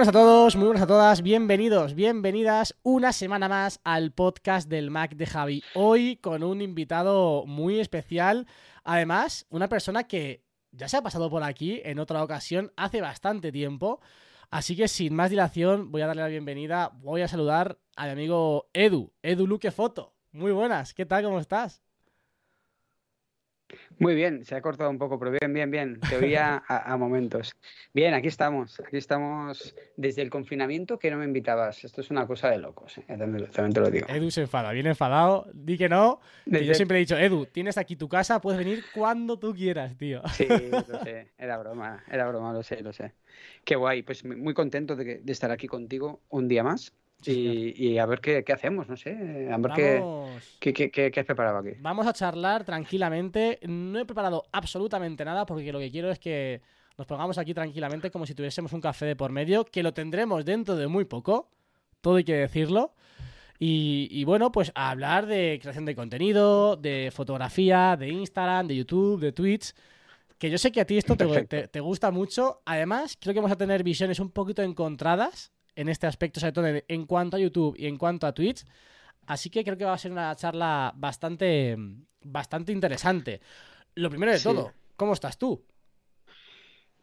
Buenas 0.00 0.16
a 0.16 0.18
todos, 0.18 0.56
muy 0.56 0.64
buenas 0.64 0.84
a 0.84 0.86
todas, 0.86 1.20
bienvenidos, 1.20 1.92
bienvenidas 1.92 2.74
una 2.82 3.12
semana 3.12 3.50
más 3.50 3.80
al 3.84 4.12
podcast 4.12 4.66
del 4.66 4.90
Mac 4.90 5.14
de 5.14 5.26
Javi. 5.26 5.62
Hoy 5.74 6.16
con 6.16 6.42
un 6.42 6.62
invitado 6.62 7.44
muy 7.44 7.80
especial, 7.80 8.46
además 8.82 9.44
una 9.50 9.68
persona 9.68 10.04
que 10.04 10.42
ya 10.72 10.88
se 10.88 10.96
ha 10.96 11.02
pasado 11.02 11.28
por 11.28 11.42
aquí 11.42 11.82
en 11.84 11.98
otra 11.98 12.24
ocasión 12.24 12.72
hace 12.78 13.02
bastante 13.02 13.52
tiempo, 13.52 14.00
así 14.50 14.74
que 14.74 14.88
sin 14.88 15.14
más 15.14 15.28
dilación 15.28 15.92
voy 15.92 16.00
a 16.00 16.06
darle 16.06 16.22
la 16.22 16.28
bienvenida, 16.28 16.92
voy 16.94 17.20
a 17.20 17.28
saludar 17.28 17.78
a 17.94 18.06
mi 18.06 18.12
amigo 18.12 18.70
Edu, 18.72 19.12
Edu 19.22 19.46
Luque 19.46 19.70
Foto. 19.70 20.14
Muy 20.32 20.52
buenas, 20.52 20.94
¿qué 20.94 21.04
tal? 21.04 21.24
¿Cómo 21.24 21.40
estás? 21.40 21.82
Muy 24.00 24.14
bien, 24.14 24.44
se 24.46 24.54
ha 24.56 24.62
cortado 24.62 24.88
un 24.88 24.98
poco, 24.98 25.18
pero 25.18 25.30
bien, 25.30 25.52
bien, 25.52 25.70
bien. 25.70 26.00
Te 26.00 26.16
oía 26.16 26.62
a, 26.68 26.92
a 26.92 26.96
momentos. 26.96 27.52
Bien, 27.92 28.14
aquí 28.14 28.28
estamos. 28.28 28.80
Aquí 28.80 28.96
estamos 28.96 29.74
desde 29.96 30.22
el 30.22 30.30
confinamiento 30.30 30.98
que 30.98 31.10
no 31.10 31.18
me 31.18 31.26
invitabas. 31.26 31.84
Esto 31.84 32.00
es 32.00 32.10
una 32.10 32.26
cosa 32.26 32.48
de 32.50 32.58
locos, 32.58 32.96
¿eh? 32.98 33.04
también, 33.06 33.50
también 33.50 33.72
te 33.74 33.80
lo 33.80 33.90
digo. 33.90 34.06
Edu 34.08 34.30
se 34.30 34.40
enfada, 34.40 34.72
viene 34.72 34.88
enfadado, 34.88 35.48
di 35.52 35.76
que 35.76 35.88
no, 35.90 36.20
que 36.44 36.50
yo 36.52 36.58
Desde- 36.60 36.74
siempre 36.74 36.96
he 36.96 37.00
dicho, 37.00 37.16
Edu, 37.18 37.44
tienes 37.46 37.76
aquí 37.76 37.94
tu 37.94 38.08
casa, 38.08 38.40
puedes 38.40 38.58
venir 38.58 38.82
cuando 38.94 39.38
tú 39.38 39.54
quieras, 39.54 39.96
tío. 39.98 40.22
Sí, 40.32 40.46
lo 40.48 40.48
sé. 41.04 41.32
Era 41.36 41.58
broma, 41.58 42.02
era 42.10 42.26
broma, 42.26 42.52
lo 42.54 42.62
sé, 42.62 42.80
lo 42.82 42.92
sé. 42.94 43.12
Qué 43.64 43.76
guay. 43.76 44.02
Pues 44.02 44.24
muy 44.24 44.36
muy 44.36 44.54
contento 44.54 44.96
de, 44.96 45.04
que- 45.04 45.18
de 45.22 45.32
estar 45.32 45.50
aquí 45.50 45.66
contigo 45.66 46.22
un 46.30 46.48
día 46.48 46.62
más. 46.64 46.94
Sí, 47.22 47.74
Y, 47.76 47.88
y 47.92 47.98
a 47.98 48.06
ver 48.06 48.20
qué, 48.20 48.42
qué 48.44 48.52
hacemos, 48.52 48.88
no 48.88 48.96
sé. 48.96 49.48
A 49.52 49.56
ver 49.58 49.72
qué, 50.58 50.90
qué, 50.90 51.20
has 51.20 51.26
preparado 51.26 51.58
aquí. 51.58 51.70
Vamos 51.80 52.06
a 52.06 52.12
charlar 52.12 52.64
tranquilamente. 52.64 53.58
No 53.66 53.98
he 53.98 54.04
preparado 54.06 54.44
absolutamente 54.52 55.24
nada 55.24 55.44
porque 55.46 55.72
lo 55.72 55.78
que 55.78 55.90
quiero 55.90 56.10
es 56.10 56.18
que 56.18 56.60
nos 56.96 57.06
pongamos 57.06 57.38
aquí 57.38 57.54
tranquilamente 57.54 58.10
como 58.10 58.26
si 58.26 58.34
tuviésemos 58.34 58.72
un 58.72 58.80
café 58.80 59.06
de 59.06 59.16
por 59.16 59.32
medio, 59.32 59.64
que 59.64 59.82
lo 59.82 59.92
tendremos 59.92 60.44
dentro 60.44 60.76
de 60.76 60.86
muy 60.86 61.04
poco, 61.04 61.48
todo 62.00 62.16
hay 62.16 62.24
que 62.24 62.34
decirlo. 62.34 62.94
Y, 63.58 64.08
y 64.10 64.24
bueno, 64.24 64.50
pues 64.52 64.72
a 64.74 64.90
hablar 64.90 65.26
de 65.26 65.58
creación 65.60 65.84
de 65.84 65.94
contenido, 65.94 66.76
de 66.76 67.10
fotografía, 67.12 67.96
de 67.98 68.08
Instagram, 68.08 68.66
de 68.66 68.76
YouTube, 68.76 69.20
de 69.20 69.32
Twitch. 69.32 69.72
Que 70.38 70.48
yo 70.48 70.56
sé 70.56 70.72
que 70.72 70.80
a 70.80 70.86
ti 70.86 70.96
esto 70.96 71.16
te- 71.16 71.68
te 71.68 71.80
gusta 71.80 72.10
mucho. 72.10 72.62
Además, 72.64 73.18
creo 73.20 73.34
que 73.34 73.40
vamos 73.40 73.52
a 73.52 73.58
tener 73.58 73.82
visiones 73.82 74.18
un 74.20 74.30
poquito 74.30 74.62
encontradas 74.62 75.52
en 75.80 75.88
este 75.88 76.06
aspecto, 76.06 76.40
sobre 76.40 76.52
todo 76.52 76.66
en, 76.66 76.84
en 76.86 77.06
cuanto 77.06 77.36
a 77.36 77.40
YouTube 77.40 77.74
y 77.78 77.86
en 77.86 77.96
cuanto 77.96 78.26
a 78.26 78.32
Twitch. 78.32 78.64
Así 79.26 79.48
que 79.50 79.64
creo 79.64 79.76
que 79.76 79.84
va 79.84 79.94
a 79.94 79.98
ser 79.98 80.12
una 80.12 80.34
charla 80.36 80.92
bastante, 80.96 81.76
bastante 82.22 82.72
interesante. 82.72 83.40
Lo 83.94 84.10
primero 84.10 84.32
de 84.32 84.38
Sí. 84.38 84.44
todo, 84.44 84.72
¿cómo 84.96 85.12
estás 85.14 85.38
tú? 85.38 85.62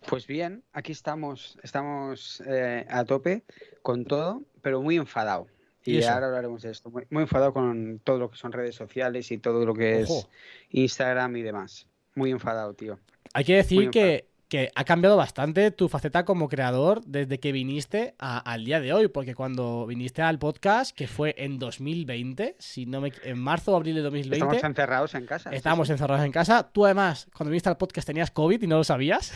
Pues 0.07 0.27
bien, 0.27 0.63
aquí 0.73 0.91
estamos, 0.91 1.57
estamos 1.63 2.41
eh, 2.45 2.85
a 2.89 3.03
tope 3.03 3.43
con 3.81 4.05
todo, 4.05 4.43
pero 4.61 4.81
muy 4.81 4.95
enfadado. 4.95 5.47
¿Y 5.83 6.03
ahora 6.03 6.27
hablaremos 6.27 6.61
de 6.63 6.71
esto. 6.71 6.89
Muy, 6.89 7.05
muy 7.09 7.23
enfadado 7.23 7.53
con 7.53 7.99
todo 8.03 8.19
lo 8.19 8.29
que 8.29 8.37
son 8.37 8.51
redes 8.51 8.75
sociales 8.75 9.31
y 9.31 9.37
todo 9.37 9.65
lo 9.65 9.73
que 9.73 10.03
Ojo. 10.03 10.19
es 10.19 10.27
Instagram 10.71 11.37
y 11.37 11.41
demás. 11.43 11.87
Muy 12.13 12.31
enfadado, 12.31 12.73
tío. 12.73 12.99
Hay 13.33 13.45
que 13.45 13.55
decir 13.55 13.89
que, 13.89 14.26
que 14.49 14.71
ha 14.75 14.83
cambiado 14.85 15.17
bastante 15.17 15.71
tu 15.71 15.89
faceta 15.89 16.23
como 16.23 16.47
creador 16.47 17.01
desde 17.05 17.39
que 17.39 17.51
viniste 17.51 18.15
a- 18.17 18.39
al 18.39 18.63
día 18.63 18.79
de 18.79 18.93
hoy, 18.93 19.07
porque 19.09 19.35
cuando 19.35 19.85
viniste 19.85 20.21
al 20.21 20.39
podcast, 20.39 20.95
que 20.95 21.07
fue 21.07 21.35
en 21.37 21.59
2020, 21.59 22.55
si 22.57 22.85
no 22.85 23.01
me, 23.01 23.11
en 23.23 23.39
marzo 23.39 23.73
o 23.73 23.75
abril 23.75 23.95
de 23.95 24.01
2020, 24.01 24.35
Estamos 24.45 24.63
encerrados 24.63 25.15
en 25.15 25.25
casa. 25.25 25.49
sí, 25.49 25.55
estábamos 25.57 25.87
sí. 25.87 25.93
encerrados 25.93 26.25
en 26.25 26.31
casa. 26.31 26.69
Tú 26.71 26.85
además, 26.85 27.27
cuando 27.35 27.51
viniste 27.51 27.69
al 27.69 27.77
podcast 27.77 28.07
tenías 28.07 28.31
COVID 28.31 28.61
y 28.61 28.67
no 28.67 28.77
lo 28.77 28.83
sabías. 28.83 29.33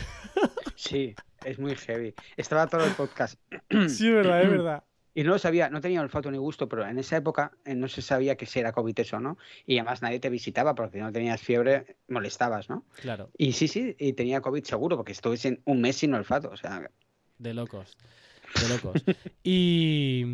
Sí, 0.74 1.14
es 1.44 1.58
muy 1.58 1.76
heavy. 1.76 2.14
Estaba 2.36 2.66
todo 2.66 2.84
el 2.84 2.92
podcast 2.92 3.38
sí, 3.70 4.08
es 4.08 4.14
verdad, 4.14 4.42
es 4.42 4.50
verdad. 4.50 4.84
Y 5.14 5.22
no 5.24 5.30
lo 5.30 5.38
sabía, 5.38 5.68
no 5.70 5.80
tenía 5.80 6.00
olfato 6.00 6.30
ni 6.30 6.38
gusto, 6.38 6.68
pero 6.68 6.86
en 6.86 6.98
esa 6.98 7.16
época 7.16 7.52
eh, 7.64 7.74
no 7.74 7.88
se 7.88 8.00
sabía 8.02 8.36
que 8.36 8.46
si 8.46 8.60
era 8.60 8.72
COVID 8.72 8.98
eso, 9.00 9.20
¿no? 9.20 9.36
Y 9.66 9.76
además 9.78 10.00
nadie 10.02 10.20
te 10.20 10.30
visitaba 10.30 10.74
porque 10.74 10.98
si 10.98 11.02
no 11.02 11.12
tenías 11.12 11.40
fiebre, 11.40 11.96
molestabas, 12.08 12.68
¿no? 12.70 12.84
Claro, 13.00 13.30
Y 13.36 13.52
sí, 13.52 13.68
sí, 13.68 13.94
y 13.98 14.12
tenía 14.14 14.40
COVID 14.40 14.64
seguro 14.64 14.96
porque 14.96 15.12
estuve 15.12 15.36
sin, 15.36 15.60
un 15.66 15.80
mes 15.80 15.96
sin 15.96 16.14
olfato, 16.14 16.50
o 16.50 16.56
sea, 16.56 16.90
de 17.38 17.54
locos. 17.54 17.96
De 18.60 18.68
locos. 18.68 19.02
y, 19.44 20.24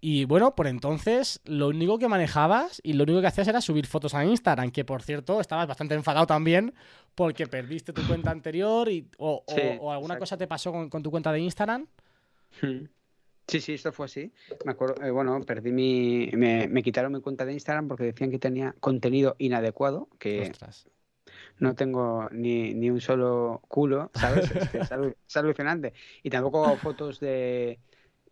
y 0.00 0.24
bueno, 0.24 0.54
por 0.54 0.66
entonces 0.66 1.40
lo 1.44 1.68
único 1.68 1.98
que 1.98 2.08
manejabas 2.08 2.80
y 2.84 2.92
lo 2.94 3.04
único 3.04 3.20
que 3.20 3.26
hacías 3.26 3.48
era 3.48 3.60
subir 3.60 3.86
fotos 3.86 4.14
a 4.14 4.24
Instagram, 4.24 4.70
que 4.70 4.84
por 4.84 5.02
cierto 5.02 5.40
estabas 5.40 5.66
bastante 5.66 5.94
enfadado 5.94 6.26
también 6.26 6.74
porque 7.14 7.46
perdiste 7.46 7.92
tu 7.92 8.02
cuenta 8.06 8.30
anterior 8.30 8.88
y, 8.90 9.06
o, 9.18 9.44
o- 9.46 9.54
Sí, 9.54 9.60
o 9.80 9.92
alguna 9.92 10.14
exacto. 10.14 10.18
cosa 10.20 10.36
te 10.36 10.46
pasó 10.46 10.72
con, 10.72 10.88
con 10.88 11.02
tu 11.02 11.10
cuenta 11.10 11.32
de 11.32 11.40
Instagram. 11.40 11.86
Mm. 12.62 12.84
Sí, 13.46 13.60
sí, 13.60 13.74
esto 13.74 13.92
fue 13.92 14.06
así. 14.06 14.32
Me 14.64 14.72
acuerdo, 14.72 15.02
eh, 15.04 15.10
bueno, 15.10 15.40
perdí 15.44 15.70
mi, 15.72 16.30
me, 16.34 16.66
me 16.68 16.82
quitaron 16.82 17.12
mi 17.12 17.20
cuenta 17.20 17.44
de 17.44 17.52
Instagram 17.52 17.88
porque 17.88 18.04
decían 18.04 18.30
que 18.30 18.38
tenía 18.38 18.74
contenido 18.80 19.36
inadecuado, 19.38 20.08
que 20.18 20.56
Ostras. 20.56 20.86
no 21.58 21.74
tengo 21.74 22.28
ni, 22.30 22.74
ni 22.74 22.90
un 22.90 23.00
solo 23.00 23.62
culo, 23.68 24.10
¿sabes? 24.14 24.50
Es, 24.52 24.68
que 24.68 24.78
es 24.78 24.90
alu- 24.92 25.16
es 25.26 25.36
alucinante. 25.36 25.94
Y 26.22 26.30
tampoco 26.30 26.78
fotos 26.78 27.20
de, 27.20 27.80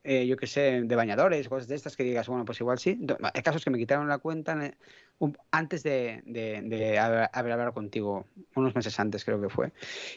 eh, 0.04 0.26
yo 0.26 0.36
qué 0.36 0.46
sé, 0.46 0.82
de 0.82 0.96
bañadores, 0.96 1.48
cosas 1.48 1.68
de 1.68 1.76
estas 1.76 1.96
que 1.96 2.02
digas, 2.04 2.28
bueno, 2.28 2.44
pues 2.44 2.60
igual 2.60 2.78
sí. 2.78 2.98
Hay 3.34 3.42
casos 3.42 3.62
que 3.64 3.70
me 3.70 3.78
quitaron 3.78 4.08
la 4.08 4.18
cuenta 4.18 4.58
antes 5.52 5.82
de, 5.84 6.22
de, 6.26 6.62
de 6.62 6.98
haber, 6.98 7.28
haber 7.32 7.52
hablado 7.52 7.72
contigo, 7.72 8.26
unos 8.56 8.74
meses 8.74 8.98
antes 8.98 9.24
creo 9.24 9.41
que 9.41 9.48
fue. 9.48 9.72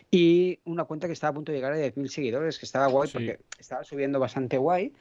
Y 0.10 0.60
una 0.66 0.86
cuenta 0.86 1.08
que 1.08 1.14
estaba 1.14 1.32
a 1.32 1.34
punto 1.36 1.52
de 1.52 1.60
llegar 1.60 1.74
a 1.74 1.78
10.000 1.78 2.10
seguidores, 2.10 2.58
que 2.58 2.66
estaba 2.66 2.88
guay 2.88 3.08
Sí. 3.08 3.14
porque 3.14 3.40
estaba 3.60 3.84
subiendo 3.84 4.20
bastante 4.20 4.58
guay. 4.58 4.94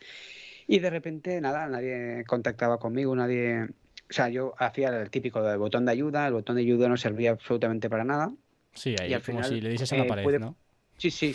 Y 0.66 0.78
de 0.78 0.90
repente, 0.90 1.40
nada, 1.40 1.66
nadie 1.68 2.24
contactaba 2.26 2.78
conmigo, 2.78 3.14
nadie... 3.16 3.64
O 4.10 4.12
sea, 4.12 4.28
yo 4.28 4.54
hacía 4.58 4.88
el 4.90 5.08
típico 5.10 5.42
del 5.42 5.56
botón 5.58 5.86
de 5.86 5.92
ayuda, 5.92 6.26
el 6.26 6.34
botón 6.34 6.56
de 6.56 6.62
ayuda 6.62 6.88
no 6.88 6.96
servía 6.98 7.30
absolutamente 7.30 7.88
para 7.88 8.04
nada. 8.04 8.32
Sí, 8.74 8.94
ahí, 9.00 9.10
Y 9.10 9.14
al 9.14 9.22
como 9.22 9.38
final, 9.38 9.50
si 9.50 9.60
le 9.62 9.70
dices 9.70 9.90
a 9.92 9.94
una 9.96 10.04
eh, 10.04 10.08
pared, 10.08 10.22
puede- 10.22 10.38
¿no? 10.40 10.56
Sí, 10.98 11.10
sí. 11.10 11.34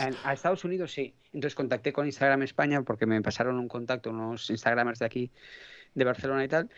En- 0.00 0.14
a 0.24 0.32
Estados 0.34 0.64
Unidos 0.64 0.92
sí. 0.92 1.14
Entonces 1.32 1.54
contacté 1.54 1.92
con 1.92 2.06
Instagram 2.06 2.42
España 2.42 2.82
porque 2.82 3.06
me 3.06 3.20
pasaron 3.22 3.58
un 3.58 3.68
contacto 3.68 4.10
unos 4.10 4.50
Instagramers 4.50 4.98
de 4.98 5.06
aquí, 5.06 5.30
de 5.94 6.04
Barcelona 6.04 6.44
y 6.44 6.48
tal. 6.48 6.68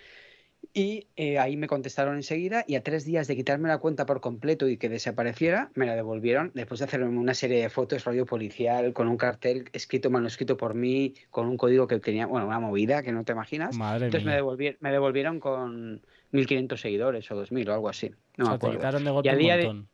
Y 0.72 1.08
eh, 1.16 1.38
ahí 1.38 1.58
me 1.58 1.66
contestaron 1.66 2.16
enseguida 2.16 2.64
y 2.66 2.76
a 2.76 2.82
tres 2.82 3.04
días 3.04 3.26
de 3.28 3.36
quitarme 3.36 3.68
la 3.68 3.78
cuenta 3.78 4.06
por 4.06 4.22
completo 4.22 4.66
y 4.66 4.78
que 4.78 4.88
desapareciera, 4.88 5.70
me 5.74 5.84
la 5.84 5.94
devolvieron 5.94 6.52
después 6.54 6.78
de 6.80 6.86
hacerme 6.86 7.06
una 7.18 7.34
serie 7.34 7.60
de 7.60 7.68
fotos 7.68 8.02
rollo 8.04 8.24
policial 8.24 8.94
con 8.94 9.08
un 9.08 9.18
cartel 9.18 9.68
escrito, 9.74 10.08
manuscrito 10.08 10.56
por 10.56 10.74
mí, 10.74 11.14
con 11.30 11.48
un 11.48 11.58
código 11.58 11.86
que 11.86 12.00
tenía, 12.00 12.24
bueno, 12.26 12.46
una 12.46 12.60
movida 12.60 13.02
que 13.02 13.12
no 13.12 13.24
te 13.24 13.32
imaginas. 13.32 13.76
Madre 13.76 14.06
Entonces 14.06 14.24
me, 14.24 14.30
mía. 14.32 14.36
devolvieron, 14.36 14.78
me 14.80 14.90
devolvieron 14.90 15.38
con 15.38 16.00
1.500 16.32 16.80
seguidores 16.80 17.30
o 17.30 17.34
2.000 17.36 17.68
o 17.68 17.74
algo 17.74 17.90
así. 17.90 18.10
No 18.38 18.44
o 18.44 18.46
sea, 18.46 18.52
me 18.54 18.58
te 18.58 18.66
acuerdo. 18.66 18.78
quitaron 18.78 19.04
de 19.04 19.10
golpe 19.10 19.28
a 19.28 19.32
un 19.34 19.38
día 19.38 19.56
de- 19.58 19.66
montón. 19.66 19.88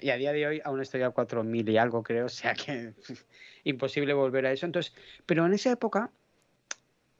Y 0.00 0.10
a 0.10 0.16
día 0.16 0.32
de 0.32 0.46
hoy 0.46 0.62
aún 0.64 0.80
estoy 0.80 1.02
a 1.02 1.10
4.000 1.10 1.68
y 1.70 1.76
algo, 1.78 2.02
creo, 2.02 2.26
o 2.26 2.28
sea 2.28 2.54
que 2.54 2.94
imposible 3.64 4.12
volver 4.14 4.46
a 4.46 4.52
eso. 4.52 4.66
Entonces, 4.66 4.92
pero 5.26 5.44
en 5.46 5.52
esa 5.52 5.70
época, 5.72 6.10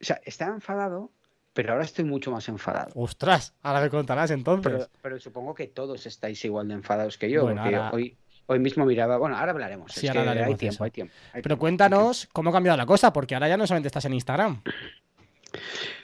o 0.01 0.03
sea, 0.05 0.19
estaba 0.25 0.53
enfadado, 0.55 1.11
pero 1.53 1.73
ahora 1.73 1.85
estoy 1.85 2.05
mucho 2.05 2.31
más 2.31 2.47
enfadado. 2.49 2.91
Ostras, 2.95 3.53
ahora 3.61 3.81
me 3.81 3.89
contarás 3.89 4.31
entonces. 4.31 4.71
Pero, 4.71 4.89
pero 5.01 5.19
supongo 5.19 5.53
que 5.53 5.67
todos 5.67 6.05
estáis 6.05 6.43
igual 6.45 6.67
de 6.67 6.73
enfadados 6.75 7.17
que 7.17 7.29
yo, 7.29 7.43
Bueno, 7.43 7.61
porque 7.61 7.75
ahora- 7.75 7.91
hoy, 7.93 8.17
hoy 8.47 8.59
mismo 8.59 8.85
miraba, 8.85 9.17
bueno, 9.17 9.37
ahora 9.37 9.51
hablaremos, 9.51 9.91
Sí, 9.93 10.07
es 10.07 10.09
ahora 10.09 10.23
que 10.23 10.29
hablaremos 10.29 10.53
hay 10.55 10.57
tiempo, 10.57 10.83
hay 10.83 10.91
tiempo. 10.91 11.13
hay 11.27 11.31
Pero 11.41 11.43
tiempo. 11.43 11.59
cuéntanos 11.59 12.27
cómo 12.33 12.49
ha 12.49 12.53
cambiado 12.53 12.77
la 12.77 12.85
cosa, 12.85 13.13
porque 13.13 13.35
ahora 13.35 13.47
ya 13.49 13.57
no 13.57 13.67
solamente 13.67 13.87
estás 13.87 14.05
en 14.05 14.13
Instagram. 14.15 14.61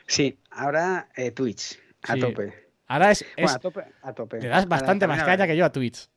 Sí, 0.07 0.39
ahora 0.51 1.09
eh, 1.15 1.31
Twitch, 1.31 1.79
a 2.03 2.13
Sí. 2.13 2.19
tope. 2.19 2.69
Ahora 2.87 3.11
es, 3.11 3.23
Bueno, 3.35 3.49
es- 3.49 3.55
a 3.55 3.59
tope, 3.59 3.83
a 4.01 4.13
tope. 4.13 4.41
le 4.41 4.47
das 4.47 4.67
bastante 4.67 5.05
más 5.07 5.23
caña 5.23 5.45
que 5.47 5.55
yo 5.55 5.65
a 5.65 5.71
Twitch. 5.71 6.07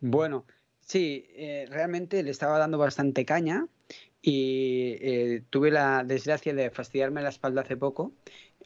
Bueno, 0.00 0.46
sí, 0.80 1.26
eh, 1.30 1.66
realmente 1.70 2.22
le 2.22 2.30
estaba 2.30 2.58
dando 2.58 2.78
bastante 2.78 3.24
caña 3.24 3.66
y 4.20 4.96
eh, 5.00 5.44
tuve 5.50 5.70
la 5.70 6.04
desgracia 6.04 6.54
de 6.54 6.70
fastidiarme 6.70 7.22
la 7.22 7.28
espalda 7.28 7.62
hace 7.62 7.76
poco. 7.76 8.12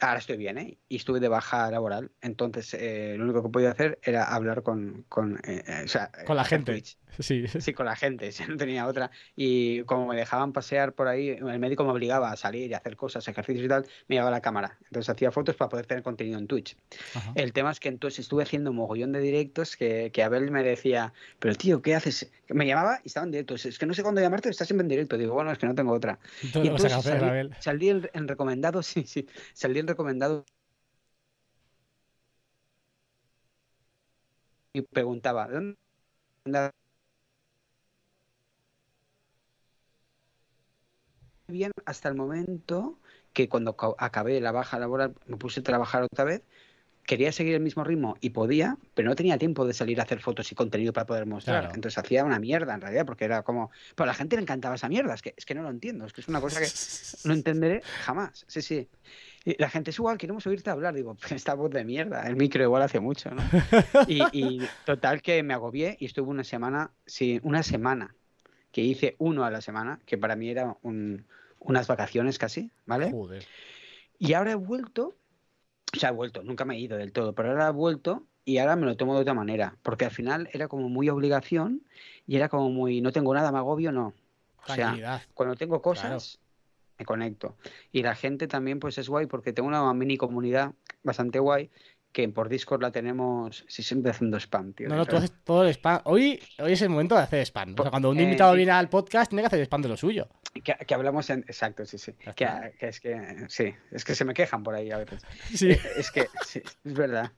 Ahora 0.00 0.18
estoy 0.18 0.36
bien, 0.36 0.58
¿eh? 0.58 0.78
Y 0.88 0.96
estuve 0.96 1.20
de 1.20 1.28
baja 1.28 1.70
laboral. 1.70 2.10
Entonces, 2.20 2.74
eh, 2.74 3.14
lo 3.18 3.24
único 3.24 3.42
que 3.42 3.48
podía 3.48 3.70
hacer 3.72 3.98
era 4.02 4.24
hablar 4.24 4.62
con, 4.62 5.04
con, 5.08 5.36
eh, 5.44 5.64
eh, 5.66 5.82
o 5.84 5.88
sea, 5.88 6.10
Con 6.26 6.36
la 6.36 6.44
gente. 6.44 6.72
Twitch. 6.72 6.96
Sí. 7.18 7.46
Sí, 7.48 7.72
con 7.72 7.86
la 7.86 7.96
gente, 7.96 8.30
no 8.48 8.56
tenía 8.56 8.86
otra. 8.86 9.10
Y 9.34 9.82
como 9.84 10.06
me 10.06 10.14
dejaban 10.16 10.52
pasear 10.52 10.92
por 10.92 11.08
ahí, 11.08 11.30
el 11.30 11.58
médico 11.58 11.84
me 11.84 11.90
obligaba 11.90 12.30
a 12.30 12.36
salir 12.36 12.70
y 12.70 12.74
hacer 12.74 12.94
cosas, 12.96 13.26
ejercicios 13.26 13.64
y 13.64 13.68
tal, 13.68 13.86
me 14.06 14.14
llevaba 14.16 14.30
la 14.30 14.40
cámara. 14.40 14.78
Entonces 14.84 15.08
hacía 15.08 15.32
fotos 15.32 15.56
para 15.56 15.68
poder 15.68 15.86
tener 15.86 16.04
contenido 16.04 16.38
en 16.38 16.46
Twitch. 16.46 16.76
Ajá. 17.14 17.32
El 17.34 17.52
tema 17.52 17.72
es 17.72 17.80
que 17.80 17.88
entonces 17.88 18.20
estuve 18.20 18.44
haciendo 18.44 18.70
un 18.70 18.76
mogollón 18.76 19.10
de 19.10 19.20
directos 19.20 19.76
que, 19.76 20.10
que 20.12 20.22
Abel 20.22 20.50
me 20.52 20.62
decía, 20.62 21.12
pero 21.40 21.56
tío, 21.56 21.82
¿qué 21.82 21.96
haces? 21.96 22.30
Me 22.50 22.66
llamaba 22.66 23.00
y 23.02 23.08
estaba 23.08 23.24
en 23.26 23.32
directo. 23.32 23.56
Es 23.56 23.78
que 23.78 23.86
no 23.86 23.94
sé 23.94 24.02
cuándo 24.02 24.20
llamarte, 24.20 24.48
estás 24.48 24.68
siempre 24.68 24.84
en 24.84 24.88
directo. 24.88 25.18
Digo, 25.18 25.34
bueno, 25.34 25.50
es 25.50 25.58
que 25.58 25.66
no 25.66 25.74
tengo 25.74 25.92
otra. 25.92 26.20
Todo 26.52 26.62
Y 26.62 26.68
entonces 26.68 26.92
salí, 27.02 27.24
Abel. 27.24 27.50
salí 27.58 27.88
en, 27.88 28.08
en 28.12 28.28
recomendado, 28.28 28.82
sí, 28.84 29.02
sí, 29.06 29.26
salí 29.54 29.80
en 29.80 29.88
recomendado 29.88 30.44
y 34.73 34.82
preguntaba, 34.82 35.49
¿de 35.49 35.55
dónde 35.55 36.70
bien 41.49 41.73
hasta 41.87 42.08
el 42.08 42.14
momento 42.14 42.99
que 43.32 43.49
cuando 43.49 43.76
ca- 43.76 43.94
acabé 43.99 44.40
la 44.40 44.52
baja 44.52 44.79
laboral 44.79 45.14
me 45.26 45.37
puse 45.37 45.61
a 45.61 45.62
trabajar 45.62 46.02
otra 46.02 46.25
vez. 46.25 46.43
Quería 47.06 47.32
seguir 47.32 47.55
el 47.55 47.62
mismo 47.62 47.84
ritmo 47.84 48.17
y 48.20 48.31
podía, 48.31 48.76
pero 48.94 49.08
no 49.08 49.17
tenía 49.17 49.38
tiempo 49.38 49.67
de 49.67 49.73
salir 49.73 49.99
a 49.99 50.02
hacer 50.02 50.20
fotos 50.20 50.52
y 50.52 50.55
contenido 50.55 50.93
para 50.93 51.06
poder 51.06 51.25
mostrar. 51.25 51.61
Claro. 51.61 51.75
Entonces 51.75 51.96
hacía 51.96 52.23
una 52.23 52.38
mierda 52.38 52.75
en 52.75 52.82
realidad, 52.82 53.06
porque 53.06 53.25
era 53.25 53.43
como. 53.44 53.70
Pero 53.94 54.05
a 54.05 54.06
la 54.08 54.14
gente 54.14 54.37
le 54.37 54.43
encantaba 54.43 54.75
esa 54.75 54.91
mierda, 54.91 55.14
es 55.14 55.23
que, 55.23 55.32
es 55.34 55.46
que 55.46 55.55
no 55.55 55.62
lo 55.62 55.70
entiendo, 55.70 56.05
es 56.05 56.12
que 56.12 56.20
es 56.20 56.29
una 56.29 56.41
cosa 56.43 56.61
que 56.61 56.67
no 57.29 57.32
entenderé 57.32 57.81
jamás. 58.05 58.44
Sí, 58.46 58.61
sí. 58.61 58.88
La 59.44 59.70
gente 59.70 59.90
es 59.90 59.99
igual, 59.99 60.19
queremos 60.19 60.46
oírte 60.46 60.70
hablar. 60.70 60.94
Digo, 60.94 61.17
esta 61.31 61.55
voz 61.55 61.70
de 61.70 61.85
mierda, 61.85 62.26
el 62.26 62.37
micro 62.37 62.62
igual 62.62 62.82
hace 62.82 63.00
mucho, 63.00 63.31
¿no? 63.31 63.43
Y, 64.08 64.25
y 64.32 64.69
total 64.85 65.23
que 65.23 65.43
me 65.43 65.55
agobié 65.55 65.96
y 66.00 66.06
estuve 66.06 66.29
una 66.29 66.44
semana, 66.44 66.90
sí, 67.06 67.40
una 67.43 67.62
semana, 67.62 68.14
que 68.73 68.81
hice 68.82 69.17
uno 69.19 69.44
a 69.44 69.50
la 69.50 69.61
semana, 69.61 70.00
que 70.06 70.19
para 70.19 70.37
mí 70.37 70.49
era 70.50 70.76
un- 70.82 71.26
unas 71.61 71.87
vacaciones 71.88 72.38
casi, 72.38 72.70
¿vale? 72.87 73.11
Joder. 73.11 73.44
Y 74.19 74.32
ahora 74.35 74.52
he 74.52 74.55
vuelto, 74.55 75.17
o 75.94 75.99
sea, 75.99 76.11
he 76.11 76.12
vuelto, 76.12 76.43
nunca 76.43 76.64
me 76.64 76.76
he 76.76 76.81
ido 76.81 76.96
del 76.96 77.12
todo, 77.12 77.34
pero 77.34 77.50
ahora 77.50 77.69
he 77.69 77.73
vuelto 77.73 78.26
y 78.44 78.58
ahora 78.58 78.76
me 78.76 78.87
lo 78.87 78.96
tomo 78.96 79.14
de 79.14 79.20
otra 79.23 79.34
manera, 79.34 79.76
porque 79.82 80.05
al 80.06 80.11
final 80.11 80.49
era 80.52 80.69
como 80.69 80.88
muy 80.88 81.08
obligación 81.08 81.82
y 82.26 82.37
era 82.37 82.49
como 82.49 82.70
muy, 82.70 83.00
no 83.00 83.12
tengo 83.12 83.34
nada, 83.34 83.52
me 83.52 83.58
agobio, 83.58 83.93
no. 83.93 84.06
O 84.08 84.67
sea, 84.75 84.93
cuando 85.34 85.55
tengo 85.56 85.81
cosas, 85.82 86.38
me 86.98 87.04
conecto. 87.04 87.56
Y 87.92 88.02
la 88.02 88.14
gente 88.14 88.46
también, 88.48 88.80
pues 88.80 88.98
es 88.98 89.08
guay, 89.08 89.26
porque 89.26 89.52
tengo 89.52 89.68
una 89.68 89.92
mini 89.94 90.16
comunidad 90.16 90.72
bastante 91.02 91.38
guay, 91.38 91.70
que 92.12 92.28
por 92.28 92.48
Discord 92.48 92.80
la 92.82 92.90
tenemos, 92.90 93.64
si 93.68 93.82
siempre 93.82 94.10
haciendo 94.10 94.38
spam, 94.38 94.72
tío. 94.72 94.88
No, 94.88 94.96
no, 94.96 95.06
tú 95.06 95.16
haces 95.16 95.32
todo 95.44 95.62
el 95.64 95.70
spam. 95.70 96.00
Hoy, 96.04 96.40
hoy 96.58 96.72
es 96.72 96.82
el 96.82 96.88
momento 96.88 97.14
de 97.14 97.20
hacer 97.22 97.40
spam. 97.46 97.70
O 97.70 97.74
sea, 97.76 97.84
Po- 97.84 97.90
cuando 97.90 98.10
un 98.10 98.18
eh, 98.18 98.22
invitado 98.22 98.54
viene 98.54 98.72
al 98.72 98.88
podcast, 98.88 99.28
tiene 99.30 99.42
que 99.42 99.46
hacer 99.46 99.60
spam 99.60 99.82
de 99.82 99.88
lo 99.90 99.96
suyo. 99.96 100.26
Que, 100.64 100.74
que 100.86 100.94
hablamos 100.94 101.28
en... 101.30 101.40
Exacto, 101.40 101.84
sí, 101.84 101.98
sí. 101.98 102.12
Que 102.34 102.48
es 102.80 102.98
que, 103.00 103.44
sí, 103.48 103.74
es 103.92 104.04
que 104.04 104.14
se 104.14 104.24
me 104.24 104.32
quejan 104.34 104.62
por 104.62 104.74
ahí 104.74 104.90
a 104.90 104.98
veces. 104.98 105.22
Sí. 105.54 105.70
Eh, 105.70 105.80
Es 105.98 106.10
que, 106.10 106.26
sí, 106.44 106.62
es 106.84 106.94
verdad. 106.94 107.30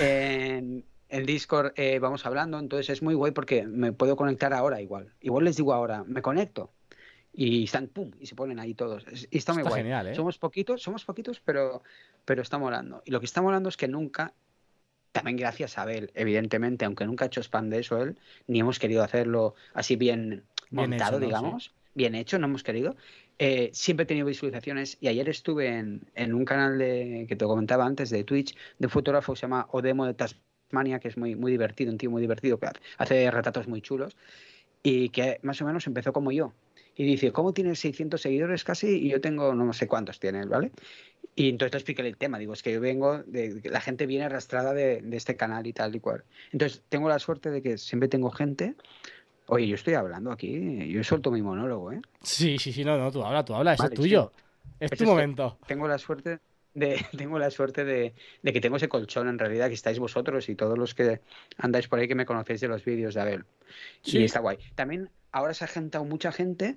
En, 0.00 0.84
en 1.08 1.26
Discord 1.26 1.72
eh, 1.76 1.98
vamos 1.98 2.24
hablando, 2.26 2.58
entonces 2.58 2.88
es 2.90 3.02
muy 3.02 3.14
guay 3.14 3.32
porque 3.32 3.66
me 3.66 3.92
puedo 3.92 4.16
conectar 4.16 4.52
ahora 4.54 4.80
igual. 4.80 5.12
Igual 5.20 5.44
les 5.44 5.56
digo 5.56 5.74
ahora, 5.74 6.04
me 6.06 6.22
conecto. 6.22 6.72
Y 7.32 7.64
están, 7.64 7.86
pum, 7.86 8.10
y 8.20 8.26
se 8.26 8.34
ponen 8.34 8.58
ahí 8.58 8.74
todos. 8.74 9.04
Y 9.30 9.38
está 9.38 9.52
muy 9.52 9.60
Está 9.60 9.70
guay. 9.70 9.82
genial, 9.82 10.08
¿eh? 10.08 10.14
Somos 10.14 10.36
poquitos, 10.38 10.82
somos 10.82 11.04
poquitos, 11.04 11.40
pero, 11.40 11.82
pero 12.24 12.42
está 12.42 12.58
molando. 12.58 13.02
Y 13.04 13.12
lo 13.12 13.20
que 13.20 13.26
está 13.26 13.40
molando 13.40 13.68
es 13.68 13.76
que 13.76 13.86
nunca, 13.88 14.34
también 15.12 15.36
gracias 15.36 15.78
a 15.78 15.82
Abel, 15.82 16.10
evidentemente, 16.14 16.84
aunque 16.84 17.06
nunca 17.06 17.24
ha 17.24 17.28
hecho 17.28 17.40
spam 17.40 17.70
de 17.70 17.78
eso 17.80 18.02
él, 18.02 18.18
ni 18.46 18.60
hemos 18.60 18.78
querido 18.78 19.02
hacerlo 19.02 19.54
así 19.74 19.96
bien 19.96 20.44
Bien 20.70 20.90
montado, 20.90 21.18
hecho, 21.18 21.20
¿no? 21.20 21.26
digamos, 21.26 21.72
bien 21.94 22.14
hecho, 22.14 22.38
no 22.38 22.46
hemos 22.46 22.62
querido. 22.62 22.96
Eh, 23.38 23.70
siempre 23.72 24.02
he 24.04 24.06
tenido 24.06 24.26
visualizaciones 24.26 24.98
y 25.00 25.08
ayer 25.08 25.28
estuve 25.28 25.68
en, 25.78 26.02
en 26.14 26.34
un 26.34 26.44
canal 26.44 26.78
de, 26.78 27.24
que 27.28 27.36
te 27.36 27.44
comentaba 27.46 27.86
antes 27.86 28.10
de 28.10 28.22
Twitch 28.22 28.54
de 28.78 28.86
un 28.86 28.90
fotógrafo 28.90 29.32
que 29.32 29.38
se 29.38 29.42
llama 29.42 29.66
Odemo 29.70 30.04
de 30.04 30.14
Tasmania, 30.14 30.98
que 30.98 31.08
es 31.08 31.16
muy, 31.16 31.36
muy 31.36 31.50
divertido, 31.50 31.90
un 31.90 31.96
tío 31.96 32.10
muy 32.10 32.20
divertido, 32.20 32.58
que 32.58 32.68
hace 32.98 33.30
retratos 33.30 33.66
muy 33.66 33.80
chulos 33.80 34.14
y 34.82 35.08
que 35.08 35.38
más 35.42 35.60
o 35.62 35.64
menos 35.64 35.86
empezó 35.86 36.12
como 36.12 36.32
yo. 36.32 36.52
Y 36.96 37.04
dice, 37.04 37.32
¿cómo 37.32 37.52
tienes 37.52 37.78
600 37.80 38.20
seguidores 38.20 38.64
casi? 38.64 38.88
Y 38.88 39.10
yo 39.10 39.20
tengo 39.20 39.54
no 39.54 39.72
sé 39.72 39.86
cuántos 39.86 40.20
tiene 40.20 40.40
él, 40.40 40.48
¿vale? 40.48 40.70
Y 41.34 41.48
entonces 41.48 41.72
le 41.72 41.78
expliqué 41.78 42.02
el 42.02 42.16
tema. 42.16 42.38
Digo, 42.38 42.52
es 42.52 42.62
que 42.62 42.72
yo 42.72 42.80
vengo, 42.80 43.22
de, 43.22 43.60
la 43.64 43.80
gente 43.80 44.06
viene 44.06 44.24
arrastrada 44.24 44.74
de, 44.74 45.00
de 45.00 45.16
este 45.16 45.36
canal 45.36 45.66
y 45.66 45.72
tal 45.72 45.94
y 45.94 46.00
cual. 46.00 46.24
Entonces 46.52 46.82
tengo 46.88 47.08
la 47.08 47.18
suerte 47.18 47.50
de 47.50 47.62
que 47.62 47.78
siempre 47.78 48.08
tengo 48.08 48.30
gente. 48.30 48.74
Oye, 49.46 49.66
yo 49.66 49.74
estoy 49.74 49.94
hablando 49.94 50.30
aquí, 50.30 50.88
yo 50.92 51.02
suelto 51.02 51.30
mi 51.30 51.42
monólogo, 51.42 51.92
¿eh? 51.92 52.00
Sí, 52.22 52.58
sí, 52.58 52.72
sí, 52.72 52.84
no, 52.84 52.96
no, 52.98 53.10
tú 53.10 53.24
habla, 53.24 53.44
tú 53.44 53.54
habla, 53.54 53.74
Vale, 53.76 53.94
es 53.94 53.98
tuyo. 53.98 54.32
Es 54.78 54.90
Pues 54.90 54.98
tu 54.98 55.04
es 55.04 55.10
momento. 55.10 55.58
Tengo 55.66 55.88
la 55.88 55.98
suerte 55.98 56.38
de, 56.74 57.04
tengo 57.16 57.38
la 57.38 57.50
suerte 57.50 57.84
de, 57.84 58.14
de 58.42 58.52
que 58.52 58.60
tengo 58.60 58.76
ese 58.76 58.88
colchón 58.88 59.28
en 59.28 59.38
realidad, 59.38 59.68
que 59.68 59.74
estáis 59.74 59.98
vosotros 59.98 60.48
y 60.48 60.54
todos 60.54 60.78
los 60.78 60.94
que 60.94 61.20
andáis 61.58 61.88
por 61.88 61.98
ahí 61.98 62.06
que 62.06 62.14
me 62.14 62.26
conocéis 62.26 62.60
de 62.60 62.68
los 62.68 62.84
vídeos 62.84 63.14
de 63.14 63.20
Abel. 63.20 63.44
Sí. 64.02 64.18
Y 64.18 64.24
está 64.24 64.40
guay. 64.40 64.58
También 64.74 65.10
ahora 65.32 65.54
se 65.54 65.64
ha 65.64 65.68
juntado 65.68 66.04
mucha 66.04 66.32
gente 66.32 66.74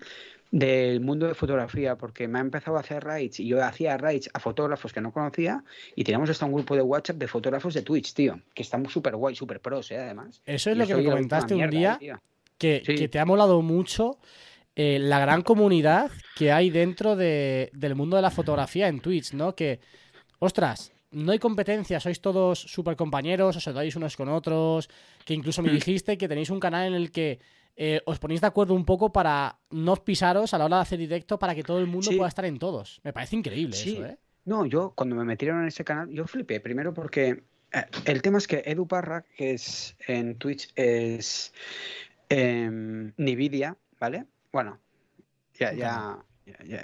del 0.52 1.00
mundo 1.02 1.28
de 1.28 1.34
fotografía, 1.34 1.96
porque 1.98 2.28
me 2.28 2.38
ha 2.38 2.42
empezado 2.42 2.78
a 2.78 2.82
hacer 2.82 3.04
raids 3.04 3.40
y 3.40 3.48
yo 3.48 3.64
hacía 3.64 3.98
raids 3.98 4.30
a 4.34 4.40
fotógrafos 4.40 4.94
que 4.94 5.02
no 5.02 5.12
conocía 5.12 5.64
y 5.96 6.04
teníamos 6.04 6.30
hasta 6.30 6.46
un 6.46 6.54
grupo 6.54 6.76
de 6.76 6.84
WhatsApp 6.84 7.18
de 7.18 7.28
fotógrafos 7.28 7.74
de 7.74 7.82
Twitch, 7.82 8.14
tío, 8.14 8.40
que 8.54 8.62
están 8.62 8.88
súper 8.88 9.16
guay, 9.16 9.36
súper 9.36 9.60
pros, 9.62 9.90
¿eh? 9.92 9.98
además. 9.98 10.42
Eso 10.46 10.70
es 10.70 10.78
lo 10.78 10.86
que 10.86 10.96
me 10.96 11.04
comentaste 11.06 11.56
un 11.56 11.70
día, 11.72 11.98
eh, 12.00 12.14
que, 12.60 12.84
Sí. 12.86 12.96
que 12.96 13.08
te 13.08 13.20
ha 13.20 13.26
molado 13.26 13.62
mucho 13.62 14.20
eh, 14.76 14.98
la 15.00 15.20
gran 15.20 15.44
comunidad 15.44 16.10
que 16.36 16.52
hay 16.52 16.70
dentro 16.72 17.16
de- 17.16 17.70
del 17.74 17.94
mundo 17.96 18.16
de 18.16 18.24
la 18.24 18.32
fotografía 18.32 18.88
en 18.88 19.02
Twitch, 19.02 19.34
¿no? 19.34 19.56
Que, 19.56 19.80
ostras, 20.40 20.92
no 21.12 21.32
hay 21.32 21.38
competencia, 21.40 22.00
sois 22.00 22.20
todos 22.22 22.58
súper 22.60 22.96
compañeros, 22.96 23.56
os 23.56 23.68
ayudáis 23.68 23.96
unos 23.96 24.18
con 24.18 24.30
otros, 24.30 24.90
que 25.26 25.36
incluso 25.36 25.62
me 25.62 25.70
Mm. 25.70 25.76
dijiste 25.76 26.18
que 26.18 26.28
tenéis 26.28 26.50
un 26.50 26.60
canal 26.60 26.88
en 26.88 26.94
el 26.96 27.12
que 27.12 27.40
eh, 27.76 28.02
os 28.06 28.20
ponéis 28.20 28.42
de 28.42 28.48
acuerdo 28.48 28.74
un 28.76 28.86
poco 28.86 29.12
para 29.12 29.60
no 29.72 29.96
pisaros 29.96 30.54
a 30.54 30.58
la 30.58 30.66
hora 30.66 30.76
de 30.78 30.82
hacer 30.84 31.00
directo 31.00 31.40
para 31.40 31.56
que 31.56 31.64
todo 31.64 31.80
el 31.80 31.88
mundo 31.88 32.12
Sí. 32.12 32.18
pueda 32.18 32.30
estar 32.30 32.46
en 32.46 32.60
todos. 32.60 33.02
Me 33.04 33.14
parece 33.14 33.36
increíble 33.36 33.76
Sí. 33.76 33.94
eso, 33.96 34.06
¿eh? 34.06 34.18
No, 34.46 34.66
yo 34.66 34.92
cuando 34.96 35.16
me 35.16 35.24
metieron 35.24 35.62
en 35.62 35.68
ese 35.70 35.84
canal, 35.84 36.10
yo 36.10 36.28
flipé. 36.28 36.60
Primero 36.60 36.94
porque 36.94 37.44
eh, 37.72 37.86
el 38.06 38.22
tema 38.22 38.38
es 38.38 38.48
que 38.48 38.62
Edu 38.66 38.88
Parra, 38.88 39.24
que 39.38 39.54
es 39.54 39.96
en 40.08 40.36
Twitch, 40.38 40.72
es 40.76 41.54
em, 42.30 43.14
Nvidia, 43.18 43.78
¿vale? 44.00 44.26
Bueno, 44.52 44.80
ya- 45.60 45.74
ya- 45.74 46.18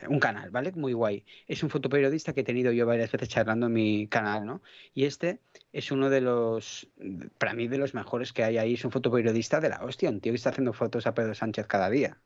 un 0.08 0.20
canal, 0.20 0.50
¿vale? 0.52 0.72
Muy 0.72 0.94
guay. 0.94 1.26
Es 1.48 1.64
un 1.64 1.70
fotoperiodista 1.70 2.34
que 2.34 2.42
he 2.42 2.44
tenido 2.44 2.72
yo 2.72 2.86
varias 2.86 3.12
veces 3.12 3.30
charlando 3.30 3.68
en 3.68 3.74
mi 3.74 4.08
canal, 4.08 4.46
¿no? 4.46 4.62
Y 4.94 5.06
este 5.06 5.40
es 5.74 5.92
uno 5.92 6.10
de 6.10 6.22
los, 6.22 6.90
para 7.38 7.54
mí, 7.54 7.68
de 7.68 7.78
los 7.78 7.94
mejores 7.94 8.34
que 8.34 8.44
hay 8.44 8.58
ahí. 8.58 8.74
Es 8.74 8.86
un 8.86 8.92
fotoperiodista 8.92 9.60
de 9.60 9.70
la 9.70 9.84
hostia, 9.84 10.10
un 10.10 10.22
tío 10.22 10.32
que 10.32 10.38
está 10.38 10.50
haciendo 10.50 10.74
fotos 10.74 11.08
a 11.08 11.14
Pedro 11.14 11.34
Sánchez 11.36 11.68
cada 11.68 11.90
día 11.90 12.18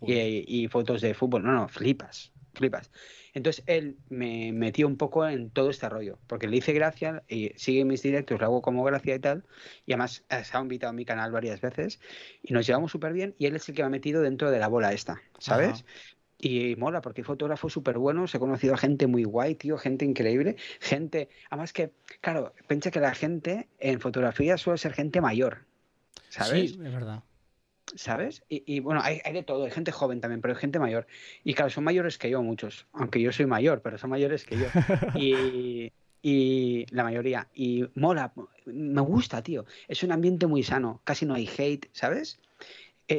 y, 0.00 0.44
y 0.46 0.68
fotos 0.68 1.00
de 1.00 1.14
fútbol. 1.14 1.42
No, 1.42 1.52
no, 1.52 1.68
flipas, 1.68 2.32
flipas. 2.54 2.90
Entonces 3.34 3.64
él 3.66 3.96
me 4.10 4.52
metió 4.52 4.86
un 4.86 4.96
poco 4.96 5.26
en 5.26 5.50
todo 5.50 5.70
este 5.70 5.88
rollo, 5.88 6.18
porque 6.26 6.48
le 6.48 6.58
hice 6.58 6.72
gracia 6.72 7.22
y 7.28 7.52
sigue 7.56 7.84
mis 7.84 8.02
directos, 8.02 8.38
lo 8.38 8.46
hago 8.46 8.62
como 8.62 8.84
gracia 8.84 9.14
y 9.14 9.18
tal, 9.18 9.44
y 9.86 9.92
además 9.92 10.24
eh, 10.28 10.44
se 10.44 10.56
ha 10.56 10.60
invitado 10.60 10.90
a 10.90 10.92
mi 10.92 11.04
canal 11.04 11.32
varias 11.32 11.60
veces 11.60 12.00
y 12.42 12.52
nos 12.52 12.66
llevamos 12.66 12.92
súper 12.92 13.14
bien 13.14 13.34
y 13.38 13.46
él 13.46 13.56
es 13.56 13.68
el 13.68 13.74
que 13.74 13.82
me 13.82 13.86
ha 13.86 13.90
metido 13.90 14.20
dentro 14.20 14.50
de 14.50 14.58
la 14.58 14.68
bola 14.68 14.92
esta, 14.92 15.22
¿sabes? 15.38 15.70
Ajá. 15.70 15.84
Y 16.44 16.74
mola, 16.74 17.00
porque 17.00 17.20
hay 17.20 17.24
fotógrafos 17.24 17.72
súper 17.72 17.98
buenos, 17.98 18.34
he 18.34 18.40
conocido 18.40 18.74
a 18.74 18.76
gente 18.76 19.06
muy 19.06 19.22
guay, 19.22 19.54
tío, 19.54 19.78
gente 19.78 20.04
increíble, 20.04 20.56
gente, 20.80 21.28
además 21.48 21.72
que, 21.72 21.92
claro, 22.20 22.52
piensa 22.66 22.90
que 22.90 22.98
la 22.98 23.14
gente 23.14 23.68
en 23.78 24.00
fotografía 24.00 24.58
suele 24.58 24.78
ser 24.78 24.92
gente 24.92 25.20
mayor, 25.20 25.66
¿sabes? 26.30 26.72
Sí, 26.72 26.80
es 26.84 26.92
verdad. 26.92 27.22
¿sabes? 27.94 28.42
Y, 28.48 28.64
y, 28.66 28.80
bueno, 28.80 29.00
hay, 29.04 29.20
hay 29.24 29.32
de 29.32 29.44
todo, 29.44 29.64
hay 29.64 29.70
gente 29.70 29.92
joven 29.92 30.20
también, 30.20 30.40
pero 30.40 30.54
hay 30.54 30.60
gente 30.60 30.80
mayor. 30.80 31.06
Y 31.44 31.54
claro, 31.54 31.70
son 31.70 31.84
mayores 31.84 32.18
que 32.18 32.28
yo 32.28 32.42
muchos, 32.42 32.86
aunque 32.92 33.20
yo 33.20 33.30
soy 33.30 33.46
mayor, 33.46 33.80
pero 33.80 33.96
son 33.98 34.10
mayores 34.10 34.44
que 34.44 34.58
yo. 34.58 34.66
Y, 35.14 35.92
y 36.22 36.86
la 36.90 37.04
mayoría. 37.04 37.48
Y 37.54 37.84
mola, 37.94 38.32
me 38.66 39.00
gusta, 39.00 39.42
tío. 39.42 39.64
Es 39.88 40.02
un 40.02 40.12
ambiente 40.12 40.46
muy 40.46 40.62
sano, 40.62 41.00
casi 41.04 41.26
no 41.26 41.34
hay 41.34 41.48
hate, 41.56 41.88
¿sabes? 41.92 42.40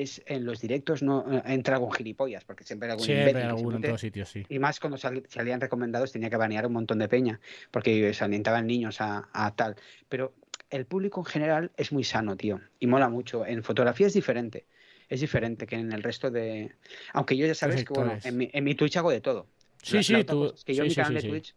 Es, 0.01 0.21
en 0.25 0.45
los 0.45 0.59
directos 0.61 1.03
no 1.03 1.25
eh, 1.31 1.41
entra 1.45 1.75
algún 1.75 1.91
gilipollas, 1.91 2.43
porque 2.45 2.63
siempre 2.63 2.87
hay 2.87 2.91
algún 2.93 3.05
Siempre 3.05 3.41
en 3.41 3.81
todos 3.81 4.01
sitios, 4.01 4.29
sí. 4.29 4.45
Y 4.49 4.59
más 4.59 4.79
cuando 4.79 4.97
sal- 4.97 5.23
salían 5.29 5.61
recomendados 5.61 6.11
tenía 6.11 6.29
que 6.29 6.37
banear 6.37 6.65
un 6.65 6.73
montón 6.73 6.99
de 6.99 7.07
peña, 7.07 7.39
porque 7.71 8.13
se 8.13 8.23
alientaban 8.23 8.65
niños 8.67 9.01
a, 9.01 9.29
a 9.33 9.55
tal. 9.55 9.75
Pero 10.09 10.33
el 10.69 10.85
público 10.85 11.21
en 11.21 11.25
general 11.25 11.71
es 11.77 11.91
muy 11.91 12.03
sano, 12.03 12.35
tío, 12.35 12.59
y 12.79 12.87
mola 12.87 13.09
mucho. 13.09 13.45
En 13.45 13.63
fotografía 13.63 14.07
es 14.07 14.13
diferente. 14.13 14.65
es 15.09 15.21
diferente 15.21 15.67
que 15.67 15.75
en 15.75 15.91
el 15.91 16.01
resto 16.01 16.31
de... 16.31 16.71
Aunque 17.13 17.37
yo 17.37 17.45
ya 17.45 17.53
sabes 17.53 17.83
que, 17.85 17.93
bueno, 17.93 18.17
en 18.23 18.37
mi, 18.37 18.49
en 18.51 18.63
mi 18.63 18.73
Twitch 18.73 18.97
hago 18.97 19.11
de 19.11 19.21
todo. 19.21 19.45
Sí, 19.81 19.97
La- 19.97 20.03
sí, 20.03 20.13
la 20.13 20.23
tú- 20.25 20.39
cosa 20.39 20.55
es 20.55 20.63
que 20.63 20.73
yo 20.73 20.83
sí, 20.83 20.85
en 20.85 20.87
mi 20.87 20.89
sí, 20.89 20.95
canal 20.95 21.09
sí, 21.09 21.13
de 21.15 21.21
sí. 21.21 21.27
Twitch... 21.27 21.55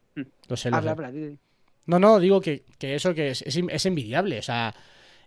Lo 0.49 0.57
sé, 0.57 0.71
lo 0.71 0.77
Habla, 0.77 0.95
sé. 0.95 1.03
habla. 1.05 1.37
No, 1.87 1.99
no, 1.99 2.19
digo 2.19 2.41
que, 2.41 2.65
que 2.79 2.97
eso 2.97 3.15
que 3.15 3.31
es, 3.31 3.43
es, 3.43 3.57
es 3.57 3.87
envidiable. 3.87 4.39
O 4.41 4.43
sea, 4.43 4.75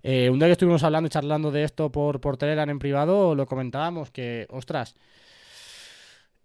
eh, 0.04 0.30
un 0.30 0.40
día 0.40 0.48
que 0.48 0.54
estuvimos 0.54 0.84
hablando 0.84 1.08
y 1.08 1.10
charlando 1.10 1.52
de 1.52 1.64
esto 1.64 1.92
por, 1.92 2.20
por 2.22 2.38
Telegram 2.38 2.70
en 2.70 2.80
privado, 2.80 3.36
lo 3.36 3.46
comentábamos 3.46 4.12
que, 4.12 4.48
ostras, 4.50 4.96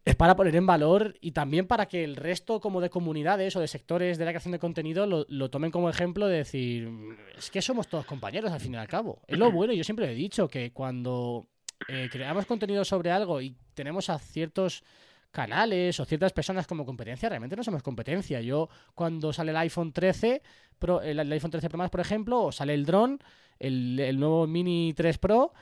es 0.04 0.16
para 0.16 0.36
poner 0.36 0.54
en 0.56 0.66
valor 0.66 1.14
y 1.20 1.32
también 1.32 1.66
para 1.66 1.86
que 1.86 2.04
el 2.04 2.16
resto 2.16 2.60
como 2.60 2.80
de 2.80 2.90
comunidades 2.90 3.56
o 3.56 3.60
de 3.60 3.68
sectores 3.68 4.18
de 4.18 4.24
la 4.26 4.32
creación 4.32 4.52
de 4.52 4.58
contenido 4.58 5.06
lo, 5.06 5.24
lo 5.28 5.50
tomen 5.50 5.70
como 5.70 5.88
ejemplo 5.88 6.26
de 6.26 6.38
decir, 6.38 6.90
es 7.38 7.50
que 7.50 7.62
somos 7.62 7.88
todos 7.88 8.04
compañeros 8.04 8.52
al 8.52 8.60
fin 8.60 8.74
y 8.74 8.76
al 8.76 8.88
cabo. 8.88 9.22
Es 9.26 9.38
lo 9.38 9.50
bueno, 9.50 9.72
yo 9.72 9.82
siempre 9.82 10.10
he 10.10 10.14
dicho 10.14 10.46
que 10.48 10.72
cuando 10.72 11.48
eh, 11.88 12.08
creamos 12.10 12.46
contenido 12.46 12.84
sobre 12.84 13.10
algo 13.10 13.40
y 13.40 13.56
tenemos 13.74 14.10
a 14.10 14.18
ciertos 14.18 14.84
canales 15.34 16.00
o 16.00 16.06
ciertas 16.06 16.32
personas 16.32 16.66
como 16.66 16.86
competencia, 16.86 17.28
realmente 17.28 17.56
no 17.56 17.62
somos 17.62 17.82
competencia. 17.82 18.40
Yo 18.40 18.70
cuando 18.94 19.32
sale 19.32 19.50
el 19.50 19.56
iPhone 19.58 19.92
13 19.92 20.40
Pro, 20.78 21.02
el, 21.02 21.20
iPhone 21.32 21.50
13 21.50 21.68
Pro 21.68 21.78
Max, 21.78 21.90
por 21.90 22.00
ejemplo, 22.00 22.42
o 22.44 22.52
sale 22.52 22.72
el 22.72 22.86
dron, 22.86 23.18
el, 23.58 24.18
nuevo 24.18 24.46
Mini 24.46 24.94
3 24.94 25.18
Pro, 25.18 25.52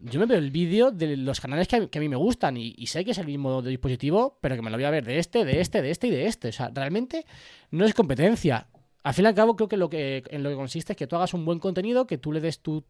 yo 0.00 0.18
me 0.18 0.26
veo 0.26 0.38
el 0.38 0.50
vídeo 0.50 0.90
de 0.90 1.16
los 1.16 1.40
canales 1.40 1.68
que 1.68 1.76
a, 1.76 2.00
mí 2.00 2.08
me 2.08 2.16
gustan 2.16 2.56
y, 2.56 2.74
y 2.76 2.86
sé 2.86 3.04
que 3.04 3.12
es 3.12 3.18
el 3.18 3.26
mismo 3.26 3.62
dispositivo, 3.62 4.38
pero 4.40 4.56
que 4.56 4.62
me 4.62 4.70
lo 4.70 4.76
voy 4.76 4.84
a 4.84 4.90
ver 4.90 5.04
de 5.04 5.18
este, 5.18 5.44
de 5.44 5.60
este, 5.60 5.82
de 5.82 5.90
este 5.90 6.06
y 6.06 6.10
de 6.10 6.26
este. 6.26 6.48
O 6.48 6.52
sea, 6.52 6.70
realmente 6.72 7.26
no 7.70 7.84
es 7.84 7.94
competencia. 7.94 8.68
Al 9.02 9.14
fin 9.14 9.24
y 9.24 9.28
al 9.28 9.34
cabo, 9.34 9.56
creo 9.56 9.68
que, 9.68 9.76
lo 9.76 9.88
que 9.88 10.24
en 10.30 10.42
lo 10.42 10.50
que 10.50 10.56
consiste 10.56 10.92
es 10.92 10.96
que 10.96 11.06
tú 11.06 11.16
hagas 11.16 11.34
un 11.34 11.44
buen 11.44 11.58
contenido, 11.58 12.06
que 12.06 12.18
tú 12.18 12.32
le 12.32 12.40
des 12.40 12.60
tu, 12.60 12.84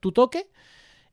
tu 0.00 0.12
toque 0.12 0.48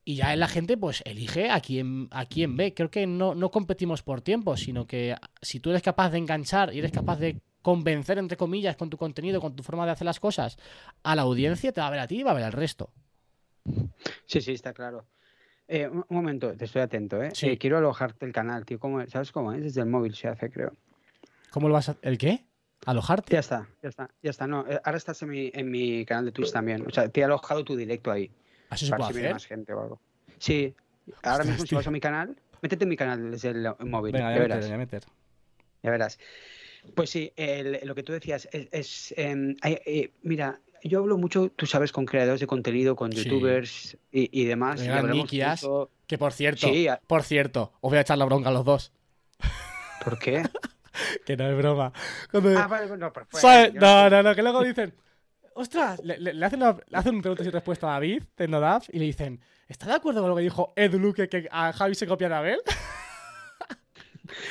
y 0.08 0.16
ya 0.16 0.34
la 0.38 0.48
gente 0.48 0.78
pues 0.78 1.04
elige 1.06 1.50
a 1.50 1.60
quien, 1.60 2.08
a 2.12 2.26
quien 2.26 2.56
ve. 2.56 2.74
Creo 2.74 2.90
que 2.90 3.06
no, 3.06 3.36
no 3.36 3.52
competimos 3.52 4.04
por 4.04 4.22
tiempo, 4.22 4.56
sino 4.56 4.88
que 4.88 5.14
si 5.42 5.60
tú 5.60 5.72
eres 5.72 5.82
capaz 5.82 6.12
de 6.12 6.18
enganchar 6.18 6.74
y 6.74 6.80
eres 6.80 6.94
capaz 6.94 7.20
de 7.20 7.42
convencer, 7.62 8.18
entre 8.18 8.38
comillas, 8.38 8.78
con 8.78 8.90
tu 8.90 8.96
contenido, 8.96 9.42
con 9.42 9.54
tu 9.54 9.64
forma 9.64 9.86
de 9.86 9.92
hacer 9.92 10.06
las 10.06 10.22
cosas, 10.22 10.58
a 11.04 11.14
la 11.14 11.24
audiencia, 11.24 11.74
te 11.74 11.82
va 11.82 11.88
a 11.88 11.92
ver 11.92 12.00
a 12.00 12.08
ti 12.08 12.22
y 12.22 12.24
va 12.24 12.32
a 12.32 12.36
ver 12.36 12.46
al 12.46 12.54
resto. 12.54 12.90
Sí, 14.26 14.40
sí, 14.40 14.54
está 14.54 14.72
claro. 14.72 15.08
Eh, 15.68 15.90
un, 15.90 16.06
momento, 16.08 16.56
te 16.56 16.64
estoy 16.64 16.84
atento, 16.84 17.22
¿eh? 17.22 17.32
Sí. 17.34 17.50
Eh, 17.50 17.58
Quiero 17.58 17.78
alojarte 17.78 18.26
el 18.26 18.32
canal, 18.32 18.66
tío. 18.66 18.80
¿Cómo 18.80 19.02
es? 19.02 19.10
¿Sabes 19.10 19.34
cómo 19.34 19.52
es? 19.52 19.62
Desde 19.62 19.82
el 19.82 19.88
móvil 19.88 20.16
se 20.16 20.30
hace, 20.30 20.50
creo. 20.50 20.72
¿Cómo 21.52 21.68
lo 21.68 21.74
vas 21.74 21.90
a 21.90 21.98
¿El 22.02 22.18
qué? 22.18 22.46
¿Alojarte? 22.86 23.34
Ya 23.34 23.40
está, 23.40 23.68
ya 23.84 23.90
está, 23.90 24.10
ya 24.24 24.30
está. 24.30 24.48
No, 24.48 24.66
eh, 24.70 24.80
ahora 24.86 24.98
estás 24.98 25.22
en 25.24 25.30
mi, 25.32 25.52
en 25.54 25.70
mi 25.70 26.06
canal 26.06 26.24
de 26.24 26.32
Twitch 26.32 26.54
también. 26.54 26.86
O 26.88 26.92
sea, 26.92 27.10
te 27.10 27.20
he 27.20 27.24
alojado 27.26 27.66
tu 27.66 27.76
directo 27.76 28.10
ahí. 28.10 28.32
¿Eso 28.72 28.86
se 28.86 28.92
para 28.92 29.04
puede 29.06 29.14
si 29.14 29.20
hacer? 29.20 29.34
más 29.34 29.46
gente 29.46 29.74
o 29.74 29.82
algo. 29.82 30.02
Sí, 30.40 30.76
ahora 31.24 31.44
Ostras, 31.44 31.48
mismo 31.48 31.66
si 31.66 31.76
vas 31.76 31.88
a 31.88 31.92
mi 31.92 32.00
canal, 32.00 32.36
métete 32.62 32.84
en 32.84 32.90
mi 32.90 32.98
canal 32.98 33.32
desde 33.32 33.50
el 33.50 33.68
móvil. 33.86 34.14
Venga, 34.14 34.30
ya 34.30 34.36
ya 34.36 34.42
meter, 34.42 34.50
verás. 34.50 34.70
ya 34.70 34.78
meter. 34.78 35.04
Ya 35.84 35.92
verás. 35.92 36.20
Pues 36.96 37.10
sí, 37.10 37.32
el- 37.36 37.80
lo 37.84 37.96
que 37.96 38.04
tú 38.04 38.14
decías 38.14 38.48
es, 38.52 38.68
es, 38.72 39.14
em, 39.18 39.56
eh, 39.64 40.12
mira, 40.24 40.60
yo 40.84 41.00
hablo 41.00 41.18
mucho, 41.18 41.50
tú 41.56 41.66
sabes, 41.66 41.92
con 41.92 42.06
creadores 42.06 42.40
de 42.40 42.48
contenido, 42.48 42.96
con 42.96 43.12
Sí. 43.12 43.24
youtubers 43.24 43.98
y, 44.12 44.42
y 44.42 44.46
demás. 44.46 44.82
y 44.84 44.88
Nikias. 45.08 45.64
mucho- 45.64 45.90
Que 46.08 46.18
por 46.18 46.32
cierto, 46.34 46.68
Sí, 46.68 46.88
a- 46.88 47.02
por 47.06 47.24
cierto, 47.24 47.74
os 47.82 47.90
voy 47.92 47.98
a 47.98 48.02
echar 48.02 48.18
la 48.18 48.26
bronca 48.26 48.50
a 48.50 48.54
los 48.54 48.64
dos. 48.64 48.94
¿por 50.04 50.18
qué? 50.20 50.44
Que 51.26 51.38
no 51.38 51.48
es 51.48 51.56
broma. 51.56 51.94
Cuando- 52.32 52.58
ah, 52.58 52.66
vale, 52.68 52.88
bueno, 52.88 53.14
pero 53.14 53.28
fue- 53.30 53.40
¿Sabes? 53.40 53.74
yo 53.74 53.80
No, 53.82 54.04
sé. 54.06 54.10
no, 54.10 54.24
no, 54.24 54.34
que 54.36 54.42
luego 54.42 54.64
dicen, 54.64 54.94
ostras, 55.58 56.00
le, 56.04 56.18
le- 56.20 56.34
le 56.34 56.46
hacen, 56.46 56.62
una- 56.62 56.78
le 56.88 56.98
hacen 56.98 57.16
un 57.16 57.22
preguntas 57.22 57.46
y 57.46 57.50
respuesta 57.50 57.88
a 57.88 57.92
David, 57.94 58.24
de 58.38 58.48
Nodaf, 58.48 58.88
y 58.94 59.00
le 59.00 59.06
dicen, 59.06 59.40
¿está 59.68 59.86
de 59.88 59.94
acuerdo 59.94 60.22
con 60.22 60.30
lo 60.30 60.36
que 60.36 60.44
dijo 60.44 60.74
Ed 60.76 60.94
Luque 60.96 61.28
que 61.28 61.48
a 61.52 61.74
Javi 61.74 61.96
se 61.96 62.08
copia 62.08 62.30
de 62.30 62.36
Abel? 62.36 62.60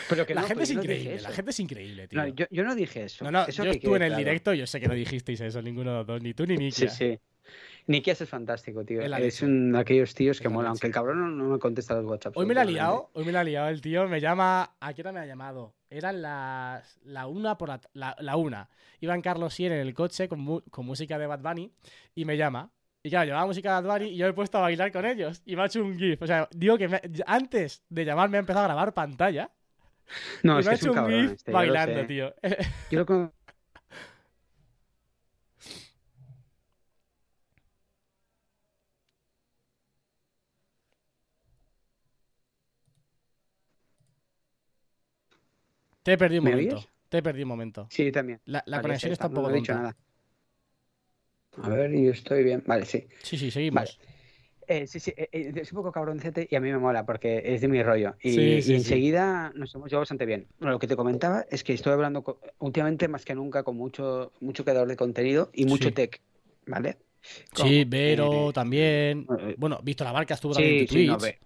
Pero 0.09 0.25
que 0.25 0.35
la 0.35 0.41
no, 0.43 0.47
gente 0.47 0.63
pero 0.63 0.65
es 0.65 0.75
no 0.75 0.83
increíble, 0.83 1.21
la 1.21 1.31
gente 1.31 1.51
es 1.51 1.61
increíble, 1.61 2.09
tío. 2.09 2.19
No, 2.21 2.29
yo, 2.29 2.47
yo 2.51 2.65
no 2.65 2.75
dije 2.75 3.05
eso. 3.05 3.25
No, 3.25 3.31
no, 3.31 3.47
Eso 3.47 3.63
yo 3.65 3.71
que 3.73 3.77
estuve 3.77 3.97
en 3.97 4.03
el 4.05 4.09
claro. 4.11 4.19
directo 4.25 4.55
y 4.55 4.59
yo 4.59 4.67
sé 4.67 4.81
que 4.81 4.89
no 4.89 4.95
dijisteis 4.95 5.41
eso, 5.43 5.61
ninguno 5.61 5.91
de 5.91 5.97
los 5.99 6.07
dos, 6.07 6.23
ni 6.23 6.33
tú 6.33 6.47
ni 6.47 6.57
Nikia. 6.57 6.89
Sí, 6.89 6.97
sí. 6.97 7.19
Nikias 7.89 8.21
es 8.21 8.29
fantástico, 8.29 8.85
tío. 8.85 9.01
Es 9.01 9.43
un 9.43 9.73
de 9.73 9.79
aquellos 9.79 10.15
tíos 10.15 10.39
que 10.41 10.45
la 10.49 10.55
mola, 10.55 10.69
aunque 10.71 10.87
el 10.89 10.93
cabrón 10.93 11.21
no, 11.21 11.45
no 11.45 11.51
me 11.53 11.59
contesta 11.59 11.95
los 11.95 12.05
WhatsApp. 12.05 12.37
Hoy 12.37 12.45
me 12.47 12.55
la 12.55 12.63
ha 12.63 12.65
liado, 12.65 13.11
hoy 13.13 13.25
me 13.25 13.33
la 13.33 13.41
ha 13.41 13.45
liado 13.45 13.69
el 13.69 13.81
tío, 13.81 14.09
me 14.09 14.21
llama, 14.21 14.75
¿a 14.81 14.93
qué 14.93 15.03
hora 15.03 15.13
me 15.13 15.21
ha 15.21 15.27
llamado? 15.27 15.75
Eran 15.89 16.21
las, 16.21 16.99
la 17.05 17.27
una 17.29 17.57
por 17.57 17.69
la, 17.69 17.81
la, 17.93 18.17
la 18.19 18.37
una. 18.37 18.69
Iban 19.01 19.23
Carlos 19.23 19.55
Sier 19.55 19.71
en 19.73 19.81
el 19.87 19.95
coche 19.95 20.29
con, 20.29 20.41
mu- 20.41 20.63
con 20.71 20.85
música 20.85 21.17
de 21.19 21.27
Bad 21.29 21.41
Bunny 21.41 21.71
y 22.15 22.25
me 22.25 22.37
llama. 22.37 22.71
Y 23.05 23.11
claro, 23.11 23.27
llevaba 23.27 23.47
música 23.47 23.81
de 23.81 23.87
Bad 23.87 23.99
Bunny 23.99 24.11
y 24.11 24.17
yo 24.17 24.25
me 24.27 24.31
he 24.31 24.35
puesto 24.35 24.59
a 24.59 24.63
bailar 24.63 24.91
con 24.91 25.05
ellos. 25.07 25.41
Y 25.45 25.55
me 25.55 25.63
ha 25.63 25.67
hecho 25.67 25.85
un 25.85 25.97
GIF. 25.97 26.21
O 26.23 26.27
sea, 26.27 26.49
digo 26.53 26.77
que 26.77 26.89
me- 26.89 27.01
antes 27.27 27.85
de 27.89 28.05
llamar 28.05 28.29
me 28.31 28.39
ha 28.39 28.41
empezado 28.41 28.65
a 28.65 28.69
grabar 28.69 28.95
pantalla. 28.95 29.51
No, 30.43 30.57
y 30.57 30.61
es 30.61 30.67
me 30.67 30.73
ha 30.73 30.75
es 30.75 30.81
hecho 30.83 30.91
un 30.91 30.95
cabrón 30.97 31.21
GIF 31.23 31.33
este, 31.33 31.53
bailando, 31.53 32.07
tío. 32.07 32.35
Yo 32.91 33.05
lo 33.07 33.33
Te 46.07 46.13
he 46.13 46.19
perdido 46.19 46.41
un 46.41 46.45
¿Me 46.45 46.53
momento. 46.53 46.77
oyes? 46.77 46.89
Te 47.09 47.19
he 47.19 47.23
perdido 47.23 47.45
un 47.47 47.49
momento. 47.49 47.89
Sí, 47.91 48.13
también. 48.13 48.41
La, 48.45 48.63
la 48.67 48.77
Vale, 48.77 48.83
conexión 48.85 49.13
está 49.13 49.27
un 49.27 49.35
no 49.35 49.41
poco 49.43 49.51
he 49.51 49.55
dicho 49.55 49.75
nada. 49.75 49.97
A 51.63 51.69
ver, 51.69 51.91
yo 51.91 52.11
estoy 52.13 52.45
bien. 52.45 52.63
Vale, 52.67 52.85
sí. 52.85 53.09
Sí, 53.23 53.37
sí, 53.39 53.51
seguimos. 53.51 53.99
Eh, 54.69 54.87
sí, 54.87 54.99
sí, 54.99 55.13
eh, 55.17 55.29
eh, 55.33 55.53
es 55.55 55.73
un 55.73 55.77
poco 55.77 55.93
cabroncete 55.93 56.47
y 56.51 56.57
a 56.57 56.61
mí 56.61 56.71
me 56.71 56.79
mola 56.79 57.07
porque 57.07 57.41
es 57.45 57.61
de 57.61 57.69
mi 57.69 57.83
rollo. 57.83 58.17
Y, 58.23 58.31
Sí, 58.31 58.39
y 58.39 58.63
sí, 58.63 58.63
sí. 58.63 58.75
enseguida 58.75 59.53
nos 59.55 59.75
hemos 59.75 59.89
llevado 59.91 60.03
bastante 60.03 60.27
bien. 60.27 60.49
Bueno, 60.59 60.73
lo 60.73 60.79
que 60.79 60.89
te 60.89 60.97
comentaba 60.97 61.45
es 61.51 61.63
que 61.65 61.73
estoy 61.73 61.93
hablando 61.93 62.41
últimamente 62.59 63.09
más 63.09 63.25
que 63.25 63.35
nunca 63.35 63.63
con 63.63 63.77
mucho, 63.77 64.33
mucho 64.41 64.65
creador 64.65 64.89
de 64.89 64.97
contenido 64.97 65.51
y 65.53 65.67
mucho 65.67 65.93
tech, 65.93 66.21
¿vale? 66.67 66.99
Sí, 67.55 67.85
Vero 67.85 68.51
eh, 68.51 68.53
también. 68.53 69.27
Bueno, 69.57 69.81
Víctor 69.83 70.09
Abarca 70.09 70.35
estuvo 70.35 70.53
también 70.55 70.79
en 70.81 70.87
sí, 70.89 71.07
no, 71.07 71.19
Twitch. 71.19 71.39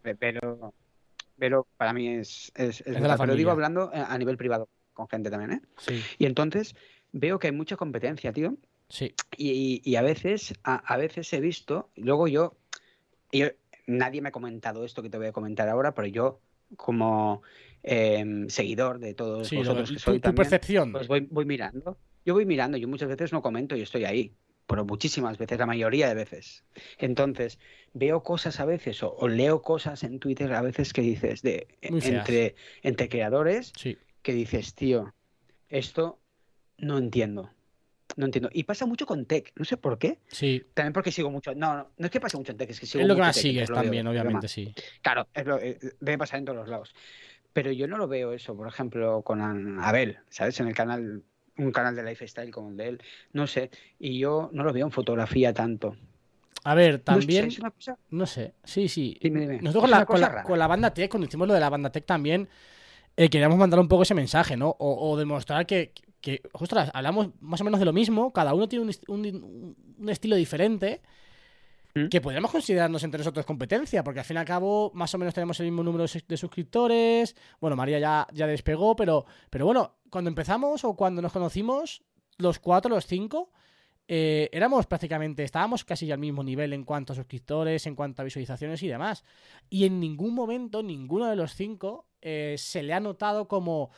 Pero, 1.40 1.66
para 1.76 1.92
mí 1.92 2.06
es, 2.08 2.52
es, 2.54 2.80
es 2.82 2.84
de 2.86 2.92
la 2.92 2.98
brutal. 3.00 3.18
Pero 3.20 3.34
digo 3.36 3.50
hablando 3.50 3.90
eh, 3.92 4.04
a 4.06 4.16
nivel 4.18 4.36
privado 4.36 4.68
con 4.92 5.08
gente 5.08 5.30
también, 5.30 5.52
¿eh? 5.52 5.60
Sí, 5.78 6.00
Y 6.18 6.26
entonces 6.26 6.76
veo 7.12 7.38
que 7.38 7.48
hay 7.48 7.52
mucha 7.52 7.76
competencia, 7.76 8.32
tío. 8.32 8.56
sí. 8.88 9.14
Y, 9.36 9.80
y 9.84 9.96
a 9.96 10.02
veces, 10.02 10.54
a, 10.62 10.76
a 10.76 10.96
veces 10.96 11.32
he 11.32 11.40
visto, 11.40 11.90
luego 11.96 12.28
yo, 12.28 12.56
yo- 13.32 13.48
nadie 13.86 14.20
me 14.20 14.28
ha 14.28 14.32
comentado 14.32 14.84
esto 14.84 15.02
que 15.02 15.10
te 15.10 15.18
voy 15.18 15.28
a 15.28 15.32
comentar 15.32 15.68
ahora, 15.68 15.94
pero 15.94 16.06
yo, 16.06 16.40
como 16.76 17.42
em, 17.82 18.48
seguidor 18.48 18.98
de 19.00 19.14
todos 19.14 19.48
Sí, 19.48 19.56
lo- 19.56 19.62
vosotros 19.62 19.90
que 19.92 19.98
soy 19.98 20.14
tu 20.18 20.20
también, 20.20 20.44
percepción. 20.50 20.92
pues 20.92 21.08
voy, 21.08 21.26
voy 21.30 21.44
mirando. 21.46 21.98
Yo 22.24 22.34
voy 22.34 22.44
mirando, 22.44 22.76
yo 22.76 22.86
muchas 22.86 23.08
veces 23.08 23.32
no 23.32 23.40
comento 23.42 23.74
y 23.76 23.82
estoy 23.82 24.04
ahí, 24.04 24.34
pero 24.70 24.84
muchísimas 24.84 25.36
veces, 25.36 25.58
la 25.58 25.66
mayoría 25.66 26.08
de 26.08 26.14
veces. 26.14 26.62
Entonces, 26.98 27.58
veo 27.92 28.22
cosas 28.22 28.60
a 28.60 28.64
veces 28.64 29.02
o, 29.02 29.12
o 29.12 29.26
leo 29.26 29.62
cosas 29.62 30.04
en 30.04 30.20
Twitter 30.20 30.52
a 30.54 30.62
veces 30.62 30.92
que 30.92 31.02
dices 31.02 31.42
de 31.42 31.66
entre, 31.82 32.54
entre 32.82 33.08
creadores 33.08 33.72
Sí. 33.76 33.98
que 34.22 34.32
dices, 34.32 34.74
tío, 34.74 35.12
esto 35.68 36.20
no 36.78 36.98
entiendo. 36.98 37.50
No 38.16 38.26
entiendo. 38.26 38.48
Y 38.52 38.62
pasa 38.64 38.86
mucho 38.86 39.06
con 39.06 39.26
tech, 39.26 39.52
no 39.56 39.64
sé 39.64 39.76
por 39.76 39.98
qué. 39.98 40.18
Sí, 40.28 40.64
También 40.74 40.92
porque 40.92 41.10
sigo 41.10 41.30
mucho. 41.30 41.52
No, 41.54 41.76
no, 41.76 41.90
no 41.96 42.06
es 42.06 42.10
que 42.12 42.20
pase 42.20 42.36
mucho 42.36 42.52
en 42.52 42.58
tech, 42.58 42.70
es 42.70 42.78
que 42.78 42.86
sigo 42.86 43.02
es 43.02 43.08
lo 43.08 43.14
que 43.16 43.20
más 43.20 43.34
tech, 43.34 43.42
sigues 43.42 43.68
veo, 43.68 43.76
también, 43.82 44.06
obviamente, 44.06 44.46
sí. 44.46 44.72
Claro, 45.02 45.26
es 45.34 45.46
lo, 45.46 45.58
eh, 45.58 45.78
debe 46.00 46.18
pasar 46.18 46.38
en 46.38 46.44
todos 46.44 46.58
los 46.58 46.68
lados. 46.68 46.94
Pero 47.52 47.72
yo 47.72 47.88
no 47.88 47.98
lo 47.98 48.06
veo 48.06 48.32
eso, 48.32 48.56
por 48.56 48.68
ejemplo, 48.68 49.22
con 49.22 49.40
Abel, 49.80 50.18
¿sabes? 50.28 50.60
En 50.60 50.68
el 50.68 50.74
canal, 50.74 51.24
un 51.64 51.72
canal 51.72 51.94
de 51.96 52.02
lifestyle 52.02 52.50
como 52.50 52.70
el 52.70 52.76
de 52.76 52.88
él, 52.88 53.02
no 53.32 53.46
sé. 53.46 53.70
Y 53.98 54.18
yo 54.18 54.50
no 54.52 54.64
lo 54.64 54.72
veo 54.72 54.86
en 54.86 54.92
fotografía 54.92 55.52
tanto. 55.52 55.96
A 56.64 56.74
ver, 56.74 56.94
No 56.94 56.98
sé, 56.98 57.02
también, 57.04 57.50
una 57.60 57.70
cosa. 57.70 57.96
no 58.10 58.26
sé, 58.26 58.54
sí, 58.64 58.88
sí. 58.88 59.18
Dime, 59.22 59.40
dime. 59.40 59.58
Nosotros 59.62 59.82
con 59.84 59.90
la, 59.90 59.96
una 59.98 60.06
con, 60.06 60.14
cosa 60.14 60.26
la, 60.26 60.28
rara. 60.28 60.42
con 60.44 60.58
la 60.58 60.66
banda 60.66 60.92
Tech, 60.92 61.10
cuando 61.10 61.26
hicimos 61.26 61.48
lo 61.48 61.54
de 61.54 61.60
la 61.60 61.70
banda 61.70 61.90
Tech 61.90 62.04
también, 62.04 62.48
eh, 63.16 63.28
queríamos 63.30 63.58
mandar 63.58 63.80
un 63.80 63.88
poco 63.88 64.02
ese 64.02 64.14
mensaje, 64.14 64.56
¿no? 64.56 64.68
O, 64.78 65.10
o 65.10 65.16
demostrar 65.16 65.66
que, 65.66 65.92
que, 66.20 66.42
ostras, 66.52 66.90
hablamos 66.94 67.30
más 67.40 67.60
o 67.60 67.64
menos 67.64 67.80
de 67.80 67.86
lo 67.86 67.92
mismo, 67.92 68.32
cada 68.32 68.52
uno 68.54 68.68
tiene 68.68 68.84
un- 69.08 69.76
un 69.98 70.08
estilo 70.08 70.36
diferente, 70.36 71.00
¿Mm? 71.94 72.06
que 72.08 72.20
podríamos 72.20 72.50
considerarnos 72.50 73.02
entre 73.02 73.18
nosotros 73.18 73.44
competencia, 73.46 74.04
porque 74.04 74.20
al 74.20 74.24
fin 74.24 74.36
y 74.36 74.38
al 74.40 74.44
cabo 74.46 74.90
más 74.94 75.12
o 75.14 75.18
menos 75.18 75.34
tenemos 75.34 75.58
el 75.60 75.66
mismo 75.66 75.82
número 75.82 76.02
de 76.02 76.08
sus- 76.08 76.26
de 76.26 76.36
suscriptores, 76.36 77.34
bueno, 77.60 77.76
María 77.76 77.98
ya, 77.98 78.26
ya 78.32 78.46
despegó, 78.46 78.94
pero, 78.96 79.24
pero 79.50 79.66
bueno, 79.66 79.96
cuando 80.10 80.28
empezamos 80.28 80.84
o 80.84 80.94
cuando 80.94 81.20
nos 81.22 81.32
conocimos, 81.32 82.02
los 82.38 82.58
cuatro, 82.58 82.88
los 82.94 83.06
cinco, 83.06 83.50
eh, 84.08 84.48
éramos 84.52 84.86
prácticamente, 84.86 85.44
estábamos 85.44 85.84
casi 85.84 86.10
al 86.10 86.18
mismo 86.18 86.42
nivel 86.42 86.72
en 86.72 86.84
cuanto 86.84 87.12
a 87.12 87.16
suscriptores, 87.16 87.86
en 87.86 87.94
cuanto 87.94 88.22
a 88.22 88.24
visualizaciones 88.24 88.82
y 88.82 88.88
demás. 88.88 89.24
Y 89.68 89.84
en 89.84 90.00
ningún 90.00 90.34
momento, 90.34 90.82
ninguno 90.82 91.26
de 91.26 91.36
los 91.36 91.54
cinco 91.54 92.06
eh, 92.20 92.56
se 92.58 92.82
le 92.82 92.92
ha 92.92 92.98
notado 93.00 93.46
como 93.46 93.90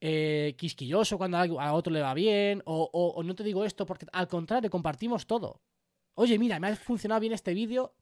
eh, 0.00 0.54
quisquilloso 0.58 1.16
cuando 1.16 1.38
a 1.38 1.72
otro 1.74 1.92
le 1.92 2.00
va 2.02 2.12
bien, 2.12 2.62
o 2.64 3.22
no 3.24 3.34
te 3.36 3.44
digo 3.44 3.64
esto 3.64 3.86
porque 3.86 4.06
al 4.12 4.26
contrario, 4.26 4.68
compartimos 4.68 5.26
todo. 5.28 5.60
Oye, 6.14 6.38
mira, 6.38 6.58
me 6.60 6.68
ha 6.68 6.76
funcionado 6.76 7.20
bien 7.20 7.32
este 7.32 7.54
vídeo, 7.54 7.94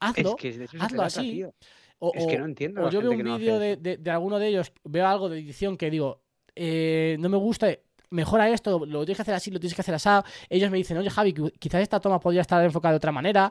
hazlo. 0.00 0.30
Es 0.30 0.34
que 0.36 0.48
hazlo 0.84 0.98
trata, 0.98 1.06
así. 1.20 1.30
tío. 1.32 1.54
O, 1.98 2.12
Es 2.14 2.26
que 2.26 2.38
no 2.38 2.44
entiendo 2.44 2.80
o 2.82 2.84
la 2.84 2.90
yo 2.90 3.00
veo 3.00 3.12
un 3.12 3.22
no 3.24 3.38
vídeo 3.38 3.58
de, 3.58 3.76
de- 3.76 3.96
de 3.96 4.10
alguno 4.10 4.38
de 4.38 4.48
ellos, 4.48 4.72
veo 4.84 5.06
algo 5.06 5.28
de 5.28 5.38
edición 5.38 5.76
que 5.76 5.90
digo, 5.90 6.20
eh, 6.54 7.16
no 7.20 7.28
me 7.28 7.36
gusta, 7.38 7.68
mejora 8.10 8.48
esto, 8.50 8.84
lo 8.84 9.04
tienes 9.04 9.16
que 9.16 9.22
hacer 9.22 9.34
así, 9.34 9.50
lo 9.50 9.58
tienes 9.58 9.74
que 9.74 9.80
hacer 9.80 9.94
así. 9.94 10.08
Ellos 10.50 10.70
me 10.70 10.76
dicen, 10.76 10.98
oye 10.98 11.08
Javi, 11.10 11.32
qui- 11.32 11.52
quizás 11.58 11.80
esta 11.82 12.00
toma 12.00 12.20
podría 12.20 12.42
estar 12.42 12.62
enfocada 12.64 12.92
de 12.92 12.96
otra 12.98 13.12
manera. 13.12 13.50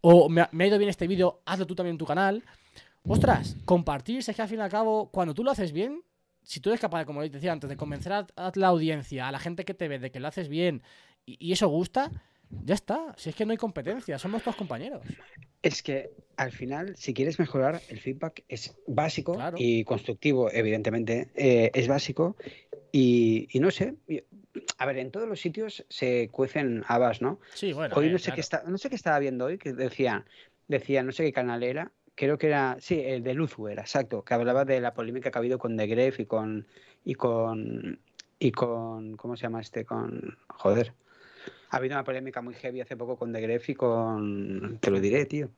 O 0.00 0.28
me 0.28 0.42
ha, 0.42 0.48
me 0.52 0.64
ha 0.64 0.66
ido 0.66 0.78
bien 0.78 0.90
este 0.90 1.06
vídeo, 1.06 1.42
hazlo 1.46 1.66
tú 1.66 1.74
también 1.74 1.94
en 1.94 1.98
tu 1.98 2.06
canal. 2.06 2.42
Ostras, 3.08 3.56
compartir, 3.64 4.18
es 4.18 4.26
que 4.34 4.42
al 4.42 4.48
fin 4.48 4.58
y 4.58 4.62
al 4.62 4.70
cabo, 4.70 5.10
cuando 5.12 5.32
tú 5.32 5.44
lo 5.44 5.52
haces 5.52 5.72
bien, 5.72 6.02
si 6.42 6.60
tú 6.60 6.70
eres 6.70 6.80
capaz, 6.80 7.04
como 7.04 7.22
les 7.22 7.30
decía 7.30 7.52
antes, 7.52 7.70
de 7.70 7.76
convencer 7.76 8.12
a, 8.12 8.26
a 8.36 8.52
la 8.56 8.68
audiencia, 8.68 9.28
a 9.28 9.32
la 9.32 9.38
gente 9.38 9.64
que 9.64 9.74
te 9.74 9.86
ve, 9.88 9.98
de 10.00 10.10
que 10.10 10.18
lo 10.20 10.26
haces 10.28 10.48
bien 10.48 10.82
y, 11.24 11.36
y 11.48 11.52
eso 11.52 11.68
gusta, 11.68 12.10
ya 12.64 12.74
está. 12.74 13.14
Si 13.16 13.30
es 13.30 13.36
que 13.36 13.44
no 13.46 13.52
hay 13.52 13.58
competencia, 13.58 14.18
somos 14.18 14.42
todos 14.42 14.56
compañeros. 14.56 15.02
Es 15.62 15.82
que 15.82 16.10
al 16.36 16.52
final, 16.52 16.94
si 16.96 17.14
quieres 17.14 17.38
mejorar, 17.38 17.80
el 17.88 18.00
feedback 18.00 18.44
es 18.48 18.76
básico 18.86 19.34
Claro. 19.34 19.56
y 19.58 19.84
constructivo, 19.84 20.50
evidentemente, 20.52 21.30
eh, 21.34 21.70
es 21.74 21.88
básico. 21.88 22.36
Y, 22.92 23.48
y 23.52 23.60
no 23.60 23.70
sé, 23.70 23.94
a 24.78 24.86
ver, 24.86 24.98
en 24.98 25.10
todos 25.10 25.28
los 25.28 25.40
sitios 25.40 25.84
se 25.88 26.28
cuecen 26.30 26.84
habas, 26.86 27.20
¿no? 27.20 27.40
Sí, 27.54 27.72
bueno. 27.72 27.94
Hoy 27.96 28.06
eh, 28.06 28.12
no 28.12 28.18
sé 28.18 28.26
claro. 28.26 28.34
qué 28.36 28.40
está, 28.40 28.62
no 28.66 28.78
sé 28.78 28.88
qué 28.88 28.96
estaba 28.96 29.18
viendo 29.18 29.46
hoy, 29.46 29.58
que 29.58 29.72
decía, 29.72 30.24
decía, 30.68 31.02
no 31.02 31.12
sé 31.12 31.24
qué 31.24 31.32
canal 31.32 31.62
era, 31.62 31.92
creo 32.14 32.38
que 32.38 32.46
era, 32.46 32.76
sí, 32.80 33.00
el 33.00 33.22
de 33.22 33.34
Luzu 33.34 33.68
era, 33.68 33.82
exacto, 33.82 34.24
que 34.24 34.34
hablaba 34.34 34.64
de 34.64 34.80
la 34.80 34.94
polémica 34.94 35.30
que 35.30 35.38
ha 35.38 35.40
habido 35.40 35.58
con 35.58 35.76
The 35.76 35.86
Gref 35.86 36.20
y 36.20 36.26
con, 36.26 36.66
y 37.04 37.14
con, 37.14 38.00
y 38.38 38.52
con, 38.52 39.16
¿cómo 39.16 39.36
se 39.36 39.42
llama 39.42 39.60
este? 39.60 39.84
Con, 39.84 40.38
joder, 40.48 40.94
ha 41.76 41.78
habido 41.78 41.94
una 41.94 42.04
polémica 42.04 42.40
muy 42.42 42.54
heavy 42.54 42.80
hace 42.80 42.96
poco 42.96 43.16
con 43.16 43.32
The 43.32 43.40
Gref 43.40 43.68
y 43.70 43.74
con, 43.74 44.78
te 44.80 44.90
lo 44.90 45.00
diré, 45.00 45.26
tío, 45.26 45.50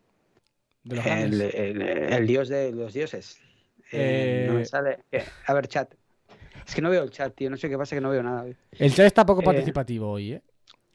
De 0.84 0.96
los 0.96 1.04
el, 1.04 1.04
grandes. 1.06 1.54
el- 1.54 1.82
el 1.82 2.26
dios 2.26 2.48
de 2.48 2.72
los 2.72 2.92
dioses. 2.92 3.40
Eh, 3.92 4.44
no 4.46 4.54
me 4.54 4.62
Eh, 4.62 4.66
sale. 4.66 4.98
eh, 5.12 5.24
A 5.46 5.54
ver, 5.54 5.68
chat. 5.68 5.94
Es 6.66 6.74
que 6.74 6.82
no 6.82 6.90
veo 6.90 7.02
el 7.04 7.10
chat, 7.10 7.34
tío. 7.34 7.48
No 7.48 7.56
sé 7.56 7.68
qué 7.68 7.78
pasa 7.78 7.96
que 7.96 8.00
no 8.02 8.10
veo 8.10 8.22
nada. 8.22 8.42
hoy. 8.42 8.56
El 8.72 8.92
chat 8.94 9.06
está 9.06 9.24
poco 9.24 9.42
participativo 9.42 10.10
hoy, 10.10 10.32
¿eh? 10.32 10.42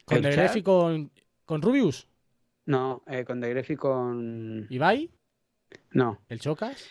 Con 0.04 0.18
¿el 0.18 0.22
The 0.22 0.32
Gref 0.32 0.56
y 0.56 0.62
con, 0.62 1.10
con 1.44 1.62
Rubius. 1.62 2.06
No, 2.66 3.02
eh, 3.06 3.24
con 3.24 3.40
The 3.40 3.50
Gref 3.50 3.70
y 3.70 3.76
con. 3.76 4.66
Ibai, 4.70 5.10
No. 5.92 6.18
el 6.28 6.40
Chocas. 6.40 6.88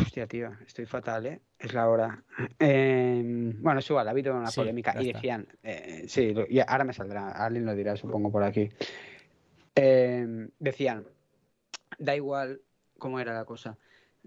Hostia, 0.00 0.26
tío, 0.26 0.50
estoy 0.66 0.86
fatal, 0.86 1.26
¿eh? 1.26 1.40
Es 1.58 1.74
la 1.74 1.88
hora. 1.88 2.22
Eh, 2.58 3.22
bueno, 3.58 3.80
es 3.80 3.90
igual, 3.90 4.08
ha 4.08 4.10
habido 4.10 4.34
una 4.34 4.48
Sí, 4.48 4.60
polémica 4.60 4.94
y 5.00 5.12
decían, 5.12 5.46
eh, 5.62 6.04
sí, 6.08 6.34
y 6.48 6.60
ahora 6.60 6.84
me 6.84 6.92
saldrá, 6.92 7.30
alguien 7.30 7.66
lo 7.66 7.74
dirá, 7.74 7.96
supongo, 7.96 8.30
por 8.30 8.42
aquí. 8.42 8.70
Eh, 9.74 10.48
decían, 10.58 11.04
da 11.98 12.16
igual 12.16 12.60
cómo 12.98 13.20
era 13.20 13.34
la 13.34 13.44
cosa. 13.44 13.76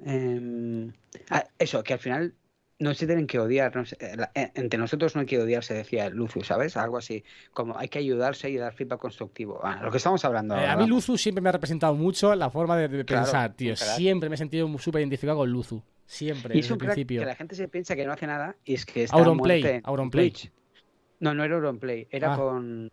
Eh, 0.06 0.92
ah, 1.30 1.46
eso, 1.58 1.84
que 1.84 1.94
al 1.94 2.00
final 2.00 2.34
no 2.78 2.94
se 2.94 3.06
tienen 3.06 3.26
que 3.26 3.40
odiar, 3.40 3.74
no 3.76 3.86
sé, 3.86 3.98
eh, 4.02 4.18
eh, 4.36 4.52
entre 4.56 4.78
nosotros 4.78 5.16
no 5.16 5.22
hay 5.22 5.28
que 5.28 5.40
odiarse, 5.40 5.74
decía 5.74 6.10
Lucio, 6.10 6.44
¿sabes? 6.44 6.76
Algo 6.76 6.98
así, 6.98 7.24
como 7.54 7.78
hay 7.78 7.88
que 7.88 8.00
ayudarse 8.00 8.50
y 8.50 8.58
dar 8.58 8.74
feedback 8.74 9.00
constructivo. 9.00 9.60
Ah, 9.64 9.80
lo 9.82 9.92
que 9.92 9.98
estamos 9.98 10.24
hablando 10.26 10.56
Eh, 10.56 10.60
ahora, 10.60 10.74
a 10.74 10.78
mí. 10.78 10.88
Luzu 10.88 11.18
siempre 11.18 11.42
me 11.42 11.50
ha 11.50 11.54
representado 11.54 11.94
mucho 11.96 12.36
la 12.36 12.50
forma 12.50 12.76
de, 12.78 12.88
de 12.90 13.06
Claro, 13.06 13.24
pensar, 13.24 13.54
tío. 13.54 13.76
Siempre 13.78 14.28
me 14.30 14.36
he 14.36 14.38
sentido 14.38 14.68
súper 14.78 15.02
identificado 15.02 15.38
con 15.40 15.50
Luzu. 15.50 15.82
Siempre, 16.06 16.56
Y 16.56 16.60
es 16.60 16.66
desde 16.66 16.74
el 16.74 16.78
principio. 16.80 17.22
que 17.22 17.26
la 17.26 17.36
gente 17.36 17.56
se 17.56 17.68
piensa 17.68 17.96
que 17.96 18.06
no 18.06 18.12
hace 18.12 18.28
nada 18.28 18.56
y 18.66 18.74
es 18.76 18.86
que 18.86 19.04
está 19.04 19.16
Auronplay, 19.18 19.82
Auronplay. 19.84 20.34
No, 21.22 21.34
no 21.34 21.44
era 21.44 21.56
Auronplay, 21.56 22.08
era 22.12 22.34
Ah. 22.34 22.38
con... 22.38 22.92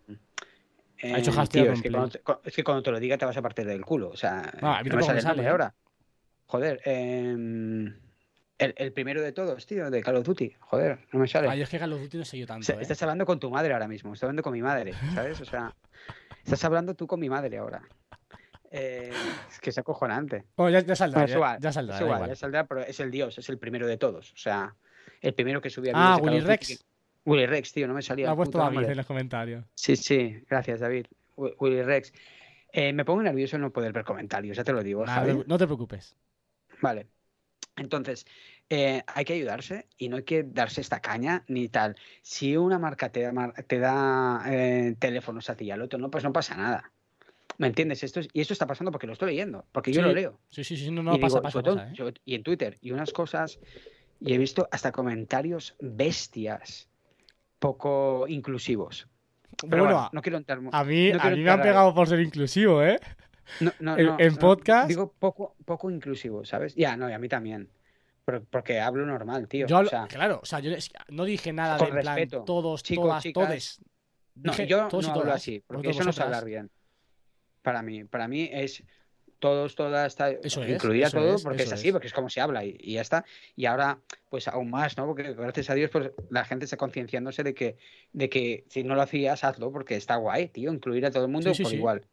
Ha 1.02 1.18
hecho 1.18 1.30
eh, 1.32 1.34
hashtag 1.34 1.62
tío, 1.64 1.72
es 1.72 1.82
que, 1.82 1.90
cuando 1.90 2.08
te, 2.10 2.20
cu- 2.20 2.38
es 2.44 2.54
que 2.54 2.62
cuando 2.62 2.82
te 2.84 2.90
lo 2.92 3.00
diga 3.00 3.18
te 3.18 3.24
vas 3.24 3.36
a 3.36 3.42
partir 3.42 3.66
del 3.66 3.84
culo. 3.84 4.10
O 4.10 4.16
sea, 4.16 4.52
Ah, 4.62 4.78
a 4.78 4.82
mí 4.84 4.88
no 4.90 4.96
me 4.96 5.02
sale 5.20 5.42
¿eh? 5.42 5.48
ahora. 5.48 5.74
Joder, 6.46 6.80
em, 6.84 7.92
el, 8.64 8.74
el 8.76 8.92
primero 8.92 9.20
de 9.22 9.32
todos, 9.32 9.66
tío, 9.66 9.90
de 9.90 10.02
Call 10.02 10.16
of 10.16 10.24
Duty. 10.24 10.54
Joder, 10.60 10.98
no 11.12 11.18
me 11.20 11.28
sale. 11.28 11.48
Ay, 11.48 11.62
es 11.62 11.68
que 11.68 11.78
Call 11.78 11.92
of 11.92 12.00
Duty 12.02 12.18
no 12.18 12.24
sé 12.24 12.38
yo 12.38 12.46
tanto, 12.46 12.60
O 12.62 12.64
sea, 12.64 12.76
¿eh? 12.76 12.82
Estás 12.82 13.02
hablando 13.02 13.24
con 13.26 13.38
tu 13.40 13.50
madre 13.50 13.72
ahora 13.72 13.88
mismo, 13.88 14.12
estás 14.12 14.24
hablando 14.24 14.42
con 14.42 14.52
mi 14.52 14.62
madre, 14.62 14.94
¿sabes? 15.14 15.40
O 15.40 15.44
sea, 15.44 15.74
estás 16.44 16.64
hablando 16.64 16.94
tú 16.94 17.06
con 17.06 17.20
mi 17.20 17.28
madre 17.28 17.58
ahora. 17.58 17.82
Eh, 18.70 19.12
es 19.50 19.60
que 19.60 19.70
es 19.70 19.78
acojonante. 19.78 20.44
Oh, 20.56 20.68
ya, 20.70 20.80
ya 20.80 20.96
saldrá, 20.96 21.20
Bueno, 21.20 21.24
es 21.26 21.30
ya, 21.32 21.36
igual, 21.36 21.58
ya 21.60 21.72
saldrá, 21.72 22.00
igual, 22.00 22.28
ya 22.28 22.36
saldrá, 22.36 22.66
pero 22.66 22.80
es 22.80 22.98
el 23.00 23.10
dios, 23.10 23.36
es 23.38 23.48
el 23.50 23.58
primero 23.58 23.86
de 23.86 23.98
todos. 23.98 24.32
O 24.32 24.36
sea, 24.36 24.74
el 25.20 25.34
primero 25.34 25.60
que 25.60 25.68
subía 25.68 25.92
Ah, 25.94 26.16
Willy 26.20 26.40
Rex. 26.40 26.68
que- 26.68 26.76
Willy 27.24 27.46
Rex, 27.46 27.72
tío, 27.72 27.86
no 27.86 27.94
me 27.94 28.02
salía 28.02 28.26
Lo 28.26 28.32
ha 28.32 28.36
puesto 28.36 28.58
nombre. 28.58 28.86
en 28.90 28.96
los 28.96 29.06
comentarios. 29.06 29.64
Sí, 29.74 29.94
sí, 29.96 30.42
gracias, 30.48 30.80
David. 30.80 31.06
Wi- 31.36 31.54
Willy 31.60 31.82
Rex. 31.82 32.12
Eh, 32.72 32.92
me 32.94 33.04
pongo 33.04 33.22
nervioso 33.22 33.58
no 33.58 33.70
poder 33.70 33.92
ver 33.92 34.04
comentarios, 34.04 34.56
ya 34.56 34.64
te 34.64 34.72
lo 34.72 34.82
digo, 34.82 35.04
no 35.06 35.58
te 35.58 35.66
preocupes. 35.66 36.16
Vale. 36.80 37.06
Entonces, 37.76 38.26
eh, 38.68 39.02
hay 39.06 39.24
que 39.24 39.32
ayudarse 39.34 39.86
y 39.96 40.08
no 40.08 40.16
hay 40.16 40.22
que 40.24 40.42
darse 40.42 40.80
esta 40.80 41.00
caña 41.00 41.44
ni 41.48 41.68
tal. 41.68 41.96
Si 42.22 42.56
una 42.56 42.78
marca 42.78 43.10
te 43.10 43.22
da, 43.22 43.52
te 43.66 43.78
da 43.78 44.42
eh, 44.46 44.94
teléfonos 44.98 45.48
a 45.50 45.56
ti 45.56 45.64
y 45.66 45.70
al 45.70 45.82
otro, 45.82 45.98
no, 45.98 46.10
pues 46.10 46.24
no 46.24 46.32
pasa 46.32 46.54
nada. 46.56 46.92
¿Me 47.58 47.66
entiendes? 47.66 48.02
Esto 48.02 48.20
es- 48.20 48.28
y 48.32 48.40
esto 48.40 48.52
está 48.54 48.66
pasando 48.66 48.90
porque 48.90 49.06
lo 49.06 49.12
estoy 49.12 49.30
leyendo, 49.30 49.66
porque 49.72 49.92
yo 49.92 50.02
lo 50.02 50.12
leo. 50.12 50.38
Sí, 50.50 50.64
sí, 50.64 50.76
sí, 50.76 50.90
no, 50.90 51.02
no, 51.02 51.14
y 51.14 51.18
pasa, 51.18 51.34
digo, 51.36 51.42
pasa, 51.42 51.52
sobre 51.52 51.64
todo- 51.64 51.76
pasa, 51.76 52.08
¿eh? 52.08 52.14
y 52.24 52.34
en 52.34 52.42
Twitter, 52.42 52.78
y 52.80 52.90
unas 52.92 53.12
cosas, 53.12 53.58
y 54.20 54.32
he 54.34 54.38
visto 54.38 54.68
hasta 54.70 54.92
comentarios 54.92 55.74
bestias, 55.80 56.88
poco 57.58 58.26
inclusivos. 58.28 59.06
Pero 59.68 59.82
Bueno, 59.82 59.84
bueno, 59.84 60.10
no 60.12 60.22
quiero 60.22 60.38
entrar 60.38 60.58
a 60.58 60.60
mí, 60.84 61.10
no 61.12 61.20
a 61.20 61.30
mí 61.30 61.42
me 61.42 61.50
han 61.50 61.62
pegado 61.62 61.94
por 61.94 62.08
ser 62.08 62.20
inclusivo, 62.20 62.82
¿eh? 62.82 62.98
No, 63.60 63.72
no, 63.80 63.98
en- 63.98 64.06
no, 64.06 64.16
en 64.18 64.36
podcast- 64.36 64.86
Digo 64.86 65.12
poco, 65.18 65.56
poco 65.64 65.90
inclusivo, 65.90 66.44
¿sabes? 66.44 66.74
Ya, 66.74 66.96
no, 66.96 67.08
y 67.08 67.12
a 67.12 67.18
mí 67.18 67.28
también. 67.28 67.68
Pero- 68.24 68.44
porque 68.44 68.80
hablo 68.80 69.04
normal, 69.04 69.48
tío. 69.48 69.66
Yo 69.66 69.78
hablo- 69.78 69.88
o 69.88 69.90
sea, 69.90 70.06
claro, 70.06 70.40
o 70.42 70.46
sea, 70.46 70.60
yo 70.60 70.70
es 70.72 70.90
no 71.08 71.24
dije 71.24 71.52
nada 71.52 71.76
de 71.76 71.86
plan 71.86 72.16
respeto. 72.16 72.44
todos, 72.44 72.82
Chicos, 72.82 73.04
todas, 73.04 73.22
chicas. 73.22 73.46
todes. 73.48 73.80
no, 74.36 74.56
yo 74.64 74.88
todos 74.88 75.08
no 75.08 75.14
hablo 75.14 75.32
así, 75.32 75.62
porque 75.66 75.90
eso 75.90 76.04
no 76.04 76.10
es 76.10 76.20
hablar 76.20 76.44
bien. 76.44 76.70
Para 77.62 77.82
mí, 77.82 78.04
para 78.04 78.28
mí 78.28 78.48
es 78.52 78.82
todos, 79.38 79.74
todas, 79.74 80.16
Eso 80.42 80.62
es, 80.62 80.70
incluida 80.70 81.08
eso 81.08 81.18
todo, 81.18 81.34
es, 81.34 81.42
porque 81.42 81.64
es 81.64 81.72
así, 81.72 81.88
es. 81.88 81.92
porque 81.92 82.06
es 82.06 82.12
como 82.12 82.30
se 82.30 82.40
habla 82.40 82.64
y, 82.64 82.76
y 82.78 82.92
ya 82.94 83.00
está. 83.00 83.24
Y 83.56 83.66
ahora, 83.66 83.98
pues 84.30 84.46
aún 84.46 84.70
más, 84.70 84.96
¿no? 84.96 85.04
Porque 85.06 85.32
gracias 85.34 85.68
a 85.68 85.74
Dios, 85.74 85.90
pues 85.90 86.12
la 86.30 86.44
gente 86.44 86.64
está 86.64 86.76
concienciándose 86.76 87.42
de 87.42 87.52
que, 87.52 87.76
de 88.12 88.28
que 88.30 88.64
si 88.68 88.84
no 88.84 88.94
lo 88.94 89.02
hacías, 89.02 89.42
hazlo, 89.42 89.72
porque 89.72 89.96
está 89.96 90.14
guay, 90.14 90.46
tío, 90.48 90.72
incluir 90.72 91.04
a 91.06 91.10
todo 91.10 91.24
el 91.24 91.30
mundo 91.32 91.50
Sí, 91.50 91.56
sí, 91.56 91.62
por 91.64 91.70
sí. 91.70 91.76
igual. 91.76 92.06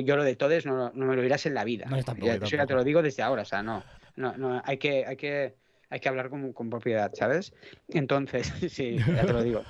Yo 0.00 0.16
lo 0.16 0.24
de 0.24 0.36
todes 0.36 0.66
no, 0.66 0.90
no 0.94 1.06
me 1.06 1.16
lo 1.16 1.22
dirás 1.22 1.46
en 1.46 1.54
la 1.54 1.64
vida. 1.64 1.86
No, 1.86 2.02
tampoco, 2.02 2.26
Ya- 2.32 2.34
eso 2.46 2.56
ya 2.56 2.66
te 2.66 2.74
lo 2.74 2.84
digo 2.84 3.02
desde 3.02 3.22
ahora, 3.22 3.42
o 3.42 3.44
sea, 3.44 3.62
no, 3.62 3.82
no, 4.16 4.36
no 4.36 4.62
hay 4.64 4.78
que, 4.78 5.04
hay 5.06 5.16
que, 5.16 5.54
hay 5.90 6.00
que 6.00 6.08
hablar 6.08 6.30
con, 6.30 6.52
con 6.52 6.70
propiedad, 6.70 7.12
¿sabes? 7.14 7.52
Entonces, 7.88 8.46
sí, 8.70 8.96
ya 8.96 9.24
te 9.26 9.32
lo 9.32 9.42
digo. 9.42 9.64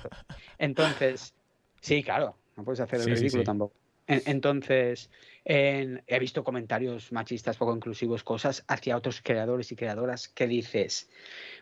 Entonces, 0.57 1.33
sí, 1.81 2.03
claro, 2.03 2.37
no 2.55 2.63
puedes 2.63 2.79
hacer 2.79 2.99
el 3.01 3.05
Sí, 3.07 3.13
ridículo 3.15 3.41
sí. 3.43 3.45
tampoco. 3.45 3.75
En- 4.07 4.21
Entonces, 4.27 5.09
en- 5.45 6.03
he 6.07 6.19
visto 6.19 6.43
comentarios 6.43 7.11
machistas 7.11 7.57
poco 7.57 7.75
inclusivos, 7.75 8.23
cosas 8.23 8.63
hacia 8.67 8.95
otros 8.97 9.21
creadores 9.21 9.71
y 9.71 9.75
creadoras 9.75 10.27
que 10.27 10.47
dices, 10.47 11.09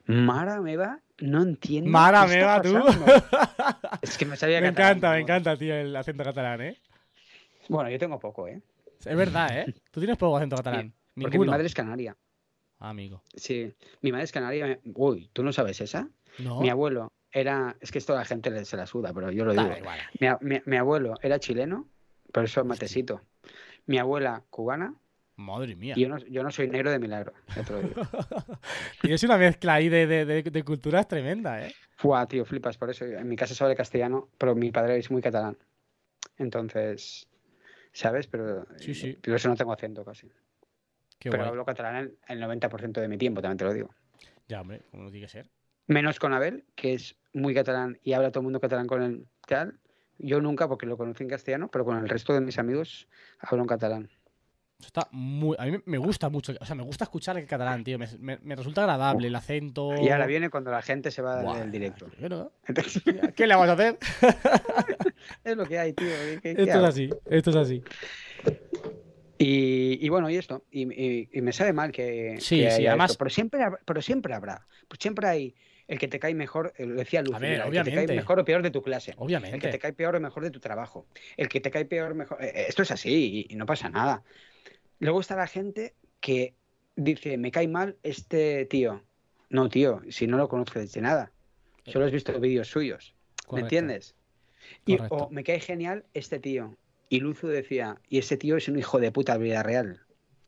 Mara 0.05 0.59
Meva, 0.61 0.99
no 1.19 1.41
entiendo. 1.43 1.89
Mara 1.89 2.25
qué 2.27 2.33
Meva, 2.33 2.57
está 2.57 2.69
tú. 2.69 2.73
pasando". 2.73 3.23
Es 4.01 4.17
que 4.17 4.25
me 4.25 4.35
sabía 4.35 4.59
Me 4.59 4.67
catalán, 4.67 4.97
encanta, 4.97 5.11
me 5.11 5.21
encanta, 5.21 5.57
tío, 5.57 5.75
el 5.75 5.95
acento 5.95 6.23
catalán, 6.25 6.61
¿eh? 6.61 6.77
Bueno, 7.69 7.89
yo 7.89 7.97
tengo 7.99 8.19
poco, 8.19 8.47
¿eh? 8.47 8.61
Es 9.05 9.15
verdad, 9.17 9.57
¿eh? 9.59 9.73
Tú 9.91 9.99
tienes 9.99 10.17
poco 10.17 10.37
acento 10.37 10.55
catalán. 10.57 10.93
Porque 11.19 11.37
mi 11.39 11.45
madre 11.45 11.65
es 11.67 11.73
canaria. 11.73 12.17
Ah, 12.79 12.89
amigo. 12.89 13.21
Sí, 13.35 13.73
mi 14.01 14.11
madre 14.11 14.25
es 14.25 14.31
canaria. 14.31 14.79
Uy, 14.95 15.29
¿tú 15.33 15.43
no 15.43 15.53
sabes 15.53 15.79
esa? 15.81 16.09
No. 16.39 16.59
Mi 16.59 16.69
abuelo 16.69 17.11
era. 17.31 17.75
Es 17.79 17.91
que 17.91 17.99
esto 17.99 18.13
a 18.13 18.17
la 18.19 18.25
gente 18.25 18.65
se 18.65 18.77
la 18.77 18.85
suda, 18.87 19.13
pero 19.13 19.31
yo 19.31 19.45
lo 19.45 19.53
digo. 19.53 19.69
Mi, 20.19 20.27
a- 20.27 20.37
mi- 20.41 20.61
mi 20.65 20.77
abuelo 20.77 21.15
era 21.21 21.39
chileno, 21.39 21.87
pero 22.31 22.45
eso 22.45 22.61
es 22.61 22.65
matecito. 22.65 23.21
Mi 23.85 23.97
abuela 23.99 24.43
cubana 24.49 24.95
Madre 25.35 25.75
mía. 25.75 25.93
y 25.97 26.01
yo 26.01 26.09
no, 26.09 26.17
yo 26.17 26.43
no 26.43 26.51
soy 26.51 26.67
negro 26.69 26.91
de 26.91 26.99
milagro. 26.99 27.33
ya 27.55 27.63
te 27.63 27.73
lo 27.73 27.79
digo. 27.79 28.01
Y 29.03 29.11
es 29.13 29.23
una 29.23 29.37
mezcla 29.37 29.75
ahí 29.75 29.89
de, 29.89 30.07
de, 30.07 30.25
de, 30.25 30.43
de 30.43 30.63
culturas 30.63 31.07
tremenda, 31.07 31.61
¿eh? 31.61 31.71
Fua, 31.97 32.25
tío, 32.27 32.45
flipas. 32.45 32.77
Por 32.77 32.89
eso 32.89 33.05
en 33.05 33.27
mi 33.27 33.35
casa 33.35 33.53
se 33.53 33.63
habla 33.63 33.75
castellano, 33.75 34.29
pero 34.37 34.55
mi 34.55 34.71
padre 34.71 34.97
es 34.97 35.11
muy 35.11 35.21
catalán. 35.21 35.57
Entonces, 36.37 37.27
¿sabes? 37.93 38.27
Pero, 38.27 38.65
Sí, 38.77 38.93
sí. 38.93 39.17
pero 39.21 39.37
eso 39.37 39.47
no 39.47 39.55
tengo 39.55 39.71
acento 39.71 40.03
casi. 40.03 40.27
Qué 41.19 41.29
pero 41.29 41.43
guay. 41.43 41.49
hablo 41.49 41.63
catalán 41.65 41.95
el, 41.95 42.17
el 42.27 42.41
90% 42.43 42.99
de 42.99 43.07
mi 43.07 43.17
tiempo, 43.17 43.41
también 43.41 43.57
te 43.57 43.63
lo 43.63 43.73
digo. 43.73 43.89
Ya, 44.49 44.59
hombre, 44.59 44.81
como 44.91 45.09
tiene 45.09 45.25
que 45.25 45.31
ser. 45.31 45.49
Menos 45.87 46.19
con 46.19 46.33
Abel, 46.33 46.65
que 46.75 46.93
es 46.93 47.15
muy 47.33 47.53
catalán 47.53 47.97
y 48.03 48.13
habla 48.13 48.31
todo 48.31 48.41
el 48.41 48.43
mundo 48.45 48.59
catalán 48.59 48.87
con 48.87 49.01
él 49.01 49.27
tal. 49.47 49.79
Yo 50.17 50.41
nunca, 50.41 50.67
porque 50.67 50.85
lo 50.85 50.97
conocí 50.97 51.23
en 51.23 51.29
castellano, 51.29 51.69
pero 51.71 51.85
con 51.85 51.97
el 51.97 52.07
resto 52.09 52.33
de 52.33 52.41
mis 52.41 52.59
amigos 52.59 53.07
hablo 53.39 53.63
en 53.63 53.67
catalán. 53.67 54.09
Está 54.79 55.07
muy. 55.11 55.55
A 55.59 55.65
mí 55.65 55.77
me- 55.85 55.97
gusta 55.97 56.27
mucho. 56.29 56.53
O 56.59 56.65
sea, 56.65 56.75
me 56.75 56.83
gusta 56.83 57.05
escuchar 57.05 57.37
el 57.37 57.45
catalán, 57.47 57.83
tío. 57.85 57.97
Me, 57.97 58.07
me- 58.19 58.37
me 58.39 58.55
resulta 58.55 58.81
agradable 58.81 59.27
el 59.27 59.35
acento. 59.35 59.95
Y 60.01 60.09
ahora 60.09 60.25
viene 60.25 60.49
cuando 60.49 60.71
la 60.71 60.81
gente 60.81 61.09
se 61.09 61.21
va 61.21 61.41
del 61.57 61.71
directo. 61.71 62.07
bueno, 62.19 62.51
¿Qué 63.35 63.47
le 63.47 63.55
vamos 63.55 63.69
a 63.69 63.73
hacer? 63.73 63.97
es 65.43 65.55
lo 65.57 65.65
que 65.65 65.79
hay, 65.79 65.93
tío. 65.93 66.05
¿qué- 66.07 66.39
qué- 66.41 66.55
qué 66.55 66.63
Esto 66.63 66.79
es 66.79 66.83
así. 66.85 67.09
Esto 67.29 67.49
es 67.51 67.55
así. 67.55 67.83
Y, 69.37 70.05
y 70.05 70.09
bueno, 70.09 70.29
y 70.29 70.37
esto, 70.37 70.63
y, 70.71 70.83
y- 70.93 71.29
y 71.33 71.41
me 71.41 71.51
sabe 71.51 71.73
mal 71.73 71.91
que, 71.91 72.37
Sí, 72.39 72.59
que 72.59 72.71
sí, 72.71 72.87
además- 72.87 73.11
esto, 73.11 73.17
pero 73.19 73.29
siempre, 73.29 73.61
pero 73.85 74.01
siempre 74.01 74.33
habrá, 74.33 74.67
pues 74.87 74.99
siempre 75.01 75.27
hay 75.27 75.55
el 75.87 75.99
que 75.99 76.07
te 76.07 76.17
cae 76.19 76.33
mejor, 76.33 76.73
eh, 76.77 76.85
lo 76.85 76.95
decía 76.95 77.21
ver, 77.23 77.31
mira, 77.41 77.55
el 77.55 77.59
que 77.63 77.65
te 77.65 77.69
obviamente. 77.69 78.05
cae 78.07 78.15
mejor 78.15 78.39
o 78.39 78.45
peor 78.45 78.61
de 78.61 78.71
tu 78.71 78.81
clase, 78.81 79.11
el 79.11 79.17
que 79.17 79.23
Obviamente. 79.23 79.67
te 79.69 79.79
cae 79.79 79.91
peor 79.93 80.15
o 80.15 80.21
mejor 80.21 80.43
de 80.43 80.51
tu 80.51 80.59
trabajo, 80.61 81.07
el 81.35 81.49
que 81.49 81.59
te 81.59 81.71
cae 81.71 81.83
peor 81.85 82.11
o 82.13 82.15
mejor, 82.15 82.41
eh, 82.41 82.65
esto 82.69 82.83
es 82.83 82.91
así 82.91 83.45
y, 83.49 83.53
y 83.53 83.55
no 83.57 83.65
pasa 83.65 83.89
nada. 83.89 84.23
Luego 84.99 85.19
está 85.19 85.35
la 85.35 85.47
gente 85.47 85.95
que 86.21 86.55
dice, 86.95 87.37
me 87.37 87.51
cae 87.51 87.67
mal 87.67 87.97
este 88.03 88.65
tío. 88.67 89.03
No, 89.49 89.67
tío, 89.67 90.01
si 90.09 90.25
no 90.25 90.37
lo 90.37 90.47
conozco 90.47 90.79
desde 90.79 91.01
nada, 91.01 91.33
solo 91.85 92.05
has 92.05 92.11
visto 92.11 92.39
vídeos 92.39 92.69
suyos. 92.69 93.13
¿Me 93.51 93.59
entiendes? 93.61 94.15
Y, 94.85 94.97
o 95.09 95.29
me 95.29 95.43
cae 95.43 95.59
genial 95.59 96.05
este 96.13 96.39
tío. 96.39 96.75
Y 97.09 97.19
Luzu 97.19 97.47
decía, 97.47 97.97
y 98.09 98.17
ese 98.19 98.37
tío 98.37 98.57
es 98.57 98.67
un 98.67 98.77
hijo 98.79 98.99
de 98.99 99.11
puta 99.11 99.35
en 99.35 99.43
vida 99.43 99.63
real. 99.63 99.99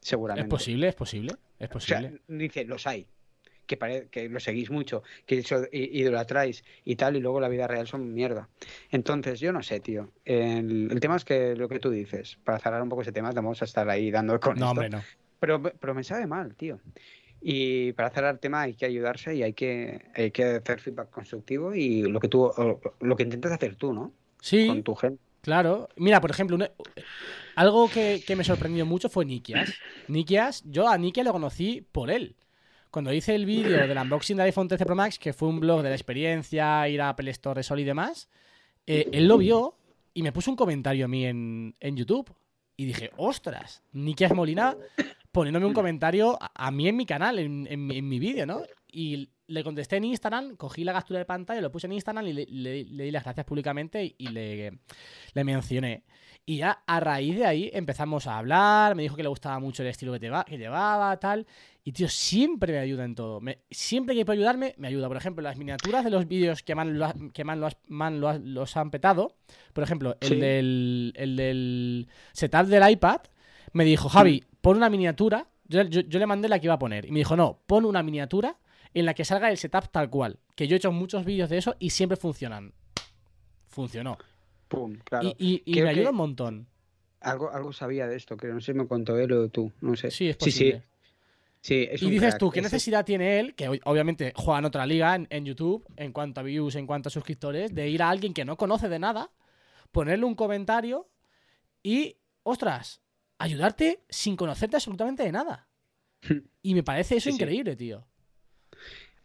Es 0.02 0.10
Seguramente. 0.10 0.50
posible, 0.50 0.88
es 0.90 0.96
posible, 0.96 1.34
es 1.60 1.70
O 1.74 1.80
sea, 1.80 2.00
posible. 2.02 2.22
dice, 2.28 2.64
los 2.66 2.86
hay. 2.88 3.08
Que, 3.68 3.78
pare- 3.78 4.10
que 4.12 4.30
lo 4.30 4.40
seguís 4.40 4.70
mucho, 4.70 5.02
que 5.26 5.40
eso 5.40 5.64
idolatráis 5.72 6.64
y 6.84 6.96
tal, 6.98 7.16
y 7.16 7.20
luego 7.20 7.40
la 7.40 7.48
vida 7.50 7.68
real 7.68 7.88
son 7.88 8.14
mierda. 8.14 8.48
Entonces, 8.92 9.40
yo 9.40 9.52
no 9.52 9.64
sé, 9.64 9.80
tío. 9.80 10.12
El, 10.24 10.90
el 10.92 11.00
tema 11.00 11.16
es 11.16 11.26
que 11.26 11.56
lo 11.56 11.68
que 11.68 11.80
tú 11.80 11.90
dices, 11.90 12.38
para 12.44 12.60
cerrar 12.60 12.84
un 12.84 12.90
poco 12.90 13.02
ese 13.02 13.12
tema, 13.12 13.30
te 13.32 13.38
vamos 13.38 13.60
a 13.64 13.66
estar 13.66 13.90
ahí 13.90 14.12
dando 14.12 14.40
con 14.40 14.60
no, 14.60 14.66
esto. 14.66 14.72
hombre, 14.72 14.90
no. 14.90 15.02
Pero, 15.40 15.62
pero 15.64 15.96
me 15.96 16.04
sabe 16.04 16.28
mal, 16.28 16.54
tío. 16.56 16.80
Y 17.48 17.94
para 17.94 18.10
cerrar 18.10 18.34
el 18.34 18.40
tema 18.40 18.62
hay 18.62 18.74
que 18.74 18.88
ayudarse 18.88 19.36
y 19.36 19.44
hay 19.44 19.54
que, 19.54 20.02
hay 20.16 20.32
que 20.32 20.44
hacer 20.46 20.80
feedback 20.80 21.12
constructivo 21.12 21.76
y 21.76 22.02
lo 22.02 22.20
que 22.20 22.28
tú, 22.28 22.52
lo 23.02 23.16
que 23.16 23.22
intentas 23.22 23.52
hacer 23.52 23.76
tú, 23.76 23.94
¿no? 23.94 24.12
Sí, 24.42 24.66
Con 24.68 24.82
tu 24.82 24.96
gente. 24.96 25.22
Claro. 25.42 25.88
Mira, 25.96 26.20
por 26.22 26.32
ejemplo, 26.32 26.56
una- 26.56 26.72
algo 27.56 27.88
que, 27.88 28.24
que 28.26 28.36
me 28.36 28.44
sorprendió 28.44 28.88
mucho 28.88 29.10
fue 29.10 29.26
Nikias. 29.26 29.76
Nikias, 30.08 30.64
yo 30.66 30.88
a 30.88 30.98
Nikias 30.98 31.24
lo 31.24 31.34
conocí 31.34 31.86
por 31.92 32.10
él. 32.10 32.36
Cuando 32.90 33.14
hice 33.14 33.36
el 33.36 33.46
vídeo 33.46 33.88
del 33.88 33.98
unboxing 33.98 34.38
del 34.38 34.48
iPhone 34.48 34.68
13 34.68 34.84
Pro 34.86 34.96
Max, 34.96 35.20
que 35.20 35.32
fue 35.34 35.48
un 35.48 35.60
blog 35.60 35.84
de 35.84 35.90
la 35.90 35.96
experiencia, 35.96 36.90
ir 36.90 37.00
a 37.00 37.10
Apple 37.10 37.30
Store, 37.30 37.62
Sol 37.62 37.80
y 37.80 37.84
demás, 37.84 38.28
eh, 38.88 39.08
él 39.12 39.28
lo 39.28 39.38
vio 39.38 39.76
y 40.16 40.24
me 40.24 40.32
puso 40.32 40.50
un 40.50 40.58
comentario 40.58 41.06
a 41.06 41.08
mí 41.08 41.26
en, 41.28 41.76
en 41.80 41.96
YouTube. 41.96 42.34
Y 42.78 42.86
dije, 42.86 43.12
ostras, 43.18 43.84
Nikias 43.94 44.34
Molina 44.34 44.76
poniéndome 45.36 45.66
un 45.66 45.74
comentario 45.74 46.38
a, 46.42 46.68
a 46.68 46.72
mí 46.72 46.88
en 46.88 46.96
mi 46.96 47.06
canal, 47.06 47.38
en, 47.40 47.68
en 47.70 47.86
mi- 47.86 47.98
en 47.98 48.08
mi 48.08 48.18
vídeo, 48.20 48.46
¿no? 48.46 48.62
Y 48.92 49.30
le 49.48 49.64
contesté 49.64 49.98
en 49.98 50.06
Instagram, 50.06 50.56
cogí 50.56 50.84
la 50.84 50.94
captura 50.94 51.20
de 51.20 51.26
pantalla, 51.26 51.62
lo 51.62 51.72
puse 51.72 51.86
en 51.88 51.94
Instagram 51.94 52.26
y 52.28 52.34
le, 52.34 52.46
le- 52.50 52.84
le 52.86 53.04
di 53.04 53.12
las 53.12 53.24
gracias 53.26 53.46
públicamente 53.46 54.04
y, 54.04 54.16
y 54.18 54.28
le, 54.30 54.80
le 55.34 55.44
mencioné. 55.44 56.04
Y 56.48 56.58
ya 56.58 56.84
a 56.86 57.00
raíz 57.00 57.36
de 57.36 57.46
ahí 57.46 57.70
empezamos 57.74 58.28
a 58.28 58.38
hablar, 58.38 58.96
me 58.96 59.02
dijo 59.04 59.16
que 59.16 59.24
le 59.24 59.30
gustaba 59.30 59.60
mucho 59.60 59.82
el 59.84 59.90
estilo 59.90 60.14
que, 60.14 60.20
lleva- 60.20 60.46
que 60.46 60.58
llevaba, 60.58 61.18
tal. 61.20 61.46
Y 61.84 61.92
tío, 61.92 62.08
siempre 62.08 62.72
me 62.74 62.80
ayuda 62.80 63.04
en 63.04 63.14
todo. 63.16 63.42
Me- 63.42 63.60
siempre 63.70 64.16
que 64.16 64.26
puede 64.26 64.38
ayudarme, 64.40 64.74
me 64.78 64.88
ayuda. 64.88 65.08
Por 65.08 65.18
ejemplo, 65.18 65.42
las 65.44 65.58
miniaturas 65.58 66.04
de 66.04 66.12
los 66.12 66.28
vídeos 66.28 66.64
que 66.64 66.74
más, 66.76 66.88
lo, 66.88 67.12
que 67.34 67.44
más, 67.44 67.58
lo, 67.58 67.70
más 67.88 68.14
lo 68.14 68.38
los 68.40 68.78
han 68.78 68.90
petado. 68.92 69.36
Por 69.74 69.84
ejemplo, 69.84 70.16
el, 70.22 70.28
Sí. 70.30 70.36
del, 70.38 71.14
el 71.16 71.36
del 71.36 72.08
setup 72.32 72.68
del 72.68 72.90
iPad 72.92 73.22
me 73.76 73.86
dijo, 73.86 74.10
Javi, 74.10 74.44
pon 74.62 74.78
una 74.78 74.90
miniatura. 74.90 75.48
Yo, 75.68 75.82
yo- 75.84 76.02
yo 76.02 76.20
le 76.20 76.26
mandé 76.26 76.48
la 76.50 76.60
que 76.60 76.68
iba 76.68 76.76
a 76.76 76.80
poner. 76.80 77.06
Y 77.06 77.12
me 77.12 77.20
dijo, 77.20 77.36
no, 77.36 77.60
pon 77.68 77.86
una 77.86 78.02
miniatura 78.04 78.58
en 78.94 79.06
la 79.06 79.14
que 79.14 79.26
salga 79.26 79.50
el 79.52 79.58
setup 79.58 79.90
tal 79.92 80.10
cual. 80.10 80.40
Que 80.56 80.68
yo 80.68 80.76
he 80.76 80.78
hecho 80.78 80.92
muchos 80.92 81.26
vídeos 81.26 81.50
de 81.50 81.58
eso 81.58 81.76
y 81.80 81.90
siempre 81.90 82.16
funcionan. 82.18 82.74
Funcionó. 83.68 84.18
Pum, 84.68 84.98
claro. 85.04 85.28
Y, 85.28 85.36
y- 85.38 85.64
y 85.66 85.74
Creo 85.74 85.86
me 85.86 85.92
ayuda 85.92 86.10
un 86.12 86.16
montón. 86.16 86.68
Algo, 87.22 87.52
algo 87.52 87.74
sabía 87.74 88.08
de 88.08 88.16
esto, 88.16 88.38
que 88.38 88.48
no 88.48 88.60
sé 88.62 88.72
si 88.72 88.78
me 88.78 88.88
contó 88.88 89.18
él 89.18 89.32
o 89.32 89.50
tú, 89.50 89.72
no 89.82 89.96
sé. 89.96 90.12
Sí, 90.12 90.30
es 90.30 90.38
sí, 90.40 90.46
posible. 90.46 90.84
sí, 91.62 91.90
y 91.92 92.10
dices 92.10 92.30
crack, 92.30 92.40
tú, 92.40 92.52
¿qué 92.52 92.60
ese- 92.60 92.68
necesidad 92.68 93.04
tiene 93.04 93.40
él? 93.40 93.56
Que 93.56 93.68
ob- 93.70 93.82
obviamente 93.86 94.32
juega 94.36 94.60
en 94.60 94.66
otra 94.66 94.86
liga 94.86 95.16
en, 95.16 95.28
en 95.32 95.44
YouTube, 95.46 95.84
en 95.98 96.12
cuanto 96.14 96.40
a 96.42 96.44
views, 96.44 96.76
en 96.76 96.86
cuanto 96.86 97.10
a 97.10 97.12
suscriptores, 97.12 97.74
de 97.74 97.90
ir 97.90 98.04
a 98.04 98.10
alguien 98.10 98.34
que 98.34 98.46
no 98.46 98.56
conoce 98.58 98.90
de 98.90 99.00
nada, 99.00 99.32
ponerle 99.92 100.26
un 100.26 100.36
comentario 100.36 101.08
y, 101.82 102.16
ostras, 102.44 103.02
ayudarte 103.38 104.04
sin 104.10 104.36
conocerte 104.36 104.78
absolutamente 104.78 105.24
de 105.24 105.32
nada. 105.32 105.68
Y 106.62 106.76
me 106.76 106.84
parece 106.84 107.18
eso 107.18 107.30
Sí, 107.30 107.32
sí. 107.32 107.46
increíble, 107.46 107.76
tío. 107.76 108.06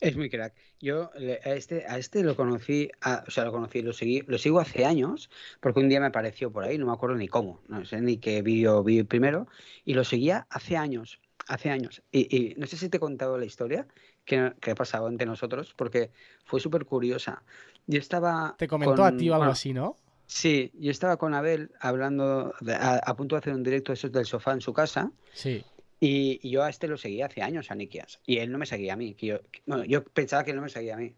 Es 0.01 0.17
muy 0.17 0.31
crack. 0.31 0.55
Yo 0.81 1.11
a 1.15 1.51
este, 1.51 1.85
a 1.87 1.99
este 1.99 2.23
lo 2.23 2.35
conocí, 2.35 2.91
a- 3.03 3.25
o 3.27 3.31
sea, 3.31 3.45
lo 3.45 3.53
conocí, 3.53 3.83
lo 3.83 3.93
seguí, 3.93 4.23
lo 4.27 4.39
sigo 4.39 4.59
hace 4.61 4.85
años, 4.87 5.31
porque 5.61 5.81
un 5.81 5.89
día 5.91 6.01
me 6.01 6.07
apareció 6.07 6.51
por 6.51 6.65
ahí, 6.65 6.79
no 6.79 6.87
me 6.87 6.93
acuerdo 6.93 7.17
ni 7.17 7.29
cómo, 7.29 7.61
no 7.69 7.85
sé 7.85 8.01
ni 8.01 8.17
qué 8.19 8.41
vídeo 8.43 8.83
vi 8.83 9.03
primero, 9.03 9.47
y 9.85 9.93
lo 9.95 10.05
seguía 10.05 10.47
hace 10.51 10.77
años, 10.79 11.21
hace 11.49 11.69
años. 11.71 12.03
Y, 12.11 12.35
y 12.35 12.55
no 12.57 12.67
sé 12.67 12.77
si 12.79 12.89
te 12.89 12.97
he 12.97 13.01
contado 13.01 13.37
la 13.39 13.45
historia 13.45 13.87
que, 14.25 14.55
que 14.61 14.71
ha 14.71 14.75
pasado 14.75 15.09
entre 15.09 15.27
nosotros, 15.27 15.75
porque 15.77 16.13
fue 16.45 16.61
súper 16.61 16.87
curiosa. 16.87 17.43
Yo 17.87 17.99
estaba 17.99 18.59
Te 18.59 18.69
comentó 18.69 19.03
a 19.05 19.17
ti 19.17 19.29
o 19.29 19.35
algo 19.35 19.51
bueno, 19.51 19.51
así, 19.51 19.73
¿no? 19.73 19.97
Sí, 20.33 20.71
yo 20.79 20.93
estaba 20.93 21.17
con 21.17 21.35
Abel 21.35 21.73
hablando, 21.81 22.55
de- 22.61 22.75
a, 22.77 22.99
a 22.99 23.17
punto 23.17 23.35
de 23.35 23.41
hacer 23.41 23.53
un 23.53 23.65
directo 23.65 23.91
de 23.91 23.95
esos 23.95 24.13
del 24.13 24.27
sofá 24.27 24.53
en 24.53 24.61
su 24.61 24.73
casa, 24.73 25.11
Sí. 25.33 25.65
y, 25.99 26.39
y 26.41 26.51
yo 26.51 26.63
a 26.63 26.71
este 26.71 26.87
lo 26.87 26.97
seguía 26.97 27.27
hace 27.27 27.43
años, 27.43 27.73
a 27.73 27.75
Nikias. 27.75 28.21
Y 28.27 28.37
él 28.39 28.53
no 28.53 28.59
me 28.59 28.65
seguía 28.67 28.93
a 28.93 28.97
mí. 28.97 29.15
Que 29.15 29.27
yo, 29.27 29.41
que- 29.51 29.61
bueno, 29.67 29.85
yo 29.85 30.05
pensaba 30.05 30.45
que 30.45 30.51
él 30.53 30.57
no 30.57 30.63
me 30.63 30.69
seguía 30.69 30.95
a 30.95 30.99
mí. 30.99 31.13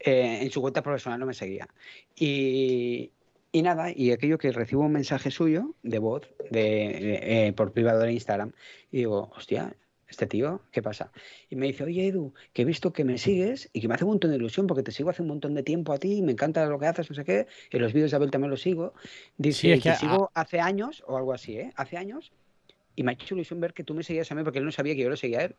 Eh, 0.00 0.40
en 0.42 0.50
su 0.50 0.60
cuenta 0.60 0.82
profesional 0.82 1.20
no 1.20 1.26
me 1.26 1.34
seguía. 1.34 1.68
Y, 2.16 3.12
y 3.52 3.62
nada, 3.62 3.92
y 3.94 4.10
aquello 4.10 4.38
que 4.38 4.50
recibo 4.50 4.82
un 4.82 4.92
mensaje 4.92 5.30
suyo 5.30 5.74
de 5.84 5.98
voz 6.00 6.22
de, 6.50 7.46
eh, 7.46 7.52
por 7.52 7.70
privado 7.72 8.00
de 8.00 8.12
Instagram. 8.12 8.50
Y 8.90 8.96
digo, 8.98 9.30
hostia, 9.36 9.76
este 10.12 10.26
tío, 10.26 10.60
¿qué 10.70 10.82
pasa? 10.82 11.10
Y 11.50 11.56
me 11.56 11.66
dice, 11.66 11.84
oye 11.84 12.06
Edu, 12.06 12.32
que 12.52 12.62
he 12.62 12.64
visto 12.64 12.92
que 12.92 13.04
me 13.04 13.16
sigues 13.18 13.70
y 13.72 13.80
que 13.80 13.88
me 13.88 13.94
hace 13.94 14.04
un 14.04 14.10
montón 14.10 14.30
de 14.30 14.36
ilusión 14.36 14.66
porque 14.66 14.82
te 14.82 14.92
sigo 14.92 15.10
hace 15.10 15.22
un 15.22 15.28
montón 15.28 15.54
de 15.54 15.62
tiempo 15.62 15.92
a 15.92 15.98
ti, 15.98 16.22
me 16.22 16.32
encanta 16.32 16.64
lo 16.66 16.78
que 16.78 16.86
haces, 16.86 17.08
no 17.10 17.16
sé 17.16 17.24
qué. 17.24 17.46
En 17.70 17.80
los 17.82 17.92
vídeos 17.92 18.10
de 18.12 18.16
Abel 18.16 18.30
también 18.30 18.50
los 18.50 18.60
sigo. 18.62 18.94
Dice, 19.38 19.60
Sí, 19.60 19.72
es 19.72 19.78
"Y 19.78 19.82
que 19.82 19.94
sigo 19.94 20.30
hace 20.34 20.60
años 20.60 21.02
o 21.06 21.16
algo 21.16 21.32
así, 21.32 21.56
¿eh? 21.56 21.72
Hace 21.76 21.96
años 21.96 22.32
y 22.94 23.02
me 23.02 23.12
ha 23.12 23.14
hecho 23.14 23.34
ilusión 23.34 23.58
ver 23.60 23.72
que 23.72 23.84
tú 23.84 23.94
me 23.94 24.02
seguías 24.02 24.30
a 24.30 24.34
mí 24.34 24.44
porque 24.44 24.58
él 24.58 24.64
no 24.66 24.72
sabía 24.72 24.94
que 24.94 25.02
yo 25.02 25.08
lo 25.08 25.16
seguía 25.16 25.38
a 25.40 25.44
él. 25.44 25.56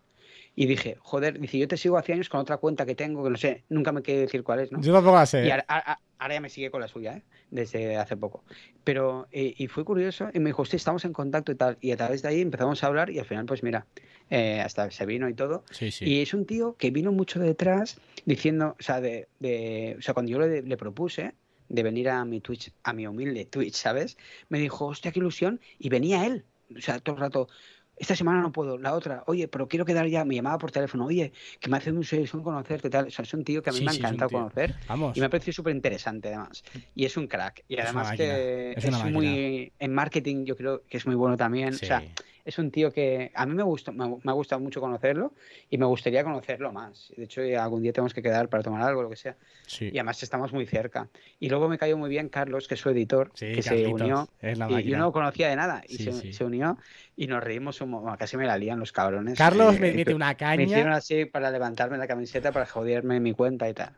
Y 0.55 0.65
dije, 0.65 0.97
joder, 0.99 1.39
dice, 1.39 1.57
yo 1.57 1.67
te 1.67 1.77
sigo 1.77 1.97
hace 1.97 2.13
años 2.13 2.29
con 2.29 2.39
otra 2.39 2.57
cuenta 2.57 2.85
que 2.85 2.95
tengo, 2.95 3.23
que 3.23 3.29
no 3.29 3.37
sé, 3.37 3.63
nunca 3.69 3.91
me 3.91 4.01
quiere 4.01 4.21
decir 4.21 4.43
cuál 4.43 4.59
es, 4.59 4.71
¿no? 4.71 4.81
Yo 4.81 4.93
tampoco 4.93 5.15
la 5.15 5.25
sé. 5.25 5.45
Y 5.47 5.51
ahora, 5.51 5.65
ahora- 5.67 5.99
ahora 6.19 6.33
ya 6.35 6.41
me 6.41 6.49
sigue 6.49 6.71
con 6.71 6.79
la 6.81 6.87
suya, 6.87 7.17
¿eh? 7.17 7.23
Desde 7.49 7.97
hace 7.97 8.15
poco. 8.17 8.43
Pero, 8.83 9.27
eh, 9.31 9.53
y 9.57 9.67
fue 9.67 9.83
curioso, 9.85 10.29
y 10.33 10.39
me 10.39 10.49
dijo, 10.49 10.63
sí, 10.65 10.75
estamos 10.77 11.05
en 11.05 11.13
contacto 11.13 11.51
y 11.51 11.55
tal. 11.55 11.77
Y 11.81 11.91
a 11.91 11.97
través 11.97 12.21
de 12.21 12.29
ahí 12.29 12.41
empezamos 12.41 12.83
a 12.83 12.87
hablar 12.87 13.09
y 13.09 13.19
al 13.19 13.25
final, 13.25 13.45
pues 13.45 13.63
mira, 13.63 13.85
eh, 14.29 14.61
hasta 14.61 14.89
se 14.91 15.05
vino 15.05 15.27
y 15.29 15.33
todo. 15.33 15.63
Sí, 15.71 15.91
sí. 15.91 16.05
Y 16.05 16.21
es 16.21 16.33
un 16.33 16.45
tío 16.45 16.75
que 16.77 16.91
vino 16.91 17.11
mucho 17.11 17.39
detrás 17.39 17.99
diciendo, 18.25 18.75
o 18.79 18.83
sea, 18.83 19.01
de, 19.01 19.27
de- 19.39 19.95
o 19.99 20.01
sea 20.01 20.13
cuando 20.13 20.31
yo 20.31 20.39
le, 20.39 20.61
le 20.61 20.77
propuse 20.77 21.33
de 21.69 21.83
venir 21.83 22.09
a 22.09 22.23
mi 22.25 22.39
Twitch, 22.41 22.71
a 22.83 22.93
mi 22.93 23.07
humilde 23.07 23.45
Twitch, 23.45 23.75
¿sabes? 23.75 24.17
Me 24.49 24.59
dijo, 24.59 24.85
hostia, 24.87 25.11
qué 25.11 25.19
ilusión. 25.19 25.59
Y 25.79 25.89
venía 25.89 26.25
él, 26.25 26.45
o 26.75 26.81
sea, 26.81 26.99
todo 26.99 27.15
el 27.15 27.21
rato. 27.21 27.47
Esta 27.95 28.15
semana 28.15 28.41
no 28.41 28.51
puedo, 28.51 28.77
la 28.77 28.93
otra, 28.93 29.23
oye, 29.27 29.47
pero 29.47 29.67
quiero 29.67 29.85
quedar 29.85 30.07
ya, 30.07 30.25
me 30.25 30.35
llamaba 30.35 30.57
por 30.57 30.71
teléfono, 30.71 31.05
oye, 31.05 31.31
que 31.59 31.69
me 31.69 31.77
hace 31.77 31.91
mucha 31.91 32.15
ilusión 32.15 32.41
conocerte, 32.43 32.89
tal. 32.89 33.07
O 33.07 33.11
sea, 33.11 33.23
es 33.23 33.33
un 33.33 33.43
tío 33.43 33.61
que 33.61 33.69
a 33.69 33.73
mí 33.73 33.79
Sí, 33.79 33.85
me 33.85 33.91
ha 33.91 33.93
sí, 33.93 33.99
un 33.99 34.05
encantado 34.05 34.29
conocer 34.31 34.75
Vamos. 34.87 35.15
y 35.15 35.19
me 35.19 35.27
ha 35.27 35.29
parecido 35.29 35.53
súper 35.53 35.75
interesante 35.75 36.29
además. 36.29 36.63
Y 36.95 37.05
es 37.05 37.15
un 37.17 37.27
crack. 37.27 37.63
Y 37.67 37.75
Es 37.75 37.85
además 37.85 38.11
que 38.17 38.73
es 38.75 39.03
muy... 39.05 39.71
En 39.79 39.93
marketing 39.93 40.45
yo 40.45 40.55
creo 40.55 40.83
que 40.89 40.97
es 40.97 41.05
muy 41.05 41.15
bueno 41.15 41.37
también. 41.37 41.73
Sí. 41.73 41.85
O 41.85 41.87
sea, 41.87 42.03
es 42.45 42.57
un 42.57 42.71
tío 42.71 42.91
que 42.91 43.31
a 43.33 43.45
mí 43.45 43.53
me 43.53 43.63
gusta, 43.63 43.91
me, 43.91 44.07
me 44.07 44.31
ha 44.31 44.33
gustado 44.33 44.59
mucho 44.61 44.81
conocerlo 44.81 45.33
y 45.69 45.77
me 45.77 45.85
gustaría 45.85 46.23
conocerlo 46.23 46.71
más. 46.71 47.13
De 47.15 47.23
hecho, 47.23 47.43
ya 47.43 47.63
algún 47.63 47.81
día 47.81 47.93
tenemos 47.93 48.13
que 48.13 48.21
quedar 48.21 48.49
para 48.49 48.63
tomar 48.63 48.81
algo, 48.81 49.03
lo 49.03 49.09
que 49.09 49.15
sea. 49.15 49.37
sí. 49.65 49.85
Y 49.85 49.97
además 49.97 50.21
estás 50.21 50.51
muy 50.51 50.65
cerca. 50.65 51.09
Y 51.39 51.49
luego 51.49 51.69
me 51.69 51.77
cayó 51.77 51.97
muy 51.97 52.09
bien 52.09 52.29
Carlos, 52.29 52.67
que 52.67 52.73
es 52.73 52.79
su 52.81 52.89
editor, 52.89 53.31
Sí, 53.33 53.53
que 53.53 53.61
se 53.61 53.69
Carlitos, 53.69 54.01
unió. 54.01 54.29
es 54.41 54.57
la 54.57 54.81
Y 54.81 54.83
yo 54.83 54.97
no 54.97 55.05
lo 55.05 55.11
conocía 55.11 55.49
de 55.49 55.55
nada. 55.55 55.83
Y 55.87 55.97
Sí, 55.97 56.11
se, 56.11 56.33
se 56.33 56.43
unió 56.43 56.77
y 57.15 57.27
nos 57.27 57.43
reímos, 57.43 57.79
un 57.81 57.91
bueno, 57.91 58.17
casi 58.17 58.35
me 58.37 58.45
la 58.45 58.57
lían 58.57 58.79
los 58.79 58.91
cabrones. 58.91 59.37
Carlos 59.37 59.75
Eh, 59.75 59.79
me 59.79 59.89
eh, 59.89 59.93
mete 59.93 60.13
una 60.13 60.35
me 60.55 60.63
hicieron 60.63 60.83
caña. 60.87 60.95
así 60.95 61.25
para 61.25 61.49
levantarme 61.51 61.97
la 61.97 62.07
camiseta, 62.07 62.51
para 62.51 62.65
joderme 62.65 63.19
mi 63.19 63.33
cuenta 63.33 63.69
y 63.69 63.73
tal. 63.73 63.93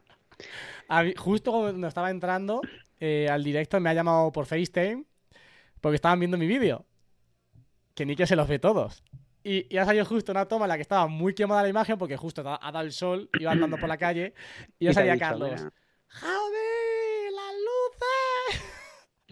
Mí- 1.03 1.13
justo 1.17 1.51
cuando 1.51 1.87
estaba 1.87 2.11
entrando 2.11 2.61
eh, 2.99 3.27
al 3.29 3.43
directo 3.43 3.79
me 3.79 3.89
ha 3.89 3.93
llamado 3.93 4.31
por 4.31 4.45
FaceTime 4.45 5.03
porque 5.81 5.95
estaban 5.95 6.19
viendo 6.19 6.37
mi 6.37 6.47
vídeo. 6.47 6.85
Que 7.95 8.05
Nicky 8.05 8.27
se 8.27 8.35
los 8.35 8.47
ve 8.47 8.59
todos. 8.59 9.03
Y, 9.43 9.73
y 9.73 9.77
ha 9.77 9.85
salido 9.85 10.05
justo 10.05 10.31
una 10.31 10.45
toma 10.47 10.65
en 10.65 10.69
la 10.69 10.75
que 10.75 10.81
estaba 10.81 11.07
muy 11.07 11.33
quemada 11.33 11.61
la 11.63 11.69
imagen 11.69 11.97
porque 11.97 12.17
justo 12.17 12.41
ha 12.41 12.59
dado 12.71 12.81
el 12.85 12.91
sol, 12.91 13.29
iba 13.39 13.51
andando 13.51 13.77
por 13.77 13.87
la 13.89 13.97
calle 13.97 14.33
y 14.79 14.85
ya 14.85 14.93
salía 14.93 15.17
Carlos. 15.17 15.51
"Mira". 15.51 15.73
¡Javi! 16.07 17.31
¡Las 17.33 17.53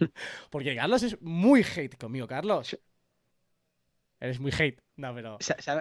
luces! 0.08 0.12
porque 0.50 0.74
Carlos 0.76 1.02
es 1.02 1.20
muy 1.20 1.62
hate 1.62 1.96
conmigo, 1.98 2.26
Carlos. 2.26 2.78
Eres 4.20 4.40
muy 4.40 4.52
hate. 4.56 4.78
No, 4.96 5.12
pero. 5.14 5.36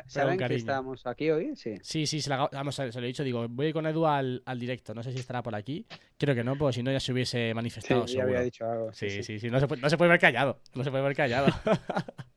¿Saben 0.07 0.37
que 0.39 0.55
estábamos 0.55 1.05
aquí 1.05 1.29
hoy? 1.29 1.55
Sí. 1.55 1.75
Sí, 1.81 2.05
sí, 2.07 2.19
se 2.19 2.29
lo, 2.29 2.35
hago- 2.35 2.49
vamos, 2.51 2.75
se 2.75 2.91
lo 2.91 2.99
he 3.03 3.07
dicho. 3.07 3.23
Digo, 3.23 3.47
voy 3.47 3.71
con 3.71 3.85
Edu 3.85 4.05
al, 4.05 4.41
al 4.45 4.59
directo. 4.59 4.93
No 4.93 5.03
sé 5.03 5.13
si 5.13 5.19
estará 5.19 5.41
por 5.43 5.55
aquí. 5.55 5.85
Creo 6.17 6.33
que 6.35 6.43
no, 6.43 6.57
porque 6.57 6.73
si 6.73 6.83
no 6.83 6.91
ya 6.91 6.99
se 6.99 7.13
hubiese 7.13 7.49
Sí, 7.49 7.53
manifestado. 7.53 8.05
ya 8.07 8.23
había 8.23 8.25
seguro. 8.39 8.43
dicho 8.43 8.65
algo. 8.69 8.91
Sí, 8.93 9.21
sí, 9.23 9.39
sí, 9.39 9.49
No, 9.49 9.59
se 9.59 9.67
puede, 9.67 9.81
no 9.81 9.89
se 9.89 9.97
puede 9.97 10.09
ver 10.09 10.19
callado. 10.19 10.59
No 10.73 10.83
se 10.83 10.89
puede 10.91 11.03
ver 11.03 11.15
callado. 11.15 11.47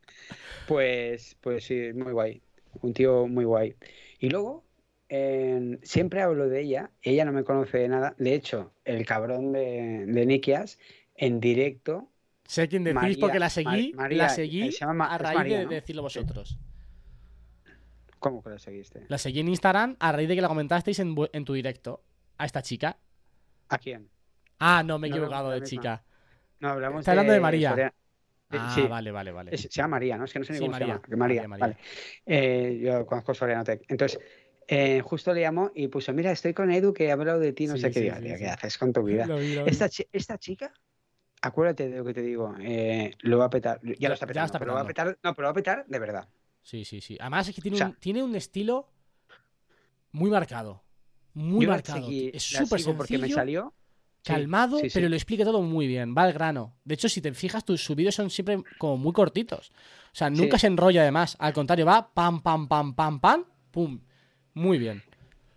Pues, 0.67 1.37
pues 1.41 1.65
sí, 1.65 1.93
muy 1.95 2.13
guay. 2.13 2.43
Un 2.83 2.93
tío 2.93 3.27
muy 3.27 3.45
guay. 3.45 3.77
Y 4.19 4.31
luego, 4.31 4.65
en- 5.09 5.81
siempre 5.83 6.23
hablo 6.23 6.49
de 6.49 6.61
ella, 6.63 6.91
ella 7.03 7.25
no 7.25 7.33
me 7.33 7.45
conoce 7.45 7.79
de 7.79 7.89
nada. 7.89 8.15
De 8.19 8.35
hecho, 8.35 8.73
el 8.85 9.07
cabrón 9.07 9.53
de, 9.53 10.05
de 10.07 10.27
Nikias, 10.27 10.79
en 11.15 11.41
directo, 11.41 12.11
Sé 12.45 12.69
quién 12.69 12.85
decís 12.85 13.01
María- 13.01 13.21
porque 13.21 13.39
la 13.41 13.51
seguí, 13.51 13.93
María, 13.95 14.19
la 14.19 14.29
seguí 14.29 14.69
eh, 14.69 14.73
se 14.73 14.79
llama 14.81 14.95
Ma- 14.95 15.15
a 15.15 15.19
raíz 15.19 15.39
María, 15.39 15.59
de 15.59 15.65
¿no? 15.65 15.71
decirlo 15.71 16.03
vosotros. 16.03 16.59
¿cómo 18.19 18.43
que 18.43 18.51
lo 18.51 18.59
seguiste? 18.59 19.05
La 19.09 19.19
seguí 19.19 19.41
en 19.41 19.49
Instagram 19.49 19.97
a 19.99 20.13
raíz 20.13 20.29
de 20.29 20.35
que 20.37 20.41
la 20.43 20.49
comentasteis 20.49 20.99
en, 21.01 21.15
en 21.33 21.45
tu 21.45 21.53
directo. 21.55 22.03
A 22.39 22.45
esta 22.45 22.61
chica. 22.63 22.99
¿A 23.69 23.79
quién? 23.79 24.09
Ah, 24.59 24.83
no, 24.85 24.99
me 24.99 25.07
he 25.07 25.11
No, 25.11 25.17
equivocado 25.17 25.49
la 25.49 25.55
de 25.55 25.61
misma. 25.63 25.81
chica. 25.81 26.05
No, 26.61 26.69
hablamos 26.69 27.01
Está 27.01 27.13
hablando 27.13 27.33
de 27.33 27.41
María. 27.41 27.93
Ah, 28.51 28.71
sí, 28.75 28.87
vale, 28.87 29.11
vale, 29.11 29.33
vale. 29.33 29.57
se 29.59 29.69
llama 29.69 29.97
María, 29.97 30.17
¿no? 30.17 30.25
Es 30.25 30.33
que 30.33 30.39
no 30.39 30.45
sé 30.45 30.53
ni 30.53 30.59
Sí, 30.59 30.65
cómo 30.65 30.73
María, 30.73 30.87
se 31.05 31.11
llama. 31.11 31.17
María, 31.19 31.47
vale. 31.49 31.77
Eh, 32.25 32.81
yo 32.83 33.05
conozco 33.07 33.35
Sorianotec. 33.35 33.83
Entonces, 33.89 34.21
eh, 34.69 35.01
justo 35.01 35.33
le 35.35 35.41
llamó 35.41 35.71
y 35.75 35.89
puso, 35.89 36.13
mira, 36.13 36.31
estoy 36.31 36.55
con 36.55 36.71
Edu 36.71 36.93
que 36.93 37.11
ha 37.11 37.15
hablado 37.15 37.41
de 37.41 37.53
ti, 37.53 37.67
no 37.67 37.75
Sí, 37.75 37.81
sé 37.83 37.91
qué. 37.91 38.01
sí, 38.01 38.05
Digo, 38.05 38.17
sí, 38.17 38.23
"Tío, 38.23 38.33
sí. 38.35 38.39
¿qué 38.39 38.47
haces 38.49 38.79
con 38.79 38.93
tu 38.93 39.03
vida? 39.03 39.27
Lo 39.29 39.39
vi, 39.39 39.55
lo 39.55 39.65
vi. 39.65 39.71
Esta, 39.71 39.89
chi- 39.89 40.07
esta 40.13 40.39
chica, 40.39 40.73
acuérdate 41.43 41.89
de 41.89 41.99
lo 41.99 42.05
que 42.05 42.15
te 42.15 42.23
digo, 42.23 42.55
eh, 42.61 43.13
lo 43.21 43.39
va 43.39 43.47
a 43.47 43.51
petar. 43.51 43.81
Ya, 43.83 43.95
Ya- 43.99 44.09
lo 44.09 44.15
está 44.15 44.27
ya 44.27 44.29
petando, 44.29 44.47
está 44.47 44.59
pero 44.61 44.71
lo 44.71 44.75
va 44.77 44.81
a 44.83 44.87
petar, 44.87 45.07
no, 45.23 45.35
pero 45.35 45.43
lo 45.43 45.47
va 45.49 45.51
a 45.51 45.55
petar 45.55 45.87
de 45.87 45.99
verdad. 45.99 46.29
Sí, 46.63 46.85
sí, 46.85 47.01
sí. 47.01 47.17
Además 47.21 47.49
es 47.49 47.55
que 47.55 47.63
tiene, 47.63 47.77
O 47.77 47.79
sea- 47.79 47.89
un, 47.89 47.95
tiene 47.97 48.23
un 48.23 48.35
estilo 48.37 48.89
muy 50.13 50.31
marcado. 50.31 50.83
Muy 51.35 51.67
marcado. 51.67 52.07
seguí- 52.09 52.31
es 52.33 52.43
súper 52.43 52.81
sigo 52.81 52.97
porque 52.97 53.15
me 53.15 53.19
sencillo, 53.21 53.37
salió. 53.37 53.75
Calmado, 54.35 54.79
sí, 54.79 54.91
sí. 54.91 54.95
pero 54.95 55.09
lo 55.09 55.15
explica 55.17 55.45
todo 55.45 55.63
muy 55.63 55.87
bien. 55.87 56.15
Va 56.17 56.23
al 56.25 56.33
grano. 56.33 56.75
De 56.85 56.95
hecho, 56.95 57.09
si 57.09 57.21
te 57.21 57.33
fijas, 57.33 57.65
tus 57.65 57.89
vídeos 57.95 58.15
son 58.15 58.31
siempre 58.31 58.63
como 58.79 58.97
muy 58.97 59.13
cortitos. 59.13 59.71
O 59.71 60.15
sea, 60.19 60.31
nunca 60.31 60.59
se 60.59 60.67
enrolla 60.67 61.03
además. 61.03 61.37
Al 61.39 61.53
contrario, 61.53 61.87
va 61.87 62.13
pam, 62.13 62.41
pam, 62.43 62.69
pam, 62.69 62.95
pam, 62.95 63.21
pam, 63.21 63.45
pum. 63.71 64.01
Muy 64.55 64.79
bien. 64.79 65.03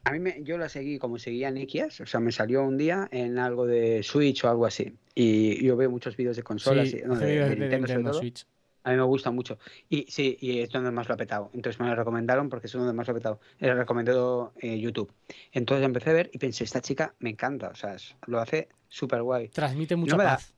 A 0.06 0.12
mí 0.12 0.20
me, 0.20 0.42
yo 0.44 0.58
la 0.58 0.70
seguí 0.70 0.98
como 0.98 1.20
seguía 1.20 1.52
Nikias, 1.52 2.02
o 2.02 2.06
sea, 2.06 2.20
me 2.20 2.32
salió 2.32 2.64
un 2.64 2.78
día 2.78 3.08
en 3.12 3.38
algo 3.38 3.66
de 3.66 4.02
Switch 4.02 4.44
o 4.44 4.50
algo 4.50 4.66
así. 4.66 4.94
Y 5.14 5.64
yo 5.64 5.76
veo 5.76 5.90
muchos 5.92 6.16
vídeos 6.16 6.36
de 6.36 6.44
consolas, 6.44 6.94
y- 6.94 7.02
no, 7.06 7.16
de, 7.16 7.26
de 7.28 7.34
de 7.36 7.50
Nintendo 7.50 7.60
sobre 7.60 7.80
Nintendo 7.80 8.12
todo. 8.12 8.20
Switch. 8.20 8.46
A 8.84 8.92
mí 8.92 8.96
me 8.98 9.04
gusta 9.04 9.30
mucho. 9.32 9.58
Y 9.90 10.06
sí, 10.10 10.38
y 10.40 10.60
es 10.60 10.70
donde 10.70 10.90
más 10.92 11.08
lo 11.08 11.14
ha 11.16 11.18
petado. 11.18 11.50
Entonces 11.54 11.80
me 11.82 11.88
lo 11.88 11.96
recomendaron 11.96 12.50
porque 12.50 12.68
es 12.68 12.74
donde 12.74 12.94
más 12.94 13.08
lo 13.08 13.12
ha 13.12 13.16
petado. 13.16 13.40
Le 13.60 13.74
recomendó 13.74 14.54
eh, 14.62 14.80
YouTube. 14.80 15.12
Entonces 15.52 15.86
empecé 15.86 16.10
a 16.12 16.14
ver 16.14 16.30
y 16.34 16.38
pensé, 16.38 16.64
esta 16.64 16.82
chica 16.82 17.14
me 17.20 17.30
encanta. 17.32 17.70
O 17.70 17.76
sea, 17.76 17.96
es- 17.96 18.16
lo 18.28 18.40
hace 18.40 18.70
súper 18.88 19.22
guay. 19.22 19.50
Transmite 19.50 19.96
mucha 19.96 20.16
da- 20.18 20.24
paz. 20.36 20.54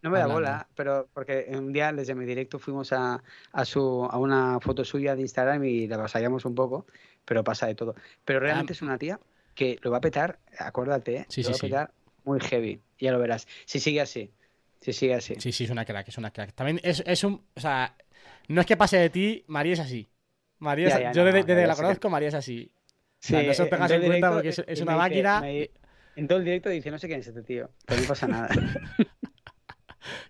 No 0.00 0.08
me 0.08 0.18
da 0.18 0.26
bola, 0.26 0.66
pero 0.74 1.06
porque 1.12 1.46
un 1.50 1.70
día 1.70 1.92
desde 1.92 2.14
mi 2.14 2.24
directo 2.24 2.58
fuimos 2.58 2.94
a, 2.94 3.22
a, 3.52 3.64
su, 3.66 4.08
a 4.10 4.16
una 4.18 4.58
foto 4.60 4.82
suya 4.86 5.14
de 5.14 5.20
Instagram 5.20 5.62
y 5.64 5.86
la 5.86 5.98
pasallamos 5.98 6.46
un 6.46 6.54
poco, 6.54 6.86
pero 7.26 7.44
pasa 7.44 7.66
de 7.66 7.74
todo. 7.74 7.94
Pero 8.24 8.40
realmente 8.40 8.72
Ah. 8.72 8.76
es 8.76 8.80
una 8.82 8.96
tía 8.96 9.20
que 9.54 9.78
lo 9.82 9.90
va 9.90 9.98
a 9.98 10.00
petar, 10.00 10.38
acuérdate, 10.58 11.16
¿eh? 11.16 11.26
Sí, 11.28 11.42
lo 11.42 11.48
sí, 11.48 11.52
va 11.52 11.54
a 11.54 11.58
sí. 11.58 11.66
petar 11.66 11.90
muy 12.24 12.40
heavy. 12.40 12.80
Ya 12.98 13.12
lo 13.12 13.18
verás. 13.18 13.46
Si 13.66 13.78
sigue 13.78 14.00
así. 14.00 14.30
Si 14.80 14.92
sigue 14.92 15.14
así. 15.14 15.34
Sí, 15.38 15.52
sí, 15.52 15.64
es 15.64 15.70
una 15.70 15.84
crack, 15.84 16.08
es 16.08 16.18
una 16.18 16.30
crack. 16.30 16.52
También 16.54 16.80
es, 16.82 17.02
es 17.06 17.24
un. 17.24 17.42
O 17.54 17.60
sea, 17.60 17.96
no 18.48 18.60
es 18.60 18.66
que 18.66 18.76
pase 18.76 18.98
de 18.98 19.10
ti, 19.10 19.44
María 19.48 19.72
es 19.72 19.80
así. 19.80 20.08
María 20.58 20.88
es- 20.88 20.94
Ya, 20.94 21.00
ya, 21.00 21.12
yo 21.12 21.20
no, 21.22 21.26
desde, 21.26 21.40
no, 21.40 21.46
desde 21.46 21.66
la 21.66 21.74
conozco, 21.76 22.08
María 22.10 22.28
es 22.28 22.34
así. 22.34 22.70
Sí, 23.18 23.34
O 23.34 23.38
sea, 23.38 23.46
no 23.48 23.54
se 23.54 23.62
os 23.62 23.66
eh, 23.68 23.70
tengas 23.70 23.90
en 23.90 23.96
cuenta 24.00 24.14
directo, 24.14 24.32
porque 24.34 24.48
es, 24.48 24.58
una 24.80 24.92
dice- 24.92 24.96
máquina. 24.96 25.40
me- 25.40 25.70
En 26.16 26.28
todo 26.28 26.38
el 26.38 26.44
directo 26.44 26.68
dice, 26.70 26.90
no 26.90 26.98
sé 26.98 27.08
quién 27.08 27.20
es 27.20 27.26
este 27.26 27.42
tío, 27.42 27.70
pero 27.84 28.00
no 28.00 28.08
pasa 28.08 28.26
nada. 28.26 28.48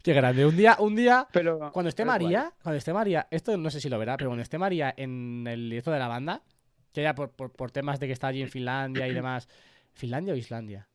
Qué 0.02 0.12
grande. 0.14 0.46
Un 0.46 0.56
día, 0.56 0.76
un 0.78 0.96
día, 0.96 1.26
Pero 1.32 1.70
cuando 1.72 1.88
esté 1.90 2.02
pero. 2.04 2.12
María, 2.12 2.52
cuando 2.62 2.78
esté 2.78 2.92
María, 2.92 3.26
esto 3.30 3.56
no 3.56 3.70
sé 3.70 3.80
si 3.80 3.88
lo 3.88 3.98
verá, 3.98 4.16
pero 4.16 4.30
cuando 4.30 4.42
esté 4.42 4.56
María 4.58 4.94
en 4.96 5.46
el 5.46 5.68
directo 5.68 5.90
de 5.90 5.98
la 5.98 6.08
banda, 6.08 6.42
que 6.92 7.02
ya 7.02 7.14
por, 7.14 7.30
por, 7.32 7.52
por 7.52 7.70
temas 7.72 8.00
de 8.00 8.06
que 8.06 8.12
está 8.12 8.28
allí 8.28 8.42
en 8.42 8.48
Finlandia 8.48 9.06
y 9.06 9.12
demás. 9.12 9.48
¿Finlandia 9.92 10.32
o 10.32 10.36
Islandia? 10.36 10.88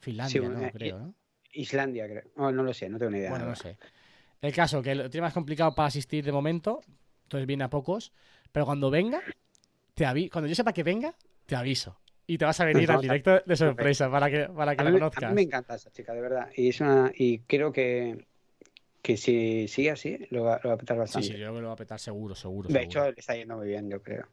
Finlandia, 0.00 0.40
no, 0.48 0.62
eh, 0.66 0.72
creo, 0.72 0.98
¿no? 0.98 1.14
Islandia, 1.56 2.06
creo. 2.06 2.22
Oh, 2.36 2.50
no 2.50 2.62
lo 2.62 2.72
sé, 2.74 2.88
no 2.88 2.98
tengo 2.98 3.10
ni 3.10 3.18
idea. 3.18 3.30
Bueno, 3.30 3.46
no 3.46 3.56
sé. 3.56 3.76
El 4.40 4.52
caso, 4.54 4.82
que 4.82 4.94
lo 4.94 5.08
tiene 5.10 5.22
más 5.26 5.32
complicado 5.34 5.74
para 5.74 5.88
asistir 5.88 6.24
de 6.24 6.32
momento, 6.32 6.80
entonces 7.24 7.46
viene 7.46 7.64
a 7.64 7.70
pocos, 7.70 8.12
pero 8.52 8.66
cuando 8.66 8.90
venga, 8.90 9.22
te 9.94 10.04
avi 10.06 10.28
cuando 10.28 10.48
yo 10.48 10.54
sepa 10.54 10.72
que 10.72 10.82
venga, 10.82 11.14
te 11.46 11.56
aviso. 11.56 11.98
Y 12.26 12.38
te 12.38 12.44
vas 12.44 12.58
a 12.60 12.64
venir 12.64 12.90
al 12.90 13.00
directo 13.02 13.40
de 13.46 13.56
sorpresa 13.56 14.10
para 14.10 14.30
que, 14.30 14.48
para 14.48 14.74
que 14.74 14.80
A 14.82 14.84
la 14.84 14.90
mí, 14.90 14.96
a 14.96 15.00
conozcas. 15.00 15.28
mí 15.30 15.34
me 15.34 15.42
encanta 15.42 15.74
esa 15.76 15.90
chica, 15.90 16.12
de 16.12 16.20
verdad. 16.20 16.48
Y, 16.56 16.68
es 16.68 16.80
una, 16.80 17.10
y 17.14 17.38
creo 17.40 17.72
que, 17.72 18.26
que 19.00 19.16
si 19.16 19.68
sigue 19.68 19.90
así, 19.92 20.18
lo 20.30 20.42
va, 20.44 20.60
lo 20.62 20.70
va 20.70 20.74
a 20.74 20.78
petar 20.78 20.96
Sí, 20.96 21.00
bastante. 21.00 21.26
sí, 21.28 21.32
yo 21.34 21.38
creo 21.38 21.54
que 21.54 21.60
lo 21.62 21.66
va 21.68 21.72
a 21.74 21.76
petar 21.76 21.98
seguro, 22.00 22.34
seguro. 22.34 22.68
de 22.68 22.74
seguro. 22.74 22.84
hecho, 22.84 23.04
le 23.12 23.20
está 23.20 23.34
yendo 23.36 23.56
muy 23.56 23.68
bien, 23.68 23.88
yo 23.88 24.02
creo. 24.02 24.26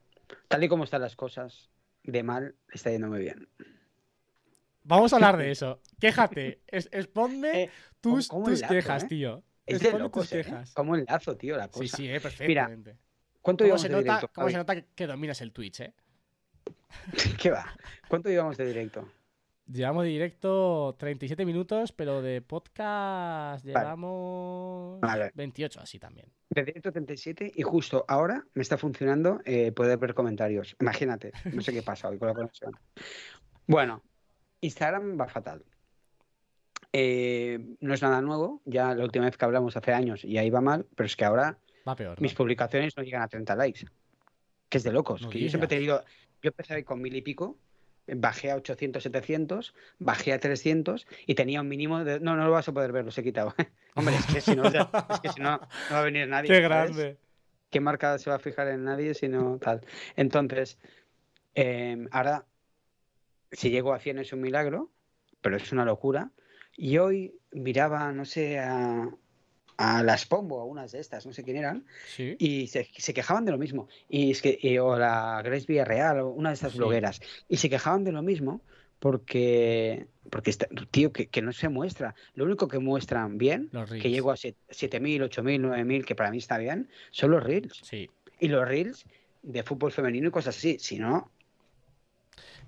Tal 0.48 0.64
y 0.64 0.68
como 0.68 0.84
están 0.84 1.02
las 1.02 1.16
cosas, 1.16 1.70
de 2.04 2.24
mal, 2.24 2.56
le 2.68 2.74
está 2.76 2.90
yendo 2.92 3.08
muy 3.08 3.20
bien. 3.20 3.48
Vamos 4.84 5.13
a 5.13 5.15
hablar 5.17 5.38
de 5.38 5.52
eso. 5.52 5.82
Quéjate. 6.00 6.62
Es, 6.67 6.89
exponme 6.91 7.63
Eh, 7.63 7.69
tus, 8.02 8.28
¿cómo- 8.28 8.43
cómo 8.43 8.52
tus 8.52 8.60
enlazo, 8.62 8.74
quejas, 8.74 9.04
eh? 9.04 9.08
tío. 9.08 9.43
Es 9.65 9.80
de 9.82 9.98
locos, 9.98 10.24
tus 10.30 10.34
¿eh? 10.34 10.43
quejas. 10.43 10.74
Como 10.74 10.96
enlazo, 10.96 11.38
tío, 11.38 11.56
la 11.58 11.65
Sí, 11.67 11.72
cosa. 11.72 11.98
sí, 11.98 12.10
eh, 12.10 12.19
perfectamente. 12.19 12.98
¿Cuánto 13.41 13.63
¿Cómo 13.63 13.67
llevamos 13.78 13.82
se, 13.82 13.88
de 13.89 13.93
nota, 13.96 14.04
directo? 14.04 14.30
cómo 14.34 14.50
se 14.50 14.58
nota 14.58 14.76
que, 14.76 14.86
que 14.96 15.08
dominas 15.08 15.41
el 15.41 15.52
Twitch, 15.52 15.80
eh? 15.82 15.93
¿Qué 17.41 17.50
va? 17.52 17.65
¿Cuánto 18.08 18.30
llevamos 18.30 18.58
de 18.58 18.65
directo? 18.65 19.08
Llevamos 19.72 20.04
de 20.04 20.10
directo 20.10 20.96
37 21.00 21.46
minutos, 21.46 21.93
pero 21.93 22.22
de 22.22 22.41
podcast 22.41 23.63
llevamos 23.65 25.00
Vale. 25.00 25.32
28, 25.34 25.80
así 25.80 26.00
también. 26.00 26.28
De 26.50 26.63
directo 26.65 26.91
37 26.91 27.52
y 27.56 27.62
justo 27.63 28.04
ahora 28.10 28.46
me 28.54 28.62
está 28.62 28.78
funcionando 28.78 29.39
eh, 29.46 29.72
poder 29.72 29.98
ver 29.98 30.13
comentarios. 30.13 30.76
Imagínate, 30.82 31.32
no 31.54 31.62
sé 31.62 31.72
qué 31.72 31.82
pasa 31.82 32.10
hoy 32.10 32.17
con 32.19 32.28
la 32.28 32.34
conexión. 32.34 32.74
Bueno, 33.65 34.04
Instagram 34.63 35.19
va 35.19 35.28
fatal. 35.28 35.63
Eh, 36.91 37.76
no 37.80 37.93
es 37.93 38.02
nada 38.02 38.21
nuevo, 38.21 38.62
ya 38.65 38.93
la 38.93 39.04
última 39.04 39.26
vez 39.26 39.36
que 39.36 39.45
hablamos 39.45 39.76
hace 39.76 39.93
años 39.93 40.23
y 40.23 40.38
ahí 40.38 40.49
va 40.49 40.62
mal, 40.62 40.86
pero 40.95 41.08
es 41.08 41.15
que 41.15 41.26
ahora 41.26 41.58
Va 41.88 41.95
peor. 41.95 42.17
¿no? 42.17 42.21
mis 42.21 42.34
publicaciones 42.34 42.95
no 42.95 43.04
llegan 43.04 43.23
a 43.23 43.28
30 43.28 43.56
likes. 43.56 43.86
Que 44.69 44.78
es 44.78 44.84
de 44.84 44.91
locos. 44.91 45.21
No 45.21 45.30
que 45.30 45.39
yo 45.39 45.49
siempre 45.49 45.67
digas. 45.67 46.04
tenido, 46.04 46.04
yo 46.41 46.49
empecé 46.49 46.84
con 46.84 47.02
mil 47.02 47.15
y 47.15 47.21
pico, 47.21 47.58
bajé 48.08 48.52
a 48.52 48.56
800, 48.56 49.04
700, 49.04 49.73
bajé 49.99 50.34
a 50.34 50.39
300 50.39 51.08
y 51.26 51.36
tenía 51.36 51.62
un 51.62 51.67
mínimo 51.67 52.04
de... 52.04 52.19
No, 52.19 52.36
no 52.36 52.45
lo 52.45 52.52
vas 52.52 52.67
a 52.67 52.73
poder 52.73 52.91
ver, 52.91 53.06
los 53.06 53.17
he 53.17 53.23
quitado. 53.23 53.54
Hombre, 53.95 54.15
es 54.15 54.26
que 54.28 54.41
si 54.41 54.56
no, 54.56 54.63
o 54.63 54.71
sea, 54.71 54.89
es 55.10 55.19
que 55.19 55.30
si 55.30 55.41
no, 55.41 55.58
no 55.58 55.67
va 55.91 55.99
a 55.99 56.04
venir 56.04 56.28
nadie. 56.28 56.47
Qué 56.49 56.62
¿sabes? 56.62 56.95
grande. 56.95 57.17
¿Qué 57.69 57.80
marca 57.80 58.17
se 58.19 58.30
va 58.30 58.36
a 58.36 58.39
fijar 58.39 58.67
en 58.67 58.84
nadie 58.84 59.13
si 59.15 59.28
no 59.28 59.58
tal? 59.58 59.82
Entonces, 60.15 60.78
eh, 61.56 62.08
ahora, 62.12 62.45
si 63.54 63.70
llego 63.70 63.94
a 63.94 64.00
100 64.00 64.20
es 64.20 64.34
un 64.34 64.42
milagro, 64.42 64.92
pero 65.42 65.56
es 65.58 65.72
una 65.72 65.86
locura. 65.86 66.32
Y 66.76 66.98
hoy 66.98 67.34
miraba, 67.52 68.12
no 68.12 68.26
sé, 68.26 68.60
a, 68.60 69.10
a 69.78 70.04
las 70.04 70.26
Pombo, 70.26 70.60
a 70.62 70.66
unas 70.66 70.92
de 70.92 71.00
estas, 71.00 71.26
no 71.26 71.34
sé 71.34 71.44
quién 71.44 71.58
eran, 71.58 71.86
Sí. 72.08 72.36
y 72.39 72.68
se, 72.68 72.88
se 72.98 73.13
quejaban 73.13 73.46
de 73.46 73.52
lo 73.52 73.58
mismo. 73.58 73.88
Y 74.10 74.32
es 74.32 74.42
que, 74.42 74.58
y- 74.62 74.78
o 74.78 74.98
la 74.98 75.42
Grace 75.44 75.66
Villarreal, 75.68 76.20
o 76.20 76.30
una 76.30 76.50
de 76.50 76.56
estas 76.56 76.74
Sí. 76.74 76.78
blogueras, 76.80 77.22
y 77.48 77.58
se 77.58 77.70
quejaban 77.70 78.04
de 78.04 78.12
lo 78.12 78.22
mismo 78.22 78.62
porque, 79.00 80.08
porque 80.30 80.50
está- 80.50 80.68
tío, 80.92 81.12
que, 81.13 81.28
que 81.28 81.42
no 81.42 81.52
se 81.52 81.70
muestra. 81.70 82.16
Lo 82.36 82.46
único 82.46 82.68
que 82.68 82.80
muestran 82.80 83.38
bien, 83.38 83.70
que 84.02 84.10
llego 84.10 84.32
a 84.32 84.38
siete- 84.38 84.58
7.000, 84.70 85.22
8.000, 85.24 85.62
9.000, 85.62 86.06
que 86.06 86.16
para 86.16 86.32
mí 86.32 86.38
está 86.38 86.58
bien, 86.58 86.89
son 87.12 87.32
los 87.32 87.44
reels. 87.44 87.80
Sí. 87.84 88.10
Y 88.39 88.48
los 88.48 88.68
reels 88.68 89.06
de 89.44 89.62
fútbol 89.63 89.92
femenino 89.92 90.30
y 90.30 90.32
cosas 90.32 90.58
así. 90.58 90.78
Si 90.80 90.98
no, 90.98 91.32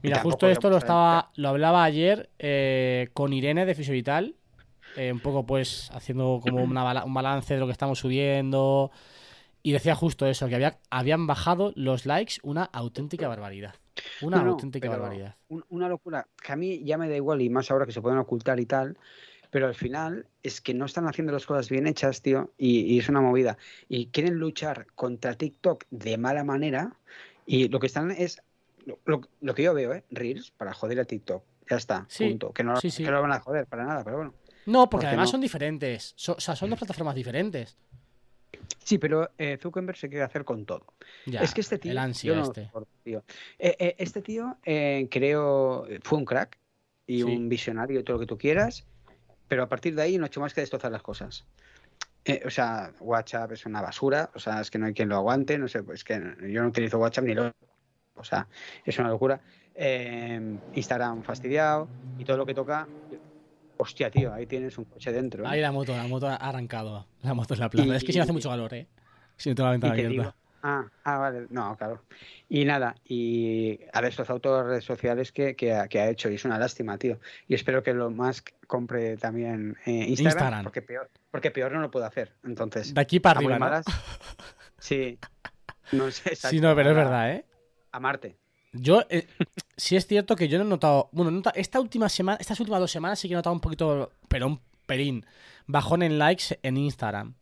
Mira, 0.06 0.22
justo 0.22 0.48
esto 0.48 0.70
lo 0.70 0.78
estaba, 0.78 1.32
lo 1.36 1.50
hablaba 1.50 1.84
ayer 1.84 2.30
eh, 2.39 3.10
con 3.13 3.34
Irene 3.34 3.65
de 3.65 3.76
Fisiovital, 3.76 4.36
eh, 4.96 5.12
un 5.12 5.20
poco 5.20 5.46
pues 5.46 5.89
haciendo 5.94 6.39
como 6.41 6.63
una 6.63 7.04
un 7.04 7.13
balance 7.13 7.54
de 7.54 7.60
lo 7.60 7.65
que 7.65 7.72
estamos 7.72 8.00
subiendo 8.00 8.91
y 9.63 9.72
decía 9.72 9.96
justo 9.96 10.26
eso, 10.28 10.48
que 10.48 10.56
había, 10.56 10.78
habían 10.89 11.28
bajado 11.28 11.74
los 11.76 12.06
likes 12.06 12.36
una 12.44 12.63
auténtica 12.63 13.28
barbaridad. 13.28 13.76
Una 14.22 14.44
No, 14.44 14.52
auténtica 14.52 14.89
barbaridad. 14.89 15.36
un- 15.50 15.65
una 15.70 15.89
locura 15.89 16.28
que 16.41 16.52
a 16.52 16.56
mí 16.56 16.84
ya 16.84 16.98
me 16.98 17.10
da 17.10 17.15
igual 17.15 17.41
y 17.41 17.50
más 17.50 17.72
ahora 17.72 17.86
que 17.86 17.91
se 17.91 18.02
pueden 18.02 18.20
ocultar 18.20 18.60
y 18.60 18.65
tal. 18.65 18.98
Pero 19.52 19.68
al 19.68 19.76
final 19.76 20.28
es 20.44 20.60
que 20.60 20.74
no 20.74 20.86
están 20.86 21.08
haciendo 21.08 21.32
las 21.32 21.46
cosas 21.46 21.70
bien 21.70 21.88
hechas, 21.88 22.22
tío, 22.22 22.52
y, 22.58 22.82
y 22.94 23.00
es 23.00 23.08
una 23.10 23.22
movida. 23.22 23.58
Y 23.88 24.08
quieren 24.08 24.36
luchar 24.36 24.88
contra 24.96 25.36
TikTok 25.36 25.86
de 25.91 26.18
mala 26.18 26.44
manera 26.44 26.98
y 27.46 27.70
lo 27.70 27.80
que 27.80 27.88
están 27.88 28.12
es, 28.12 28.41
lo, 28.86 29.00
lo- 29.06 29.21
lo 29.41 29.54
que 29.56 29.63
yo 29.63 29.74
veo, 29.74 29.93
¿eh? 29.93 30.04
Reels 30.12 30.52
para 30.52 30.74
joder 30.74 31.00
a 31.00 31.06
TikTok. 31.06 31.43
Ya 31.69 31.78
está, 31.78 32.06
Sí, 32.08 32.30
punto. 32.30 32.54
Que 32.54 32.63
no, 32.63 32.80
sí, 32.80 32.89
sí. 32.91 33.04
que 33.04 33.10
no 33.10 33.17
lo 33.17 33.21
van 33.24 33.32
a 33.34 33.39
joder 33.39 33.65
para 33.65 33.86
nada, 33.86 34.04
pero 34.04 34.17
bueno. 34.17 34.34
No, 34.67 34.89
porque 34.89 35.08
además 35.08 35.28
no? 35.30 35.32
son 35.32 35.41
diferentes. 35.41 36.13
So- 36.15 36.36
o 36.36 36.39
sea, 36.39 36.56
son 36.56 36.69
dos 36.69 36.80
plataformas 36.80 37.15
diferentes. 37.15 37.76
Sí, 38.84 38.98
pero 39.00 39.32
eh, 39.38 39.58
Zuckerberg 39.62 39.98
se 39.98 40.10
quiere 40.10 40.24
hacer 40.24 40.45
con 40.45 40.65
todo. 40.65 40.86
Ya, 41.26 41.41
es 41.41 41.54
que 41.54 41.62
este 41.62 41.78
tío, 41.80 41.91
el 41.91 41.98
ansia 41.98 42.36
no 42.36 42.43
este. 42.43 42.69
tío. 43.04 43.24
Eh, 43.60 43.76
eh, 43.80 43.95
este 43.98 44.21
tío 44.21 44.58
eh, 44.63 45.08
creo 45.10 45.88
fue 46.04 46.19
un 46.19 46.26
crack 46.26 46.58
y 47.08 47.24
un 47.24 47.50
visionario 47.50 48.00
y 48.00 48.04
todo 48.04 48.17
lo 48.17 48.19
que 48.21 48.26
tú 48.28 48.38
quieras, 48.38 48.86
pero 49.48 49.63
a 49.63 49.69
partir 49.69 49.95
de 49.95 50.04
ahí 50.04 50.17
no 50.17 50.24
ha 50.24 50.28
hecho 50.28 50.39
más 50.39 50.54
que 50.54 50.62
destrozar 50.62 50.91
las 50.91 51.02
cosas. 51.02 51.45
Eh, 52.26 52.41
o 52.45 52.50
sea, 52.50 52.91
WhatsApp 53.00 53.52
es 53.52 53.65
una 53.65 53.82
basura, 53.82 54.32
o 54.34 54.39
sea, 54.39 54.62
es 54.62 54.71
que 54.71 54.80
no 54.80 54.86
hay 54.88 54.93
quien 54.93 55.10
lo 55.10 55.15
aguante, 55.15 55.58
no 55.60 55.67
sé, 55.67 55.84
pues 55.84 56.04
que 56.04 56.13
yo 56.50 56.62
no 56.63 56.69
utilizo 56.69 56.98
WhatsApp 56.98 57.26
ni 57.26 57.34
lo... 57.36 57.52
O 58.15 58.23
sea, 58.23 58.47
es 58.84 58.97
una 58.99 59.10
locura. 59.10 59.39
Eh, 59.73 60.58
Instagram 60.73 61.21
fastidiado 61.23 61.88
y 62.17 62.23
todo 62.25 62.38
lo 62.38 62.45
que 62.45 62.54
toca... 62.54 62.88
Hostia, 63.78 64.10
tío, 64.10 64.34
ahí 64.34 64.45
tienes 64.45 64.78
un 64.78 64.86
coche 64.86 65.12
dentro. 65.12 65.43
¿eh? 65.43 65.47
Ahí 65.49 65.60
la 65.60 65.71
moto, 65.73 65.93
la 65.95 66.08
moto 66.08 66.28
ha 66.28 66.36
arrancado. 66.36 67.08
La 67.23 67.34
moto 67.34 67.54
en 67.56 67.60
la 67.60 67.69
plaza. 67.69 67.88
Y- 67.88 67.91
es 67.95 68.04
que 68.06 68.13
si 68.13 68.17
no 68.17 68.23
hace 68.23 68.32
mucho 68.32 68.49
calor, 68.49 68.73
¿eh? 68.73 68.88
Si 69.36 69.49
no 69.49 69.56
tengo 69.56 69.67
la 69.67 69.71
ventana 69.73 69.93
abierta. 69.93 70.12
digo- 70.13 70.34
ah, 70.63 70.86
ah, 71.04 71.17
vale, 71.17 71.47
no, 71.49 71.75
claro. 71.75 72.01
Y 72.47 72.63
nada, 72.63 72.95
y 73.04 73.78
ha 73.91 74.01
destrozado 74.01 74.39
todas 74.39 74.62
las 74.62 74.67
redes 74.69 74.86
sociales 74.86 75.34
que, 75.34 75.58
que 75.58 75.73
ha, 75.73 75.89
que 75.89 75.99
ha 75.99 76.10
hecho, 76.10 76.30
y 76.32 76.36
es 76.36 76.45
una 76.45 76.58
lástima, 76.58 76.97
tío. 76.97 77.19
Y 77.49 77.54
espero 77.56 77.84
que 77.84 77.93
lo 77.93 78.10
más 78.12 78.41
compre 78.65 79.17
también 79.17 79.75
eh, 79.86 79.91
Instagram, 80.08 80.10
Instagram. 80.38 80.63
Porque, 80.63 80.82
peor, 80.82 81.10
porque 81.30 81.51
peor 81.51 81.73
no 81.73 81.82
lo 81.82 81.91
puedo 81.91 82.06
hacer. 82.06 82.32
Entonces, 82.45 82.93
De 82.93 83.01
aquí 83.01 83.19
para 83.19 83.41
a 83.41 83.43
arriba, 83.43 83.82
sí, 84.80 85.19
no 85.91 86.10
sé, 86.12 86.34
Sí, 86.38 86.62
no, 86.62 86.73
pero 86.75 86.91
es 86.91 86.95
a- 86.95 86.99
verdad, 86.99 87.32
¿eh? 87.34 87.45
A 87.95 87.99
Marte. 87.99 88.38
Yo, 88.73 89.03
eh, 89.10 89.25
sí 89.77 89.95
es 89.95 90.05
cierto 90.05 90.36
que 90.36 90.47
yo 90.49 90.58
no 90.58 90.65
he 90.65 90.67
notado. 90.67 91.10
Bueno, 91.13 91.41
esta 91.55 91.79
última 91.79 92.10
semana, 92.10 92.38
estas 92.41 92.60
últimas 92.60 92.81
dos 92.81 92.91
semanas 92.91 93.19
sí 93.19 93.27
que 93.27 93.34
he 93.34 93.38
notado 93.38 93.53
un 93.53 93.62
poquito, 93.62 94.12
pero 94.27 94.47
un 94.47 94.60
pelín, 94.86 95.25
bajón 95.65 96.03
en 96.03 96.19
likes 96.19 96.60
en 96.62 96.77
Instagram. 96.77 97.36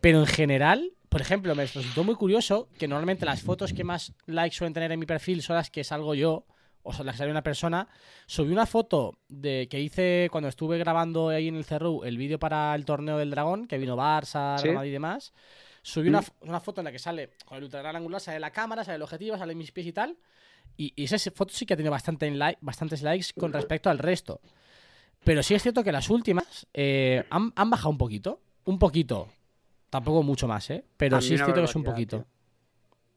Pero 0.00 0.20
en 0.20 0.26
general, 0.26 0.92
por 1.10 1.20
ejemplo, 1.20 1.54
me 1.54 1.66
resultó 1.66 2.02
muy 2.02 2.14
curioso 2.14 2.68
que 2.78 2.88
normalmente 2.88 3.26
las 3.26 3.42
fotos 3.42 3.74
que 3.74 3.84
más 3.84 4.14
likes 4.26 4.56
suelen 4.56 4.72
tener 4.72 4.90
en 4.90 4.98
mi 4.98 5.06
perfil 5.06 5.42
son 5.42 5.56
las 5.56 5.70
que 5.70 5.84
salgo 5.84 6.14
yo, 6.14 6.46
o 6.82 6.92
son 6.92 7.06
las 7.06 7.14
que 7.14 7.18
sale 7.18 7.30
una 7.30 7.42
persona. 7.42 7.88
Subí 8.26 8.52
una 8.52 8.66
foto 8.66 9.18
de 9.28 9.68
que 9.70 9.80
hice 9.80 10.28
cuando 10.32 10.48
estuve 10.48 10.78
grabando 10.78 11.28
ahí 11.28 11.48
en 11.48 11.56
el 11.56 11.64
Cerru 11.64 12.04
el 12.04 12.16
vídeo 12.16 12.38
para 12.38 12.74
el 12.74 12.84
torneo 12.86 13.18
del 13.18 13.30
dragón, 13.30 13.66
que 13.66 13.78
vino 13.78 13.96
Barça, 13.96 14.58
Sí. 14.58 14.68
Real 14.68 14.86
y 14.86 14.90
demás. 14.90 15.32
Subí 15.82 16.08
una, 16.08 16.20
Mm. 16.20 16.48
una 16.48 16.60
foto 16.60 16.80
en 16.80 16.84
la 16.86 16.92
que 16.92 16.98
sale 16.98 17.30
con 17.44 17.58
el 17.58 17.64
ultra 17.64 17.80
gran 17.82 17.96
angular, 17.96 18.20
sale 18.20 18.38
la 18.40 18.50
cámara, 18.50 18.84
sale 18.84 18.96
el 18.96 19.02
objetivo, 19.02 19.36
salen 19.36 19.58
mis 19.58 19.72
pies 19.72 19.86
y 19.88 19.92
tal. 19.92 20.16
Y, 20.76 20.92
y 20.96 21.04
esa 21.04 21.18
foto 21.32 21.52
sí 21.52 21.66
que 21.66 21.74
ha 21.74 21.76
tenido 21.76 21.90
bastante 21.90 22.30
like- 22.30 22.58
bastantes 22.60 23.02
likes 23.02 23.28
con 23.38 23.52
respecto 23.52 23.90
al 23.90 23.98
resto. 23.98 24.40
Pero 25.24 25.42
sí 25.42 25.54
es 25.54 25.62
cierto 25.62 25.84
que 25.84 25.92
las 25.92 26.08
últimas 26.10 26.66
eh, 26.72 27.24
han, 27.30 27.52
han 27.56 27.70
bajado 27.70 27.90
un 27.90 27.98
poquito. 27.98 28.40
Un 28.64 28.78
poquito. 28.78 29.28
Tampoco 29.90 30.22
mucho 30.22 30.48
más, 30.48 30.70
¿eh? 30.70 30.84
Pero 30.96 31.20
sí 31.20 31.34
es 31.34 31.40
cierto 31.42 31.60
que 31.60 31.64
es 31.64 31.74
un 31.76 31.84
poquito. 31.84 32.26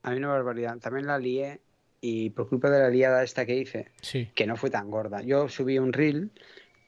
A 0.04 0.12
mí 0.12 0.18
una 0.18 0.28
barbaridad. 0.30 0.78
También 0.80 1.08
la 1.08 1.18
lié, 1.18 1.62
y 2.02 2.30
por 2.32 2.48
culpa 2.50 2.70
de 2.70 2.80
la 2.80 2.90
liada 2.90 3.24
esta 3.24 3.46
que 3.46 3.56
hice, 3.56 3.92
Sí. 4.02 4.30
que 4.36 4.46
no 4.46 4.56
fue 4.58 4.70
tan 4.70 4.92
gorda. 4.92 5.22
Yo 5.22 5.48
subí 5.50 5.80
un 5.80 5.94
reel 5.94 6.32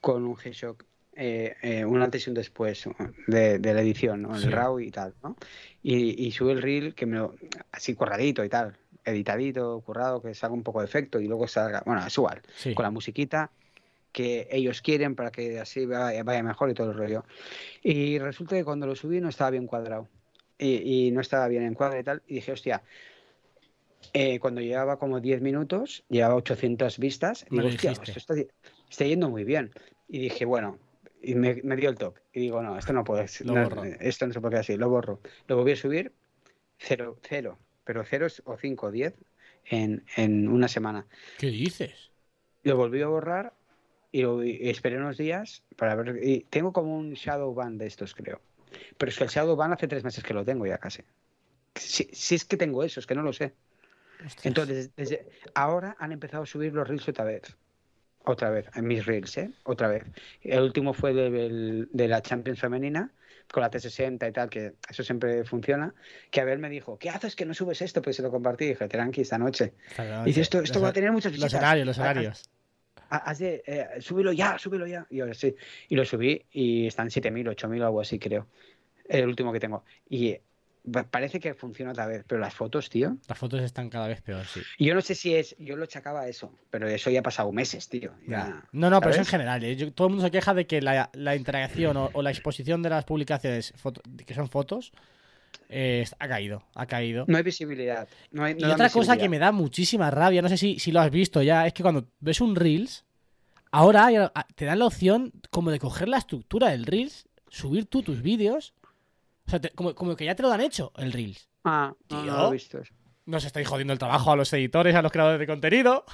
con 0.02 0.26
un 0.26 0.36
G-Shock, 0.36 0.84
eh, 1.17 1.56
eh, 1.62 1.84
un 1.86 2.01
antes 2.01 2.25
y 2.27 2.30
un 2.30 2.36
después 2.36 2.88
de, 3.27 3.60
de 3.60 3.73
la 3.73 3.82
edición, 3.82 4.21
¿no? 4.21 4.36
el 4.36 4.41
Sí. 4.43 4.49
RAW 4.49 4.80
y 4.80 4.91
tal, 4.91 5.13
¿no? 5.23 5.36
Y, 5.84 6.25
y 6.27 6.32
subí 6.32 6.51
el 6.51 6.62
reel 6.62 6.93
que 6.95 7.06
me 7.06 7.17
lo, 7.17 7.36
así 7.71 7.93
curradito 7.95 8.43
y 8.45 8.49
tal, 8.49 8.77
editadito, 9.03 9.82
currado, 9.82 10.21
que 10.21 10.34
salga 10.36 10.53
un 10.53 10.63
poco 10.63 10.80
de 10.80 10.86
efecto 10.86 11.19
y 11.19 11.27
luego 11.27 11.47
salga, 11.47 11.82
bueno, 11.86 12.06
es 12.06 12.17
igual, 12.17 12.41
Sí. 12.56 12.73
con 12.73 12.84
la 12.84 12.91
musiquita 12.91 13.49
que 14.12 14.47
ellos 14.51 14.82
quieren 14.82 15.15
para 15.15 15.32
que 15.32 15.60
así 15.60 15.86
vaya, 15.86 16.23
vaya 16.23 16.41
mejor 16.43 16.69
y 16.69 16.73
todo 16.73 16.91
el 16.91 16.97
rollo. 16.97 17.23
Y 17.84 18.17
resulta 18.19 18.56
que 18.56 18.63
cuando 18.63 18.88
lo 18.88 18.95
subí 18.95 19.19
no 19.21 19.30
estaba 19.30 19.51
bien 19.51 19.67
cuadrado. 19.67 20.08
Y, 20.60 21.08
y 21.08 21.12
no 21.12 21.21
estaba 21.21 21.47
bien 21.47 21.63
en 21.63 21.75
cuadro 21.75 21.99
y 21.99 22.03
tal. 22.03 22.23
Y 22.27 22.36
dije, 22.36 22.51
hostia, 22.51 22.82
eh, 24.13 24.39
cuando 24.39 24.62
llevaba 24.62 24.97
como 24.97 25.19
10 25.19 25.41
minutos, 25.41 26.03
llevaba 26.10 26.36
800 26.36 26.97
vistas. 26.97 27.45
Y 27.51 27.56
digo, 27.58 27.67
hostia, 27.67 27.91
esto 27.91 28.12
está, 28.17 28.34
está 28.89 29.06
yendo 29.06 29.30
muy 29.30 29.43
bien. 29.43 29.71
Y 30.08 30.19
dije, 30.19 30.45
bueno, 30.45 30.80
y 31.28 31.36
me, 31.36 31.56
me 31.63 31.76
dio 31.76 31.90
el 31.90 31.98
toque. 31.98 32.22
Y 32.34 32.40
digo, 32.42 32.62
no, 32.62 32.78
esto 32.78 32.94
no 32.94 33.04
puede 33.04 33.28
ser. 33.28 33.46
No, 33.48 33.54
esto 34.00 34.28
no 34.28 34.34
se 34.34 34.40
puede 34.42 34.52
quedar 34.52 34.62
así, 34.62 34.78
lo 34.78 34.90
borro. 34.90 35.20
Lo 35.48 35.58
volví 35.58 35.74
a 35.74 35.76
subir, 35.76 36.13
cero, 36.78 37.18
cero. 37.22 37.58
Pero 37.84 38.04
ceros 38.04 38.42
o 38.46 38.58
5 38.58 38.88
o 38.88 38.92
10 38.92 39.13
en, 39.66 40.04
en 40.16 40.48
una 40.48 40.68
semana. 40.68 41.06
¿Qué 41.38 41.48
dices? 41.48 42.12
Lo 42.63 42.76
volví 42.76 43.02
a 43.02 43.08
borrar 43.08 43.54
y, 44.12 44.22
lo- 44.24 44.44
y 44.44 44.70
esperé 44.70 44.98
unos 44.98 45.18
días 45.18 45.63
para 45.76 45.96
ver. 45.96 46.20
Y 46.24 46.42
tengo 46.50 46.74
como 46.74 46.98
un 46.98 47.13
shadow 47.13 47.54
ban 47.54 47.78
de 47.78 47.88
estos, 47.88 48.13
creo. 48.13 48.42
Pero 48.98 49.10
es 49.10 49.18
que 49.18 49.24
el 49.24 49.30
shadow 49.30 49.56
ban 49.56 49.74
hace 49.74 49.88
tres 49.88 50.04
meses 50.04 50.24
que 50.24 50.34
lo 50.34 50.44
tengo 50.44 50.66
ya 50.66 50.78
casi. 50.78 51.04
Si, 51.76 52.06
si 52.12 52.36
es 52.36 52.44
que 52.46 52.58
tengo 52.58 52.84
eso, 52.84 53.00
es 53.00 53.08
que 53.08 53.16
no 53.16 53.22
lo 53.22 53.32
sé. 53.34 53.54
Entonces, 54.44 54.96
desde 54.96 55.28
ahora 55.54 55.96
han 56.00 56.12
empezado 56.12 56.44
a 56.44 56.46
subir 56.46 56.74
los 56.74 56.88
reels 56.88 57.08
otra 57.08 57.24
vez. 57.26 57.56
Otra 58.28 58.50
vez, 58.50 58.66
en 58.76 58.86
mis 58.88 59.06
reels, 59.06 59.38
¿eh? 59.38 59.52
Otra 59.63 59.88
vez. 59.88 60.04
El 60.42 60.60
último 60.62 60.94
fue 60.94 61.13
de, 61.13 61.88
de 61.90 62.08
la 62.10 62.22
Champions 62.22 62.60
femenina, 62.60 63.10
con 63.50 63.62
la 63.62 63.72
T60 63.72 64.28
y 64.28 64.32
tal, 64.34 64.50
que 64.50 64.74
eso 64.90 65.02
siempre 65.02 65.46
funciona. 65.46 65.94
Que 66.30 66.42
Abel 66.42 66.60
me 66.60 66.70
dijo, 66.70 66.98
¿qué 67.00 67.10
haces 67.10 67.38
que 67.38 67.46
no 67.46 67.54
subes 67.54 67.82
esto? 67.82 68.02
Pues 68.02 68.18
se 68.18 68.22
lo 68.22 68.30
compartí 68.30 68.66
y 68.66 68.70
dije, 68.70 68.88
tranqui, 68.90 69.22
esta 69.22 69.38
noche. 69.38 69.74
Y 70.24 70.26
dice, 70.26 70.42
esto, 70.42 70.60
esto 70.60 70.80
Los- 70.80 70.84
va 70.86 70.90
a 70.90 70.94
tener 70.94 71.12
muchas 71.13 71.32
Los 71.32 71.44
visitas. 71.44 71.62
horarios, 71.62 71.88
los 71.88 71.98
Ha- 72.00 72.02
ha- 72.02 72.12
horarios. 72.12 72.44
ha- 73.10 73.18
Has 73.18 73.40
de, 73.40 73.63
eh, 73.66 73.88
súbelo 74.00 74.34
ya, 74.34 74.58
súbelo 74.58 74.86
ya. 74.86 75.08
Y 75.10 75.22
ahora 75.22 75.34
sí. 75.34 75.56
Y 75.88 75.96
lo 75.96 76.04
subí 76.04 76.44
y 76.52 76.88
están 76.88 77.10
7.000, 77.10 77.48
8.000 77.48 77.82
o 77.82 77.86
algo 77.86 78.02
así, 78.02 78.20
creo. 78.20 78.48
El 79.08 79.26
último 79.26 79.54
que 79.54 79.62
tengo. 79.62 79.86
Y 80.10 80.38
parece 81.10 81.39
que 81.39 81.54
funciona 81.54 81.91
otra 81.91 82.06
vez, 82.08 82.23
pero 82.28 82.39
las 82.39 82.54
fotos, 82.54 82.89
tío. 82.89 83.17
Las 83.28 83.38
fotos 83.38 83.62
están 83.62 83.89
cada 83.89 84.08
vez 84.08 84.21
peor, 84.21 84.45
sí. 84.45 84.62
Y 84.78 84.86
yo 84.86 84.95
no 84.95 85.02
sé 85.02 85.15
si 85.15 85.36
es, 85.36 85.56
yo 85.60 85.76
lo 85.76 85.84
achacaba 85.84 86.21
a 86.21 86.28
eso, 86.28 86.54
pero 86.69 86.88
eso 86.88 87.10
ya 87.10 87.19
ha 87.19 87.23
pasado 87.23 87.52
meses, 87.52 87.89
tío. 87.89 88.12
Ya, 88.28 88.63
No, 88.71 88.89
no, 88.89 89.00
pero 89.00 89.12
eso 89.12 89.19
en 89.21 89.26
general. 89.26 89.63
¿eh? 89.63 89.76
Yo- 89.76 89.91
todo 89.93 90.08
el 90.08 90.13
mundo 90.13 90.26
se 90.26 90.32
queja 90.32 90.54
de 90.54 90.65
que 90.67 90.82
la, 90.82 91.10
la 91.13 91.36
interacción 91.36 91.97
o, 91.97 92.10
o 92.13 92.21
la 92.21 92.32
exposición 92.32 92.82
de 92.84 92.89
las 92.89 93.06
publicaciones 93.06 93.73
foto- 93.76 94.02
que 94.26 94.34
son 94.34 94.47
fotos 94.50 94.91
eh, 95.69 96.06
ha 96.19 96.28
caído. 96.28 96.63
Ha 96.76 96.86
caído. 96.86 97.26
No 97.28 97.38
hay 97.38 97.43
visibilidad. 97.43 98.08
No 98.32 98.43
hay, 98.43 98.56
Y 98.58 98.62
no 98.62 98.73
otra 98.73 98.89
cosa 98.89 99.17
que 99.17 99.28
me 99.30 99.39
da 99.39 99.52
muchísima 99.52 100.10
rabia, 100.12 100.41
no 100.41 100.50
sé 100.50 100.58
si, 100.58 100.80
si 100.80 100.91
lo 100.91 101.02
has 101.02 101.12
visto 101.12 101.41
ya, 101.41 101.67
es 101.67 101.73
que 101.73 101.84
cuando 101.84 102.06
ves 102.19 102.39
un 102.41 102.56
Reels, 102.56 103.04
ahora 103.71 104.32
te 104.56 104.65
dan 104.65 104.80
la 104.80 104.86
opción 104.86 105.34
como 105.50 105.71
de 105.71 105.80
coger 105.80 106.08
la 106.08 106.17
estructura 106.19 106.69
del 106.69 106.86
Reels, 106.86 107.28
subir 107.50 107.86
tú 107.86 108.02
tus 108.04 108.21
vídeos. 108.21 108.73
O 109.47 109.49
sea, 109.49 109.60
te- 109.62 109.71
como, 109.71 109.95
como 109.95 110.15
que 110.15 110.25
ya 110.25 110.36
te 110.36 110.43
lo 110.43 110.51
han 110.51 110.62
hecho 110.62 110.91
el 110.97 111.12
Reels. 111.13 111.49
Ah, 111.63 111.93
no, 112.10 112.17
no 112.17 112.23
Tío. 112.23 112.33
lo 112.38 112.47
he 112.49 112.51
visto. 112.53 112.79
eso. 112.79 112.93
Nos 113.25 113.43
estáis 113.45 113.67
jodiendo 113.67 113.93
el 113.93 113.99
trabajo 113.99 114.31
a 114.31 114.36
los 114.36 114.51
editores, 114.53 114.95
a 114.95 115.01
los 115.01 115.12
creadores 115.12 115.39
de 115.39 115.47
contenido. 115.47 116.05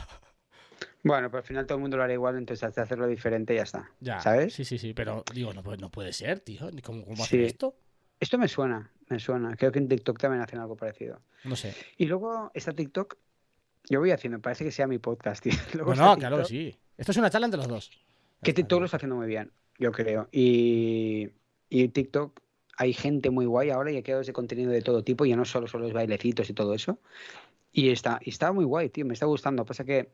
Bueno, 1.03 1.29
pero 1.29 1.39
al 1.39 1.43
final 1.43 1.65
todo 1.65 1.77
el 1.77 1.81
mundo 1.81 1.97
lo 1.97 2.03
hará 2.03 2.13
igual, 2.13 2.37
entonces 2.37 2.63
haz 2.63 2.75
de 2.75 2.81
hacerlo 2.81 3.07
diferente 3.07 3.53
y 3.53 3.57
ya 3.57 3.63
está. 3.63 3.91
Ya, 3.99 4.19
¿Sabes? 4.21 4.53
Sí, 4.53 4.63
sí, 4.63 4.77
sí, 4.77 4.93
pero 4.93 5.23
digo, 5.33 5.53
no, 5.53 5.61
puede- 5.61 5.77
no 5.77 5.89
puede 5.89 6.13
ser, 6.13 6.39
tío. 6.39 6.69
¿Cómo, 6.83 7.03
cómo 7.03 7.17
Sí. 7.17 7.23
hacer 7.23 7.41
esto? 7.41 7.75
Esto 8.19 8.37
me 8.37 8.47
suena, 8.47 8.89
me 9.09 9.19
suena. 9.19 9.55
Creo 9.57 9.71
que 9.71 9.79
en 9.79 9.89
TikTok 9.89 10.17
también 10.17 10.41
hacen 10.41 10.59
algo 10.59 10.77
parecido. 10.77 11.21
No 11.43 11.55
sé. 11.57 11.75
Y 11.97 12.05
luego 12.05 12.51
está 12.53 12.71
TikTok. 12.73 13.17
Yo 13.89 13.99
voy 13.99 14.11
haciendo, 14.11 14.39
parece 14.39 14.63
que 14.63 14.71
sea 14.71 14.87
mi 14.87 14.97
podcast, 14.97 15.43
tío. 15.43 15.51
Luego 15.73 15.93
No, 15.93 16.05
no, 16.13 16.17
claro 16.17 16.37
que 16.37 16.45
sí. 16.45 16.79
Esto 16.97 17.11
es 17.11 17.17
una 17.17 17.29
charla 17.29 17.47
entre 17.47 17.57
los 17.57 17.67
dos. 17.67 17.91
Que 18.41 18.53
TikTok 18.53 18.69
tío. 18.77 18.79
lo 18.79 18.85
está 18.85 18.95
haciendo 18.97 19.17
muy 19.17 19.27
bien, 19.27 19.51
yo 19.77 19.91
creo. 19.91 20.29
Y, 20.31 21.29
y 21.69 21.89
TikTok 21.89 22.39
hay 22.77 22.93
gente 22.93 23.29
muy 23.29 23.45
guay 23.45 23.69
ahora 23.69 23.91
y 23.91 23.95
hay 23.97 24.03
creadores 24.03 24.27
de 24.27 24.33
contenido 24.33 24.71
de 24.71 24.81
todo 24.81 25.03
tipo, 25.03 25.25
ya 25.25 25.35
no 25.35 25.45
solo 25.45 25.67
son 25.67 25.81
los 25.81 25.93
bailecitos 25.93 26.49
y 26.49 26.53
todo 26.53 26.73
eso. 26.73 26.99
Y 27.71 27.89
está, 27.89 28.19
y 28.23 28.29
está 28.29 28.51
muy 28.51 28.65
guay, 28.65 28.89
tío, 28.89 29.05
me 29.05 29.13
está 29.13 29.25
gustando. 29.25 29.65
Pasa 29.65 29.83
que 29.83 30.11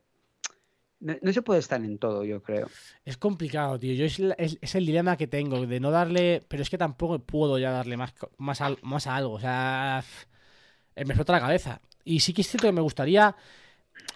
no, 1.00 1.14
no 1.22 1.32
se 1.32 1.42
puede 1.42 1.60
estar 1.60 1.82
en 1.82 1.98
todo, 1.98 2.24
yo 2.24 2.42
creo. 2.42 2.68
Es 3.04 3.16
complicado, 3.16 3.78
tío. 3.78 3.94
Yo 3.94 4.04
es, 4.04 4.18
es- 4.38 4.58
es 4.60 4.74
el 4.74 4.86
dilema 4.86 5.16
que 5.16 5.26
tengo 5.26 5.66
de 5.66 5.80
no 5.80 5.90
darle. 5.90 6.42
Pero 6.48 6.62
es 6.62 6.70
que 6.70 6.78
tampoco 6.78 7.18
puedo 7.18 7.58
ya 7.58 7.70
darle 7.70 7.96
más, 7.96 8.14
más, 8.38 8.60
al- 8.60 8.78
más 8.82 9.06
a 9.06 9.16
algo. 9.16 9.34
O 9.34 9.40
sea, 9.40 10.04
eh, 10.96 11.04
me 11.04 11.12
explota 11.12 11.32
la 11.32 11.40
cabeza. 11.40 11.80
Y 12.04 12.20
sí 12.20 12.32
que 12.32 12.42
es 12.42 12.48
cierto 12.48 12.68
que 12.68 12.72
me 12.72 12.80
gustaría 12.82 13.34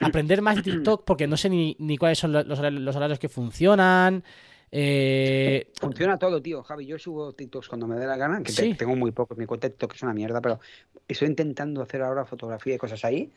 aprender 0.00 0.42
más 0.42 0.56
de 0.56 0.62
TikTok 0.62 1.04
porque 1.04 1.26
no 1.26 1.36
sé 1.36 1.48
ni, 1.50 1.76
ni 1.78 1.96
cuáles 1.96 2.18
son 2.18 2.32
lo- 2.32 2.42
los, 2.44 2.58
los 2.60 2.96
horarios 2.96 3.18
que 3.18 3.28
funcionan. 3.28 4.24
Eh, 4.76 5.70
Funciona 5.80 6.18
todo, 6.18 6.42
tío, 6.42 6.64
Javi. 6.64 6.84
Yo 6.86 6.98
subo 6.98 7.32
TikToks 7.32 7.68
cuando 7.68 7.86
me 7.86 7.94
dé 7.96 8.06
la 8.06 8.16
gana, 8.16 8.42
que 8.42 8.52
te- 8.52 8.74
tengo 8.74 8.96
muy 8.96 9.12
poco. 9.12 9.36
Mi 9.36 9.46
cuenta 9.46 9.68
TikTok 9.68 9.94
es 9.94 10.02
una 10.02 10.12
mierda, 10.12 10.40
pero 10.40 10.58
estoy 11.06 11.28
intentando 11.28 11.80
hacer 11.80 12.02
ahora 12.02 12.24
fotografía 12.24 12.74
y 12.74 12.78
cosas 12.78 13.04
ahí. 13.04 13.30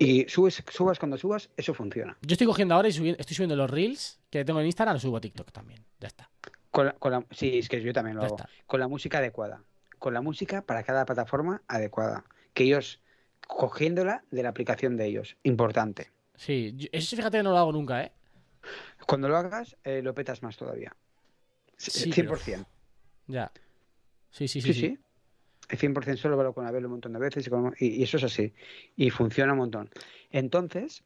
Y 0.00 0.28
subes, 0.28 0.64
subas 0.68 0.98
cuando 0.98 1.16
subas, 1.16 1.48
eso 1.56 1.74
funciona. 1.74 2.16
yo 2.22 2.32
estoy 2.32 2.46
cogiendo 2.48 2.74
ahora 2.74 2.88
y 2.88 2.92
subi- 2.92 3.14
estoy 3.18 3.36
subiendo 3.36 3.54
los 3.54 3.70
reels 3.70 4.18
que 4.30 4.44
tengo 4.44 4.58
en 4.60 4.66
Instagram, 4.66 4.94
los 4.96 5.02
subo 5.02 5.16
a 5.16 5.20
TikTok 5.20 5.52
también. 5.52 5.84
Ya 6.00 6.08
está. 6.08 6.28
Con 6.72 6.86
la, 6.86 6.92
con 6.92 7.12
la- 7.12 7.24
sí, 7.30 7.58
es 7.58 7.68
que 7.68 7.80
yo 7.80 7.92
también 7.92 8.16
lo 8.16 8.22
Ya 8.22 8.26
hago. 8.26 8.36
está. 8.36 8.48
Con 8.66 8.80
la 8.80 8.88
música 8.88 9.18
adecuada. 9.18 9.62
Con 10.00 10.12
la 10.12 10.20
música 10.22 10.62
para 10.62 10.82
cada 10.82 11.04
plataforma 11.04 11.62
adecuada. 11.68 12.24
Que 12.52 12.64
ellos, 12.64 13.00
cogiéndola 13.46 14.24
de 14.32 14.42
la 14.42 14.48
aplicación 14.48 14.96
de 14.96 15.06
ellos. 15.06 15.36
Importante. 15.44 16.10
Sí, 16.36 16.88
eso 16.92 17.14
fíjate 17.16 17.38
que 17.38 17.42
no 17.44 17.50
lo 17.50 17.58
hago 17.58 17.72
nunca, 17.72 18.02
¿eh? 18.02 18.12
Cuando 19.06 19.28
lo 19.28 19.36
hagas, 19.36 19.76
eh, 19.84 20.02
lo 20.02 20.14
petas 20.14 20.42
más 20.42 20.56
todavía. 20.56 20.94
Sí, 21.76 22.10
100%. 22.12 22.66
Ya. 23.26 23.50
Sí, 24.30 24.48
sí, 24.48 24.60
sí. 24.60 24.72
Sí, 24.72 24.80
sí. 24.80 24.86
sí. 24.88 24.98
El 25.70 25.78
100% 25.78 26.16
solo 26.16 26.34
lo 26.34 26.40
hablo 26.40 26.54
con 26.54 26.66
Abel 26.66 26.86
un 26.86 26.92
montón 26.92 27.12
de 27.12 27.18
veces 27.18 27.46
y, 27.46 27.50
con- 27.50 27.74
y- 27.78 27.88
y 27.88 28.02
eso 28.02 28.16
es 28.16 28.24
así. 28.24 28.54
Y 28.96 29.10
funciona 29.10 29.52
un 29.52 29.58
montón. 29.58 29.90
Entonces, 30.30 31.04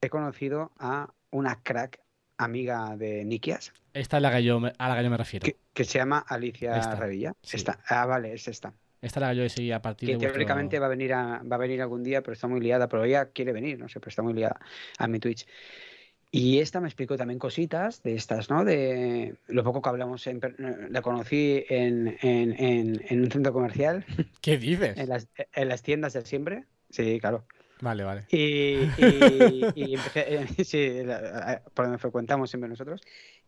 he 0.00 0.10
conocido 0.10 0.72
a 0.78 1.12
una 1.30 1.62
crack 1.62 2.00
amiga 2.36 2.96
de 2.96 3.24
Nikias, 3.24 3.72
Esta 3.94 4.18
es 4.18 4.22
la 4.22 4.30
que 4.30 4.44
yo 4.44 4.60
me- 4.60 4.72
a 4.78 4.88
la 4.88 4.96
que 4.96 5.02
yo 5.04 5.10
me 5.10 5.16
refiero. 5.16 5.44
que, 5.44 5.56
que 5.74 5.84
se 5.84 5.98
llama 5.98 6.18
Alicia 6.28 6.76
Esta, 6.76 6.94
Revilla. 6.96 7.32
sí. 7.42 7.56
Esta. 7.56 7.80
Ah, 7.88 8.06
vale, 8.06 8.32
es 8.34 8.46
esta. 8.46 8.72
Esta 9.00 9.20
es 9.20 9.22
la 9.26 9.30
que 9.30 9.36
yo 9.38 9.48
seguí 9.48 9.72
a 9.72 9.80
partir 9.82 10.06
Que 10.06 10.12
de 10.12 10.16
vuestro- 10.18 10.32
teóricamente 10.34 10.78
va 10.78 10.86
a 10.86 10.90
venir 10.90 11.12
a, 11.14 11.42
va 11.42 11.56
a 11.56 11.58
venir 11.58 11.80
algún 11.82 12.02
día, 12.04 12.22
pero 12.22 12.34
está 12.34 12.46
muy 12.46 12.60
liada, 12.60 12.88
pero 12.88 13.04
ella 13.04 13.30
quiere 13.30 13.52
venir, 13.52 13.78
no 13.78 13.88
sé, 13.88 13.98
pero 14.00 14.10
está 14.10 14.22
muy 14.22 14.34
liada 14.34 14.60
a 14.98 15.08
mi 15.08 15.18
Twitch. 15.18 15.46
Y 16.30 16.58
esta 16.58 16.80
me 16.80 16.88
explicó 16.88 17.16
también 17.16 17.38
cositas 17.38 18.02
de 18.02 18.14
estas, 18.14 18.50
¿no? 18.50 18.64
De 18.64 19.36
lo 19.46 19.64
poco 19.64 19.80
que 19.80 19.88
hablamos, 19.88 20.26
en 20.26 20.40
la 20.90 21.00
conocí 21.00 21.64
en, 21.68 22.18
en, 22.20 23.00
en, 23.08 23.22
un 23.22 23.30
centro 23.30 23.52
comercial, 23.52 24.04
¿Qué 24.42 24.58
dices? 24.58 24.98
en 24.98 25.08
las, 25.08 25.28
en 25.54 25.68
las 25.68 25.82
tiendas 25.82 26.12
de 26.12 26.22
siempre. 26.22 26.64
Sí, 26.90 27.18
claro. 27.18 27.46
Vale, 27.80 28.04
vale. 28.04 28.26
Y, 28.30 28.88
y- 28.98 29.72
y 29.74 29.94
empecé, 29.94 30.34
eh, 30.34 30.46
sí, 30.64 31.02
la- 31.04 31.62
por 31.74 31.86
donde 31.86 31.98
frecuentamos 31.98 32.50
siempre 32.50 32.68
nosotros. 32.68 33.00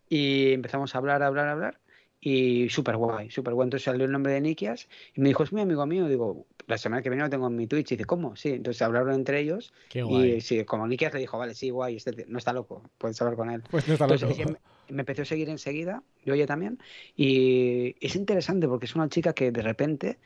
Y 0.09 0.53
empezamos 0.53 0.95
a 0.95 0.99
hablar, 0.99 1.23
a 1.23 1.27
hablar, 1.27 1.49
a 1.49 1.53
hablar. 1.53 1.81
Y 2.21 2.69
súper 2.69 2.97
guay, 2.97 3.31
súper 3.31 3.55
guay. 3.55 3.67
Entonces 3.67 3.85
salió 3.85 4.05
el 4.05 4.13
nombre 4.13 4.33
de 4.33 4.41
Nikias 4.43 4.89
y 5.15 5.21
me 5.21 5.29
dijo, 5.29 5.43
es 5.43 5.53
mi 5.53 5.61
amigo 5.63 5.87
mío. 5.87 6.07
Digo, 6.09 6.47
la 6.67 6.77
semana 6.79 7.03
que 7.03 7.09
viene 7.11 7.25
lo 7.25 7.31
tengo 7.31 7.47
en 7.47 7.57
mi 7.57 7.67
Twitch. 7.67 7.93
Y 7.93 7.97
dice, 7.97 8.05
¿cómo? 8.07 8.37
Sí, 8.37 8.51
entonces 8.51 8.83
hablaron 8.83 9.15
entre 9.15 9.41
ellos. 9.41 9.73
Qué 9.89 10.03
guay. 10.03 10.37
Y 10.37 10.41
sí, 10.41 10.65
como 10.65 10.87
Nikias 10.87 11.15
le 11.15 11.21
dijo, 11.21 11.39
vale, 11.39 11.55
sí, 11.55 11.71
guay, 11.71 11.97
este 11.97 12.27
no 12.29 12.39
está 12.39 12.53
loco, 12.53 12.83
puedes 12.99 13.21
hablar 13.23 13.37
con 13.37 13.51
él. 13.51 13.65
Pues 13.71 13.87
no 13.87 13.95
está 13.95 14.07
Entonces 14.07 14.29
loco. 14.29 14.35
ella 14.35 14.47
me, 14.47 14.59
me 14.89 15.01
empezó 15.03 15.23
a 15.23 15.25
seguir 15.25 15.49
enseguida, 15.49 16.03
yo 16.25 16.35
ella 16.35 16.47
también. 16.47 16.79
Y 17.17 17.97
es 18.05 18.17
interesante 18.17 18.69
porque 18.69 18.87
es 18.87 18.95
una 18.95 19.09
chica 19.09 19.33
que 19.33 19.51
de 19.53 19.63
repente 19.63 20.19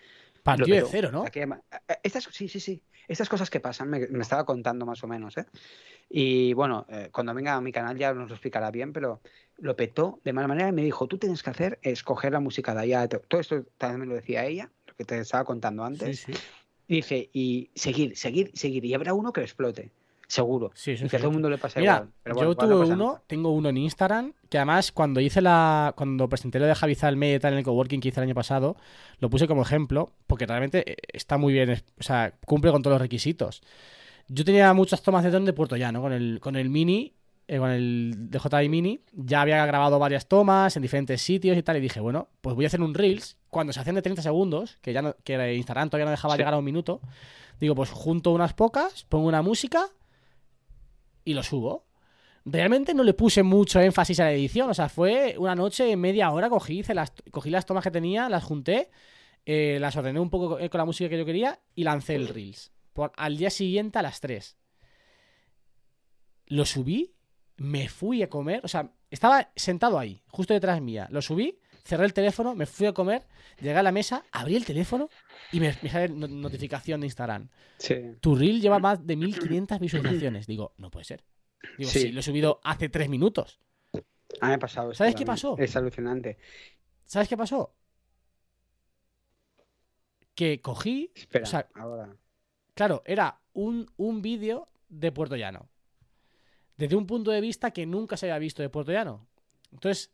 Partió 0.45 0.66
lo 0.76 0.82
de 0.86 0.88
cero, 0.90 1.11
¿no? 1.11 1.24
Que 1.24 1.40
llama- 1.40 1.61
eh, 1.88 1.97
Estas, 2.03 2.28
sí, 2.30 2.49
sí, 2.49 2.61
sí. 2.61 2.80
Estas 3.09 3.28
cosas 3.28 3.51
que 3.51 3.61
pasan, 3.61 3.90
me, 3.90 4.07
me 4.09 4.22
estaba 4.22 4.45
contando 4.45 4.86
más 4.86 5.03
o 5.03 5.09
menos, 5.09 5.36
¿eh? 5.36 5.47
Y 6.09 6.53
bueno, 6.53 6.86
eh, 6.88 7.09
cuando 7.12 7.34
venga 7.34 7.55
a 7.55 7.61
mi 7.61 7.72
canal 7.72 7.97
ya 7.99 8.14
nos 8.14 8.28
lo 8.28 8.34
explicará 8.34 8.70
bien, 8.70 8.92
pero 8.92 9.20
lo 9.59 9.74
petó 9.74 10.20
de 10.22 10.32
mala 10.32 10.47
manera 10.49 10.68
y 10.68 10.72
me 10.72 10.82
dijo, 10.82 11.07
tú 11.07 11.18
tienes 11.18 11.42
que 11.42 11.51
hacer 11.51 11.78
es 11.82 12.03
coger 12.03 12.32
la 12.32 12.40
música 12.40 12.74
de 12.74 12.82
allá. 12.82 13.09
Todo 13.09 13.40
esto 13.40 13.64
también 13.78 14.01
me 14.01 14.07
lo 14.07 14.14
decía 14.14 14.45
ella, 14.47 14.70
lo 14.86 14.95
que 14.95 15.05
te 15.05 15.18
estaba 15.18 15.45
contando 15.45 15.82
Sí, 15.82 15.92
antes. 15.92 16.20
sí. 16.20 16.32
Y 16.86 16.97
dice, 16.97 17.30
y 17.32 17.70
seguir, 17.74 18.16
seguir, 18.16 18.51
seguir. 18.55 18.84
Y 18.84 18.95
habrá 18.95 19.14
uno 19.14 19.32
que 19.32 19.40
lo 19.40 19.47
explote, 19.47 19.90
seguro. 20.27 20.70
Sí, 20.75 20.93
y 20.93 21.09
que 21.09 21.16
a 21.16 21.18
todo 21.18 21.29
el 21.29 21.35
mundo 21.35 21.51
le 21.51 21.59
pasa 21.59 21.81
Mira, 21.81 21.95
igual. 21.95 22.11
Pero 22.22 22.35
bueno, 22.37 22.51
yo 22.51 22.57
tuve 22.57 22.75
uno, 22.93 23.22
tengo 23.27 23.51
uno 23.51 23.68
en 23.68 23.77
Instagram, 23.77 24.33
que 24.49 24.59
además 24.59 24.93
cuando 24.93 25.20
hice 25.20 25.41
la. 25.41 25.93
Cuando 25.97 26.29
presenté 26.29 26.59
lo 26.59 26.66
de 26.66 26.75
Javi 26.75 26.95
Zalme 26.95 27.35
y 27.35 27.39
tal 27.39 27.53
en 27.53 27.59
el 27.61 27.64
coworking 27.64 28.01
que 28.01 28.09
hice 28.09 28.20
el 28.20 28.25
año 28.25 28.35
pasado, 28.35 28.77
lo 29.18 29.31
puse 29.31 29.47
como 29.47 29.62
ejemplo, 29.62 30.12
porque 30.27 30.47
realmente 30.47 30.93
eh, 30.93 30.97
está 31.12 31.39
muy 31.39 31.53
bien, 31.53 31.70
o 31.70 32.03
sea, 32.03 32.35
cumple 32.47 32.70
con 32.72 32.83
todos 32.83 32.95
los 32.95 33.03
requisitos. 33.03 33.62
Yo 34.29 34.45
tenía 34.45 34.72
muchas 34.72 35.03
tomas 35.03 35.22
de 35.25 35.31
dron 35.31 35.45
de 35.45 35.53
Puerto 35.53 35.77
Llano, 35.77 36.01
con 36.01 36.12
el, 36.12 36.41
con 36.41 36.57
el 36.57 36.70
Mini, 36.70 37.12
eh, 37.47 37.59
con 37.59 37.70
el 37.70 38.14
DJI 38.31 38.70
Mini, 38.70 39.01
ya 39.12 39.43
había 39.43 39.66
grabado 39.66 39.99
varias 39.99 40.27
tomas 40.27 40.75
en 40.77 40.83
diferentes 40.83 41.20
sitios 41.20 41.59
y 41.59 41.62
tal, 41.62 41.77
y 41.77 41.81
dije, 41.81 42.01
bueno, 42.01 42.29
pues 42.41 42.57
voy 42.57 42.64
a 42.64 42.68
hacer 42.68 42.81
un 42.81 42.95
Reels, 42.95 43.37
cuando 43.51 43.75
se 43.75 43.81
hacen 43.81 43.95
de 43.97 44.01
30 44.01 44.22
segundos, 44.22 44.79
que 44.81 44.95
ya 44.95 45.03
no, 45.03 45.14
que 45.25 45.55
Instagram 45.55 45.91
todavía 45.91 46.07
no 46.07 46.11
dejaba 46.11 46.35
Sí. 46.35 46.39
llegar 46.39 46.55
a 46.55 46.57
un 46.59 46.64
minuto, 46.64 47.03
digo, 47.61 47.75
pues 47.75 47.91
junto 47.91 48.31
unas 48.33 48.55
pocas, 48.55 49.05
pongo 49.11 49.29
una 49.29 49.43
música 49.43 49.89
y 51.25 51.35
lo 51.35 51.43
subo. 51.43 51.87
Realmente 52.45 52.93
no 52.93 53.05
le 53.05 53.14
puse 53.14 53.43
mucho 53.43 53.81
énfasis 53.81 54.20
a 54.20 54.25
la 54.25 54.33
edición, 54.33 54.68
o 54.68 54.75
sea, 54.75 54.89
fue 54.89 55.37
una 55.39 55.55
noche, 55.55 55.97
media 55.97 56.31
hora, 56.31 56.51
cogí, 56.51 56.81
hice 56.81 56.95
las, 56.95 57.12
cogí 57.31 57.49
las 57.49 57.64
tomas 57.64 57.83
que 57.83 57.91
tenía, 57.91 58.29
las 58.29 58.45
junté, 58.45 58.91
eh, 59.47 59.79
las 59.81 59.97
ordené 59.97 60.20
un 60.20 60.31
poco 60.31 60.51
con, 60.51 60.68
con 60.68 60.79
la 60.79 60.85
música 60.85 61.09
que 61.09 61.18
yo 61.18 61.25
quería 61.25 61.61
y 61.75 61.85
lancé 61.85 62.16
el 62.16 62.29
Reels. 62.29 62.72
Por, 62.93 63.12
al 63.16 63.39
día 63.39 63.51
siguiente 63.51 63.99
a 63.99 64.03
las 64.03 64.20
3. 64.20 64.59
Lo 66.47 66.66
subí, 66.66 67.14
me 67.57 67.89
fui 67.89 68.22
a 68.22 68.29
comer, 68.29 68.61
o 68.62 68.68
sea, 68.68 68.91
estaba 69.11 69.51
sentado 69.57 69.99
ahí, 69.99 70.22
justo 70.27 70.53
detrás 70.53 70.83
mía. 70.83 71.09
Lo 71.11 71.22
subí, 71.22 71.59
cerré 71.85 72.05
el 72.05 72.12
teléfono, 72.12 72.55
me 72.55 72.66
fui 72.66 72.87
a 72.87 72.93
comer, 72.93 73.27
llegué 73.61 73.79
a 73.79 73.83
la 73.83 73.93
mesa, 73.93 74.25
abrí 74.33 74.57
el 74.57 74.64
teléfono 74.64 75.09
y 75.53 75.61
me, 75.61 75.76
me 75.82 75.89
sale 75.91 76.09
no- 76.09 76.28
notificación 76.28 77.01
de 77.01 77.07
Instagram. 77.07 77.49
Sí. 77.78 77.95
Tu 78.20 78.35
reel 78.35 78.61
lleva 78.61 78.78
más 78.78 79.07
de 79.07 79.16
1500 79.16 79.78
visualizaciones. 79.80 80.47
Digo, 80.47 80.74
no 80.78 80.91
puede 80.91 81.05
ser. 81.05 81.24
Digo, 81.78 81.91
sí, 81.91 82.01
Sí. 82.01 82.12
lo 82.12 82.20
he 82.20 82.22
subido 82.22 82.61
hace 82.64 82.89
tres 82.89 83.09
minutos. 83.09 83.61
A 84.41 84.47
mí 84.47 84.49
me 84.51 84.55
ha 84.55 84.59
pasado 84.59 84.91
esto 84.91 84.99
¿Sabes 85.05 85.14
qué 85.14 85.24
pasó? 85.24 85.57
Es 85.59 85.76
alucinante. 85.76 86.39
¿Sabes 87.05 87.28
qué 87.28 87.37
pasó? 87.37 87.74
Que 90.35 90.61
cogí, 90.61 91.12
Espera, 91.14 91.45
o 91.45 91.47
sea, 91.47 91.68
ahora. 91.74 92.16
claro, 92.74 93.03
era 93.07 93.41
un, 93.53 93.89
un 93.97 94.20
vídeo 94.20 94.68
de 94.89 95.12
Puerto 95.12 95.37
Llano. 95.37 95.68
Desde 96.76 96.97
un 96.97 97.07
punto 97.07 97.30
de 97.30 97.41
vista 97.41 97.70
que 97.70 97.87
nunca 97.87 98.16
se 98.16 98.26
había 98.26 98.39
visto 98.41 98.61
de 98.62 98.68
Puerto 98.68 98.91
Llano. 98.91 99.28
Entonces, 99.70 100.12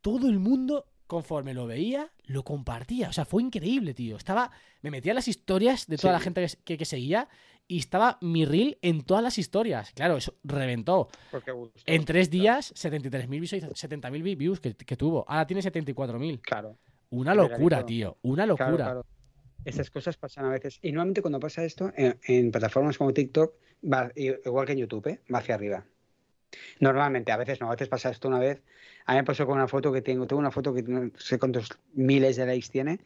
todo 0.00 0.28
el 0.28 0.38
mundo, 0.38 0.86
conforme 1.06 1.54
lo 1.54 1.66
veía, 1.66 2.10
lo 2.24 2.42
compartía. 2.44 3.08
O 3.08 3.12
sea, 3.12 3.24
fue 3.24 3.42
increíble, 3.42 3.94
tío. 3.94 4.16
Estaba. 4.16 4.50
Me 4.82 4.90
metía 4.90 5.12
en 5.12 5.16
las 5.16 5.28
historias 5.28 5.86
de 5.86 5.96
toda 5.96 6.14
Sí. 6.14 6.18
la 6.18 6.20
gente 6.20 6.46
que, 6.46 6.56
que- 6.64 6.78
que 6.78 6.84
seguía. 6.84 7.28
Y 7.68 7.78
estaba 7.78 8.18
mi 8.20 8.44
reel 8.44 8.78
en 8.80 9.02
todas 9.02 9.24
las 9.24 9.38
historias. 9.38 9.90
Claro, 9.92 10.16
eso 10.16 10.34
reventó. 10.44 11.08
Porque 11.32 11.50
gustó. 11.50 11.80
En 11.86 12.04
tres 12.04 12.30
días, 12.30 12.72
73.000 12.76 13.40
visualizaciones, 13.40 13.78
70.000 14.04 14.36
views 14.36 14.60
que, 14.60 14.74
que 14.74 14.96
tuvo. 14.96 15.24
Ahora 15.28 15.46
tiene 15.48 15.62
74.000. 15.62 16.40
Claro. 16.42 16.78
Una 17.10 17.34
locura, 17.34 17.84
tío. 17.84 18.18
Una 18.22 18.46
locura. 18.46 18.66
Claro, 18.68 18.76
claro. 18.84 19.06
Estas 19.64 19.90
cosas 19.90 20.16
pasan 20.16 20.44
a 20.44 20.50
veces. 20.50 20.78
Y 20.80 20.92
normalmente 20.92 21.22
cuando 21.22 21.40
pasa 21.40 21.64
esto, 21.64 21.90
en, 21.96 22.16
en 22.28 22.52
plataformas 22.52 22.96
como 22.98 23.12
TikTok, 23.12 23.54
va 23.92 24.12
igual 24.14 24.64
que 24.64 24.72
en 24.72 24.78
YouTube, 24.78 25.06
¿eh? 25.08 25.20
va 25.32 25.38
hacia 25.40 25.56
arriba. 25.56 25.84
Normalmente, 26.80 27.32
a 27.32 27.36
veces 27.36 27.60
no, 27.60 27.68
a 27.68 27.72
veces 27.72 27.88
pasa 27.88 28.10
esto 28.10 28.28
una 28.28 28.38
vez. 28.38 28.62
A 29.06 29.12
mí 29.12 29.18
me 29.18 29.24
pasó 29.24 29.46
con 29.46 29.56
una 29.56 29.68
foto 29.68 29.92
que 29.92 30.02
tengo, 30.02 30.26
tengo 30.26 30.40
una 30.40 30.50
foto 30.50 30.74
que 30.74 30.82
no 30.82 31.10
sé 31.18 31.38
cuántos 31.38 31.68
miles 31.94 32.36
de 32.36 32.46
likes 32.46 32.68
tiene, 32.68 33.00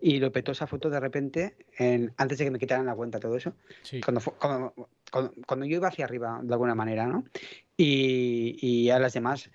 y 0.00 0.18
lo 0.18 0.30
petó 0.30 0.52
esa 0.52 0.66
foto 0.66 0.90
de 0.90 1.00
repente, 1.00 1.56
en- 1.78 2.12
antes 2.16 2.38
de 2.38 2.44
que 2.44 2.50
me 2.50 2.58
quitaran 2.58 2.86
la 2.86 2.94
cuenta, 2.94 3.18
todo 3.18 3.36
eso, 3.36 3.54
Sí. 3.82 4.00
cuando, 4.00 4.20
cuando, 4.20 4.74
cuando- 5.10 5.34
cuando 5.46 5.66
yo 5.66 5.76
iba 5.76 5.88
hacia 5.88 6.04
arriba, 6.04 6.40
de 6.42 6.52
alguna 6.52 6.74
manera, 6.74 7.06
¿no? 7.06 7.24
Y, 7.76 8.56
y 8.60 8.90
a 8.90 8.98
las 8.98 9.12
demás 9.14 9.50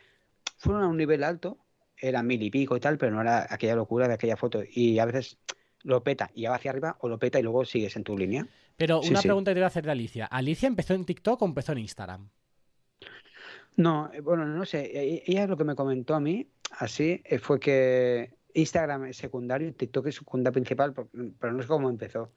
fueron 0.57 0.83
a 0.83 0.87
un 0.87 0.97
nivel 0.97 1.23
alto, 1.23 1.57
eran 1.97 2.25
mil 2.27 2.41
y 2.41 2.49
pico 2.49 2.75
y 2.75 2.79
tal, 2.79 2.97
pero 2.97 3.13
no 3.13 3.21
era 3.21 3.47
aquella 3.49 3.75
locura 3.75 4.07
de 4.07 4.15
aquella 4.15 4.35
foto. 4.37 4.61
Y 4.69 4.99
a 4.99 5.05
veces 5.05 5.37
lo 5.83 6.03
peta 6.03 6.31
y 6.33 6.45
va 6.45 6.55
hacia 6.55 6.71
arriba, 6.71 6.97
o 7.01 7.07
lo 7.09 7.19
peta 7.19 7.39
y 7.39 7.43
luego 7.43 7.65
sigues 7.65 7.95
en 7.95 8.03
tu 8.03 8.17
línea. 8.17 8.47
Pero 8.77 8.99
una 9.01 9.21
sí. 9.21 9.27
pregunta 9.27 9.51
que 9.51 9.55
te 9.55 9.59
voy 9.59 9.65
a 9.65 9.67
hacer 9.67 9.85
de 9.85 9.91
Alicia. 9.91 10.25
¿Alicia 10.25 10.67
empezó 10.67 10.93
en 10.95 11.05
TikTok 11.05 11.41
o 11.41 11.45
empezó 11.45 11.71
en 11.73 11.77
Instagram? 11.79 12.29
No, 13.77 14.09
eh, 14.13 14.21
bueno, 14.21 14.45
no 14.45 14.65
sé. 14.65 14.81
e- 14.93 15.23
Ella 15.25 15.47
lo 15.47 15.57
que 15.57 15.63
me 15.63 15.75
comentó 15.75 16.15
a 16.15 16.19
mí, 16.19 16.47
así, 16.79 17.21
eh, 17.25 17.39
fue 17.39 17.59
que 17.59 18.33
Instagram 18.53 19.05
es 19.05 19.17
secundario 19.17 19.73
TikTok 19.73 20.07
es 20.07 20.15
su 20.15 20.25
cuenta 20.25 20.51
principal, 20.51 20.93
pero 20.93 21.53
no 21.53 21.61
sé 21.61 21.67
cómo 21.67 21.89
empezó. 21.89 22.31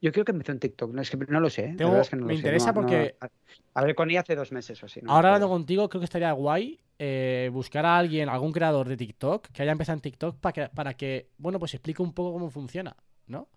Yo 0.00 0.10
creo 0.10 0.24
que 0.24 0.32
empezó 0.32 0.50
en 0.50 0.58
TikTok, 0.58 0.92
no, 0.92 1.00
es 1.02 1.10
que 1.10 1.16
no 1.16 1.38
lo 1.38 1.48
sé. 1.48 1.66
¿eh? 1.66 1.74
Tengo- 1.76 1.90
verdad 1.92 2.00
es 2.02 2.10
que 2.10 2.16
no 2.16 2.26
me 2.26 2.32
lo 2.32 2.34
sé, 2.36 2.40
interesa 2.40 2.72
no- 2.72 2.72
no- 2.72 2.88
porque- 2.88 3.14
a- 3.20 3.28
hablé 3.74 3.94
con 3.94 4.10
ella 4.10 4.20
hace 4.20 4.34
dos 4.34 4.50
meses 4.50 4.82
o 4.82 4.86
así. 4.86 5.00
no 5.00 5.12
Ahora 5.12 5.28
hablando 5.28 5.48
contigo, 5.48 5.88
creo 5.88 6.00
que 6.00 6.06
estaría 6.06 6.32
guay 6.32 6.80
eh, 7.04 7.50
buscar 7.52 7.84
a 7.86 7.96
alguien, 7.98 8.28
algún 8.28 8.52
creador 8.52 8.88
de 8.88 8.96
TikTok 8.96 9.48
que 9.48 9.62
haya 9.62 9.72
empezado 9.72 9.96
en 9.96 10.02
TikTok 10.02 10.36
para 10.38 10.52
que, 10.52 10.68
para 10.74 10.94
que, 10.94 11.28
bueno, 11.38 11.58
pues 11.58 11.74
explique 11.74 12.00
un 12.02 12.12
poco 12.12 12.32
cómo 12.32 12.48
funciona, 12.50 12.96
¿no? 13.26 13.48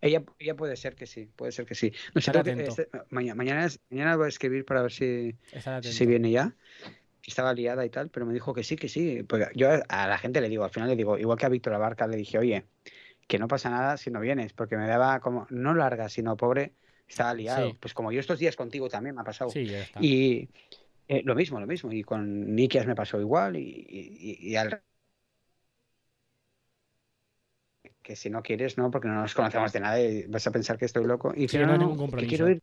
Ella, 0.00 0.22
ella 0.38 0.54
puede 0.56 0.76
ser 0.76 0.94
que 0.94 1.06
sí, 1.06 1.28
puede 1.34 1.50
ser 1.52 1.66
que 1.66 1.74
sí. 1.74 1.92
No 2.14 2.20
que- 2.20 2.30
atento. 2.52 2.70
este- 2.70 2.88
mañana, 3.10 3.34
mañana, 3.90 4.16
voy 4.16 4.26
a 4.26 4.28
escribir 4.28 4.64
para 4.64 4.82
ver 4.82 4.92
si, 4.92 5.34
si 5.92 6.06
viene 6.06 6.30
ya. 6.30 6.54
Estaba 7.26 7.52
liada 7.52 7.84
y 7.84 7.90
tal, 7.90 8.08
pero 8.08 8.24
me 8.24 8.32
dijo 8.32 8.54
que 8.54 8.62
sí, 8.64 8.76
que 8.76 8.88
sí. 8.88 9.22
Porque 9.24 9.48
yo 9.54 9.68
a- 9.88 10.06
la 10.06 10.18
gente 10.18 10.40
le 10.40 10.48
digo, 10.48 10.64
al 10.64 10.70
final 10.70 10.88
le 10.88 10.96
digo, 10.96 11.18
igual 11.18 11.36
que 11.36 11.46
a 11.46 11.50
Víctor 11.50 11.74
Abarca, 11.74 12.06
le 12.06 12.16
dije, 12.16 12.38
oye, 12.38 12.64
que 13.26 13.38
no 13.38 13.48
pasa 13.48 13.68
nada 13.70 13.96
si 13.98 14.10
no 14.10 14.20
vienes, 14.20 14.52
porque 14.54 14.76
me 14.76 14.86
daba 14.86 15.20
como, 15.20 15.46
no 15.50 15.74
larga, 15.74 16.08
sino 16.08 16.36
pobre, 16.36 16.72
estaba 17.06 17.34
liado. 17.34 17.70
Sí. 17.70 17.76
Pues 17.80 17.92
como 17.92 18.12
yo 18.12 18.20
estos 18.20 18.38
días 18.38 18.56
contigo 18.56 18.88
también 18.88 19.14
me 19.14 19.20
ha 19.20 19.24
pasado. 19.24 19.50
Sí, 19.50 19.66
ya 19.66 19.80
está. 19.80 20.00
Y 20.02 20.48
eh, 21.08 21.22
lo 21.24 21.34
mismo, 21.34 21.58
lo 21.60 21.66
mismo. 21.66 21.92
Y 21.92 22.02
con 22.02 22.54
Nikias 22.54 22.86
me 22.86 22.94
pasó 22.94 23.20
igual. 23.20 23.56
Y, 23.56 23.60
y- 23.62 24.38
y- 24.40 24.48
y 24.50 24.56
al. 24.56 24.80
Que 28.08 28.16
si 28.16 28.30
no 28.30 28.42
quieres, 28.42 28.78
no, 28.78 28.90
porque 28.90 29.06
no 29.06 29.20
nos 29.20 29.34
conocemos 29.34 29.70
de 29.70 29.80
nada 29.80 30.00
y 30.00 30.24
vas 30.28 30.46
a 30.46 30.50
pensar 30.50 30.78
que 30.78 30.86
estoy 30.86 31.04
loco. 31.04 31.34
Y 31.36 31.46
Sí, 31.46 31.58
no 31.58 31.76
no, 31.76 32.08
que 32.16 32.26
quiero 32.26 32.48
ir, 32.48 32.62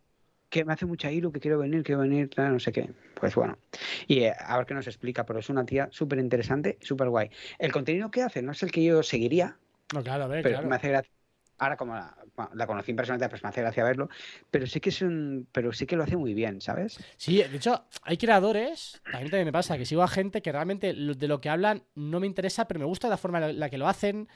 que 0.50 0.66
me 0.66 0.74
hace 0.74 0.88
mucha 0.88 1.12
ilu, 1.12 1.32
que 1.32 1.39
quiero 1.39 1.60
venir, 1.60 1.84
quiero 1.84 2.02
venir, 2.02 2.32
no 2.36 2.60
sé 2.60 2.72
qué. 2.72 2.89
Pues 3.14 3.36
bueno. 3.36 3.60
Y 4.08 4.22
eh, 4.22 4.34
a 4.36 4.58
ver 4.58 4.66
qué 4.66 4.74
nos 4.74 4.88
explica, 4.88 5.24
pero 5.24 5.38
es 5.38 5.50
una 5.52 5.64
tía 5.64 5.88
súper 5.91 6.18
interesante, 6.18 6.80
súper 6.82 7.10
guay. 7.10 7.30
El 7.60 7.72
contenido 7.72 8.10
que 8.10 8.24
hace 8.24 8.41
no 8.41 8.54
es 8.54 8.64
el 8.64 8.72
que 8.72 8.84
yo 8.84 9.04
seguiría, 9.04 9.56
No, 9.93 10.02
claro, 10.02 10.24
a 10.24 10.28
ver, 10.28 10.41
pero 10.41 10.56
claro. 10.56 10.68
me 10.68 10.78
hace 10.78 10.89
gracia. 10.89 11.12
Ahora 11.58 11.78
como 11.78 11.95
la, 11.95 12.68
conocí 12.68 12.91
en 12.91 12.97
persona, 12.97 13.30
pues 13.30 13.41
me 13.41 13.49
hace 13.49 13.62
gracia 13.62 13.84
verlo, 13.84 14.10
pero 14.51 14.68
sí 14.68 14.82
que 14.82 14.89
es 14.89 15.01
un, 15.01 15.47
pero 15.53 15.72
sí 15.72 15.86
que 15.86 15.95
lo 15.95 16.03
hace 16.03 16.18
muy 16.18 16.34
bien, 16.34 16.60
¿sabes? 16.60 16.99
Sí, 17.16 17.38
de 17.41 17.56
hecho, 17.56 17.86
hay 18.03 18.18
creadores, 18.18 19.01
a 19.14 19.20
mí 19.20 19.30
también 19.30 19.45
me 19.45 19.51
pasa, 19.53 19.78
que 19.78 19.86
sigo 19.86 20.03
a 20.03 20.08
gente 20.10 20.41
que 20.41 20.51
realmente 20.51 20.93
de 20.93 21.28
lo 21.28 21.39
que 21.39 21.49
hablan 21.49 21.84
no 21.95 22.20
me 22.20 22.28
interesa, 22.28 22.68
pero 22.68 22.80
me 22.82 22.86
gusta 22.86 23.08
la 23.08 23.16
forma 23.18 23.49
en 23.49 23.58
la 23.60 23.70
que 23.70 23.78
lo 23.78 23.88
hacen, 23.88 24.28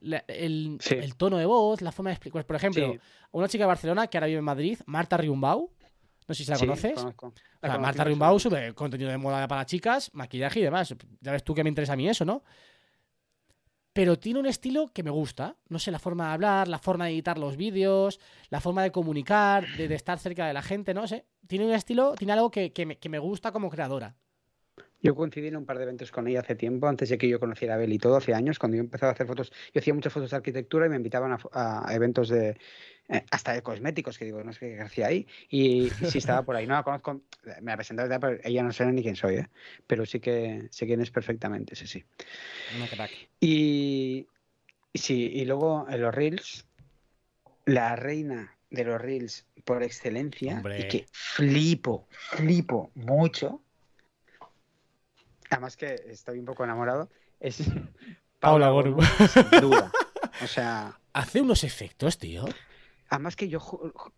la- 0.00 0.24
el, 0.26 0.78
Sí. 0.80 0.94
el 0.96 1.14
tono 1.16 1.38
de 1.38 1.46
voz, 1.46 1.80
la 1.80 1.92
forma 1.92 2.10
de 2.10 2.14
explicar. 2.14 2.44
Por 2.44 2.56
ejemplo, 2.56 2.92
Sí. 2.92 2.98
una 3.30 3.46
chica 3.48 3.62
de 3.64 3.68
Barcelona 3.68 4.08
que 4.08 4.18
ahora 4.18 4.26
vive 4.26 4.38
en 4.40 4.44
Madrid, 4.44 4.78
Marta 4.86 5.16
Riumbau, 5.16 5.70
No 6.26 6.34
sé 6.34 6.42
si 6.42 6.50
la 6.50 6.56
Sí, 6.56 6.64
conoces. 6.66 6.94
conozco. 6.94 7.26
O 7.26 7.32
La 7.60 7.68
sea, 7.68 7.76
conocí 7.76 7.82
Marta 7.82 8.04
Rimbau 8.04 8.40
sube 8.40 8.72
contenido 8.72 9.10
de 9.10 9.18
moda 9.18 9.46
para 9.46 9.66
chicas, 9.66 10.10
maquillaje 10.14 10.60
y 10.60 10.62
demás. 10.62 10.94
Ya 11.20 11.32
ves 11.32 11.44
tú 11.44 11.54
que 11.54 11.62
me 11.62 11.68
interesa 11.68 11.92
a 11.92 11.96
mí 11.96 12.08
eso, 12.08 12.24
¿no? 12.24 12.42
Pero 13.94 14.18
tiene 14.18 14.40
un 14.40 14.46
estilo 14.46 14.88
que 14.88 15.04
me 15.04 15.10
gusta. 15.10 15.56
No 15.68 15.78
sé, 15.78 15.92
la 15.92 16.00
forma 16.00 16.26
de 16.26 16.32
hablar, 16.34 16.66
la 16.66 16.80
forma 16.80 17.06
de 17.06 17.12
editar 17.12 17.38
los 17.38 17.56
vídeos, 17.56 18.18
la 18.50 18.60
forma 18.60 18.82
de 18.82 18.90
comunicar, 18.90 19.64
de, 19.76 19.94
estar 19.94 20.18
cerca 20.18 20.48
de 20.48 20.52
la 20.52 20.62
gente, 20.62 20.92
no 20.92 21.06
sé. 21.06 21.26
Tiene 21.46 21.64
un 21.64 21.72
estilo, 21.72 22.14
tiene 22.16 22.32
algo 22.32 22.50
que, 22.50 22.72
que 22.72 22.86
me, 22.86 22.98
que 22.98 23.08
me 23.08 23.20
gusta 23.20 23.52
como 23.52 23.70
creadora. 23.70 24.16
Yo 25.04 25.14
coincidí 25.14 25.48
en 25.48 25.56
un 25.56 25.66
par 25.66 25.76
de 25.76 25.82
eventos 25.82 26.10
con 26.10 26.26
ella 26.26 26.40
hace 26.40 26.54
tiempo, 26.54 26.88
antes 26.88 27.10
de 27.10 27.18
que 27.18 27.28
yo 27.28 27.38
conociera 27.38 27.74
a 27.74 27.76
Bel 27.76 27.92
y 27.92 27.98
todo, 27.98 28.16
hace 28.16 28.32
años, 28.32 28.58
cuando 28.58 28.76
yo 28.76 28.80
empezaba 28.80 29.10
a 29.10 29.12
hacer 29.12 29.26
fotos. 29.26 29.52
Yo 29.74 29.80
hacía 29.80 29.92
muchas 29.92 30.14
fotos 30.14 30.30
de 30.30 30.36
arquitectura 30.36 30.86
y 30.86 30.88
me 30.88 30.96
invitaban 30.96 31.38
a, 31.52 31.94
eventos 31.94 32.30
de. 32.30 32.56
eh, 33.10 33.24
hasta 33.30 33.52
de 33.52 33.62
cosméticos, 33.62 34.16
que 34.16 34.24
digo, 34.24 34.42
no 34.42 34.54
sé 34.54 34.60
qué 34.60 34.80
hacía 34.80 35.08
ahí. 35.08 35.26
Y, 35.50 35.92
y 36.00 36.06
sí 36.10 36.16
estaba 36.16 36.42
por 36.42 36.56
ahí. 36.56 36.66
No 36.66 36.72
la 36.72 36.82
conozco, 36.82 37.20
me 37.60 37.72
la 37.72 37.76
presentado, 37.76 38.18
pero 38.18 38.38
ella 38.42 38.62
no 38.62 38.72
sé 38.72 38.86
ni 38.86 39.02
quién 39.02 39.14
soy, 39.14 39.34
¿eh? 39.36 39.48
Pero 39.86 40.06
sí 40.06 40.20
que 40.20 40.68
sé 40.70 40.86
quién 40.86 41.02
es 41.02 41.10
perfectamente, 41.10 41.76
sí, 41.76 41.86
sí. 41.86 42.02
Crack. 42.90 43.10
Y, 43.40 44.26
y 44.90 44.98
sí, 44.98 45.32
y 45.34 45.44
luego 45.44 45.86
en 45.86 46.00
los 46.00 46.14
Reels, 46.14 46.66
la 47.66 47.94
reina 47.94 48.56
de 48.70 48.84
los 48.84 48.98
Reels 48.98 49.46
por 49.64 49.82
excelencia, 49.82 50.56
Hombre. 50.56 50.80
y 50.80 50.88
que 50.88 51.06
flipo, 51.12 52.08
flipo 52.10 52.90
mucho, 52.94 53.60
además 55.50 55.76
que 55.76 55.94
estoy 56.08 56.38
un 56.38 56.44
poco 56.46 56.64
enamorado, 56.64 57.10
es 57.40 57.58
Paula 58.40 58.68
Goru, 58.70 58.94
Goru. 58.94 59.10
sin 59.26 59.50
duda. 59.58 59.96
O 60.38 60.46
sea, 60.46 61.00
Hace 61.14 61.40
unos 61.40 61.64
efectos, 61.64 62.18
tío. 62.18 62.44
además 63.08 63.36
que 63.36 63.48
yo 63.48 63.60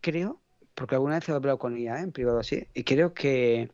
creo, 0.01 0.43
porque 0.74 0.95
alguna 0.95 1.16
vez 1.16 1.29
he 1.29 1.33
hablado 1.33 1.59
con 1.59 1.77
ella 1.77 1.99
¿eh? 2.01 2.03
en 2.03 2.12
privado 2.12 2.39
así, 2.41 2.66
y 2.74 2.85
creo 2.85 3.14
que, 3.14 3.70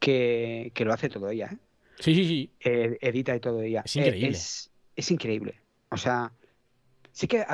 que, 0.00 0.72
que 0.74 0.84
lo 0.84 0.92
hace 0.94 1.08
todo 1.10 1.30
ella, 1.30 1.50
¿eh? 1.54 1.58
Sí, 1.98 2.14
sí, 2.14 2.24
sí. 2.26 2.50
eh, 2.60 2.98
edita 3.00 3.34
y 3.36 3.40
todo 3.40 3.62
ella. 3.62 3.82
Es 3.84 3.96
Eh, 3.96 4.00
increíble. 4.00 4.28
es, 4.28 4.72
es 4.96 5.10
increíble. 5.10 5.62
O 5.90 5.96
sea, 5.96 6.32
sí 7.12 7.28
que 7.28 7.44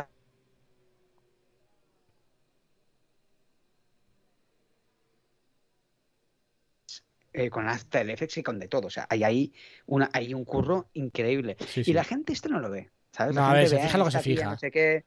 eh, 7.33 7.51
con 7.51 7.69
After 7.69 8.09
Effects 8.11 8.39
y 8.39 8.43
con 8.43 8.59
de 8.59 8.69
todo. 8.69 8.87
O 8.87 8.91
sea, 8.91 9.07
hay 9.09 9.25
ahí 9.25 9.53
una, 9.87 10.11
hay 10.13 10.35
un 10.35 10.45
curro 10.45 10.89
increíble. 10.95 11.57
Sí, 11.69 11.83
Y 11.87 11.93
la 11.93 12.05
gente 12.05 12.33
esto 12.33 12.49
no 12.49 12.61
lo 12.61 12.71
ve. 12.71 12.91
¿sabes? 13.13 13.35
La 13.35 13.43
No, 13.43 13.47
a 13.49 13.53
ver, 13.55 13.69
se 13.69 13.77
ve, 13.77 13.83
fija 13.83 13.99
lo 13.99 14.05
que 14.05 14.09
"Ah, 14.09 14.11
se 14.13 14.23
tía 14.23 14.37
fija". 14.37 14.51
No 14.51 14.59
sé 14.59 14.71
qué, 14.71 15.05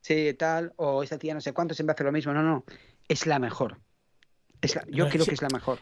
sí, 0.00 0.34
tal, 0.38 0.72
o 0.76 1.02
esta 1.02 1.18
tía 1.18 1.34
no 1.34 1.40
sé 1.40 1.52
cuánto 1.52 1.74
siempre 1.74 1.92
hace 1.94 2.04
lo 2.04 2.12
mismo. 2.12 2.32
No, 2.32 2.42
no. 2.42 2.64
Es 3.08 3.26
la 3.26 3.38
mejor. 3.38 3.78
Es 4.60 4.74
la- 4.74 4.84
yo 4.88 5.04
No, 5.04 5.10
creo 5.10 5.24
sí. 5.24 5.30
que 5.30 5.34
es 5.34 5.42
la 5.42 5.48
mejor. 5.50 5.78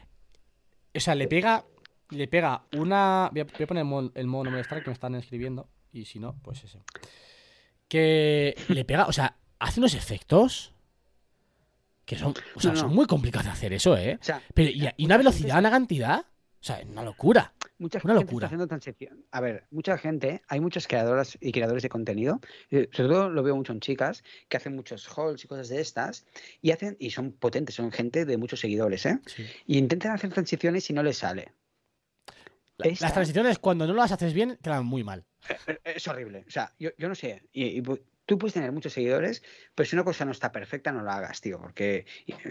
O 0.94 1.00
sea, 1.00 1.14
le 1.14 1.28
pega. 1.28 1.64
Le 2.10 2.26
pega 2.26 2.64
una. 2.76 3.28
Voy 3.30 3.42
a, 3.42 3.44
voy 3.44 3.62
a 3.62 3.66
poner 3.68 3.82
el 3.82 3.86
modo, 3.88 4.10
el 4.16 4.26
modo 4.26 4.44
no 4.44 4.50
molestar 4.50 4.82
que 4.82 4.90
me 4.90 4.94
están 4.94 5.14
escribiendo. 5.14 5.68
Y 5.92 6.06
si 6.06 6.18
no, 6.18 6.34
pues 6.42 6.64
ese. 6.64 6.80
Que 7.88 8.56
le 8.68 8.84
pega. 8.84 9.06
O 9.06 9.12
sea, 9.12 9.36
hace 9.58 9.80
unos 9.80 9.94
efectos. 9.94 10.72
Que 12.10 12.18
son. 12.18 12.34
O 12.56 12.60
sea, 12.60 12.70
No, 12.72 12.74
no. 12.74 12.80
son 12.80 12.92
muy 12.94 13.06
complicados 13.06 13.46
de 13.46 13.52
hacer 13.52 13.72
eso, 13.72 13.96
¿eh? 13.96 14.18
O 14.20 14.24
sea, 14.24 14.42
Pero, 14.52 14.68
y, 14.70 14.88
y 14.96 15.04
una 15.06 15.16
velocidad, 15.16 15.60
una 15.60 15.70
cantidad. 15.70 16.18
O 16.18 16.62
sea, 16.62 16.80
una 16.90 17.04
locura. 17.04 17.54
Mucha 17.78 18.00
Una 18.02 18.14
gente 18.14 18.24
locura. 18.24 18.36
está 18.38 18.46
haciendo 18.46 18.66
transición. 18.66 19.24
A 19.30 19.40
ver, 19.40 19.64
mucha 19.70 19.96
gente, 19.96 20.42
hay 20.48 20.58
muchas 20.60 20.88
creadoras 20.88 21.38
y 21.40 21.52
creadores 21.52 21.84
de 21.84 21.88
contenido, 21.88 22.40
eh, 22.72 22.88
sobre 22.92 23.10
todo 23.10 23.30
lo 23.30 23.42
veo 23.44 23.54
mucho 23.54 23.72
en 23.72 23.78
chicas, 23.80 24.24
que 24.48 24.56
hacen 24.56 24.74
muchos 24.74 25.08
hauls 25.16 25.42
y 25.44 25.46
cosas 25.48 25.68
de 25.68 25.80
estas, 25.80 26.26
y 26.60 26.72
hacen, 26.72 26.96
y 26.98 27.10
son 27.10 27.30
potentes, 27.32 27.76
son 27.76 27.92
gente 27.92 28.24
de 28.24 28.36
muchos 28.36 28.58
seguidores, 28.60 29.06
¿eh? 29.06 29.20
Sí. 29.26 29.46
Y 29.66 29.78
intentan 29.78 30.10
hacer 30.12 30.30
transiciones 30.32 30.90
y 30.90 30.92
no 30.92 31.02
les 31.04 31.16
sale. 31.18 31.52
La- 32.76 32.86
Esta- 32.90 33.06
Las 33.06 33.14
transiciones, 33.14 33.58
cuando 33.58 33.86
no 33.86 33.94
las 33.94 34.10
haces 34.12 34.32
bien, 34.34 34.58
quedan 34.62 34.84
muy 34.84 35.04
mal. 35.04 35.24
Eh, 35.66 35.78
Es 35.84 36.08
horrible. 36.08 36.44
O 36.46 36.50
sea, 36.50 36.74
yo, 36.78 36.90
yo 36.98 37.08
no 37.08 37.14
sé. 37.14 37.42
Y, 37.52 37.66
y 37.78 37.82
pu- 37.82 38.00
tú 38.30 38.38
puedes 38.38 38.54
tener 38.54 38.70
muchos 38.70 38.92
seguidores, 38.92 39.42
pero 39.74 39.88
si 39.88 39.96
una 39.96 40.04
cosa 40.04 40.24
no 40.24 40.30
está 40.30 40.52
perfecta, 40.52 40.92
no 40.92 41.02
la 41.02 41.16
hagas, 41.16 41.40
tío, 41.40 41.58
porque 41.60 42.06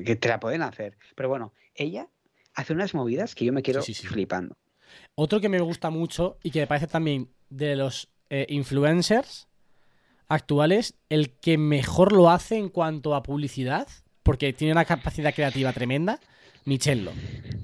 que 0.06 0.18
te 0.18 0.28
la 0.28 0.38
pueden 0.38 0.62
hacer. 0.62 0.98
Pero 1.16 1.30
bueno, 1.30 1.54
ella 1.74 2.10
hace 2.54 2.74
unas 2.74 2.94
movidas 2.94 3.34
que 3.34 3.46
yo 3.46 3.54
me 3.54 3.62
quiero 3.62 3.82
Sí, 3.82 3.94
sí, 3.94 4.02
sí. 4.02 4.08
flipando. 4.10 4.58
Otro 5.16 5.40
que 5.40 5.48
me 5.48 5.62
gusta 5.62 5.90
mucho 5.90 6.38
y 6.44 6.52
que 6.52 6.60
me 6.60 6.68
parece 6.68 6.88
también 6.88 7.30
de 7.50 7.78
los 7.78 8.10
eh, 8.30 8.46
influencers 8.50 9.48
actuales, 10.28 10.96
el 11.08 11.30
que 11.32 11.58
mejor 11.58 12.12
lo 12.12 12.30
hace 12.30 12.58
en 12.58 12.68
cuanto 12.68 13.16
a 13.16 13.24
publicidad, 13.24 13.88
porque 14.22 14.52
tiene 14.52 14.74
una 14.74 14.84
capacidad 14.84 15.34
creativa 15.34 15.72
tremenda, 15.72 16.20
Michello. 16.66 17.12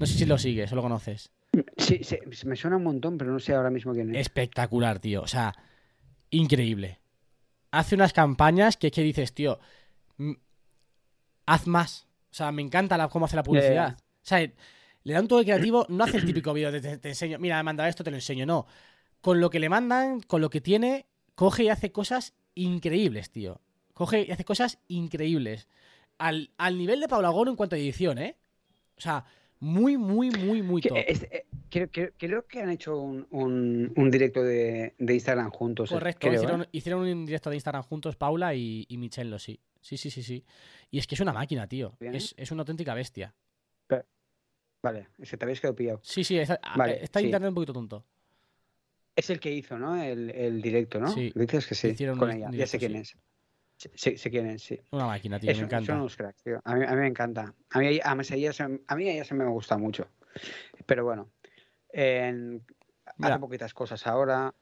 No 0.00 0.06
sé 0.06 0.14
si 0.14 0.24
lo 0.24 0.38
sigues 0.38 0.72
o 0.72 0.74
lo 0.76 0.80
conoces. 0.80 1.30
Sí, 1.76 2.00
sí, 2.02 2.16
me 2.46 2.56
suena 2.56 2.78
un 2.78 2.84
montón, 2.84 3.18
pero 3.18 3.30
no 3.30 3.40
sé 3.40 3.52
ahora 3.52 3.68
mismo 3.68 3.92
quién 3.92 4.14
es. 4.14 4.22
Espectacular, 4.22 5.00
tío. 5.00 5.20
O 5.20 5.26
sea, 5.26 5.52
increíble. 6.30 6.98
Hace 7.76 7.94
unas 7.94 8.12
campañas 8.12 8.76
que, 8.76 8.90
que 8.90 9.02
dices, 9.02 9.34
tío, 9.34 9.58
haz 11.44 11.66
más. 11.66 12.06
O 12.30 12.34
sea, 12.34 12.50
me 12.52 12.62
encanta 12.62 12.96
la, 12.96 13.08
cómo 13.08 13.26
hace 13.26 13.36
la 13.36 13.42
publicidad. 13.42 13.98
O 13.98 14.04
sea, 14.22 14.40
le 14.40 15.12
da 15.12 15.20
un 15.20 15.28
toque 15.28 15.44
creativo, 15.44 15.84
no 15.88 16.04
hace 16.04 16.16
el 16.16 16.24
típico 16.24 16.52
vídeo 16.52 16.72
de 16.72 16.80
te, 16.80 16.98
te 16.98 17.08
enseño, 17.08 17.38
mira, 17.38 17.56
me 17.58 17.64
manda 17.64 17.88
esto, 17.88 18.02
te 18.02 18.10
lo 18.10 18.16
enseño, 18.16 18.46
no. 18.46 18.66
Con 19.20 19.40
lo 19.40 19.50
que 19.50 19.60
le 19.60 19.68
mandan, 19.68 20.20
con 20.20 20.40
lo 20.40 20.48
que 20.50 20.60
tiene, 20.60 21.06
coge 21.34 21.64
y 21.64 21.68
hace 21.68 21.92
cosas 21.92 22.34
increíbles, 22.54 23.30
tío. 23.30 23.60
Coge 23.92 24.24
y 24.26 24.30
hace 24.30 24.44
cosas 24.44 24.78
increíbles. 24.88 25.68
Al, 26.18 26.50
al 26.56 26.78
nivel 26.78 27.00
de 27.00 27.08
Paula 27.08 27.28
Goro 27.28 27.50
en 27.50 27.56
cuanto 27.56 27.76
a 27.76 27.78
edición, 27.78 28.18
¿eh? 28.18 28.36
O 28.96 29.00
sea, 29.00 29.26
muy, 29.60 29.96
muy, 29.96 30.30
muy, 30.30 30.62
muy 30.62 30.82
top. 30.82 30.96
eh, 30.98 31.04
es- 31.08 31.26
creo, 31.70 31.90
creo- 31.90 32.10
creo 32.16 32.46
que 32.46 32.60
han 32.60 32.70
hecho 32.70 32.98
un, 32.98 33.26
un- 33.30 33.92
un 33.96 34.10
directo 34.10 34.42
de, 34.42 34.94
de 34.98 35.14
Instagram 35.14 35.50
juntos. 35.50 35.90
eh, 35.90 35.94
Correcto, 35.94 36.20
creo, 36.28 36.32
¿eh? 36.32 36.36
hicieron, 36.36 36.66
hicieron 36.72 37.00
un 37.02 37.26
directo 37.26 37.50
de 37.50 37.56
Instagram 37.56 37.82
juntos, 37.82 38.16
Paula 38.16 38.54
y, 38.54 38.84
y 38.88 38.98
Michello, 38.98 39.38
sí. 39.38 39.58
Sí, 39.80 39.96
sí, 39.96 40.10
sí, 40.10 40.22
sí. 40.22 40.44
Y 40.90 40.98
es 40.98 41.06
que 41.06 41.14
es 41.14 41.20
una 41.20 41.32
máquina, 41.32 41.68
tío. 41.68 41.96
Es, 42.00 42.34
es 42.36 42.50
una 42.50 42.62
auténtica 42.62 42.92
bestia. 42.94 43.34
Vale, 44.82 45.08
ese 45.18 45.36
te 45.36 45.44
habéis 45.44 45.60
quedado 45.60 45.74
pillado. 45.74 46.00
Sí, 46.02 46.22
sí, 46.22 46.38
está, 46.38 46.60
Vale, 46.76 47.02
está 47.02 47.18
sí. 47.18 47.26
internet 47.26 47.48
un 47.48 47.54
poquito 47.54 47.72
tonto. 47.72 48.04
Es 49.16 49.30
el 49.30 49.40
que 49.40 49.50
hizo, 49.52 49.78
¿no? 49.78 50.00
El, 50.00 50.30
el 50.30 50.62
directo, 50.62 51.00
¿no? 51.00 51.08
Sí. 51.12 51.32
Dices 51.34 51.66
que 51.66 51.74
sí, 51.74 51.88
Hicieron 51.88 52.18
con. 52.18 52.30
Ya 52.52 52.66
sé 52.66 52.78
quién 52.78 52.92
sí. 52.92 52.98
es. 52.98 53.16
Sí- 53.76 54.16
sé 54.16 54.30
quién 54.30 54.46
es, 54.48 54.62
sí. 54.62 54.80
Una 54.90 55.06
máquina, 55.06 55.38
tío, 55.38 55.50
Eso, 55.50 55.60
me 55.60 55.66
encanta. 55.66 55.86
Son 55.92 56.00
unos 56.00 56.16
cracks, 56.16 56.42
tío. 56.42 56.60
A 56.64 56.74
mí, 56.74 56.84
a 56.84 56.90
mí 56.90 56.96
me 56.96 57.06
encanta. 57.06 57.54
A 57.70 57.78
mí, 57.78 58.00
además, 58.02 58.30
ella 58.30 58.52
se- 58.52 58.80
a 58.86 58.96
mí 58.96 59.08
ella 59.08 59.24
se 59.24 59.34
me 59.34 59.44
gusta 59.46 59.76
mucho. 59.76 60.08
Pero 60.86 61.04
bueno, 61.04 61.30
en- 61.90 62.64
hace 63.18 63.38
poquitas 63.38 63.74
cosas 63.74 64.06
ahora. 64.06 64.54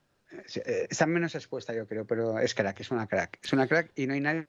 Eh, 0.57 0.87
Está 0.91 1.07
menos 1.07 1.35
expuesta, 1.35 1.73
yo 1.73 1.87
creo, 1.87 2.07
pero 2.07 2.39
es 2.41 2.55
crack, 2.55 2.81
es 2.81 2.91
una 2.91 3.07
crack. 3.07 3.39
Es 3.43 3.53
una 3.53 3.69
crack 3.69 3.93
y 3.95 4.07
no 4.07 4.15
hay 4.15 4.21
nadie. 4.21 4.49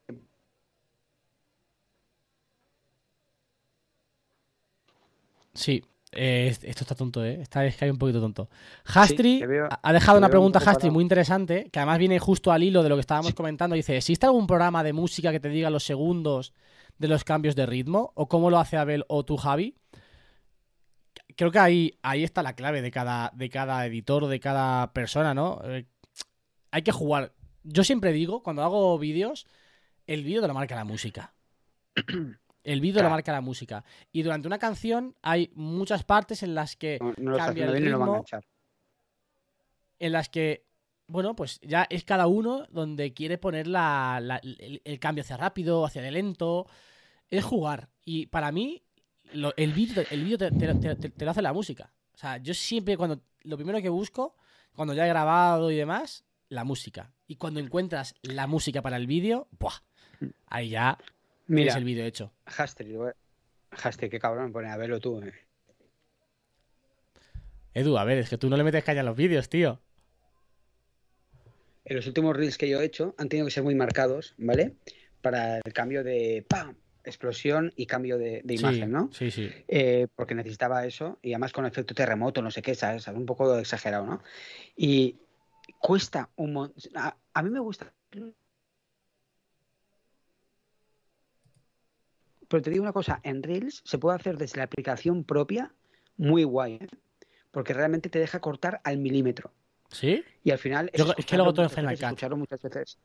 Sí, 5.53 5.83
eh, 6.15 6.47
es- 6.49 6.63
esto 6.63 6.83
está 6.83 6.95
tonto, 6.95 7.23
¿eh? 7.23 7.39
Está 7.41 7.65
es 7.65 7.75
que 7.77 7.85
hay 7.85 7.91
un 7.91 7.97
poquito 7.97 8.19
tonto. 8.21 8.49
Hastri 8.85 9.45
veo- 9.45 9.67
ha- 9.81 9.93
dejado 9.93 10.17
una 10.17 10.27
un 10.27 10.31
pregunta, 10.31 10.59
Hastri, 10.59 10.89
muy 10.89 11.01
interesante, 11.03 11.69
que 11.71 11.79
además 11.79 11.99
viene 11.99 12.17
justo 12.19 12.51
al 12.51 12.63
hilo 12.63 12.81
de 12.83 12.89
lo 12.89 12.95
que 12.95 13.01
estábamos 13.01 13.33
comentando. 13.33 13.75
Dice, 13.75 13.97
¿existe 13.97 14.25
algún 14.25 14.47
programa 14.47 14.83
de 14.83 14.93
música 14.93 15.31
que 15.31 15.39
te 15.39 15.49
diga 15.49 15.69
los 15.69 15.83
segundos 15.83 16.53
de 16.97 17.07
los 17.07 17.23
cambios 17.23 17.55
de 17.55 17.65
ritmo? 17.65 18.11
¿O 18.15 18.27
cómo 18.27 18.49
lo 18.49 18.57
hace 18.59 18.77
Abel 18.77 19.03
o 19.07 19.23
tú, 19.25 19.37
Javi? 19.37 19.75
Creo 21.35 21.51
que 21.51 21.59
ahí, 21.59 21.99
ahí 22.01 22.23
está 22.23 22.41
la 22.43 22.53
clave 22.55 22.81
de 22.81 22.91
cada, 22.91 23.31
de 23.35 23.49
cada 23.49 23.85
editor 23.85 24.23
o 24.23 24.27
de 24.29 24.39
cada 24.39 24.93
persona, 24.93 25.33
¿no? 25.33 25.59
Eh, 25.65 25.85
hay 26.71 26.81
que 26.81 26.91
jugar. 26.93 27.33
Yo 27.63 27.83
siempre 27.83 28.13
digo, 28.13 28.41
cuando 28.43 28.63
hago 28.63 28.97
vídeos, 28.99 29.45
el 30.07 30.23
vídeo 30.23 30.41
te 30.41 30.47
lo 30.47 30.53
marca 30.53 30.75
la 30.75 30.85
música. 30.85 31.33
El 32.65 32.81
vídeo 32.81 33.01
lo 33.03 33.09
marca 33.09 33.31
la 33.31 33.41
música. 33.41 33.85
Y 34.11 34.23
durante 34.23 34.47
una 34.47 34.57
canción 34.59 35.15
hay 35.21 35.51
muchas 35.55 36.03
partes 36.03 36.43
en 36.43 36.53
las 36.55 36.75
que 36.75 36.97
No, 37.01 37.13
no 37.17 37.37
cambia 37.37 37.65
el 37.65 37.73
ritmo. 37.73 38.05
enganchar. 38.07 38.43
en 39.99 40.11
las 40.11 40.27
que, 40.29 40.65
bueno, 41.07 41.35
pues 41.35 41.59
ya 41.61 41.87
es 41.89 42.03
cada 42.03 42.27
uno 42.27 42.65
donde 42.69 43.13
quiere 43.13 43.37
poner 43.37 43.67
la, 43.67 44.19
la- 44.21 44.37
el, 44.43 44.81
el 44.83 44.99
cambio 44.99 45.21
hacia 45.23 45.37
rápido, 45.37 45.85
hacia 45.85 46.01
de 46.01 46.11
lento. 46.11 46.67
Es 47.29 47.43
jugar. 47.45 47.89
Y 48.03 48.25
para 48.27 48.51
mí, 48.51 48.83
lo- 49.33 49.53
el 49.57 49.71
vídeo 49.73 50.03
el 50.11 50.37
te, 50.37 50.51
te- 50.51 50.73
te- 50.75 50.95
te- 50.95 51.09
te 51.09 51.25
lo 51.25 51.31
hace 51.31 51.41
la 51.41 51.53
música. 51.53 51.93
O 52.13 52.17
sea, 52.17 52.37
yo 52.37 52.53
siempre 52.53 52.97
cuando. 52.97 53.21
Lo 53.43 53.57
primero 53.57 53.79
que 53.81 53.89
busco, 53.89 54.35
cuando 54.75 54.93
ya 54.95 55.05
he 55.05 55.09
grabado 55.09 55.69
y 55.71 55.75
demás, 55.75 56.25
la 56.49 56.63
música. 56.63 57.11
Y 57.27 57.35
cuando 57.35 57.59
encuentras 57.59 58.15
la 58.23 58.47
música 58.47 58.81
para 58.81 58.97
el 58.97 59.05
vídeo, 59.07 59.47
¡buah! 59.59 59.81
Ahí 60.47 60.69
ya 60.69 60.97
Mira, 61.47 61.73
tienes 61.73 61.75
el 61.77 61.83
vídeo 61.83 62.05
hecho. 62.05 62.33
A- 62.45 62.63
Hastri, 63.71 64.09
qué 64.09 64.19
cabrón, 64.19 64.51
pone 64.51 64.69
a 64.69 64.77
verlo 64.77 64.99
tú. 64.99 65.21
eh. 65.21 65.33
Edu, 67.73 67.97
a 67.97 68.03
ver, 68.05 68.19
es 68.19 68.29
que 68.29 68.37
tú 68.37 68.49
no 68.49 68.55
le 68.57 68.63
metes 68.63 68.83
caña 68.83 69.01
a 69.01 69.03
los 69.03 69.17
vídeos, 69.17 69.49
tío. 69.49 69.81
En 71.83 71.95
los 71.97 72.07
últimos 72.07 72.35
reels 72.35 72.57
que 72.57 72.69
yo 72.69 72.81
he 72.81 72.85
hecho 72.85 73.13
han 73.17 73.29
tenido 73.29 73.45
que 73.45 73.51
ser 73.51 73.63
muy 73.63 73.75
marcados, 73.75 74.33
¿vale? 74.37 74.75
Para 75.21 75.57
el 75.63 75.73
cambio 75.73 76.03
de 76.03 76.45
¡pam! 76.47 76.75
explosión 77.03 77.71
y 77.75 77.85
cambio 77.85 78.17
de, 78.17 78.41
de 78.43 78.53
Sí, 78.57 78.59
imagen, 78.63 78.91
¿no? 78.91 79.11
Sí, 79.13 79.29
sí. 79.29 79.51
Eh, 79.67 80.07
porque 80.15 80.33
necesitaba 80.33 80.85
eso 80.87 81.19
y 81.21 81.33
además 81.33 81.51
con 81.53 81.65
efecto 81.67 81.93
terremoto, 81.93 82.41
no 82.41 82.49
sé 82.49 82.63
qué, 82.63 82.73
¿sabes? 82.73 83.07
Un 83.09 83.27
poco 83.27 83.55
exagerado, 83.59 84.07
¿no? 84.07 84.23
Y 84.75 85.17
cuesta 85.77 86.31
un 86.37 86.53
montón. 86.53 86.81
A, 86.95 87.15
a 87.33 87.43
mí 87.43 87.51
me 87.51 87.59
gusta. 87.59 87.93
Pero 92.55 92.63
te 92.63 92.69
digo 92.69 92.83
una 92.83 92.93
cosa, 92.93 93.19
en 93.23 93.43
Reels 93.43 93.81
se 93.83 93.97
puede 93.97 94.15
hacer 94.15 94.37
desde 94.37 94.59
la 94.59 94.63
aplicación 94.63 95.25
propia 95.25 95.73
muy 96.15 96.45
guay, 96.45 96.75
¿eh? 96.75 96.87
porque 97.51 97.73
realmente 97.73 98.09
te 98.09 98.17
deja 98.17 98.39
cortar 98.39 98.79
al 98.85 98.97
milímetro. 98.97 99.51
¿Sí? 99.89 100.23
Y 100.41 100.51
al 100.51 100.57
final 100.57 100.89
Yo- 100.93 101.13
es 101.17 101.25
que 101.25 101.35
lo 101.35 101.43
hago 101.43 101.53
todo 101.53 101.65
en 101.65 101.69
Final 101.69 101.95
Cut. 101.95 102.03
escucharlo 102.03 102.37
muchas 102.37 102.61
veces. 102.61 102.97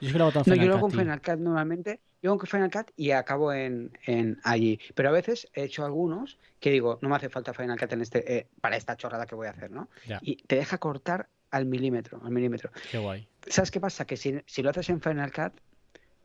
Yo 0.00 0.12
que 0.12 0.16
lo 0.18 0.24
hago 0.24 0.32
todo 0.32 0.44
en 0.46 0.48
No, 0.48 0.54
Final 0.54 0.64
yo 0.64 0.70
lo 0.70 0.76
hago 0.78 0.88
tío. 0.88 0.98
Final 1.00 1.20
Cut 1.20 1.38
normalmente, 1.40 2.00
yo 2.22 2.30
hago 2.30 2.38
con 2.38 2.46
Final 2.48 2.70
Cut 2.70 2.90
y 2.96 3.10
acabo 3.10 3.52
en, 3.52 3.92
en 4.06 4.40
allí. 4.44 4.80
Pero 4.94 5.10
a 5.10 5.12
veces 5.12 5.46
he 5.52 5.64
hecho 5.64 5.84
algunos 5.84 6.38
que 6.58 6.70
digo, 6.70 6.98
no 7.02 7.10
me 7.10 7.16
hace 7.16 7.28
falta 7.28 7.52
Final 7.52 7.78
Cut 7.78 7.92
en 7.92 8.00
este, 8.00 8.34
eh, 8.34 8.46
para 8.62 8.78
esta 8.78 8.96
chorrada 8.96 9.26
que 9.26 9.34
voy 9.34 9.48
a 9.48 9.50
hacer, 9.50 9.70
¿no? 9.70 9.90
Ya. 10.06 10.20
Y 10.22 10.36
te 10.36 10.56
deja 10.56 10.78
cortar 10.78 11.28
al 11.50 11.66
milímetro, 11.66 12.18
al 12.24 12.30
milímetro. 12.30 12.70
Qué 12.90 12.96
guay. 12.96 13.28
¿Sabes 13.46 13.70
qué 13.70 13.78
pasa? 13.78 14.06
Que 14.06 14.16
si, 14.16 14.40
si 14.46 14.62
lo 14.62 14.70
haces 14.70 14.88
en 14.88 15.02
Final 15.02 15.32
Cut, 15.34 15.52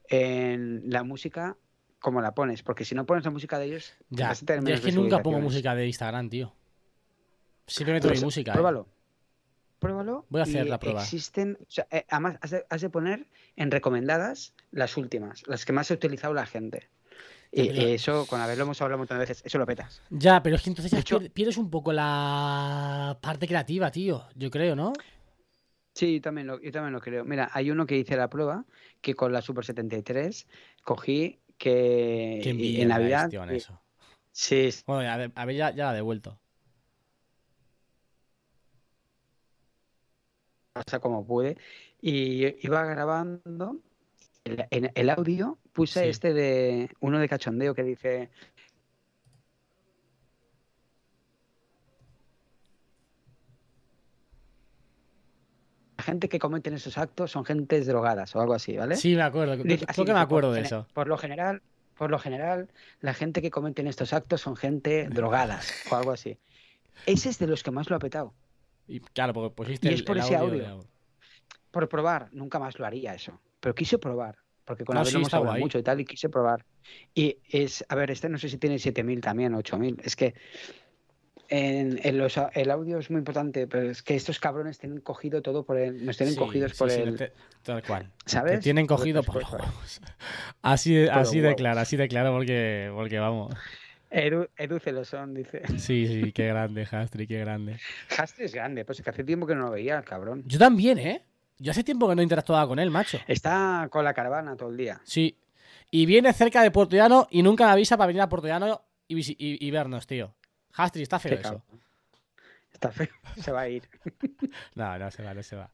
en 0.08 0.84
la 0.90 1.04
música, 1.04 1.58
¿cómo 2.02 2.20
la 2.20 2.34
pones? 2.34 2.62
Porque 2.64 2.84
si 2.84 2.94
no 2.96 3.06
pones 3.06 3.24
la 3.24 3.32
música 3.32 3.58
de 3.58 3.68
ellos, 3.68 3.94
Ya. 4.10 4.28
vas 4.28 4.44
a 4.44 4.46
tener 4.46 4.62
menos 4.62 4.80
es 4.82 4.86
que 4.86 4.92
nunca 4.92 5.24
pongo 5.24 5.40
música 5.40 5.74
de 5.76 5.88
Instagram, 5.88 6.30
tío. 6.30 6.54
Siempre 7.68 7.94
meto 7.94 8.10
Pues, 8.10 8.20
mi 8.20 8.26
música. 8.26 8.52
¿eh? 8.52 8.54
Pruébalo. 8.56 8.88
Pruébalo. 9.80 10.26
Voy 10.30 10.42
a 10.42 10.44
hacer 10.44 10.68
y 10.68 10.70
la 10.70 10.80
prueba. 10.80 11.02
Existen, 11.02 11.58
o 11.62 11.66
sea, 11.72 11.88
eh, 11.90 12.06
además, 12.10 12.38
has 12.42 12.52
de, 12.52 12.66
has 12.70 12.82
de 12.82 12.90
poner 12.90 13.28
en 13.56 13.72
recomendadas 13.72 14.54
las 14.72 14.98
últimas, 14.98 15.44
las 15.48 15.66
que 15.66 15.74
más 15.74 15.90
ha 15.90 15.94
utilizado 15.94 16.34
la 16.34 16.46
gente. 16.46 16.90
Y, 17.54 17.68
eso, 17.94 18.26
con 18.28 18.40
haberlo 18.40 18.64
hemos 18.64 18.82
hablado 18.82 18.96
un 18.98 19.02
montón 19.02 19.18
de 19.18 19.24
veces, 19.24 19.42
eso 19.46 19.58
lo 19.58 19.66
petas. 19.66 20.02
Ya, 20.10 20.42
pero 20.42 20.56
es 20.56 20.62
que 20.62 20.70
entonces 20.70 20.94
hecho- 20.94 21.20
pierdes 21.34 21.58
un 21.58 21.70
poco 21.70 21.92
la 21.92 23.18
parte 23.22 23.46
creativa, 23.48 23.92
tío. 23.92 24.26
Yo 24.36 24.50
creo, 24.50 24.74
¿no? 24.76 24.94
Sí, 25.94 26.16
yo 26.16 26.22
también, 26.22 26.48
lo, 26.48 26.62
yo 26.62 26.72
también 26.72 26.94
lo 26.94 27.02
creo. 27.02 27.26
Mira, 27.26 27.50
hay 27.52 27.70
uno 27.70 27.86
que 27.86 27.98
hice 27.98 28.16
la 28.16 28.30
prueba, 28.30 28.64
que 29.02 29.16
con 29.16 29.34
la 29.34 29.42
Super 29.42 29.66
73 29.66 30.48
cogí 30.86 31.41
que 31.62 32.40
Qué 32.42 32.82
en 32.82 32.88
Navidad... 32.88 33.32
eh, 33.32 33.56
eso. 33.56 33.80
Sí, 34.32 34.70
Bueno, 34.88 35.04
ya, 35.04 35.32
a 35.36 35.46
ver, 35.46 35.56
ya, 35.56 35.70
ya 35.72 35.86
la 35.86 35.92
he 35.92 35.96
devuelto. 35.96 36.40
pasa 40.74 41.00
como 41.00 41.26
pude. 41.26 41.58
Y 42.02 42.66
iba 42.66 42.84
grabando 42.86 43.78
el, 44.44 44.66
en 44.72 44.92
el 44.96 45.10
audio, 45.12 45.60
puse 45.72 46.04
Sí. 46.04 46.10
este 46.10 46.34
de 46.34 46.90
uno 47.00 47.20
de 47.20 47.30
cachondeo 47.30 47.76
que 47.76 47.84
dice... 47.84 48.32
La 56.02 56.06
gente 56.06 56.30
que 56.30 56.40
cometen 56.40 56.74
esos 56.74 56.98
actos 56.98 57.30
son 57.30 57.46
gentes 57.46 57.86
drogadas 57.86 58.36
o 58.36 58.42
algo 58.42 58.56
así, 58.56 58.76
¿vale? 58.76 58.96
Sí, 58.96 59.16
me 59.16 59.22
acuerdo. 59.22 59.56
Dice- 59.56 59.86
así 59.88 60.04
que 60.04 60.14
me 60.14 60.20
acuerdo 60.20 60.50
por, 60.50 60.56
de 60.56 60.62
eso. 60.64 60.88
Por 60.96 61.08
lo 61.08 61.16
general, 61.16 61.62
por 61.96 62.10
lo 62.10 62.18
general, 62.18 62.70
la 63.02 63.14
gente 63.14 63.40
que 63.44 63.52
cometen 63.52 63.86
estos 63.86 64.12
actos 64.12 64.42
son 64.42 64.56
gente 64.56 65.08
drogadas 65.10 65.72
o 65.92 65.96
algo 65.96 66.10
así. 66.12 66.40
Ese 67.06 67.30
es 67.30 67.38
de 67.38 67.46
los 67.46 67.62
que 67.62 67.70
más 67.70 67.88
lo 67.92 67.98
ha 67.98 68.00
petado. 68.00 68.34
Y 68.88 69.00
claro, 69.00 69.32
porque 69.34 69.54
pusiste 69.54 69.90
Y 69.90 69.94
el, 69.94 69.96
es 70.00 70.02
por 70.02 70.18
el 70.18 70.24
ese 70.24 70.36
audio. 70.38 70.68
audio. 70.68 70.88
Por 71.70 71.88
probar, 71.88 72.30
nunca 72.32 72.58
más 72.58 72.80
lo 72.80 72.88
haría 72.88 73.14
eso. 73.14 73.40
Pero 73.60 73.76
quise 73.76 74.00
probar, 74.00 74.38
porque 74.66 74.84
con 74.84 74.96
No, 74.96 75.02
Abel 75.02 75.12
sí, 75.12 75.18
hemos 75.18 75.32
hablado 75.36 75.52
guay. 75.54 75.62
mucho 75.62 75.78
y 75.78 75.84
tal, 75.84 76.00
y 76.00 76.06
quise 76.06 76.30
probar. 76.30 76.66
Y 77.14 77.38
es, 77.48 77.86
a 77.90 77.94
ver, 77.94 78.10
este 78.10 78.28
no 78.28 78.40
sé 78.40 78.50
si 78.50 78.58
tiene 78.58 78.80
7000 78.80 79.22
también, 79.22 79.54
8000. 79.54 80.02
Es 80.04 80.16
que 80.16 80.34
en, 81.52 82.00
en 82.04 82.18
los, 82.18 82.40
el 82.54 82.72
audio 82.72 82.98
es 82.98 83.12
muy 83.12 83.20
importante, 83.20 83.68
pero 83.68 83.92
es 83.92 84.02
que 84.02 84.16
estos 84.16 84.40
cabrones 84.40 84.80
tienen 84.80 85.02
cogido 85.02 85.42
todo 85.42 85.64
por 85.66 85.78
el. 85.78 86.04
Nos 86.06 86.16
tienen 86.18 86.34
Sí, 86.34 86.40
cogidos 86.40 86.72
sí, 86.72 86.78
por 86.80 86.90
sí, 86.90 87.02
el. 87.02 87.18
te- 87.18 87.34
tal 87.62 87.84
cual. 87.84 88.10
¿Sabes? 88.26 88.54
Te 88.54 88.60
tienen 88.60 88.88
cogido 88.88 89.22
Pues- 89.22 89.46
por 89.46 89.58
pues- 89.60 89.70
los. 89.70 90.02
Así, 90.62 90.94
de- 90.96 91.08
Por 91.08 91.18
los 91.18 91.28
así 91.28 91.38
de 91.40 91.44
huevos. 91.48 91.58
claro, 91.58 91.80
así 91.82 91.98
de 91.98 92.08
claro, 92.08 92.32
porque, 92.32 92.90
porque 92.96 93.20
vamos. 93.20 93.54
Edu, 94.10 94.48
Edu 94.58 94.80
Celosón 94.80 95.34
dice. 95.34 95.62
Sí, 95.78 96.08
sí, 96.08 96.32
qué 96.32 96.48
grande, 96.48 96.88
Hastri, 96.90 97.28
qué 97.28 97.40
grande. 97.40 97.78
Hastre 98.18 98.46
es 98.46 98.54
grande, 98.54 98.84
pues 98.86 99.00
es 99.00 99.04
que 99.04 99.10
hace 99.10 99.24
tiempo 99.24 99.46
que 99.46 99.54
no 99.56 99.66
lo 99.66 99.72
veía, 99.72 100.02
cabrón. 100.04 100.44
Yo 100.48 100.58
también, 100.58 101.00
¿eh? 101.00 101.24
Yo 101.60 101.72
hace 101.72 101.84
tiempo 101.84 102.08
que 102.10 102.16
no 102.16 102.22
interactuaba 102.22 102.68
con 102.68 102.80
él, 102.80 102.90
macho. 102.92 103.20
Está 103.28 103.88
con 103.92 104.04
la 104.04 104.14
caravana 104.14 104.56
todo 104.56 104.70
el 104.70 104.78
día. 104.78 105.00
Sí. 105.04 105.38
Y 105.92 106.06
viene 106.06 106.32
cerca 106.34 106.64
de 106.64 106.72
Puerto 106.72 106.96
Llano 106.96 107.28
y 107.30 107.44
nunca 107.44 107.66
me 107.66 107.72
avisa 107.72 107.98
para 107.98 108.08
venir 108.08 108.22
a 108.22 108.30
Puerto 108.30 108.48
Llano 108.48 108.82
y- 109.08 109.26
y 109.38 109.72
vernos, 109.72 110.08
tío. 110.08 110.34
Hastri, 110.74 111.02
está 111.04 111.20
feo 111.20 111.34
eso. 111.40 111.64
Está 112.72 112.92
feo, 112.92 113.10
se 113.42 113.52
va 113.52 113.62
a 113.62 113.70
ir. 113.70 113.88
No, 114.76 114.98
no 114.98 115.12
se 115.12 115.24
va, 115.24 115.34
no 115.34 115.44
se 115.44 115.56
va. 115.56 115.70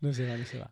No 0.00 0.12
se 0.12 0.28
va, 0.28 0.36
no 0.36 0.44
se 0.44 0.58
va. 0.58 0.70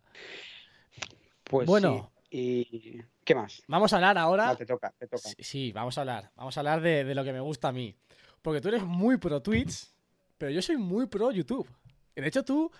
Pues 1.44 1.66
Bueno. 1.66 2.10
sí. 2.14 2.16
¿Y 2.32 3.02
qué 3.24 3.34
más? 3.34 3.62
Vamos 3.66 3.92
a 3.92 3.96
hablar 3.96 4.16
ahora. 4.18 4.46
Va, 4.46 4.56
te 4.56 4.64
toca, 4.66 4.92
te 4.96 5.06
toca. 5.08 5.28
Sí, 5.28 5.34
sí, 5.40 5.72
vamos 5.72 5.98
a 5.98 6.02
hablar. 6.02 6.30
Vamos 6.36 6.56
a 6.56 6.60
hablar 6.60 6.80
de, 6.80 7.04
de 7.04 7.14
lo 7.14 7.24
que 7.24 7.32
me 7.32 7.40
gusta 7.40 7.68
a 7.68 7.72
mí. 7.72 7.96
Porque 8.40 8.60
tú 8.60 8.68
eres 8.68 8.84
muy 8.84 9.16
pro 9.18 9.42
Twitch, 9.42 9.88
pero 10.38 10.50
yo 10.52 10.62
soy 10.62 10.76
muy 10.76 11.06
pro 11.06 11.30
YouTube. 11.32 11.68
De 12.14 12.26
hecho, 12.28 12.44
tú 12.44 12.70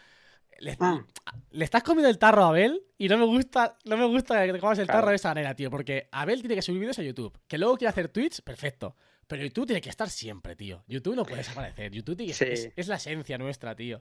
le, 0.60 0.76
Ah. 0.80 1.04
le 1.50 1.64
estás 1.64 1.82
comiendo 1.82 2.08
el 2.08 2.18
tarro 2.18 2.44
a 2.44 2.48
Abel 2.50 2.80
y 2.96 3.08
no 3.08 3.18
me 3.18 3.24
gusta, 3.24 3.76
no 3.84 3.96
me 3.96 4.06
gusta 4.06 4.44
que 4.46 4.52
te 4.52 4.60
comas 4.60 4.78
el 4.78 4.86
Claro. 4.86 5.00
tarro 5.00 5.10
de 5.10 5.16
esa 5.16 5.30
manera, 5.30 5.54
tío. 5.54 5.70
Porque 5.70 6.08
Abel 6.12 6.40
tiene 6.40 6.54
que 6.54 6.62
subir 6.62 6.78
vídeos 6.80 6.98
a 6.98 7.02
YouTube. 7.02 7.36
Que 7.48 7.58
luego 7.58 7.76
quiere 7.76 7.90
hacer 7.90 8.08
Twitch, 8.08 8.42
perfecto. 8.42 8.96
Pero 9.30 9.44
YouTube 9.44 9.66
tiene 9.66 9.80
que 9.80 9.90
estar 9.90 10.10
siempre, 10.10 10.56
tío. 10.56 10.82
YouTube 10.88 11.14
no 11.14 11.22
puede 11.24 11.38
desaparecer. 11.38 11.92
YouTube 11.92 12.16
tiene 12.16 12.32
Sí. 12.34 12.44
es, 12.46 12.72
es 12.74 12.88
la 12.88 12.96
esencia 12.96 13.38
nuestra, 13.38 13.76
tío. 13.76 14.00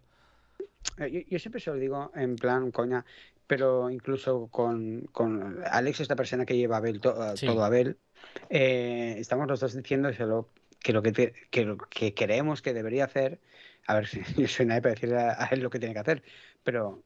Eh, 0.98 1.12
Yo, 1.12 1.20
yo 1.30 1.38
siempre 1.40 1.62
se 1.62 1.70
lo 1.70 1.76
digo 1.78 2.12
en 2.16 2.36
plan 2.36 2.72
coña, 2.72 3.06
pero 3.46 3.92
incluso 3.92 4.48
con, 4.48 5.02
con 5.12 5.62
Alex, 5.70 6.00
esta 6.00 6.16
persona 6.16 6.46
que 6.46 6.58
lleva 6.58 6.78
Abel, 6.78 7.00
to- 7.00 7.38
Sí. 7.38 7.46
todo 7.46 7.64
Abel, 7.64 7.98
eh, 8.50 9.18
estamos 9.20 9.48
los 9.48 9.60
dos 9.60 9.76
diciéndoselo 9.76 10.50
que 10.80 10.94
lo 10.94 11.04
que, 11.04 11.12
te- 11.12 11.34
que 11.52 11.64
lo 11.64 11.78
que 11.78 12.16
creemos 12.16 12.64
que 12.64 12.74
debería 12.74 13.06
hacer, 13.06 13.40
a 13.86 13.94
ver 13.94 14.08
si 14.08 14.22
yo 14.36 14.48
soy 14.48 14.66
nadie 14.66 14.82
para 14.82 14.96
decirle 14.96 15.18
a, 15.20 15.48
él 15.52 15.60
lo 15.60 15.70
que 15.70 15.78
tiene 15.80 15.94
que 15.94 16.00
hacer, 16.00 16.24
pero 16.64 17.04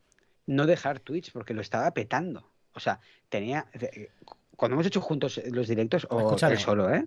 no 0.48 0.66
dejar 0.66 1.02
Twitch 1.02 1.34
porque 1.34 1.54
lo 1.54 1.60
estaba 1.62 1.92
petando. 1.92 2.50
O 2.74 2.80
sea, 2.80 3.02
tenía. 3.28 3.66
eh, 3.74 4.10
Cuando 4.56 4.76
hemos 4.76 4.88
hecho 4.88 5.02
juntos 5.02 5.42
los 5.52 5.68
directos, 5.68 6.08
o 6.10 6.38
él 6.48 6.58
solo, 6.60 6.94
¿eh? 6.94 7.06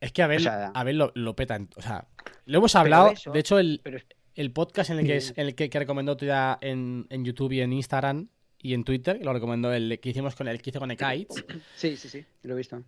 Es 0.00 0.12
que 0.12 0.22
Abel, 0.22 0.38
O 0.38 0.40
sea- 0.40 0.66
Abel 0.74 0.98
lo, 0.98 1.12
lo 1.14 1.34
peta. 1.36 1.56
en- 1.56 1.68
o 1.76 1.82
sea, 1.82 2.06
lo 2.46 2.58
hemos 2.58 2.74
hablado. 2.76 3.10
eso- 3.12 3.32
de 3.32 3.40
hecho, 3.40 3.58
el, 3.58 3.80
Pero 3.82 3.98
el 4.34 4.52
podcast 4.52 4.90
en 4.90 4.98
el 5.00 5.06
que, 5.06 5.16
es, 5.16 5.32
en 5.36 5.46
el 5.46 5.54
que, 5.54 5.70
que 5.70 5.78
recomendó 5.78 6.16
tú 6.16 6.26
ya 6.26 6.58
en, 6.60 7.06
en 7.10 7.24
YouTube 7.24 7.52
y 7.52 7.60
en 7.60 7.72
Instagram 7.72 8.28
y 8.60 8.74
en 8.74 8.84
Twitter, 8.84 9.20
lo 9.22 9.32
recomendó 9.32 9.72
el 9.72 9.98
que 10.00 10.08
hicimos 10.10 10.34
con 10.34 10.48
el 10.48 10.60
que 10.60 10.70
hizo 10.70 10.80
con 10.80 10.90
Ekaitz. 10.90 11.44
sí, 11.76 11.96
sí, 11.96 12.08
sí, 12.08 12.24
lo 12.42 12.54
he 12.54 12.56
visto. 12.56 12.82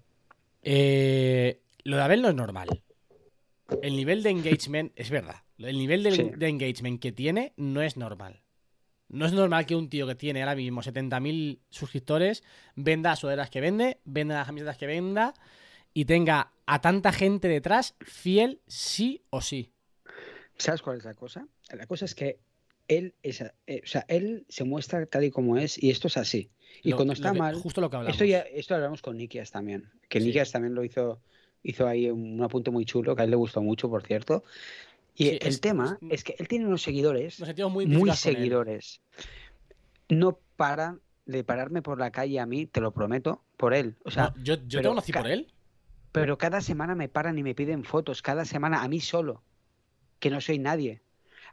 Eh, 0.62 1.60
lo 1.84 1.96
de 1.96 2.02
Abel 2.02 2.22
no 2.22 2.28
es 2.28 2.34
normal. 2.34 2.82
El 3.82 3.96
nivel 3.96 4.22
de 4.22 4.30
engagement, 4.30 4.92
es 4.96 5.10
verdad. 5.10 5.36
El 5.58 5.78
nivel 5.78 6.02
de, 6.02 6.12
Sí. 6.12 6.30
de 6.36 6.48
engagement 6.48 7.00
que 7.00 7.12
tiene 7.12 7.52
no 7.56 7.82
es 7.82 7.96
normal. 7.96 8.42
No 9.08 9.26
es 9.26 9.32
normal 9.32 9.66
que 9.66 9.76
un 9.76 9.88
tío 9.88 10.06
que 10.06 10.14
tiene 10.16 10.42
ahora 10.42 10.56
mismo 10.56 10.82
70.000 10.82 11.60
suscriptores 11.70 12.42
venda 12.74 13.10
las 13.10 13.20
sudaderas 13.20 13.50
que 13.50 13.60
vende, 13.60 14.00
venda 14.04 14.34
las 14.36 14.46
camisetas 14.46 14.76
que 14.76 14.86
venda 14.86 15.34
y 15.96 16.04
tenga 16.04 16.52
a 16.66 16.82
tanta 16.82 17.10
gente 17.10 17.48
detrás 17.48 17.94
fiel 18.00 18.60
sí 18.66 19.22
o 19.30 19.40
sí. 19.40 19.72
¿Sabes 20.58 20.82
cuál 20.82 20.98
es 20.98 21.04
la 21.06 21.14
cosa? 21.14 21.48
La 21.72 21.86
cosa 21.86 22.04
es 22.04 22.14
que 22.14 22.38
él 22.86 23.14
es, 23.22 23.40
eh, 23.40 23.80
o 23.82 23.86
sea, 23.86 24.04
él 24.08 24.44
se 24.50 24.64
muestra 24.64 25.06
tal 25.06 25.24
y 25.24 25.30
como 25.30 25.56
es 25.56 25.82
y 25.82 25.88
esto 25.90 26.08
es 26.08 26.18
así. 26.18 26.50
Y 26.82 26.90
Lo- 26.90 26.96
cuando 26.96 27.14
está 27.14 27.32
que- 27.32 27.38
mal, 27.38 27.54
Justo 27.54 27.80
lo 27.80 27.88
que 27.88 27.96
hablamos. 27.96 28.14
esto 28.14 28.26
ya, 28.26 28.40
esto 28.40 28.74
lo 28.74 28.76
hablamos 28.76 29.00
con 29.00 29.16
Nikias 29.16 29.50
también, 29.50 29.90
que 30.10 30.20
Sí. 30.20 30.26
Nikias 30.26 30.52
también 30.52 30.74
lo 30.74 30.84
hizo, 30.84 31.18
hizo 31.62 31.86
ahí 31.88 32.10
un 32.10 32.42
apunte 32.42 32.70
muy 32.70 32.84
chulo, 32.84 33.16
que 33.16 33.22
a 33.22 33.24
él 33.24 33.30
le 33.30 33.36
gustó 33.36 33.62
mucho, 33.62 33.88
por 33.88 34.02
cierto. 34.06 34.44
Y 35.14 35.24
Sí, 35.30 35.38
el 35.40 35.48
es- 35.48 35.60
tema 35.62 35.98
es- 36.02 36.12
es 36.12 36.24
que 36.24 36.36
él 36.38 36.46
tiene 36.46 36.66
unos 36.66 36.82
seguidores 36.82 37.40
muy 37.70 37.86
muy 37.86 38.10
seguidores. 38.12 39.00
No 40.10 40.38
paran 40.56 41.00
de 41.24 41.42
pararme 41.42 41.80
por 41.80 41.98
la 41.98 42.10
calle 42.12 42.38
a 42.38 42.44
mí, 42.44 42.66
te 42.66 42.82
lo 42.82 42.92
prometo, 42.92 43.42
por 43.56 43.72
él. 43.72 43.96
O 44.04 44.10
sea, 44.10 44.34
No, 44.36 44.42
yo 44.44 44.56
yo 44.66 44.82
te 44.82 44.88
conocí 44.88 45.10
por 45.12 45.26
él. 45.26 45.50
Pero 46.20 46.38
cada 46.38 46.60
semana 46.60 46.94
me 46.94 47.08
paran 47.08 47.38
y 47.38 47.42
me 47.42 47.54
piden 47.54 47.84
fotos, 47.84 48.22
cada 48.22 48.44
semana 48.44 48.82
a 48.82 48.88
mí 48.88 49.00
solo, 49.00 49.42
que 50.18 50.30
no 50.30 50.40
soy 50.40 50.58
nadie. 50.58 51.00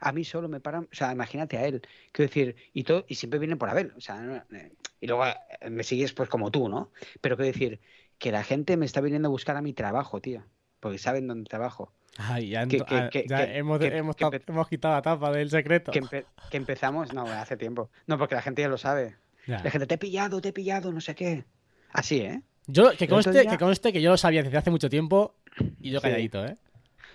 A 0.00 0.12
mí 0.12 0.24
solo 0.24 0.48
me 0.48 0.60
paran, 0.60 0.84
o 0.90 0.94
sea, 0.94 1.12
imagínate 1.12 1.56
a 1.56 1.66
él. 1.66 1.82
Quiero 2.12 2.28
decir, 2.28 2.56
y 2.72 2.82
todo, 2.84 3.04
y 3.08 3.14
siempre 3.14 3.38
vienen 3.38 3.58
por 3.58 3.70
Abel, 3.70 3.92
o 3.96 4.00
sea, 4.00 4.44
eh, 4.52 4.72
y 5.00 5.06
luego 5.06 5.24
eh, 5.26 5.70
me 5.70 5.82
sigues 5.84 6.12
pues 6.12 6.28
como 6.28 6.50
tú, 6.50 6.68
¿no? 6.68 6.90
Pero 7.20 7.36
quiero 7.36 7.52
decir, 7.52 7.80
que 8.18 8.32
la 8.32 8.42
gente 8.42 8.76
me 8.76 8.86
está 8.86 9.00
viniendo 9.00 9.28
a 9.28 9.30
buscar 9.30 9.56
a 9.56 9.62
mi 9.62 9.72
trabajo, 9.72 10.20
tío, 10.20 10.44
porque 10.80 10.98
saben 10.98 11.26
dónde 11.26 11.48
trabajo. 11.48 11.92
Ay, 12.16 12.48
ya, 12.50 12.66
que- 12.66 12.78
ento- 12.78 12.86
que- 12.86 12.94
ah, 12.96 13.10
que- 13.10 13.24
ya 13.28 13.36
que- 13.46 13.58
hemos, 13.58 13.78
que- 13.78 13.86
hemos, 13.96 14.16
hemos 14.20 14.68
quitado 14.68 14.94
la 14.94 15.02
tapa 15.02 15.32
del 15.32 15.50
secreto. 15.50 15.90
Que, 15.92 16.02
empe- 16.02 16.26
que 16.50 16.56
empezamos, 16.56 17.12
no, 17.12 17.24
hace 17.24 17.56
tiempo. 17.56 17.90
No, 18.06 18.18
porque 18.18 18.34
la 18.34 18.42
gente 18.42 18.62
ya 18.62 18.68
lo 18.68 18.78
sabe. 18.78 19.16
Ya. 19.46 19.62
La 19.62 19.70
gente, 19.70 19.86
te 19.86 19.94
he 19.94 19.98
pillado, 19.98 20.40
te 20.40 20.48
he 20.50 20.52
pillado, 20.52 20.92
no 20.92 21.00
sé 21.00 21.14
qué. 21.14 21.44
Así, 21.92 22.20
¿eh? 22.20 22.42
Yo, 22.66 22.90
que 22.96 23.08
conste, 23.08 23.30
día- 23.32 23.46
que 23.50 23.58
conste 23.58 23.92
que 23.92 24.00
yo 24.00 24.10
lo 24.10 24.16
sabía 24.16 24.42
desde 24.42 24.56
hace 24.56 24.70
mucho 24.70 24.88
tiempo 24.88 25.34
y 25.80 25.90
yo 25.90 26.00
Sí. 26.00 26.04
calladito, 26.04 26.44
¿eh? 26.44 26.56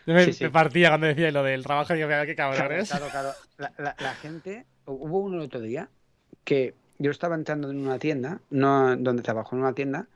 Yo 0.05 0.13
me, 0.13 0.25
Sí, 0.25 0.33
sí. 0.33 0.43
me 0.43 0.49
partía 0.51 0.89
cuando 0.89 1.07
decía 1.07 1.31
lo 1.31 1.43
del 1.43 1.63
trabajo 1.63 1.93
y 1.93 1.97
digo, 1.97 2.07
mira, 2.07 2.25
qué 2.25 2.35
Claro, 2.35 2.55
cabrones. 2.57 2.89
claro, 2.89 3.07
claro. 3.09 3.33
La, 3.57 3.73
la- 3.77 3.95
la 3.99 4.15
gente, 4.15 4.65
hubo 4.85 5.19
uno 5.19 5.37
el 5.37 5.41
otro 5.43 5.59
día 5.61 5.89
que 6.43 6.75
yo 6.99 7.11
estaba 7.11 7.35
entrando 7.35 7.69
en 7.69 7.77
una 7.79 7.99
tienda, 7.99 8.41
no 8.49 8.95
donde 8.95 9.21
trabajo, 9.23 9.55
en 9.55 9.61
una 9.63 9.73
tienda, 9.73 10.07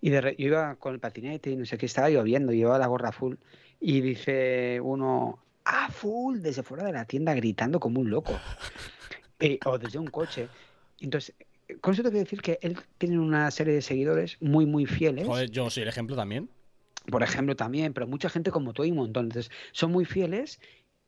y 0.00 0.10
de 0.10 0.20
re- 0.20 0.36
yo 0.38 0.48
iba 0.48 0.76
con 0.76 0.94
el 0.94 1.00
patinete 1.00 1.50
y 1.50 1.56
no 1.56 1.64
sé 1.66 1.78
qué, 1.78 1.86
estaba 1.86 2.10
lloviendo, 2.10 2.52
llevaba 2.52 2.78
la 2.78 2.86
gorra 2.86 3.12
full, 3.12 3.34
y 3.80 4.00
dice 4.02 4.80
uno, 4.82 5.38
ah, 5.64 5.88
full, 5.90 6.40
desde 6.40 6.62
fuera 6.62 6.84
de 6.84 6.92
la 6.92 7.04
tienda 7.06 7.34
gritando 7.34 7.80
como 7.80 8.00
un 8.00 8.10
loco, 8.10 8.32
Eh, 9.40 9.58
o 9.64 9.78
desde 9.78 9.98
un 9.98 10.06
coche. 10.06 10.48
Entonces, 11.00 11.34
con 11.80 11.94
eso 11.94 12.02
te 12.02 12.10
quiero 12.10 12.24
decir 12.24 12.42
que 12.42 12.58
él 12.62 12.76
tiene 12.98 13.18
una 13.18 13.50
serie 13.50 13.74
de 13.74 13.82
seguidores 13.82 14.36
muy, 14.40 14.66
muy 14.66 14.86
fieles. 14.86 15.26
Joder, 15.26 15.50
yo 15.50 15.70
soy 15.70 15.82
el 15.84 15.88
ejemplo 15.88 16.16
también. 16.16 16.48
por 17.10 17.22
ejemplo, 17.22 17.54
también, 17.56 17.92
pero 17.92 18.06
mucha 18.06 18.28
gente 18.30 18.50
como 18.50 18.72
tú 18.72 18.82
hay 18.82 18.90
un 18.90 18.96
montón. 18.98 19.26
Entonces, 19.26 19.50
son 19.72 19.92
muy 19.92 20.04
fieles 20.04 20.60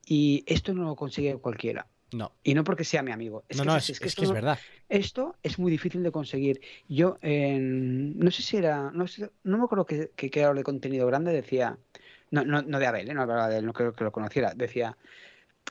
y 0.07 0.45
esto 0.47 0.75
no 0.75 0.85
lo 0.85 0.97
consigue 0.97 1.37
cualquiera. 1.37 1.87
No, 2.13 2.31
Y 2.45 2.55
no 2.55 2.63
porque 2.65 2.85
sea 2.85 3.03
mi 3.03 3.11
amigo. 3.13 3.45
Es 3.49 3.57
no, 3.57 3.65
que 3.65 3.69
no, 3.69 3.77
es, 3.77 3.99
que 3.99 4.07
es 4.09 4.15
que 4.15 4.27
verdad. 4.27 4.59
esto 4.89 5.35
es 5.43 5.59
muy 5.59 5.71
difícil 5.73 6.03
de 6.03 6.13
conseguir. 6.13 6.61
Yo, 6.89 7.17
no 7.23 8.31
sé 8.31 8.43
si 8.43 8.57
era, 8.57 8.91
no, 8.93 9.07
sé- 9.09 9.31
no 9.43 9.59
me 9.59 9.65
acuerdo 9.65 9.87
qué, 9.87 10.13
qué 10.15 10.31
creador 10.31 10.57
de 10.57 10.63
contenido 10.63 11.07
grande 11.07 11.33
decía, 11.33 11.79
no, 12.31 12.45
no, 12.45 12.63
no 12.63 12.79
de 12.79 12.87
Abel, 12.87 13.11
¿eh? 13.11 13.15
no 13.15 13.23
hablaba 13.23 13.49
de 13.49 13.59
él, 13.59 13.67
no 13.67 13.73
creo 13.73 13.93
que 13.93 14.05
lo 14.05 14.13
conociera, 14.13 14.55
decía, 14.55 14.97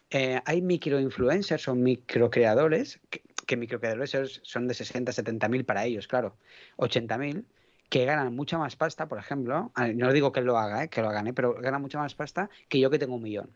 eh, 0.09 0.41
hay 0.45 0.61
microinfluencers 0.61 1.67
o 1.67 1.75
microcreadores, 1.75 2.99
que, 3.09 3.21
que 3.45 3.57
microcreadores 3.57 4.13
es- 4.15 4.41
son 4.43 4.67
de 4.67 4.73
60, 4.73 5.11
70 5.11 5.47
mil 5.47 5.65
para 5.65 5.85
ellos, 5.85 6.07
claro, 6.07 6.35
80 6.77 7.17
mil, 7.17 7.45
que 7.89 8.05
ganan 8.05 8.35
mucha 8.35 8.57
más 8.57 8.75
pasta, 8.75 9.07
por 9.07 9.19
ejemplo, 9.19 9.71
no 9.95 10.11
digo 10.11 10.31
que 10.31 10.41
lo 10.41 10.57
haga, 10.57 10.83
¿eh? 10.83 10.89
que 10.89 11.01
lo 11.01 11.09
hagan, 11.09 11.27
¿eh? 11.27 11.33
pero 11.33 11.53
ganan 11.53 11.81
mucha 11.81 11.99
más 11.99 12.15
pasta 12.15 12.49
que 12.67 12.79
yo 12.79 12.89
que 12.89 12.97
tengo 12.99 13.15
un 13.15 13.21
millón, 13.23 13.51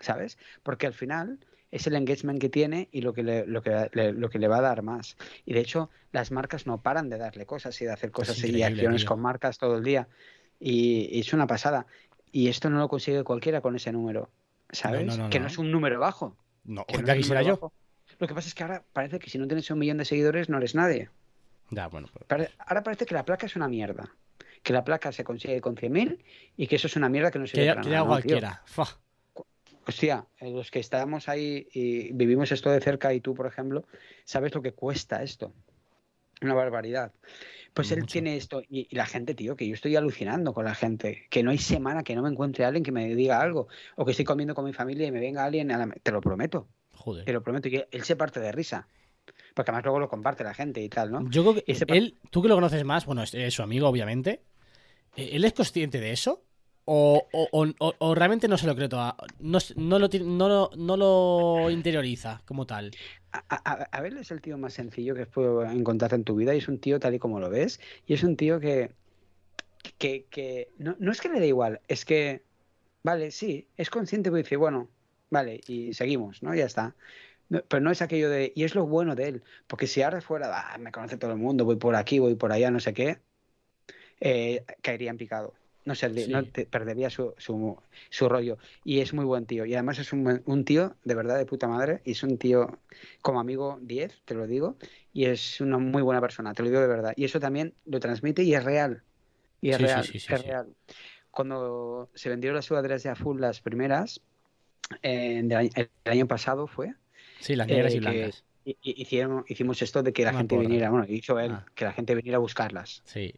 ¿sabes? 0.00 0.38
Porque 0.62 0.86
al 0.86 0.94
final 0.94 1.38
es 1.70 1.86
el 1.86 1.96
engagement 1.96 2.40
que 2.40 2.48
tiene 2.48 2.88
y 2.92 3.02
lo 3.02 3.12
que 3.12 3.22
le, 3.22 3.46
lo 3.46 3.62
que 3.62 3.90
le, 3.92 4.12
lo 4.12 4.30
que 4.30 4.38
le 4.38 4.48
va 4.48 4.58
a 4.58 4.62
dar 4.62 4.82
más. 4.82 5.16
Y 5.44 5.52
de 5.52 5.60
hecho, 5.60 5.90
las 6.12 6.30
marcas 6.30 6.66
no 6.66 6.80
paran 6.80 7.10
de 7.10 7.18
darle 7.18 7.44
cosas 7.44 7.80
y 7.82 7.84
de 7.84 7.92
hacer 7.92 8.10
cosas 8.10 8.42
y 8.42 8.62
acciones 8.62 9.02
tío. 9.02 9.08
con 9.08 9.20
marcas 9.20 9.58
todo 9.58 9.76
el 9.76 9.84
día. 9.84 10.08
Y, 10.58 11.08
y 11.12 11.20
es 11.20 11.32
una 11.34 11.46
pasada. 11.46 11.86
Y 12.32 12.48
esto 12.48 12.70
no 12.70 12.78
lo 12.78 12.88
consigue 12.88 13.22
cualquiera 13.24 13.60
con 13.60 13.76
ese 13.76 13.92
número, 13.92 14.30
¿sabes? 14.70 15.06
no, 15.06 15.24
no, 15.24 15.30
que 15.30 15.40
no. 15.40 15.46
es 15.46 15.58
un 15.58 15.70
número 15.70 16.00
bajo. 16.00 16.36
No, 16.64 16.86
que 16.86 16.98
no 16.98 17.06
ya 17.06 17.16
quisiera 17.16 17.42
yo. 17.42 17.54
bajo. 17.56 17.72
Lo 18.18 18.26
que 18.26 18.34
pasa 18.34 18.48
es 18.48 18.54
que 18.54 18.62
ahora 18.62 18.84
parece 18.92 19.18
que 19.18 19.30
si 19.30 19.38
no 19.38 19.46
tienes 19.46 19.70
un 19.70 19.78
millón 19.78 19.98
de 19.98 20.04
seguidores 20.04 20.48
no 20.48 20.58
eres 20.58 20.74
nadie. 20.74 21.10
Ya, 21.70 21.88
bueno, 21.88 22.08
pues, 22.26 22.50
Ahora 22.58 22.82
parece 22.82 23.06
que 23.06 23.14
la 23.14 23.24
placa 23.24 23.46
es 23.46 23.56
una 23.56 23.68
mierda. 23.68 24.14
Que 24.62 24.72
la 24.72 24.84
placa 24.84 25.12
se 25.12 25.24
consigue 25.24 25.60
con 25.60 25.76
100.000 25.76 26.24
y 26.56 26.66
que 26.66 26.76
eso 26.76 26.88
es 26.88 26.96
una 26.96 27.08
mierda 27.08 27.30
que 27.30 27.38
no 27.38 27.44
que 27.44 27.64
ya, 27.64 27.74
para 27.74 27.82
que 27.82 27.90
ya 27.90 27.98
¿no, 27.98 28.04
tío? 28.04 28.08
cualquiera. 28.08 28.62
Fua. 28.66 28.86
Hostia, 29.86 30.26
eh, 30.38 30.50
los 30.50 30.70
que 30.70 30.80
estamos 30.80 31.28
ahí 31.28 31.66
y 31.72 32.12
vivimos 32.12 32.52
esto 32.52 32.70
de 32.70 32.80
cerca 32.80 33.14
y 33.14 33.20
tú, 33.20 33.34
por 33.34 33.46
ejemplo, 33.46 33.86
sabes 34.24 34.54
lo 34.54 34.60
que 34.60 34.72
cuesta 34.72 35.22
esto. 35.22 35.52
Una 36.42 36.54
barbaridad. 36.54 37.12
Pues 37.72 37.90
él 37.92 38.04
tiene 38.06 38.36
esto 38.36 38.62
y, 38.68 38.86
y 38.90 38.96
la 38.96 39.06
gente, 39.06 39.34
tío, 39.34 39.56
que 39.56 39.66
yo 39.66 39.74
estoy 39.74 39.96
alucinando 39.96 40.52
con 40.52 40.64
la 40.64 40.74
gente, 40.74 41.26
que 41.30 41.42
no 41.42 41.50
hay 41.50 41.58
semana 41.58 42.02
que 42.02 42.14
no 42.14 42.22
me 42.22 42.28
encuentre 42.28 42.64
alguien 42.64 42.84
que 42.84 42.92
me 42.92 43.14
diga 43.14 43.40
algo 43.40 43.68
o 43.96 44.04
que 44.04 44.10
estoy 44.10 44.24
comiendo 44.24 44.54
con 44.54 44.64
mi 44.64 44.72
familia 44.72 45.06
y 45.06 45.12
me 45.12 45.20
venga 45.20 45.44
alguien, 45.44 45.70
a 45.70 45.78
la- 45.78 45.94
te 46.02 46.12
lo 46.12 46.20
prometo, 46.20 46.68
te 47.14 47.20
Joder. 47.22 47.34
lo 47.34 47.42
prometo, 47.42 47.68
y 47.68 47.84
él 47.90 48.02
se 48.04 48.16
parte 48.16 48.40
de 48.40 48.52
risa. 48.52 48.86
Porque 49.54 49.70
además 49.70 49.84
luego 49.84 49.98
lo 50.00 50.08
comparte 50.08 50.44
la 50.44 50.54
gente 50.54 50.82
y 50.82 50.88
tal, 50.88 51.10
¿no? 51.10 51.28
Yo 51.30 51.42
creo 51.42 51.54
que 51.54 51.64
ese 51.66 51.84
él, 51.88 52.16
tú 52.30 52.42
que 52.42 52.48
lo 52.48 52.54
conoces 52.54 52.84
más, 52.84 53.06
bueno, 53.06 53.22
es, 53.22 53.34
es 53.34 53.52
su 53.54 53.62
amigo, 53.62 53.88
obviamente. 53.88 54.42
eh, 55.16 55.30
¿Él 55.32 55.44
es 55.44 55.52
consciente 55.52 56.00
de 56.00 56.12
eso? 56.12 56.44
¿O, 56.90 57.28
o- 57.32 57.94
o- 57.98 58.14
realmente 58.14 58.48
no 58.48 58.56
se 58.56 58.66
lo 58.66 58.74
cree 58.74 58.88
todo? 58.88 59.14
No, 59.40 59.58
no, 59.76 59.98
lo, 59.98 60.08
no, 60.08 60.48
lo, 60.48 60.70
no 60.76 60.96
lo 60.96 61.70
interioriza 61.70 62.40
como 62.46 62.66
tal. 62.66 62.92
A, 63.32 63.44
a- 63.50 63.88
a 63.92 64.00
ver, 64.00 64.16
es 64.16 64.30
el 64.30 64.40
tío 64.40 64.56
más 64.56 64.72
sencillo 64.72 65.14
que 65.14 65.26
puedo 65.26 65.62
encontrar 65.64 66.14
en 66.14 66.24
tu 66.24 66.34
vida 66.36 66.54
y 66.54 66.58
es 66.58 66.68
un 66.68 66.78
tío 66.78 66.98
tal 66.98 67.14
y 67.14 67.18
como 67.18 67.40
lo 67.40 67.50
ves 67.50 67.78
y 68.06 68.14
es 68.14 68.22
un 68.22 68.36
tío 68.38 68.58
que, 68.58 68.92
que, 69.98 70.24
que 70.30 70.70
no, 70.78 70.96
no 70.98 71.12
es 71.12 71.20
que 71.20 71.28
le 71.28 71.40
dé 71.40 71.48
igual, 71.48 71.80
es 71.88 72.04
que, 72.06 72.42
vale, 73.02 73.30
sí, 73.32 73.68
es 73.76 73.90
consciente 73.90 74.30
porque 74.30 74.44
dice, 74.44 74.56
bueno, 74.56 74.88
vale, 75.30 75.60
y 75.66 75.92
seguimos, 75.94 76.42
¿no? 76.42 76.54
Ya 76.54 76.64
está. 76.66 76.96
No, 77.48 77.62
pero 77.68 77.80
no 77.82 77.90
es 77.90 78.02
aquello 78.02 78.30
de, 78.30 78.52
y 78.54 78.64
es 78.64 78.74
lo 78.74 78.86
bueno 78.86 79.14
de 79.16 79.28
él, 79.28 79.44
porque 79.66 79.86
si 79.86 80.02
ahora 80.02 80.20
fuera, 80.20 80.74
"Ah, 80.74 80.78
me 80.78 80.92
conoce 80.92 81.16
todo 81.18 81.32
el 81.32 81.38
mundo, 81.38 81.64
voy 81.64 81.76
por 81.76 81.96
aquí, 81.96 82.18
voy 82.18 82.34
por 82.36 82.52
allá, 82.52 82.70
no 82.70 82.80
sé 82.80 82.94
qué, 82.94 83.20
eh, 84.20 84.64
caería 84.82 85.10
en 85.10 85.18
picado. 85.18 85.54
No 85.84 85.94
sé, 85.94 86.10
Sí. 86.10 86.30
no 86.30 86.44
te- 86.44 86.66
perdería 86.66 87.08
su, 87.08 87.34
su, 87.38 87.78
su 88.10 88.28
rollo. 88.28 88.58
Y 88.84 89.00
es 89.00 89.14
muy 89.14 89.24
buen 89.24 89.46
tío. 89.46 89.64
Y 89.64 89.72
además 89.74 89.98
es 89.98 90.12
un, 90.12 90.42
un 90.44 90.64
tío 90.64 90.96
de 91.04 91.14
verdad 91.14 91.38
de 91.38 91.46
puta 91.46 91.66
madre. 91.66 92.02
Y 92.04 92.12
es 92.12 92.22
un 92.22 92.36
tío 92.36 92.78
como 93.22 93.40
amigo 93.40 93.78
10, 93.80 94.20
te 94.26 94.34
lo 94.34 94.46
digo. 94.46 94.76
Y 95.14 95.24
es 95.26 95.60
una 95.62 95.78
muy 95.78 96.02
buena 96.02 96.20
persona, 96.20 96.52
te 96.52 96.62
lo 96.62 96.68
digo 96.68 96.80
de 96.82 96.88
verdad. 96.88 97.14
Y 97.16 97.24
eso 97.24 97.40
también 97.40 97.74
lo 97.86 98.00
transmite 98.00 98.42
y 98.42 98.54
es 98.54 98.64
real. 98.64 99.02
Y 99.62 99.70
es 99.70 99.78
Sí, 99.78 99.82
real, 99.84 100.04
sí, 100.04 100.18
es 100.18 100.44
real. 100.44 100.76
Cuando 101.30 102.10
se 102.14 102.28
vendieron 102.28 102.56
las 102.56 102.66
sudaderas 102.66 103.02
de 103.02 103.10
Azul, 103.10 103.40
las 103.40 103.60
primeras, 103.60 104.20
eh, 105.02 105.40
del 105.44 105.70
el 105.76 105.88
año 106.04 106.26
pasado 106.26 106.66
fue, 106.66 106.94
Sí, 107.40 107.54
las 107.56 107.68
negras 107.68 107.92
Eh, 107.92 107.96
y 107.96 108.00
que- 108.00 108.08
blancas. 108.10 108.44
hicieron, 108.82 109.44
hicimos 109.48 109.80
esto 109.82 110.02
de 110.02 110.12
que 110.12 110.24
la 110.24 110.34
gente 110.34 110.56
viniera, 110.58 110.90
bueno, 110.90 111.06
hizo 111.08 111.38
él, 111.38 111.52
Ah. 111.52 111.64
que 111.74 111.84
la 111.84 111.92
gente 111.92 112.14
viniera 112.14 112.36
a 112.36 112.40
buscarlas. 112.40 113.02
Sí. 113.04 113.34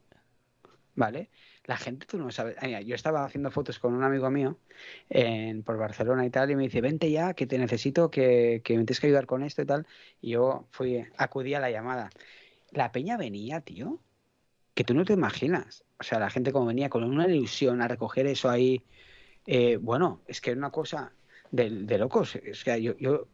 ¿vale? 0.96 1.30
La 1.64 1.76
gente, 1.76 2.04
tú 2.06 2.18
no 2.18 2.30
sabes. 2.30 2.56
Yo 2.84 2.94
estaba 2.94 3.24
haciendo 3.24 3.50
fotos 3.50 3.78
con 3.78 3.94
un 3.94 4.02
amigo 4.02 4.28
mío 4.30 4.58
en, 5.08 5.62
por 5.62 5.78
Barcelona 5.78 6.26
y 6.26 6.30
tal, 6.30 6.50
y 6.50 6.56
me 6.56 6.64
dice, 6.64 6.80
vente 6.80 7.10
ya, 7.10 7.32
que 7.32 7.46
te 7.46 7.56
necesito, 7.58 8.10
que, 8.10 8.60
que 8.64 8.74
me 8.76 8.80
tienes 8.84 9.00
que 9.00 9.06
ayudar 9.06 9.24
con 9.26 9.42
esto 9.42 9.62
y 9.62 9.66
tal. 9.66 9.86
Y 10.20 10.30
yo 10.30 10.66
fui, 10.72 11.04
acudí 11.16 11.54
a 11.54 11.60
la 11.60 11.70
llamada. 11.70 12.10
La 12.72 12.92
peña 12.92 13.16
venía, 13.16 13.60
tío, 13.60 13.98
que 14.74 14.84
tú 14.84 14.92
no 14.94 15.04
te 15.04 15.12
imaginas. 15.14 15.84
O 15.98 16.02
sea, 16.02 16.18
la 16.18 16.28
gente 16.28 16.52
como 16.52 16.66
venía 16.66 16.90
con 16.90 17.04
una 17.04 17.26
ilusión 17.28 17.80
a 17.80 17.88
recoger 17.88 18.26
eso 18.26 18.50
ahí. 18.50 18.82
eh, 19.46 19.78
bueno, 19.80 20.20
es 20.26 20.40
que 20.42 20.50
era 20.50 20.58
una 20.58 20.70
cosa 20.70 21.12
de, 21.50 21.70
de 21.70 21.98
locos. 21.98 22.36
O 22.36 22.54
sea, 22.54 22.78
yo, 22.78 22.96
yo, 22.98 23.26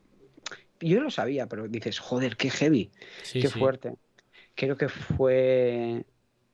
yo 0.80 1.00
lo 1.00 1.10
sabía, 1.10 1.46
pero 1.46 1.68
dices, 1.68 1.98
joder, 1.98 2.36
qué 2.36 2.50
heavy. 2.50 2.90
Sí, 3.22 3.40
Qué 3.40 3.48
sí. 3.48 3.58
fuerte. 3.58 3.94
Creo 4.54 4.76
que 4.76 4.88
fue. 4.88 6.04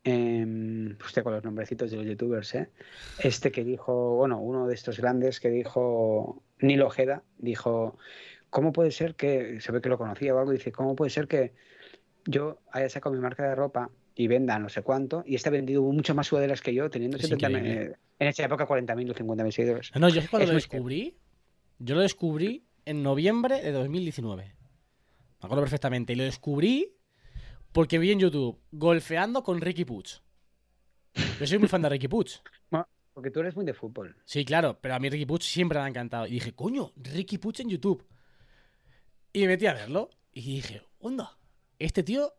Eh, 0.05 0.97
hostia, 1.05 1.23
con 1.23 1.33
los 1.33 1.45
nombrecitos 1.45 1.91
de 1.93 1.97
los 1.99 2.07
youtubers, 2.07 2.55
¿eh? 2.57 2.71
Este 3.21 3.53
que 3.53 3.63
dijo, 3.63 4.17
bueno, 4.17 4.41
uno 4.41 4.67
de 4.67 4.75
estos 4.75 4.99
grandes 4.99 5.39
que 5.39 5.49
dijo, 5.49 6.43
Nilo 6.61 6.89
Ojeda, 6.89 7.23
dijo, 7.39 7.97
¿cómo 8.51 8.73
puede 8.73 8.91
ser 8.91 9.15
que, 9.15 9.61
se 9.61 9.71
ve 9.71 9.81
que 9.81 9.89
lo 9.89 9.99
conocía 9.99 10.35
o 10.35 10.39
algo, 10.41 10.51
dice, 10.51 10.73
¿cómo 10.73 10.97
puede 10.97 11.11
ser 11.11 11.29
que 11.29 11.53
yo 12.27 12.59
haya 12.73 12.89
sacado 12.89 13.15
mi 13.15 13.21
marca 13.21 13.49
de 13.49 13.55
ropa 13.55 13.91
y 14.17 14.27
venda 14.27 14.59
no 14.59 14.69
sé 14.69 14.83
cuánto 14.83 15.23
y 15.25 15.37
esté 15.37 15.51
vendido 15.51 15.83
mucho 15.83 16.17
más 16.17 16.27
sudaderas 16.27 16.61
que 16.63 16.75
yo, 16.75 16.91
teniendo 16.91 17.17
Es 17.19 17.23
70, 17.29 17.49
increíble. 17.51 17.83
eh, 17.85 17.97
en 18.19 18.27
esa 18.29 18.45
época 18.45 18.67
40.000 18.67 19.11
o 19.11 19.15
50.000 19.15 19.51
seguidores? 19.53 19.93
No, 19.95 20.09
yo 20.09 20.19
es 20.19 20.25
que 20.25 20.31
cuando 20.31 20.45
Es 20.45 20.49
lo 20.51 20.55
descubrí, 20.57 21.17
yo 21.83 21.97
lo 21.97 22.03
descubrí 22.03 22.65
en 22.85 23.03
noviembre 23.03 23.61
de 23.61 23.73
2019. 23.73 24.45
Me 24.45 24.55
acuerdo 25.41 25.63
perfectamente. 25.63 26.13
Y 26.13 26.17
lo 26.17 26.25
descubrí 26.25 26.97
porque 27.73 27.99
vi 27.99 28.13
en 28.13 28.21
YouTube 28.21 28.61
golfeando 28.71 29.43
con 29.43 29.61
Ricky 29.61 29.85
Puig. 29.85 30.07
Yo 31.41 31.47
soy 31.47 31.59
muy 31.59 31.69
fan 31.69 31.83
de 31.83 31.89
Ricky. 31.89 32.07
Bueno, 32.07 32.89
porque 33.13 33.31
tú 33.31 33.41
eres 33.41 33.57
muy 33.57 33.65
de 33.65 33.75
fútbol. 33.75 34.17
Sí, 34.25 34.45
claro, 34.45 34.79
pero 34.81 34.95
a 34.95 35.01
mí 35.01 35.11
Ricky 35.11 35.27
Puig 35.27 35.43
siempre 35.43 35.79
me 35.79 35.85
ha 35.85 35.89
encantado. 35.89 36.27
Y 36.27 36.33
dije, 36.33 36.55
coño, 36.55 36.93
Ricky 36.97 37.39
Puig 37.39 37.61
en 37.61 37.71
YouTube. 37.71 38.07
Y 39.33 39.41
me 39.41 39.49
metí 39.49 39.67
a 39.67 39.75
verlo. 39.75 40.11
Y 40.33 40.57
dije, 40.57 40.83
onda, 41.01 41.37
este 41.79 42.05
tío, 42.05 42.33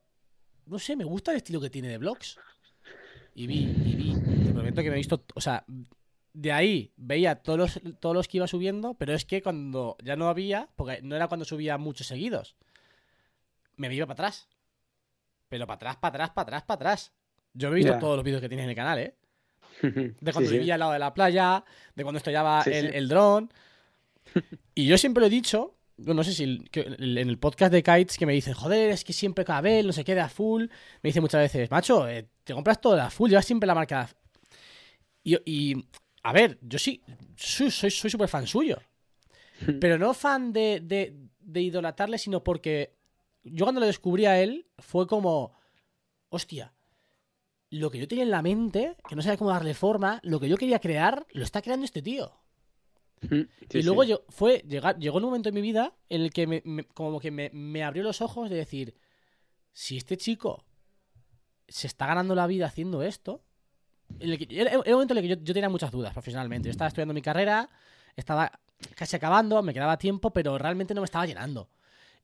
no 0.65 0.79
sé, 0.79 0.95
me 0.95 1.03
gusta 1.03 1.31
el 1.31 1.37
estilo 1.37 1.59
que 1.59 1.69
tiene 1.69 1.89
de 1.89 1.97
vlogs. 1.97 2.39
Y 3.35 3.45
vi, 3.45 3.63
y 3.63 3.95
vi. 3.95 4.45
Te 4.45 4.53
prometo 4.53 4.81
que 4.81 4.89
me 4.89 4.95
he 4.95 4.99
visto, 4.99 5.25
o 5.35 5.41
sea, 5.41 5.65
de 6.33 6.51
ahí 6.51 6.91
veía 6.97 7.35
todos 7.35 7.57
los, 7.59 7.99
todos 7.99 8.15
los 8.15 8.27
que 8.27 8.37
iba 8.37 8.47
subiendo, 8.47 8.95
pero 8.95 9.13
es 9.13 9.25
que 9.25 9.41
cuando 9.41 9.95
ya 10.03 10.15
no 10.15 10.27
había, 10.29 10.69
porque 10.75 11.01
no 11.01 11.15
era 11.15 11.27
cuando 11.27 11.45
subía 11.45 11.77
muchos 11.77 12.07
seguidos, 12.07 12.55
me 13.77 13.93
iba 13.93 14.05
para 14.05 14.13
atrás. 14.13 14.47
Pero 15.49 15.67
para 15.67 15.75
atrás, 15.75 15.97
para 15.97 16.09
atrás, 16.15 16.29
para 16.31 16.43
atrás, 16.43 16.63
para 16.63 16.75
atrás. 16.75 17.13
Yo 17.53 17.69
he 17.69 17.75
visto 17.75 17.97
todos 17.99 18.15
los 18.15 18.23
vídeos 18.25 18.41
que 18.41 18.49
tienes 18.49 18.63
en 18.63 18.71
el 18.71 18.75
canal, 18.75 18.97
¿eh? 18.99 19.15
De 19.81 20.31
cuando 20.31 20.49
Sí, 20.49 20.55
sí. 20.55 20.59
vivía 20.59 20.73
al 20.75 20.79
lado 20.79 20.93
de 20.93 20.99
la 20.99 21.13
playa, 21.13 21.63
de 21.95 22.03
cuando 22.03 22.17
estrellaba 22.17 22.63
Sí, 22.63 22.71
el, 22.71 22.93
el 22.95 23.07
dron. 23.07 23.51
Y 24.75 24.87
yo 24.87 24.97
siempre 24.97 25.21
lo 25.21 25.27
he 25.27 25.29
dicho, 25.29 25.75
no 25.97 26.23
sé 26.23 26.33
si 26.33 26.43
en 26.73 27.17
el 27.29 27.37
podcast 27.37 27.71
de 27.71 27.83
Kites 27.83 28.17
que 28.17 28.25
me 28.25 28.33
dicen, 28.33 28.55
joder, 28.55 28.89
es 28.89 29.03
que 29.03 29.13
siempre 29.13 29.45
Cabel 29.45 29.85
no 29.85 29.93
se 29.93 30.03
queda 30.03 30.29
full. 30.29 30.63
Me 31.03 31.09
dice 31.09 31.21
muchas 31.21 31.41
veces, 31.41 31.69
macho, 31.69 32.07
eh, 32.07 32.27
te 32.43 32.53
compras 32.55 32.81
todo 32.81 32.95
la 32.95 33.11
full, 33.11 33.29
llevas 33.29 33.45
siempre 33.45 33.67
la 33.67 33.75
marca. 33.75 34.09
Y, 35.23 35.37
y, 35.45 35.85
a 36.23 36.33
ver, 36.33 36.57
yo 36.61 36.79
sí, 36.79 37.01
soy 37.35 37.71
súper 37.71 37.91
soy, 37.91 38.27
fan 38.27 38.47
suyo. 38.47 38.77
Pero 39.79 39.97
no 39.97 40.13
fan 40.13 40.53
de, 40.53 40.79
de, 40.81 41.15
de 41.39 41.61
idolatarle, 41.61 42.17
sino 42.17 42.43
porque 42.43 42.95
yo 43.43 43.65
cuando 43.65 43.81
lo 43.81 43.87
descubrí 43.87 44.25
a 44.25 44.41
él 44.41 44.67
fue 44.79 45.07
como, 45.07 45.53
hostia, 46.29 46.73
lo 47.69 47.89
que 47.91 47.99
yo 47.99 48.07
tenía 48.07 48.23
en 48.23 48.31
la 48.31 48.41
mente, 48.41 48.95
que 49.07 49.15
no 49.15 49.21
sabía 49.21 49.37
cómo 49.37 49.51
darle 49.51 49.73
forma, 49.73 50.19
lo 50.23 50.39
que 50.39 50.49
yo 50.49 50.57
quería 50.57 50.79
crear, 50.79 51.25
lo 51.31 51.43
está 51.43 51.61
creando 51.61 51.85
este 51.85 52.01
tío. 52.01 52.31
Sí, 53.69 53.79
y 53.79 53.83
luego 53.83 54.03
sí. 54.03 54.09
yo, 54.09 54.23
fue, 54.29 54.63
llegar, 54.67 54.99
llegó 54.99 55.17
un 55.17 55.23
momento 55.23 55.49
en 55.49 55.55
mi 55.55 55.61
vida 55.61 55.95
en 56.09 56.21
el 56.21 56.31
que 56.31 56.47
me, 56.47 56.61
me- 56.65 56.85
como 56.85 57.19
que 57.19 57.31
me, 57.31 57.49
me 57.53 57.83
abrió 57.83 58.03
los 58.03 58.21
ojos 58.21 58.49
de 58.49 58.57
decir, 58.57 58.95
si 59.73 59.97
este 59.97 60.17
chico 60.17 60.65
se 61.67 61.87
está 61.87 62.05
ganando 62.07 62.35
la 62.35 62.47
vida 62.47 62.67
haciendo 62.67 63.01
esto, 63.03 63.43
en 64.19 64.29
el 64.31 64.47
era 64.49 64.77
un 64.79 64.83
momento 64.91 65.13
en 65.13 65.17
el 65.17 65.23
que 65.23 65.29
yo, 65.29 65.35
yo 65.43 65.53
tenía 65.53 65.69
muchas 65.69 65.91
dudas 65.91 66.13
profesionalmente. 66.13 66.67
Yo 66.67 66.71
estaba 66.71 66.87
estudiando 66.87 67.13
mi 67.13 67.21
carrera, 67.21 67.69
estaba 68.15 68.51
casi 68.95 69.15
acabando, 69.15 69.61
me 69.63 69.73
quedaba 69.73 69.97
tiempo, 69.97 70.31
pero 70.31 70.57
realmente 70.57 70.93
no 70.93 71.01
me 71.01 71.05
estaba 71.05 71.25
llenando. 71.25 71.69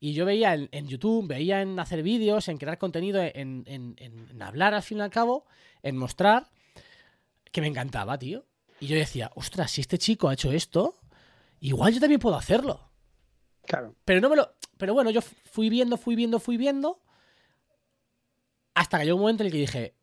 Y 0.01 0.13
yo 0.13 0.25
veía 0.25 0.53
en, 0.53 0.69
en 0.71 0.87
YouTube, 0.87 1.27
veía 1.27 1.61
en 1.61 1.77
hacer 1.79 2.03
vídeos, 2.03 2.47
en 2.47 2.57
crear 2.57 2.77
contenido, 2.77 3.21
en, 3.21 3.63
en- 3.65 3.95
en- 3.97 4.27
en 4.31 4.41
hablar 4.41 4.73
al 4.73 4.81
fin 4.83 4.97
y 4.99 5.01
al 5.01 5.09
cabo, 5.09 5.45
en 5.83 5.97
mostrar, 5.97 6.49
que 7.51 7.59
me 7.61 7.67
encantaba, 7.67 8.17
tío. 8.17 8.45
Y 8.79 8.87
yo 8.87 8.95
decía, 8.95 9.29
ostras, 9.35 9.71
si 9.71 9.81
este 9.81 9.97
chico 9.97 10.29
ha 10.29 10.33
hecho 10.33 10.51
esto, 10.53 10.95
igual 11.59 11.93
yo 11.93 11.99
también 11.99 12.19
puedo 12.21 12.37
hacerlo. 12.37 12.89
Claro. 13.65 13.93
Pero 14.05 14.21
no 14.21 14.29
me 14.29 14.37
lo. 14.37 14.53
Pero 14.77 14.93
bueno, 14.93 15.09
yo 15.09 15.21
fui 15.21 15.69
viendo, 15.69 15.97
fui 15.97 16.15
viendo, 16.15 16.39
fui 16.39 16.55
viendo. 16.55 17.01
Hasta 18.73 18.99
que 18.99 19.05
llegó 19.05 19.17
un 19.17 19.21
momento 19.23 19.43
en 19.43 19.47
el 19.47 19.51
que 19.51 19.57
dije. 19.59 19.95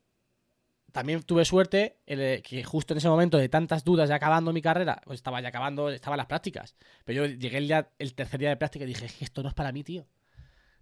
También 0.97 1.23
tuve 1.23 1.45
suerte 1.45 1.99
el 2.07 2.43
que 2.43 2.65
justo 2.65 2.95
en 2.95 2.99
ese 2.99 3.09
momento 3.09 3.39
de 3.39 3.49
tantas 3.49 3.85
dudas, 3.85 4.09
ya 4.09 4.17
acabando 4.17 4.53
mi 4.53 4.63
carrera, 4.63 5.01
pues 5.05 5.19
estaba 5.19 5.41
ya 5.41 5.49
acabando, 5.49 5.91
estaban 5.91 6.17
las 6.17 6.27
prácticas. 6.27 6.75
Pero 7.05 7.27
yo 7.27 7.35
llegué 7.35 7.59
el, 7.59 7.69
día- 7.69 7.91
el 7.99 8.15
tercer 8.15 8.41
día 8.41 8.49
de 8.51 8.57
práctica 8.57 8.85
y 8.85 8.89
dije, 8.89 9.07
es 9.07 9.13
que 9.15 9.25
esto 9.25 9.43
no 9.43 9.49
es 9.49 9.55
para 9.55 9.73
mí, 9.73 9.85
tío. 9.85 10.07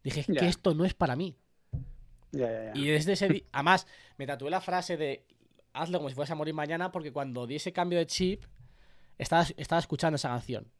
Dije, 0.02 0.20
es 0.20 0.26
que 0.26 0.46
esto 0.48 0.74
no 0.74 0.84
es 0.84 0.94
para 0.94 1.16
mí. 1.16 1.36
Y 2.74 2.86
desde 2.86 3.12
ese 3.12 3.28
día, 3.28 3.42
además, 3.52 3.86
me 4.16 4.26
tatué 4.26 4.50
la 4.50 4.60
frase 4.60 4.96
de 4.96 5.24
hazlo 5.72 5.98
como 5.98 6.08
si 6.08 6.14
fueras 6.14 6.30
a 6.30 6.34
morir 6.34 6.54
mañana, 6.54 6.92
porque 6.92 7.12
cuando 7.12 7.46
di 7.46 7.56
ese 7.56 7.72
cambio 7.72 7.98
de 7.98 8.06
chip, 8.06 8.44
estaba, 9.18 9.44
estaba 9.56 9.78
escuchando 9.80 10.16
esa 10.16 10.28
canción. 10.28 10.70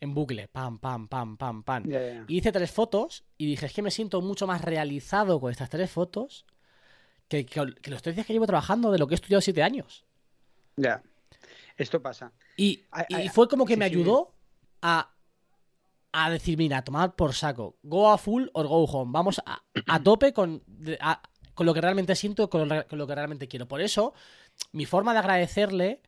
En 0.00 0.12
bucle, 0.14 0.48
pam, 0.48 0.78
pam, 0.78 1.08
pam, 1.08 1.36
pam, 1.36 1.62
pam. 1.62 1.84
Y 2.28 2.38
hice 2.38 2.52
tres 2.52 2.70
fotos 2.70 3.24
y 3.38 3.46
dije, 3.46 3.66
es 3.66 3.72
que 3.72 3.82
me 3.82 3.90
siento 3.90 4.20
mucho 4.20 4.46
más 4.46 4.60
realizado 4.62 5.40
con 5.40 5.50
estas 5.50 5.70
tres 5.70 5.90
fotos 5.90 6.44
que, 7.28 7.44
que- 7.46 7.74
que 7.82 7.90
los 7.90 8.02
tres 8.02 8.14
días 8.16 8.26
que 8.26 8.32
llevo 8.32 8.46
trabajando 8.46 8.90
de 8.90 8.98
lo 8.98 9.06
que 9.06 9.14
he 9.14 9.16
estudiado 9.16 9.40
siete 9.40 9.62
años. 9.62 10.04
Ya. 10.76 11.02
Esto 11.76 12.00
pasa. 12.00 12.32
Y, 12.56 12.84
Ay, 12.90 13.04
y 13.08 13.14
ay, 13.14 13.28
fue 13.28 13.48
como 13.48 13.66
que 13.66 13.74
sí, 13.74 13.78
me 13.78 13.88
sí. 13.88 13.94
ayudó 13.94 14.34
a, 14.82 15.10
a 16.12 16.30
decir, 16.30 16.56
mira, 16.56 16.82
tomar 16.82 17.14
por 17.16 17.34
saco. 17.34 17.76
Go 17.82 18.10
a 18.10 18.18
full 18.18 18.46
or 18.54 18.66
go 18.66 18.84
home. 18.84 19.10
Vamos 19.12 19.40
a, 19.44 19.62
a 19.86 20.02
tope 20.02 20.32
con, 20.32 20.62
a- 21.00 21.20
con 21.54 21.66
lo 21.66 21.74
que 21.74 21.80
realmente 21.80 22.14
siento, 22.14 22.48
con 22.48 22.68
lo, 22.68 22.86
con 22.86 22.98
lo 22.98 23.06
que 23.06 23.14
realmente 23.14 23.48
quiero. 23.48 23.66
Por 23.68 23.80
eso, 23.80 24.14
mi 24.72 24.86
forma 24.86 25.12
de 25.12 25.18
agradecerle, 25.18 26.00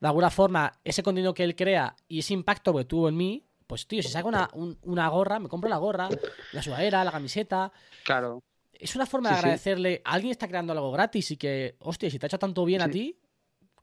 de 0.00 0.06
alguna 0.08 0.30
forma, 0.30 0.72
ese 0.84 1.02
contenido 1.04 1.34
que 1.34 1.44
él 1.44 1.54
crea 1.54 1.94
y 2.08 2.20
ese 2.20 2.34
impacto 2.34 2.74
que 2.74 2.84
tuvo 2.84 3.08
en 3.08 3.16
mí, 3.16 3.46
pues 3.68 3.86
tío, 3.86 4.02
si 4.02 4.08
saco 4.08 4.28
una, 4.28 4.48
un- 4.54 4.78
una 4.82 5.08
gorra, 5.08 5.38
me 5.38 5.48
compro 5.48 5.70
la 5.70 5.76
gorra, 5.76 6.08
la 6.52 6.62
sudadera, 6.62 7.04
la 7.04 7.12
camiseta. 7.12 7.72
Claro. 8.04 8.42
Es 8.82 8.96
una 8.96 9.06
forma 9.06 9.28
de 9.28 9.36
Sí, 9.36 9.40
sí. 9.40 9.44
agradecerle. 9.44 10.02
Alguien 10.04 10.32
está 10.32 10.48
creando 10.48 10.72
algo 10.72 10.90
gratis 10.90 11.30
y 11.30 11.36
que, 11.36 11.76
hostia, 11.78 12.10
si 12.10 12.18
te 12.18 12.26
ha 12.26 12.28
hecho 12.28 12.38
tanto 12.40 12.64
bien 12.64 12.82
a 12.82 12.86
Sí. 12.86 12.90
ti, 12.90 13.18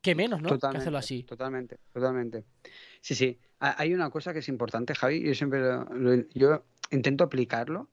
qué 0.02 0.14
menos, 0.14 0.42
¿no? 0.42 0.48
Que 0.50 0.54
Totalmente, 0.56 0.82
hacerlo 0.82 0.98
así. 0.98 1.22
Totalmente, 1.22 1.78
totalmente. 1.90 2.44
Sí, 3.00 3.14
sí. 3.14 3.38
Ha- 3.60 3.80
Hay 3.80 3.94
una 3.94 4.10
cosa 4.10 4.34
que 4.34 4.40
es 4.40 4.48
importante, 4.48 4.94
Javi, 4.94 5.22
yo 5.22 5.34
siempre 5.34 5.60
lo- 5.60 5.84
lo- 5.86 6.28
yo 6.34 6.64
intento 6.90 7.24
aplicarlo, 7.24 7.88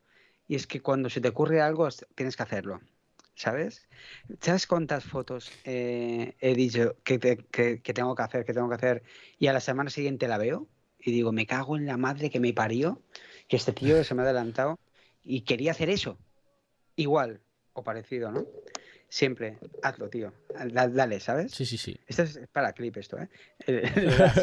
y 0.49 0.55
es 0.55 0.67
que 0.67 0.81
cuando 0.81 1.09
se 1.09 1.21
te 1.21 1.29
ocurre 1.29 1.61
algo, 1.61 1.87
es- 1.87 2.05
tienes 2.13 2.35
que 2.35 2.43
hacerlo. 2.43 2.81
¿Sabes? 3.35 3.87
¿Sabes 4.41 4.65
cuántas 4.67 5.03
fotos 5.05 5.51
eh, 5.63 6.35
he 6.41 6.55
dicho 6.55 6.97
que, 7.05 7.19
te- 7.19 7.37
que- 7.37 7.81
que 7.83 7.93
tengo 7.93 8.15
que 8.15 8.23
hacer, 8.23 8.43
que 8.43 8.53
tengo 8.53 8.67
que 8.67 8.75
hacer, 8.75 9.03
y 9.37 9.47
a 9.47 9.53
la 9.53 9.59
semana 9.61 9.89
siguiente 9.91 10.27
la 10.27 10.37
veo 10.39 10.67
y 10.99 11.11
digo, 11.11 11.31
me 11.31 11.45
cago 11.45 11.77
en 11.77 11.85
la 11.85 11.95
madre 11.97 12.29
que 12.31 12.39
me 12.41 12.51
parió, 12.51 13.01
que 13.47 13.55
este 13.55 13.71
tío 13.71 14.03
se 14.03 14.13
me 14.15 14.23
ha 14.23 14.25
adelantado 14.25 14.79
y 15.23 15.41
quería 15.41 15.71
hacer 15.71 15.89
eso. 15.91 16.17
Igual 16.97 17.39
o 17.73 17.83
parecido, 17.83 18.31
¿no? 18.31 18.45
Siempre, 19.07 19.57
hazlo, 19.81 20.09
tío. 20.09 20.33
Da- 20.73 20.89
Dale, 20.89 21.19
¿sabes? 21.21 21.53
Sí, 21.53 21.65
sí, 21.65 21.77
sí. 21.77 21.97
Esto 22.07 22.23
es 22.23 22.39
para 22.51 22.73
clip 22.73 22.97
esto, 22.97 23.17
¿eh? 23.17 23.29
Eh, 23.67 23.89
verás, 23.95 24.35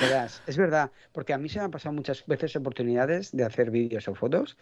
verás. 0.00 0.42
Es 0.46 0.56
verdad, 0.56 0.90
porque 1.12 1.32
a 1.32 1.38
mí 1.38 1.48
se 1.48 1.58
me 1.58 1.66
han 1.66 1.70
pasado 1.70 1.92
muchas 1.92 2.26
veces 2.26 2.56
oportunidades 2.56 3.30
de 3.30 3.44
hacer 3.44 3.70
vídeos 3.70 4.08
o 4.08 4.14
fotos 4.14 4.56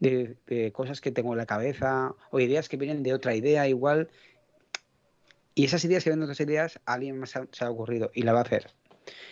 de, 0.00 0.36
de 0.46 0.72
cosas 0.72 1.00
que 1.00 1.12
tengo 1.12 1.32
en 1.32 1.38
la 1.38 1.46
cabeza 1.46 2.14
o 2.30 2.40
ideas 2.40 2.68
que 2.68 2.76
vienen 2.76 3.02
de 3.02 3.14
otra 3.14 3.34
idea 3.34 3.66
igual. 3.68 4.10
Y 5.54 5.64
esas 5.64 5.84
ideas 5.84 6.04
que 6.04 6.10
vienen 6.10 6.20
de 6.26 6.32
otras 6.32 6.40
ideas, 6.40 6.80
a 6.84 6.94
alguien 6.94 7.18
más 7.18 7.30
se 7.30 7.64
ha, 7.64 7.70
ocurrido 7.70 8.10
y 8.12 8.22
la 8.22 8.32
va 8.32 8.40
a 8.40 8.42
hacer. 8.42 8.66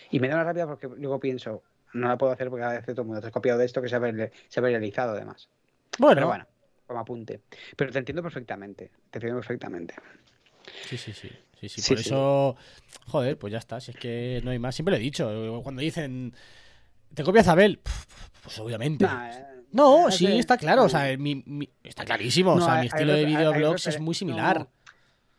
Y 0.09 0.19
me 0.19 0.27
da 0.27 0.35
una 0.35 0.45
rabia 0.45 0.65
porque 0.65 0.87
luego 0.87 1.19
pienso, 1.19 1.61
no 1.93 2.07
la 2.07 2.17
puedo 2.17 2.31
hacer 2.31 2.49
porque 2.49 2.65
a 2.65 2.69
veces 2.69 2.95
todo 2.95 3.01
el 3.01 3.07
mundo 3.07 3.21
te 3.21 3.27
has 3.27 3.33
copiado 3.33 3.59
de 3.59 3.65
esto 3.65 3.81
que 3.81 3.89
se 3.89 3.95
ha, 3.97 3.99
se 3.99 4.59
ha 4.59 4.63
realizado 4.63 5.11
además. 5.11 5.49
Bueno, 5.99 6.15
Pero 6.15 6.27
bueno, 6.27 6.47
como 6.85 6.99
apunte. 6.99 7.41
Pero 7.75 7.91
te 7.91 7.99
entiendo 7.99 8.21
perfectamente, 8.23 8.91
te 9.09 9.17
entiendo 9.17 9.39
perfectamente. 9.39 9.95
Sí, 10.87 10.97
sí, 10.97 11.13
sí. 11.13 11.29
Sí, 11.59 11.69
sí. 11.69 11.81
Por 11.87 11.97
sí. 11.97 12.07
eso, 12.09 12.55
joder, 13.07 13.37
pues 13.37 13.51
ya 13.53 13.59
está. 13.59 13.79
Si 13.79 13.91
es 13.91 13.97
que 13.97 14.41
no 14.43 14.51
hay 14.51 14.59
más. 14.59 14.75
Siempre 14.75 14.91
lo 14.91 14.97
he 14.97 15.01
dicho. 15.03 15.61
Cuando 15.63 15.81
dicen, 15.81 16.33
¿te 17.13 17.23
copia 17.23 17.43
Zabel? 17.43 17.77
Pf, 17.79 18.05
Pues 18.43 18.59
obviamente. 18.59 19.05
Nah, 19.05 19.29
eh, 19.31 19.45
No, 19.71 20.09
eh, 20.09 20.11
sí, 20.11 20.27
está 20.37 20.57
claro. 20.57 20.83
O 20.83 20.89
sea, 20.89 21.17
mi- 21.17 21.41
mi- 21.45 21.69
está 21.83 22.05
clarísimo. 22.05 22.53
o 22.53 22.61
sea, 22.61 22.75
hay- 22.75 22.81
mi 22.81 22.87
estilo 22.87 23.13
de 23.13 23.19
hay- 23.19 23.25
hay 23.25 23.35
videoblogs 23.35 23.87
es 23.87 23.99
muy 23.99 24.13
similar. 24.13 24.59
no, 24.59 24.71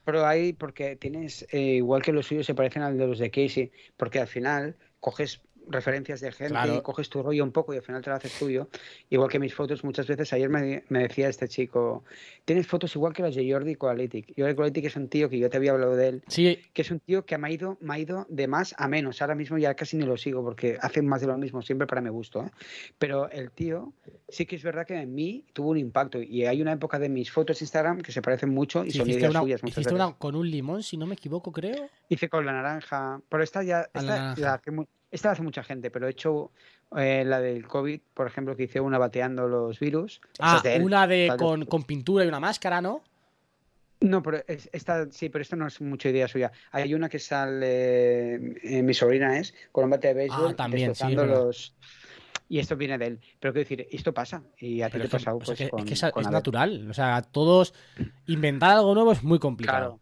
pero 0.05 0.27
hay, 0.27 0.53
porque 0.53 0.97
tienes, 0.97 1.47
eh, 1.53 1.77
igual 1.77 2.03
que 2.03 2.13
los 2.13 2.27
suyos 2.27 2.47
se 2.47 2.55
parecen 2.55 2.83
al 2.83 2.97
de 2.99 3.07
los 3.07 3.19
de 3.19 3.31
Casey, 3.31 3.71
porque 3.97 4.19
al 4.21 4.27
final 4.29 4.77
coges 5.01 5.41
referencias 5.69 6.21
de 6.21 6.33
gente 6.33 6.53
Claro. 6.53 6.77
y 6.77 6.81
coges 6.83 7.09
tu 7.09 7.23
rollo 7.23 7.43
un 7.45 7.53
poco 7.53 7.75
y 7.75 7.77
al 7.79 7.83
final 7.83 8.03
te 8.03 8.11
lo 8.11 8.17
haces 8.17 8.39
tuyo. 8.39 8.69
Igual 9.11 9.29
que 9.31 9.39
mis 9.39 9.55
fotos, 9.55 9.85
muchas 9.85 10.07
veces, 10.07 10.33
ayer 10.33 10.49
me, 10.49 10.85
me 10.89 11.01
decía 11.01 11.29
este 11.29 11.49
chico, 11.49 12.05
tienes 12.45 12.67
fotos 12.67 12.95
igual 12.97 13.13
que 13.13 13.23
las 13.23 13.35
de 13.35 13.51
Jordi 13.51 13.75
Coalitic. 13.77 14.33
Jordi 14.37 14.55
Coalitic 14.55 14.85
es 14.87 14.97
un 14.97 15.09
tío 15.09 15.29
que 15.29 15.39
yo 15.39 15.51
te 15.51 15.57
había 15.57 15.73
hablado 15.73 15.97
de 15.97 16.09
él, 16.09 16.23
Sí, 16.29 16.59
que 16.73 16.83
es 16.83 16.91
un 16.91 17.01
tío 17.01 17.25
que 17.27 17.37
me 17.39 17.49
ha 17.49 17.51
ido, 17.51 17.77
me 17.81 17.95
ha 17.95 17.99
ido 17.99 18.27
de 18.29 18.47
más 18.49 18.75
a 18.79 18.89
menos. 18.89 19.21
Ahora 19.23 19.35
mismo 19.35 19.59
ya 19.59 19.75
casi 19.75 19.97
ni 19.97 20.05
lo 20.05 20.17
sigo 20.17 20.43
porque 20.43 20.79
hace 20.81 21.03
más 21.03 21.21
de 21.21 21.27
lo 21.27 21.37
mismo, 21.39 21.63
siempre 21.63 21.87
para 21.87 22.01
mi 22.01 22.11
gusto. 22.11 22.43
¿eh? 22.45 22.51
Pero 22.99 23.29
el 23.31 23.51
tío 23.51 23.93
sí 24.29 24.47
que 24.47 24.57
es 24.57 24.63
verdad 24.63 24.87
que 24.87 24.95
en 24.95 25.15
mí 25.15 25.45
tuvo 25.53 25.71
un 25.71 25.79
impacto. 25.79 26.21
Y 26.23 26.45
hay 26.47 26.63
una 26.63 26.73
época 26.73 26.99
de 26.99 27.09
mis 27.09 27.31
fotos 27.31 27.61
Instagram 27.61 28.01
que 28.01 28.13
se 28.13 28.23
parecen 28.23 28.51
mucho 28.51 28.85
y 28.85 28.91
sí, 28.91 28.99
son 28.99 29.09
ideas 29.11 29.31
una, 29.31 29.41
suyas 29.41 29.63
muchas 29.63 29.79
hiciste 29.79 29.95
veces. 29.95 30.07
una 30.07 30.17
con 30.17 30.35
un 30.37 30.51
limón, 30.51 30.83
si 30.83 30.97
no 30.97 31.07
me 31.07 31.15
equivoco, 31.15 31.53
creo. 31.53 31.89
Hice 32.09 32.29
con 32.29 32.45
la 32.47 32.53
naranja, 32.53 33.21
pero 33.29 33.43
esta 33.43 33.63
ya, 33.63 33.89
la 33.95 34.01
esta, 34.01 34.35
la 34.41 34.59
esta 35.17 35.29
la 35.29 35.33
hace 35.33 35.43
mucha 35.43 35.65
gente, 35.65 35.91
pero 35.91 36.07
he 36.07 36.11
hecho 36.11 36.53
eh, 36.97 37.25
la 37.27 37.41
del 37.41 37.67
COVID, 37.67 38.01
por 38.15 38.27
ejemplo, 38.29 38.55
que 38.57 38.65
hice 38.65 38.81
una 38.81 38.99
bateando 38.99 39.49
los 39.49 39.81
virus. 39.81 40.21
Ah, 40.39 40.57
es 40.59 40.63
de 40.63 40.77
él. 40.77 40.83
una 40.83 41.07
de 41.07 41.33
con, 41.37 41.65
con 41.67 41.83
pintura 41.83 42.25
y 42.25 42.29
una 42.29 42.39
máscara, 42.41 42.81
¿no? 42.81 43.03
No, 44.01 44.23
pero 44.23 44.39
es- 44.47 44.69
esta 44.73 45.11
sí, 45.11 45.29
pero 45.31 45.43
esto 45.43 45.57
no 45.57 45.67
es 45.67 45.81
mucha 45.81 46.11
idea 46.11 46.29
suya. 46.29 46.53
Hay 46.71 46.93
una 46.95 47.09
que 47.09 47.19
sale, 47.19 48.35
eh, 48.35 48.83
mi 48.83 48.95
sobrina 48.95 49.39
es, 49.39 49.55
con 49.73 49.85
un 49.85 49.91
bate 49.91 50.09
de 50.09 50.15
béisbol, 50.15 50.51
Ah, 50.53 50.55
también, 50.57 50.95
sí, 50.95 51.07
es 51.13 51.15
los... 51.17 51.75
Y 52.49 52.61
esto 52.61 52.77
viene 52.77 52.97
de 52.99 53.07
él. 53.07 53.21
Pero 53.41 53.53
quiero 53.53 53.69
decir, 53.69 53.89
esto 53.91 54.15
pasa. 54.15 54.43
Y 54.59 54.83
a 54.83 54.91
ti 54.91 54.99
te 55.01 55.05
es 55.17 55.23
sea, 55.23 55.33
pues, 55.33 55.59
es 55.61 55.71
con, 55.71 55.85
que 55.85 55.95
es, 55.95 56.01
con 56.13 56.21
es 56.21 56.27
Abel. 56.27 56.33
natural. 56.33 56.91
O 56.91 56.95
sea, 56.95 57.21
todos 57.23 57.75
inventar 58.27 58.77
algo 58.77 58.95
nuevo 58.95 59.11
es 59.13 59.25
muy 59.25 59.39
complicado. 59.41 59.99
Claro. 59.99 60.01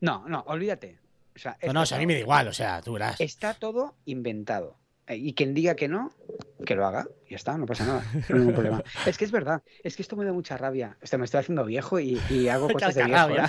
No, 0.00 0.28
no, 0.28 0.40
olvídate. 0.48 0.98
O 1.38 1.40
sea, 1.40 1.56
No, 1.66 1.72
no, 1.72 1.82
o 1.82 1.86
sea, 1.86 1.96
a 1.96 2.00
mí 2.00 2.06
me 2.06 2.14
da 2.14 2.20
igual, 2.20 2.48
o 2.48 2.52
sea, 2.52 2.82
tú 2.82 2.92
verás. 2.94 3.20
Está 3.20 3.54
todo 3.54 3.94
inventado. 4.04 4.76
Eh, 5.06 5.16
Y 5.16 5.32
quien 5.34 5.54
diga 5.54 5.74
que 5.74 5.88
no, 5.88 6.12
que 6.66 6.74
lo 6.74 6.86
haga. 6.86 7.06
Ya 7.30 7.36
está, 7.36 7.56
no 7.56 7.64
pasa 7.66 7.86
nada. 7.86 8.04
No 8.12 8.20
hay 8.28 8.38
ningún 8.40 8.54
problema. 8.54 8.82
Es 9.06 9.16
que 9.16 9.24
es 9.24 9.30
verdad. 9.30 9.62
Es 9.82 9.96
que 9.96 10.02
esto 10.02 10.16
me 10.16 10.24
da 10.24 10.32
mucha 10.32 10.56
rabia. 10.56 10.96
Este, 11.00 11.16
me 11.18 11.24
estoy 11.24 11.40
haciendo 11.40 11.64
viejo 11.64 11.98
y, 12.00 12.20
y 12.30 12.48
hago 12.48 12.68
cosas 12.72 12.94
de 12.94 13.04
viejo. 13.04 13.30
¿eh? 13.30 13.42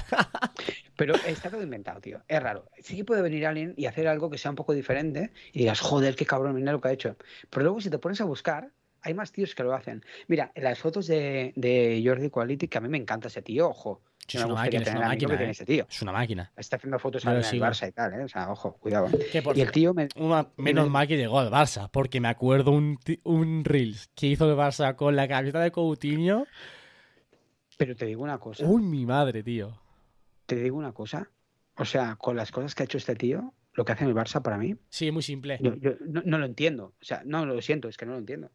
Pero 0.96 1.16
está 1.28 1.50
todo 1.50 1.62
inventado, 1.62 2.02
tío. 2.02 2.22
Es 2.28 2.42
raro. 2.42 2.70
Sí 2.82 2.96
que 2.96 3.06
puede 3.06 3.22
venir 3.22 3.46
alguien 3.46 3.74
y 3.78 3.86
hacer 3.86 4.08
algo 4.08 4.30
que 4.30 4.38
sea 4.38 4.52
un 4.52 4.56
poco 4.56 4.74
diferente 4.74 5.32
y 5.54 5.60
digas, 5.60 5.80
joder, 5.80 6.16
qué 6.16 6.26
cabrón, 6.26 6.56
mira 6.56 6.72
lo 6.72 6.82
que 6.82 6.90
ha 6.90 6.92
hecho. 6.92 7.16
Pero 7.50 7.64
luego 7.64 7.82
si 7.82 7.90
te 7.90 8.00
pones 8.00 8.20
a 8.22 8.26
buscar, 8.26 8.72
hay 9.02 9.14
más 9.14 9.32
tíos 9.32 9.56
que 9.56 9.64
lo 9.64 9.74
hacen. 9.74 10.04
Mira, 10.28 10.52
en 10.56 10.64
las 10.66 10.80
fotos 10.80 11.08
de, 11.08 11.54
de 11.56 12.02
Jordi 12.06 12.30
Quality, 12.30 12.68
que 12.68 12.78
a 12.78 12.82
mí 12.82 12.90
me 12.90 12.98
encanta 12.98 13.30
ese 13.30 13.42
tío, 13.42 13.70
ojo. 13.70 14.02
Es 14.38 14.44
una 14.46 14.54
máquina, 14.56 14.82
es 14.84 14.90
una 14.96 15.14
¿eh? 15.44 15.50
ese 15.50 15.66
tío. 15.66 15.86
Es 15.90 16.02
una 16.02 16.12
máquina. 16.12 16.52
Está 16.56 16.76
haciendo 16.78 17.00
fotos 17.00 17.24
sigo. 17.24 17.66
Barça 17.66 17.88
y 17.88 17.92
tal, 17.92 18.14
¿eh? 18.14 18.24
O 18.24 18.28
sea, 18.28 18.52
ojo, 18.52 18.74
cuidado. 18.78 19.08
Por 19.44 19.58
Y 19.58 19.62
el 19.62 19.72
tío 19.72 19.94
me, 19.94 20.08
Una- 20.16 20.48
menos 20.58 20.86
Dime. 20.86 20.94
mal 20.94 21.08
que 21.08 21.18
llegó 21.18 21.40
al 21.40 21.50
Barça, 21.50 21.90
porque 21.92 22.20
me 22.22 22.28
acuerdo 22.28 22.72
un, 22.72 22.98
un 23.24 23.64
Reels 23.66 24.10
que 24.16 24.28
hizo 24.28 24.50
el 24.50 24.58
Barça 24.58 24.96
con 24.96 25.16
la 25.16 25.28
camiseta 25.28 25.60
de 25.62 25.72
Coutinho. 25.72 26.46
Pero 27.78 27.96
te 27.96 28.06
digo 28.06 28.24
una 28.24 28.38
cosa, 28.40 28.66
Uy, 28.66 28.82
mi 28.84 29.06
madre, 29.06 29.42
tío. 29.44 29.80
te 30.46 30.56
digo 30.56 30.78
una 30.78 30.92
cosa. 30.92 31.30
O 31.78 31.86
sea, 31.86 32.18
con 32.18 32.36
las 32.36 32.52
cosas 32.52 32.76
que 32.76 32.84
ha 32.84 32.86
hecho 32.86 32.98
este 32.98 33.16
tío, 33.16 33.54
lo 33.74 33.86
que 33.86 33.94
hace 33.94 34.04
en 34.04 34.10
el 34.10 34.16
Barça 34.16 34.42
para 34.42 34.58
mí, 34.58 34.76
Sí, 34.90 35.08
es 35.08 35.14
muy 35.14 35.22
simple. 35.24 35.58
yo, 35.62 35.76
yo 35.76 35.92
no, 36.06 36.22
no 36.26 36.38
lo 36.38 36.46
entiendo. 36.46 36.94
O 37.02 37.06
sea, 37.06 37.22
no 37.26 37.46
lo 37.46 37.62
siento, 37.62 37.88
es 37.88 37.96
que 37.96 38.06
no 38.06 38.12
lo 38.14 38.18
entiendo. 38.18 38.52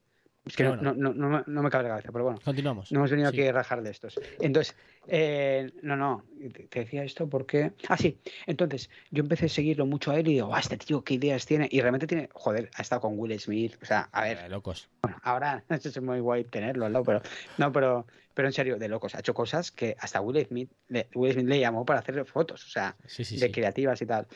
Es 0.46 0.56
que 0.56 0.68
bueno. 0.68 0.92
no, 0.92 0.94
no, 0.94 1.14
no 1.14 1.28
me- 1.30 1.44
no 1.46 1.62
me 1.62 1.70
cabe 1.70 1.84
la 1.84 1.90
cabeza, 1.90 2.12
pero 2.12 2.24
bueno. 2.24 2.38
Continuamos. 2.44 2.92
No 2.92 2.98
hemos 2.98 3.10
venido 3.10 3.30
Sí. 3.30 3.40
aquí 3.40 3.48
a 3.48 3.52
rajar 3.52 3.82
de 3.82 3.90
estos. 3.90 4.20
Entonces, 4.40 4.76
eh, 5.08 5.72
no, 5.82 5.96
no, 5.96 6.24
te 6.68 6.80
decía 6.80 7.02
esto 7.02 7.28
porque... 7.30 7.72
Ah, 7.88 7.96
sí, 7.96 8.18
entonces 8.46 8.90
yo 9.10 9.22
empecé 9.22 9.46
a 9.46 9.48
seguirlo 9.48 9.86
mucho 9.86 10.10
a 10.10 10.18
él 10.18 10.28
y 10.28 10.34
digo, 10.34 10.54
ah, 10.54 10.60
este 10.60 10.76
tío, 10.76 11.02
qué 11.02 11.14
ideas 11.14 11.46
tiene. 11.46 11.66
Y 11.70 11.80
realmente 11.80 12.06
tiene, 12.06 12.28
joder, 12.34 12.70
ha 12.74 12.82
estado 12.82 13.00
con 13.00 13.18
Will 13.18 13.38
Smith. 13.40 13.76
O 13.82 13.86
sea, 13.86 14.08
a 14.12 14.22
ver, 14.24 14.38
Eh, 14.44 14.48
locos. 14.50 14.90
bueno, 15.02 15.18
ahora 15.22 15.64
es 15.70 16.02
muy 16.02 16.20
guay 16.20 16.44
tenerlo 16.44 16.84
al 16.84 16.92
lado, 16.92 17.04
pero 17.06 17.22
no, 17.56 17.72
pero, 17.72 18.06
pero 18.34 18.46
en 18.48 18.52
serio, 18.52 18.76
de 18.76 18.88
locos. 18.88 19.14
Ha 19.14 19.20
hecho 19.20 19.32
cosas 19.32 19.70
que 19.72 19.96
hasta 19.98 20.20
Will 20.20 20.44
Smith, 20.46 20.70
le, 20.88 21.08
Will 21.14 21.32
Smith 21.32 21.46
le 21.46 21.58
llamó 21.58 21.86
para 21.86 22.00
hacerle 22.00 22.26
fotos, 22.26 22.66
o 22.66 22.68
sea, 22.68 22.96
Sí, 23.06 23.24
sí, 23.24 23.38
de 23.38 23.50
creativas 23.50 24.02
y 24.02 24.06
tal. 24.06 24.26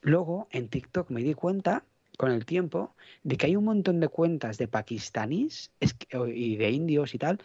Luego, 0.00 0.48
en 0.50 0.68
TikTok 0.68 1.10
me 1.10 1.22
di 1.22 1.34
cuenta, 1.34 1.84
con 2.18 2.30
el 2.30 2.44
tiempo, 2.44 2.94
de 3.22 3.36
que 3.36 3.46
hay 3.46 3.56
un 3.56 3.64
montón 3.64 4.00
de 4.00 4.08
cuentas 4.08 4.58
de 4.58 4.68
pakistaníes 4.68 5.70
y 6.28 6.56
de 6.56 6.70
indios 6.70 7.14
y 7.14 7.18
tal, 7.18 7.40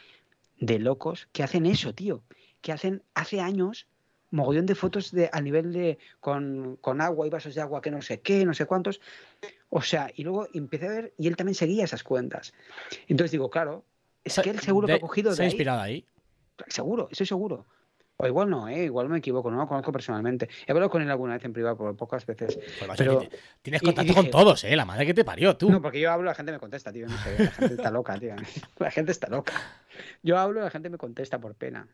de 0.59 0.79
locos, 0.79 1.27
que 1.31 1.43
hacen 1.43 1.65
eso, 1.65 1.93
tío. 1.93 2.23
Que 2.61 2.71
hacen 2.71 3.03
hace 3.13 3.39
años 3.39 3.87
mogollón 4.29 4.65
de 4.65 4.75
fotos 4.75 5.11
de, 5.11 5.29
a 5.31 5.39
nivel 5.39 5.71
de 5.71 5.97
con, 6.19 6.77
con 6.81 6.99
agua 6.99 7.25
y 7.25 7.29
vasos 7.29 7.55
de 7.55 7.61
agua 7.61 7.81
que 7.81 7.91
no 7.91 8.01
sé 8.01 8.19
qué, 8.19 8.45
no 8.45 8.53
sé 8.53 8.65
cuántos. 8.65 8.99
O 9.69 9.81
sea, 9.81 10.11
y 10.15 10.23
luego 10.23 10.47
empecé 10.53 10.87
a 10.87 10.89
ver, 10.89 11.13
y 11.17 11.27
él 11.27 11.37
también 11.37 11.55
seguía 11.55 11.85
esas 11.85 12.03
cuentas. 12.03 12.53
Entonces 13.07 13.31
digo, 13.31 13.49
claro, 13.49 13.85
es 14.23 14.33
Se- 14.33 14.41
que 14.41 14.49
él 14.49 14.59
seguro 14.59 14.87
que 14.87 14.93
ha 14.93 14.99
cogido 14.99 15.31
Se 15.31 15.37
de 15.37 15.43
ha 15.43 15.45
ahí. 15.45 15.51
inspirado 15.51 15.81
ahí. 15.81 16.05
Seguro, 16.67 17.07
estoy 17.11 17.25
seguro. 17.27 17.65
O 18.19 18.25
igual 18.25 18.49
no, 18.49 18.67
¿eh? 18.67 18.85
igual 18.85 19.09
me 19.09 19.19
equivoco, 19.19 19.51
no 19.51 19.57
lo 19.57 19.67
conozco 19.67 19.91
personalmente. 19.91 20.49
He 20.65 20.71
hablado 20.71 20.89
con 20.89 21.03
él 21.03 21.09
alguna 21.11 21.35
vez 21.35 21.45
en 21.45 21.53
privado, 21.53 21.77
pero 21.77 21.95
pocas 21.95 22.25
veces. 22.25 22.57
Pues, 22.79 22.97
Pero- 22.97 23.19
que 23.19 23.29
tienes 23.61 23.81
y- 23.83 23.85
y 23.85 23.87
contacto 23.89 24.13
con 24.15 24.23
dije- 24.25 24.31
todos, 24.31 24.63
¿eh? 24.63 24.75
La 24.75 24.85
madre 24.85 25.05
que 25.05 25.13
te 25.13 25.23
parió, 25.23 25.55
tú. 25.55 25.69
No, 25.69 25.81
porque 25.83 25.99
yo 25.99 26.11
hablo, 26.11 26.25
la 26.25 26.33
gente 26.33 26.51
me 26.51 26.57
contesta, 26.57 26.91
tío. 26.91 27.07
No 27.07 27.15
sé, 27.19 27.37
la 27.43 27.51
gente 27.51 27.75
está 27.75 27.91
loca, 27.91 28.17
tío. 28.19 28.33
La 28.79 28.89
gente 28.89 29.11
está 29.11 29.27
loca. 29.29 29.53
Yo 30.23 30.37
hablo, 30.39 30.61
la 30.61 30.71
gente 30.71 30.89
me 30.89 30.97
contesta 30.97 31.39
por 31.39 31.53
pena. 31.53 31.87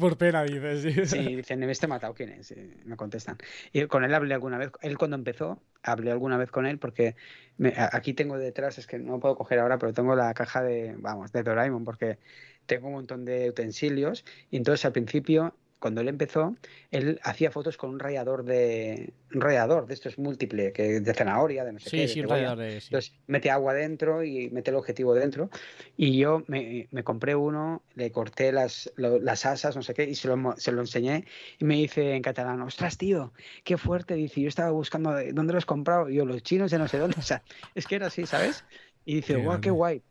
Por 0.00 0.16
pena, 0.16 0.42
dices. 0.44 0.82
Sí. 0.82 1.06
Sí, 1.06 1.36
dicen, 1.36 1.60
¿me 1.60 1.70
este 1.70 1.86
matado 1.86 2.14
quién 2.14 2.30
es? 2.30 2.54
Me 2.86 2.96
contestan. 2.96 3.36
Y 3.72 3.84
con 3.86 4.02
él 4.02 4.14
hablé 4.14 4.32
alguna 4.32 4.56
vez. 4.56 4.70
Él 4.80 4.96
cuando 4.96 5.16
empezó, 5.16 5.60
hablé 5.82 6.10
alguna 6.10 6.38
vez 6.38 6.50
con 6.50 6.64
él 6.66 6.78
porque 6.78 7.16
me- 7.58 7.74
aquí 7.76 8.14
tengo 8.14 8.38
detrás, 8.38 8.78
es 8.78 8.86
que 8.86 8.98
no 8.98 9.20
puedo 9.20 9.36
coger 9.36 9.58
ahora, 9.58 9.78
pero 9.78 9.92
tengo 9.92 10.16
la 10.16 10.32
caja 10.32 10.62
de, 10.62 10.94
vamos, 10.98 11.32
de 11.32 11.42
Doraemon 11.42 11.84
porque 11.84 12.18
tengo 12.66 12.88
un 12.88 12.94
montón 12.94 13.24
de 13.26 13.50
utensilios. 13.50 14.24
Y 14.50 14.56
entonces 14.56 14.84
al 14.86 14.92
principio, 14.92 15.54
cuando 15.86 16.00
él 16.00 16.08
empezó, 16.08 16.56
él 16.90 17.20
hacía 17.22 17.52
fotos 17.52 17.76
con 17.76 17.90
un 17.90 18.00
rallador 18.00 18.42
de, 18.44 19.12
un 19.32 19.40
rallador 19.40 19.86
de 19.86 19.94
estos 19.94 20.18
múltiple, 20.18 20.72
que 20.72 20.98
de 21.00 21.14
zanahoria, 21.14 21.64
de 21.64 21.72
no 21.74 21.78
sé 21.78 21.90
qué. 21.90 21.90
Sí, 21.90 22.00
de 22.02 22.08
sí, 22.08 22.20
de. 22.56 22.80
sí. 22.80 22.86
Entonces 22.88 23.12
mete 23.28 23.50
agua 23.52 23.72
dentro 23.72 24.24
y 24.24 24.50
mete 24.50 24.70
el 24.70 24.76
objetivo 24.76 25.14
dentro. 25.14 25.48
Y 25.96 26.18
yo 26.18 26.42
me, 26.48 26.88
me 26.90 27.04
compré 27.04 27.36
uno, 27.36 27.82
le 27.94 28.10
corté 28.10 28.50
las, 28.50 28.92
lo- 28.96 29.20
las 29.20 29.46
asas, 29.46 29.76
no 29.76 29.82
sé 29.82 29.94
qué, 29.94 30.02
y 30.10 30.16
se 30.16 30.26
lo, 30.26 30.54
se 30.56 30.72
lo 30.72 30.80
enseñé. 30.80 31.24
Y 31.60 31.64
me 31.64 31.76
dice 31.76 32.14
en 32.16 32.22
catalán, 32.22 32.60
ostras, 32.62 32.98
tío, 32.98 33.32
qué 33.62 33.76
fuerte. 33.76 34.14
Dice, 34.14 34.40
yo 34.40 34.48
estaba 34.48 34.70
buscando 34.72 35.12
de- 35.14 35.32
dónde 35.32 35.52
lo 35.52 35.58
has 35.58 35.66
comprado. 35.66 36.10
Y 36.10 36.16
yo, 36.16 36.24
los 36.26 36.42
chinos 36.42 36.72
de 36.72 36.78
no 36.78 36.88
sé 36.88 36.98
dónde. 36.98 37.16
O 37.20 37.22
sea, 37.22 37.42
es 37.76 37.86
que 37.86 37.94
era 37.94 38.08
así, 38.08 38.26
¿sabes? 38.26 38.64
Y 39.04 39.14
dice, 39.16 39.34
Qué 39.34 39.36
guau, 39.36 39.60
qué 39.60 39.70
grande. 39.70 39.78
guay. 39.78 40.02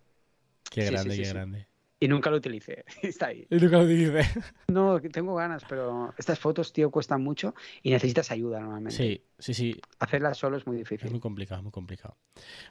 Qué 0.70 0.82
sí, 0.82 0.92
grande, 0.92 1.16
sí, 1.16 1.22
qué 1.22 1.28
grande. 1.30 1.68
Y 2.06 2.08
nunca 2.08 2.30
lo 2.30 2.38
utilicé. 2.38 2.86
Está 3.02 3.28
ahí. 3.28 3.48
Y 3.50 3.56
nunca 3.56 3.78
lo 3.78 3.86
dices. 3.88 4.28
No, 4.68 5.02
tengo 5.02 5.34
ganas, 5.36 5.64
pero 5.68 6.14
estas 6.18 6.38
fotos, 6.40 6.72
tío, 6.72 6.92
cuestan 6.92 7.24
mucho 7.24 7.56
y 7.82 7.90
necesitas 7.92 8.30
ayuda 8.32 8.60
normalmente. 8.60 8.96
Sí, 8.96 9.24
sí, 9.40 9.54
sí. 9.54 9.82
Hacerlas 10.00 10.38
solo 10.38 10.58
es 10.58 10.68
muy 10.68 10.78
Es 10.78 10.82
difícil. 10.90 11.10
muy 11.12 11.20
complicado, 11.20 11.64
muy 11.64 11.72
complicado. 11.72 12.16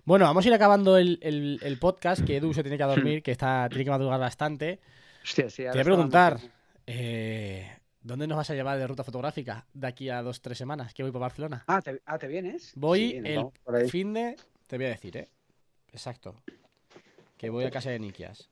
Bueno, 0.05 0.25
vamos 0.27 0.45
a 0.45 0.49
ir 0.49 0.55
acabando 0.55 0.97
el, 0.99 1.19
el- 1.23 1.59
el 1.63 1.79
podcast, 1.79 2.25
que 2.25 2.37
Edu 2.37 2.55
se 2.55 2.63
tiene 2.63 2.79
que 2.79 2.85
dormir, 2.85 3.23
que 3.23 3.33
está, 3.33 3.69
tiene 3.69 3.85
que 3.85 3.91
madrugar 3.91 4.21
bastante. 4.21 4.79
Hostia, 5.23 5.51
sí, 5.51 5.63
Te 5.65 5.71
voy 5.71 5.81
a 5.81 5.85
preguntar, 5.85 6.39
eh, 6.87 7.77
¿dónde 8.03 8.27
nos 8.27 8.37
vas 8.37 8.51
a 8.51 8.55
llevar 8.55 8.79
de 8.79 8.87
ruta 8.87 9.05
fotográfica 9.05 9.67
de 9.73 9.87
aquí 9.87 10.11
a 10.11 10.23
dos, 10.23 10.41
tres 10.43 10.59
semanas? 10.59 10.95
Que 10.95 11.03
voy 11.03 11.13
para 11.13 11.23
Barcelona. 11.23 11.65
Ah, 11.67 11.81
¿te, 11.83 12.01
ah, 12.07 12.19
¿te 12.19 12.29
vienes? 12.29 12.73
Voy 12.77 13.11
Sí, 13.11 13.23
el 13.25 13.91
fin 13.91 14.13
de... 14.13 14.37
Te 14.67 14.77
voy 14.77 14.87
a 14.87 14.91
decir, 14.91 15.17
¿eh? 15.17 15.29
Exacto. 15.93 16.35
Que 17.37 17.51
voy 17.51 17.65
a 17.65 17.71
casa 17.71 17.91
de 17.91 17.99
Nikias. 17.99 18.49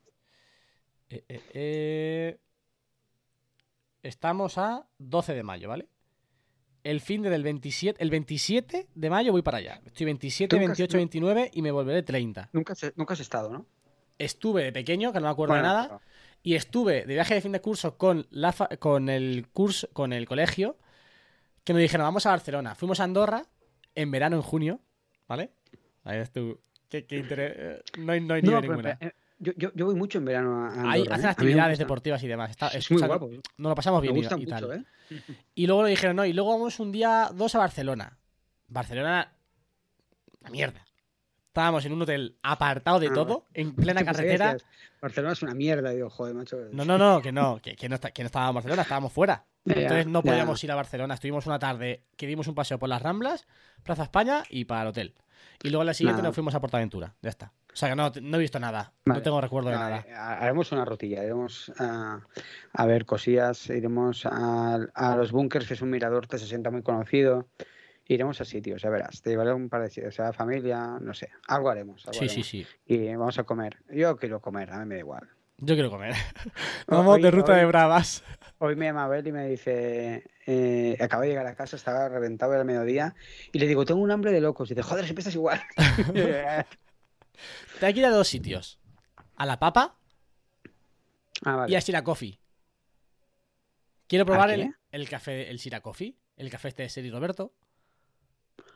Eh, 1.12 1.24
eh, 1.28 1.42
eh. 1.54 2.38
Estamos 4.02 4.56
a 4.58 4.86
12 4.98 5.34
de 5.34 5.42
mayo, 5.42 5.68
¿vale? 5.68 5.86
El 6.82 7.00
fin 7.00 7.22
de 7.22 7.30
del 7.30 7.42
27... 7.44 8.02
El 8.02 8.10
27 8.10 8.88
de 8.92 9.10
mayo 9.10 9.30
voy 9.30 9.42
para 9.42 9.58
allá. 9.58 9.80
Estoy 9.84 10.06
27, 10.06 10.56
Nunca 10.56 10.72
has- 10.72 10.78
28, 10.78 10.96
29 10.96 11.50
y 11.52 11.62
me 11.62 11.70
volveré 11.70 12.02
30. 12.02 12.48
Nunca 12.52 12.72
has, 12.72 12.92
nunca 12.96 13.14
has 13.14 13.20
estado, 13.20 13.50
¿no? 13.50 13.66
Estuve 14.18 14.64
de 14.64 14.72
pequeño, 14.72 15.12
que 15.12 15.20
no 15.20 15.26
me 15.26 15.30
acuerdo 15.30 15.54
de 15.54 15.60
Bueno, 15.60 15.74
nada. 15.74 16.00
Y 16.42 16.54
estuve 16.54 17.04
de 17.06 17.14
viaje 17.14 17.34
de 17.34 17.40
fin 17.40 17.52
de 17.52 17.60
curso 17.60 17.96
con, 17.96 18.26
la 18.30 18.52
con 18.80 19.08
el 19.08 19.48
curso, 19.52 19.88
con 19.92 20.12
el 20.12 20.26
colegio, 20.26 20.76
que 21.62 21.72
nos 21.72 21.80
dijeron, 21.82 22.04
vamos 22.06 22.26
a 22.26 22.30
Barcelona. 22.30 22.74
Fuimos 22.74 22.98
a 23.00 23.04
Andorra 23.04 23.44
en 23.94 24.10
verano, 24.10 24.36
en 24.36 24.42
junio, 24.42 24.80
¿vale? 25.28 25.52
Ahí 26.04 26.18
ves 26.18 26.32
tú. 26.32 26.58
Qué, 26.88 27.06
qué 27.06 27.18
interés- 27.24 27.52
eh, 27.56 27.82
No 27.98 28.12
hay, 28.12 28.20
no 28.20 28.34
hay 28.34 28.42
nivel 28.42 28.60
pero, 28.60 28.72
ninguna. 28.72 28.98
eh, 29.00 29.12
yo, 29.43 29.53
yo, 29.57 29.70
yo 29.74 29.86
voy 29.86 29.95
mucho 29.95 30.18
en 30.18 30.24
verano 30.24 30.64
a 30.66 30.68
Ahí 30.93 31.01
Andorra, 31.01 31.14
hacen 31.16 31.26
¿eh? 31.26 31.30
Actividades 31.30 31.78
deportivas 31.78 32.22
y 32.22 32.28
demás. 32.28 32.51
Está, 32.51 32.68
Es 32.68 32.90
muy 32.90 33.03
guapo. 33.03 33.28
Nos 33.59 33.68
lo 33.70 33.74
pasamos 33.74 34.01
bien 34.01 34.16
y- 34.16 34.20
gusta 34.20 34.36
y, 34.38 34.47
tal. 34.47 34.72
¿eh? 35.11 35.22
Y 35.55 35.66
luego 35.66 35.82
nos 35.82 35.90
dijeron, 35.90 36.16
no, 36.16 36.24
y 36.24 36.32
luego 36.32 36.51
vamos 36.53 36.80
un 36.80 36.93
día, 36.93 37.30
dos 37.34 37.55
a 37.55 37.59
Barcelona. 37.59 38.18
Barcelona, 38.68 39.32
una 40.40 40.51
mierda. 40.51 40.84
Estábamos 41.49 41.84
en 41.84 41.93
un 41.93 42.01
hotel 42.03 42.38
apartado 42.43 42.99
de 42.99 43.09
Ah, 43.09 43.12
todo, 43.12 43.47
en 43.53 43.74
plena 43.74 44.03
carretera. 44.05 44.57
Barcelona 45.03 45.34
es 45.34 45.43
una 45.43 45.53
mierda. 45.55 45.90
Digo, 45.90 46.09
joder, 46.09 46.34
macho. 46.34 46.57
No, 46.72 46.84
no, 46.84 46.97
no, 46.97 47.20
que 47.20 47.30
no, 47.32 47.61
que, 47.61 47.76
que 47.76 47.88
no, 47.90 47.97
está- 47.97 48.11
que 48.11 48.22
no 48.22 48.26
estábamos 48.26 48.51
en 48.53 48.55
Barcelona, 48.55 48.82
estábamos 48.82 49.12
fuera. 49.12 49.45
Entonces 49.66 50.07
no 50.07 50.22
podíamos 50.22 50.64
ir 50.64 50.72
a 50.72 50.74
Barcelona. 50.76 51.14
Estuvimos 51.14 51.47
una 51.47 51.59
tarde 51.59 52.05
que 52.16 52.26
dimos 52.26 52.47
un 52.49 52.55
paseo 52.55 52.78
por 52.78 52.88
las 52.88 53.03
Ramblas, 53.03 53.47
Plaza 53.82 54.05
España 54.05 54.45
y 54.49 54.64
para 54.64 54.82
el 54.82 54.88
hotel. 54.88 55.14
Y 55.62 55.70
luego 55.70 55.84
la 55.84 55.94
siguiente 55.94 56.18
Nada. 56.18 56.28
nos 56.28 56.34
fuimos 56.34 56.54
a 56.54 56.60
Portaventura. 56.60 57.14
Ya 57.22 57.30
está. 57.30 57.52
O 57.72 57.76
sea 57.76 57.88
que 57.88 57.96
no, 57.96 58.10
no 58.20 58.36
he 58.36 58.40
visto 58.40 58.58
nada. 58.58 58.92
Vale. 59.04 59.18
No 59.20 59.22
tengo 59.22 59.40
recuerdo 59.40 59.70
de 59.70 59.76
nada. 59.76 60.04
ha- 60.16 60.38
Haremos 60.38 60.72
una 60.72 60.84
rutilla, 60.84 61.22
iremos 61.22 61.72
a, 61.78 62.20
a 62.72 62.86
ver 62.86 63.06
cosillas, 63.06 63.68
iremos 63.70 64.26
a, 64.26 64.74
a 64.94 65.16
los 65.16 65.32
búnkers, 65.32 65.66
que 65.68 65.74
es 65.74 65.82
un 65.82 65.90
mirador 65.90 66.26
T60 66.26 66.70
muy 66.70 66.82
conocido. 66.82 67.48
Iremos 68.06 68.40
a 68.40 68.44
sitios, 68.44 68.82
ya 68.82 68.90
verás. 68.90 69.22
Te 69.22 69.30
llevaré 69.30 69.52
un 69.54 69.68
par 69.68 69.82
de 69.82 69.88
sitios, 69.88 70.12
o 70.14 70.16
sea, 70.16 70.32
familia, 70.32 70.98
no 71.00 71.14
sé. 71.14 71.30
Algo 71.46 71.70
haremos. 71.70 72.04
algo 72.06 72.18
Sí, 72.18 72.28
sí, 72.28 72.42
sí. 72.42 72.66
Y 72.84 73.14
vamos 73.14 73.38
a 73.38 73.44
comer. 73.44 73.78
Yo 73.90 74.16
quiero 74.16 74.40
comer, 74.40 74.70
a 74.72 74.80
mí 74.80 74.86
me 74.86 74.96
da 74.96 75.00
igual. 75.00 75.28
Yo 75.64 75.74
quiero 75.76 75.90
comer. 75.90 76.12
Hoy- 76.44 76.52
Vamos 76.88 77.22
de 77.22 77.30
ruta 77.30 77.52
hoy- 77.52 77.60
de 77.60 77.64
bravas. 77.66 78.24
Hoy 78.58 78.74
me 78.76 78.86
llama 78.86 79.04
Abel 79.04 79.26
y 79.26 79.32
me 79.32 79.46
dice, 79.48 80.24
eh, 80.46 80.96
acabo 81.00 81.22
de 81.22 81.28
llegar 81.30 81.46
a 81.46 81.54
casa, 81.56 81.74
estaba 81.76 82.08
reventado 82.08 82.52
al 82.52 82.64
mediodía, 82.64 83.14
y 83.52 83.58
le 83.58 83.66
digo, 83.66 83.84
tengo 83.84 84.00
un 84.00 84.10
hambre 84.12 84.30
de 84.30 84.40
locos. 84.40 84.70
Y 84.70 84.74
dice, 84.74 84.82
joder, 84.86 85.04
siempre 85.04 85.20
estás 85.22 85.34
igual. 85.34 85.60
Te 87.80 87.86
hay 87.86 87.94
que 87.94 88.00
ir 88.00 88.06
a 88.06 88.10
dos 88.10 88.28
sitios. 88.28 88.78
A 89.36 89.46
la 89.46 89.58
papa 89.58 89.96
ah, 91.44 91.56
vale. 91.56 91.72
y 91.72 91.76
a 91.76 91.80
Sira 91.80 92.04
Coffee. 92.04 92.38
Quiero 94.06 94.26
probar 94.26 94.50
¿A 94.50 94.54
el, 94.54 94.74
el 94.92 95.08
café, 95.08 95.50
el 95.50 95.58
Sira 95.58 95.80
Coffee. 95.80 96.16
El 96.36 96.50
café 96.50 96.68
este 96.68 96.82
de 96.84 96.88
Seri 96.88 97.10
Roberto. 97.10 97.52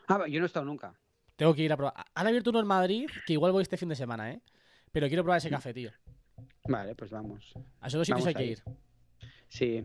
Ah, 0.07 0.25
yo 0.27 0.39
no 0.39 0.45
he 0.45 0.47
estado 0.47 0.65
nunca. 0.65 0.93
Tengo 1.37 1.53
que 1.53 1.61
ir 1.61 1.71
a 1.71 1.77
probar. 1.77 1.93
Han 2.13 2.27
abierto 2.27 2.49
uno 2.49 2.59
en 2.59 2.67
Madrid, 2.67 3.09
que 3.25 3.33
igual 3.33 3.51
voy 3.51 3.61
este 3.61 3.77
fin 3.77 3.89
de 3.89 3.95
semana, 3.95 4.31
¿eh? 4.31 4.41
Pero 4.91 5.07
quiero 5.07 5.23
probar 5.23 5.37
ese 5.37 5.49
café, 5.49 5.73
tío. 5.73 5.91
Vale, 6.67 6.95
pues 6.95 7.11
vamos. 7.11 7.53
A 7.81 7.87
esos 7.87 7.99
dos 7.99 8.07
sitios 8.07 8.27
hay 8.27 8.33
que 8.33 8.45
ir. 8.45 8.63
Sí, 9.47 9.83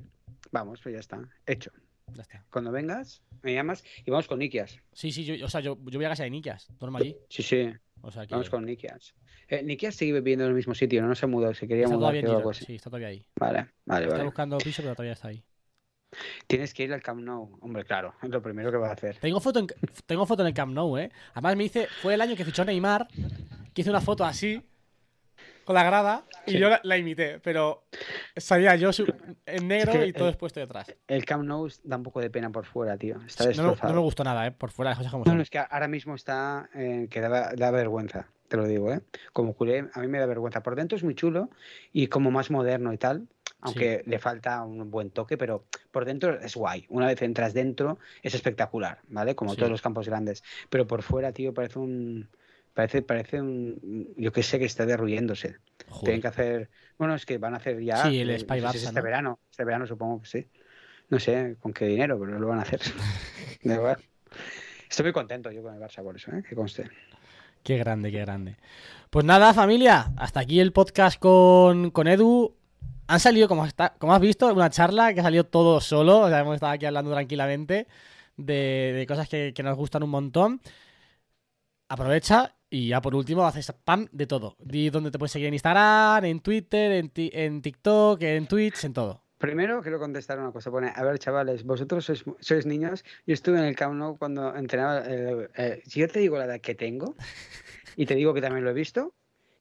vamos, 0.50 0.80
pues 0.82 0.94
ya 0.94 1.00
está. 1.00 1.20
Hecho. 1.46 1.70
Ya 2.14 2.22
está. 2.22 2.44
Cuando 2.50 2.72
vengas, 2.72 3.22
me 3.42 3.54
llamas 3.54 3.84
y 4.04 4.10
vamos 4.10 4.26
con 4.26 4.38
Nikias. 4.38 4.78
Sí, 4.92 5.12
sí, 5.12 5.24
yo, 5.24 5.46
o 5.46 5.48
sea, 5.48 5.60
yo, 5.60 5.78
yo 5.84 5.98
voy 5.98 6.04
a 6.04 6.10
casa 6.10 6.24
de 6.24 6.30
Nikias, 6.30 6.68
duermo 6.78 6.98
allí. 6.98 7.16
Sí, 7.28 7.42
sí, 7.42 7.72
O 8.02 8.10
sea, 8.10 8.26
que 8.26 8.34
vamos 8.34 8.50
con 8.50 8.64
Nikias. 8.66 9.14
Eh, 9.48 9.62
Nikias 9.62 9.94
sigue 9.94 10.12
viviendo 10.14 10.44
en 10.44 10.50
el 10.50 10.56
mismo 10.56 10.74
sitio, 10.74 11.00
no, 11.02 11.08
no 11.08 11.14
se 11.14 11.26
mudó, 11.26 11.54
se 11.54 11.66
quería 11.66 11.84
está 11.84 11.96
mudar 11.96 12.12
todavía 12.12 12.36
algo 12.36 12.50
así. 12.50 12.64
Sí, 12.64 12.74
está 12.74 12.90
todavía 12.90 13.08
ahí. 13.08 13.24
Vale, 13.36 13.68
vale, 13.86 14.04
Está 14.04 14.16
vale. 14.16 14.24
buscando 14.24 14.58
piso, 14.58 14.82
pero 14.82 14.94
todavía 14.94 15.12
está 15.12 15.28
ahí. 15.28 15.42
Tienes 16.46 16.74
que 16.74 16.84
ir 16.84 16.92
al 16.92 17.02
Camp 17.02 17.22
Nou. 17.22 17.56
Hombre, 17.60 17.84
claro, 17.84 18.14
es 18.22 18.28
lo 18.28 18.42
primero 18.42 18.70
que 18.70 18.76
va 18.76 18.90
a 18.90 18.92
hacer. 18.92 19.18
Tengo 19.18 19.40
foto 19.40 19.60
en, 19.60 19.66
tengo 20.04 20.26
foto 20.26 20.42
en 20.42 20.48
el 20.48 20.54
Camp 20.54 20.72
Nou, 20.74 20.98
¿eh? 20.98 21.10
Además 21.32 21.56
me 21.56 21.64
hice, 21.64 21.86
fue 22.02 22.14
el 22.14 22.20
año 22.20 22.36
que 22.36 22.44
fichó 22.44 22.64
Neymar, 22.64 23.08
que 23.72 23.80
hice 23.80 23.90
una 23.90 24.00
foto 24.02 24.24
así, 24.24 24.62
con 25.64 25.74
la 25.74 25.84
grada, 25.84 26.24
y 26.46 26.52
Sí. 26.52 26.58
yo 26.58 26.68
la, 26.68 26.80
la 26.82 26.96
imité, 26.96 27.38
pero 27.40 27.84
salía 28.36 28.74
yo 28.76 28.90
en 29.46 29.68
negro 29.68 29.92
que 29.92 30.06
y 30.06 30.12
todo 30.12 30.24
el- 30.26 30.30
expuesto 30.34 30.60
detrás. 30.60 30.94
El 31.06 31.24
Camp 31.24 31.44
Nou 31.44 31.68
da 31.84 31.96
un 31.96 32.02
poco 32.02 32.20
de 32.20 32.30
pena 32.30 32.50
por 32.50 32.64
fuera, 32.66 32.96
tío. 32.96 33.16
Está 33.26 33.44
No, 33.44 33.48
destrozado. 33.48 33.88
no 33.92 33.94
me 34.00 34.04
gustó 34.04 34.24
nada, 34.24 34.46
¿eh? 34.46 34.50
Por 34.52 34.70
fuera 34.70 34.90
las 34.90 34.98
cosas 34.98 35.12
como 35.12 35.24
No, 35.24 35.34
no, 35.34 35.42
es 35.42 35.50
que 35.50 35.58
ahora 35.58 35.88
mismo 35.88 36.14
está 36.14 36.68
eh, 36.74 37.06
que 37.10 37.20
da, 37.20 37.52
da 37.56 37.70
vergüenza, 37.70 38.26
te 38.48 38.56
lo 38.56 38.66
digo, 38.66 38.92
¿eh? 38.92 39.00
Como 39.32 39.54
culé, 39.54 39.86
a 39.92 40.00
mí 40.00 40.08
me 40.08 40.18
da 40.18 40.26
vergüenza. 40.26 40.62
Por 40.62 40.74
dentro 40.76 40.96
es 40.96 41.04
muy 41.04 41.14
chulo 41.14 41.48
y 41.92 42.08
como 42.08 42.30
más 42.30 42.50
moderno 42.50 42.92
y 42.92 42.98
tal, 42.98 43.28
aunque 43.60 44.02
le 44.06 44.18
falta 44.18 44.62
un 44.64 44.90
buen 44.90 45.10
toque, 45.10 45.38
pero 45.38 45.64
por 45.92 46.04
dentro 46.04 46.40
es 46.40 46.56
guay. 46.56 46.84
Una 46.88 47.06
vez 47.06 47.22
entras 47.22 47.54
dentro 47.54 47.98
es 48.22 48.34
espectacular, 48.34 48.98
¿vale? 49.08 49.36
Como 49.36 49.52
Sí. 49.52 49.58
todos 49.58 49.70
los 49.70 49.80
campos 49.82 50.08
grandes. 50.08 50.42
Pero 50.68 50.86
por 50.88 51.02
fuera, 51.02 51.32
tío, 51.32 51.54
parece 51.54 51.78
un... 51.78 52.28
Parece, 52.74 53.02
parece 53.02 53.40
un. 53.40 54.14
Yo 54.16 54.32
que 54.32 54.42
sé 54.42 54.58
que 54.58 54.64
está 54.64 54.86
derruyéndose. 54.86 55.56
Joder. 55.88 56.04
Tienen 56.04 56.22
que 56.22 56.28
hacer. 56.28 56.70
Bueno, 56.96 57.14
es 57.14 57.26
que 57.26 57.38
van 57.38 57.54
a 57.54 57.58
hacer 57.58 57.82
ya. 57.82 58.04
Sí, 58.08 58.20
el 58.20 58.38
Spy 58.38 58.60
no 58.60 58.72
sé 58.72 58.78
si 58.78 58.84
Barça, 58.84 58.88
este 58.88 59.00
¿no? 59.00 59.04
verano. 59.04 59.38
Este 59.50 59.64
verano 59.64 59.86
supongo 59.86 60.22
que 60.22 60.28
sí. 60.28 60.48
No 61.10 61.18
sé 61.18 61.56
con 61.60 61.74
qué 61.74 61.86
dinero, 61.86 62.18
pero 62.18 62.38
lo 62.38 62.48
van 62.48 62.60
a 62.60 62.62
hacer. 62.62 62.80
Da 63.62 63.74
igual. 63.74 63.98
Estoy 64.88 65.04
muy 65.04 65.12
contento 65.12 65.50
yo 65.50 65.62
con 65.62 65.74
el 65.74 65.80
Barça 65.80 66.02
por 66.02 66.16
eso, 66.16 66.32
¿eh? 66.32 66.42
que 66.48 66.54
conste. 66.54 66.90
Qué 67.62 67.76
grande, 67.78 68.10
qué 68.10 68.20
grande. 68.20 68.56
Pues 69.10 69.24
nada, 69.24 69.54
familia, 69.54 70.12
hasta 70.16 70.40
aquí 70.40 70.58
el 70.58 70.72
podcast 70.72 71.18
con, 71.20 71.90
con 71.90 72.08
Edu. 72.08 72.56
Han 73.06 73.20
salido, 73.20 73.46
como, 73.46 73.66
está, 73.66 73.94
como 73.98 74.14
has 74.14 74.20
visto, 74.20 74.52
una 74.52 74.70
charla 74.70 75.12
que 75.12 75.20
ha 75.20 75.22
salido 75.22 75.44
todo 75.44 75.80
solo. 75.80 76.20
O 76.20 76.28
sea, 76.28 76.40
hemos 76.40 76.54
estado 76.54 76.72
aquí 76.72 76.86
hablando 76.86 77.12
tranquilamente 77.12 77.86
de, 78.36 78.92
de 78.96 79.06
cosas 79.06 79.28
que, 79.28 79.52
que 79.54 79.62
nos 79.62 79.76
gustan 79.76 80.02
un 80.02 80.10
montón. 80.10 80.60
Aprovecha 81.88 82.54
y 82.72 82.88
ya 82.88 83.00
por 83.02 83.14
último 83.14 83.46
haces 83.46 83.66
spam 83.68 84.08
de 84.12 84.26
todo. 84.26 84.56
Di 84.58 84.88
dónde 84.88 85.10
te 85.10 85.18
puedes 85.18 85.32
seguir 85.32 85.48
en 85.48 85.54
Instagram, 85.54 86.24
en 86.24 86.40
Twitter, 86.40 86.92
en, 86.92 87.12
en 87.14 87.60
TikTok, 87.60 88.22
en 88.22 88.46
Twitch, 88.46 88.84
en 88.84 88.94
todo. 88.94 89.22
Primero 89.36 89.82
quiero 89.82 89.98
contestar 89.98 90.38
una 90.38 90.52
cosa. 90.52 90.70
Pone, 90.70 90.90
a 90.94 91.02
ver, 91.04 91.18
chavales, 91.18 91.64
vosotros 91.64 92.04
sois, 92.04 92.24
sois 92.40 92.64
niños. 92.64 93.04
Yo 93.26 93.34
estuve 93.34 93.58
en 93.58 93.64
el 93.64 93.74
Camp 93.76 93.94
Nou 93.94 94.16
cuando 94.16 94.54
entrenaba. 94.56 95.02
eh, 95.06 95.48
eh, 95.56 95.82
si 95.84 96.00
yo 96.00 96.08
te 96.08 96.20
digo 96.20 96.38
la 96.38 96.44
edad 96.46 96.60
que 96.60 96.74
tengo, 96.74 97.14
y 97.96 98.06
te 98.06 98.14
digo 98.14 98.32
que 98.32 98.40
también 98.40 98.64
lo 98.64 98.70
he 98.70 98.74
visto, 98.74 99.12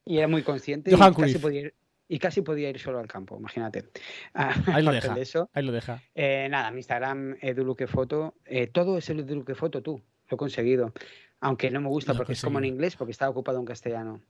y 0.06 0.20
era 0.20 0.28
muy 0.28 0.44
consciente, 0.44 0.90
y 0.92 0.96
casi, 0.98 1.38
podía 1.40 1.62
ir, 1.62 1.74
y 2.08 2.20
casi 2.20 2.42
podía 2.42 2.70
ir 2.70 2.80
solo 2.80 3.00
al 3.00 3.08
campo, 3.08 3.38
imagínate. 3.38 3.90
Ah, 4.34 4.54
Ahí 4.68 4.84
lo 4.84 4.92
deja. 4.94 5.14
de 5.14 5.22
eso, 5.22 5.50
Ahí 5.54 5.66
lo 5.66 5.72
deja. 5.74 6.02
eh, 6.16 6.48
nada, 6.50 6.72
mi 6.72 6.78
Instagram, 6.78 7.36
eduluquefoto, 7.42 8.36
eh, 8.46 8.68
todo 8.68 8.98
es 9.00 9.10
el 9.10 9.20
eduluquefoto, 9.22 9.82
tú, 9.82 10.02
lo 10.30 10.36
he 10.36 10.38
conseguido. 10.38 10.94
Aunque 11.42 11.70
no 11.72 11.82
me 11.82 11.90
gusta 11.90 12.14
porque 12.14 12.34
es 12.34 12.42
como 12.42 12.60
en 12.60 12.66
inglés, 12.66 12.96
porque 12.96 13.12
está 13.12 13.30
ocupado 13.30 13.60
en 13.60 13.66
castellano. 13.66 14.22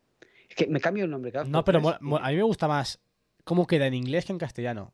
Es 0.49 0.55
que 0.55 0.67
me 0.67 0.79
cambio 0.81 1.05
el 1.05 1.11
nombre 1.11 1.31
cada 1.31 1.45
No, 1.45 1.63
pero 1.63 1.79
a 1.87 2.29
mí 2.29 2.35
me 2.35 2.43
gusta 2.43 2.67
más 2.67 2.99
cómo 3.43 3.67
queda 3.67 3.87
en 3.87 3.93
inglés 3.93 4.25
que 4.25 4.31
en 4.33 4.39
castellano. 4.39 4.93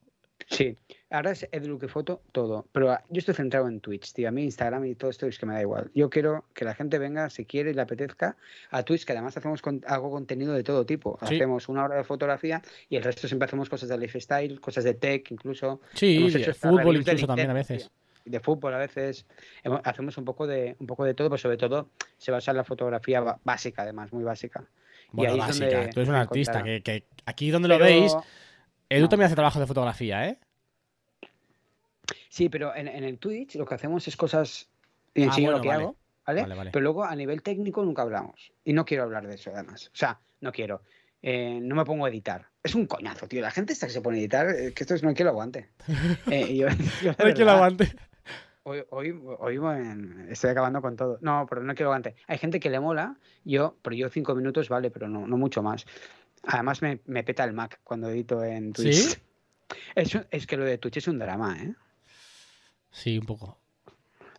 Sí, 0.49 0.77
ahora 1.09 1.31
es 1.31 1.47
eduluquefoto 1.51 2.21
todo. 2.31 2.67
Pero 2.71 2.91
ah, 2.91 3.03
yo 3.09 3.19
estoy 3.19 3.33
centrado 3.33 3.67
en 3.67 3.81
Twitch, 3.81 4.13
tío. 4.13 4.29
A 4.29 4.31
mí 4.31 4.43
Instagram 4.43 4.85
y 4.85 4.95
todo 4.95 5.09
esto 5.09 5.25
es 5.25 5.37
que 5.39 5.45
me 5.47 5.53
da 5.53 5.61
igual. 5.61 5.89
Yo 5.95 6.09
quiero 6.09 6.45
que 6.53 6.63
la 6.63 6.73
gente 6.75 6.99
venga, 6.99 7.29
si 7.31 7.45
quiere 7.45 7.71
y 7.71 7.73
le 7.73 7.81
apetezca, 7.81 8.37
a 8.69 8.83
Twitch, 8.83 9.03
que 9.03 9.11
además 9.13 9.35
hacemos 9.35 9.61
con- 9.61 9.83
hago 9.87 10.09
contenido 10.11 10.53
de 10.53 10.63
todo 10.63 10.85
tipo. 10.85 11.17
Sí. 11.27 11.35
Hacemos 11.35 11.67
una 11.69 11.83
hora 11.83 11.95
de 11.97 12.03
fotografía 12.03 12.61
y 12.87 12.95
el 12.97 13.03
resto 13.03 13.27
siempre 13.27 13.47
hacemos 13.47 13.67
cosas 13.67 13.89
de 13.89 13.97
lifestyle, 13.97 14.61
cosas 14.61 14.83
de 14.83 14.93
tech, 14.93 15.29
incluso. 15.31 15.81
Sí, 15.95 16.17
Hemos 16.17 16.35
hecho 16.35 16.53
fútbol 16.53 16.97
incluso 16.97 17.27
también 17.27 17.49
a 17.49 17.53
veces. 17.53 17.83
tío. 17.83 17.91
Y 18.27 18.29
De 18.29 18.39
fútbol 18.39 18.73
a 18.73 18.77
veces. 18.77 19.25
Hemos- 19.63 19.81
hacemos 19.83 20.17
un 20.17 20.25
poco 20.25 20.45
de 20.45 20.75
un 20.79 20.85
poco 20.87 21.03
de 21.05 21.13
todo, 21.13 21.29
pero 21.29 21.37
sobre 21.37 21.57
todo 21.57 21.89
se 22.17 22.31
basa 22.31 22.51
en 22.51 22.57
la 22.57 22.63
fotografía 22.63 23.21
básica, 23.43 23.83
además, 23.83 24.11
muy 24.13 24.23
básica. 24.23 24.65
Bueno, 25.11 25.33
ahí 25.33 25.39
es 25.39 25.45
básica. 25.47 25.65
donde 25.77 25.93
Tú 25.93 25.99
eres 26.01 26.09
un 26.09 26.15
artista. 26.15 26.63
Que, 26.63 26.81
que 26.83 27.05
aquí 27.25 27.49
donde 27.49 27.69
lo 27.69 27.79
veis, 27.79 28.13
Edu 28.89 29.01
no. 29.03 29.09
también 29.09 29.27
hace 29.27 29.35
trabajo 29.35 29.59
de 29.59 29.67
fotografía, 29.67 30.27
¿eh? 30.27 30.37
Sí, 32.29 32.49
pero 32.49 32.75
en, 32.75 32.87
en 32.87 33.03
el 33.03 33.17
Twitch 33.17 33.55
lo 33.55 33.65
que 33.65 33.75
hacemos 33.75 34.07
es 34.07 34.15
cosas 34.15 34.69
y 35.13 35.21
Ah, 35.23 35.25
enseño 35.25 35.47
bueno, 35.47 35.57
lo 35.57 35.61
que 35.63 35.67
vale. 35.69 35.83
hago, 35.83 35.95
¿vale? 36.25 36.41
Vale, 36.41 36.55
vale. 36.55 36.71
Pero 36.71 36.83
luego 36.83 37.03
a 37.03 37.15
nivel 37.15 37.41
técnico 37.41 37.83
nunca 37.83 38.01
hablamos. 38.03 38.51
Y 38.63 38.73
no 38.73 38.85
quiero 38.85 39.03
hablar 39.03 39.27
de 39.27 39.35
eso, 39.35 39.51
además. 39.53 39.87
O 39.87 39.95
sea, 39.95 40.19
no 40.41 40.51
quiero. 40.51 40.81
Eh, 41.21 41.59
no 41.61 41.75
me 41.75 41.83
pongo 41.83 42.05
a 42.05 42.09
editar. 42.09 42.45
Es 42.63 42.75
un 42.75 42.85
coñazo, 42.85 43.27
tío. 43.27 43.41
La 43.41 43.49
gente 43.51 43.73
está 43.73 43.87
que 43.87 43.93
se 43.93 44.01
pone 44.01 44.17
a 44.17 44.19
editar, 44.21 44.47
eh, 44.49 44.73
que 44.73 44.83
esto 44.83 44.93
es 44.93 45.01
no 45.03 45.09
hay 45.09 45.15
que 45.15 45.23
lo 45.23 45.31
aguante. 45.31 45.69
Eh, 46.31 46.45
y 46.49 46.57
yo- 46.57 46.67
No 46.69 47.25
hay 47.25 47.33
que 47.33 47.43
lo 47.45 47.51
aguante. 47.51 47.91
Hoy, 48.69 48.83
hoy, 48.89 49.17
hoy 49.39 49.57
bueno, 49.59 50.25
estoy 50.27 50.49
acabando 50.49 50.81
con 50.81 50.97
todo. 50.97 51.19
No, 51.21 51.45
pero 51.49 51.63
no 51.63 51.73
quiero 51.73 51.89
aguante. 51.89 52.17
Hay 52.27 52.37
gente 52.37 52.59
que 52.59 52.69
le 52.69 52.81
mola, 52.81 53.15
yo, 53.45 53.77
pero 53.81 53.95
yo 53.95 54.09
cinco 54.09 54.35
minutos 54.35 54.67
vale, 54.67 54.91
pero 54.91 55.07
no, 55.07 55.25
no 55.25 55.37
mucho 55.37 55.63
más. 55.63 55.85
Además 56.43 56.81
me, 56.81 56.99
me 57.05 57.23
peta 57.23 57.45
el 57.45 57.53
Mac 57.53 57.79
cuando 57.85 58.09
edito 58.09 58.43
en 58.43 58.73
Twitch. 58.73 58.93
¿Sí? 58.93 59.17
Es, 59.95 60.19
es 60.31 60.45
que 60.45 60.57
lo 60.57 60.65
de 60.65 60.77
Twitch 60.79 60.97
es 60.97 61.07
un 61.07 61.17
drama, 61.17 61.55
¿eh? 61.63 61.75
Sí, 62.91 63.17
un 63.17 63.25
poco. 63.25 63.57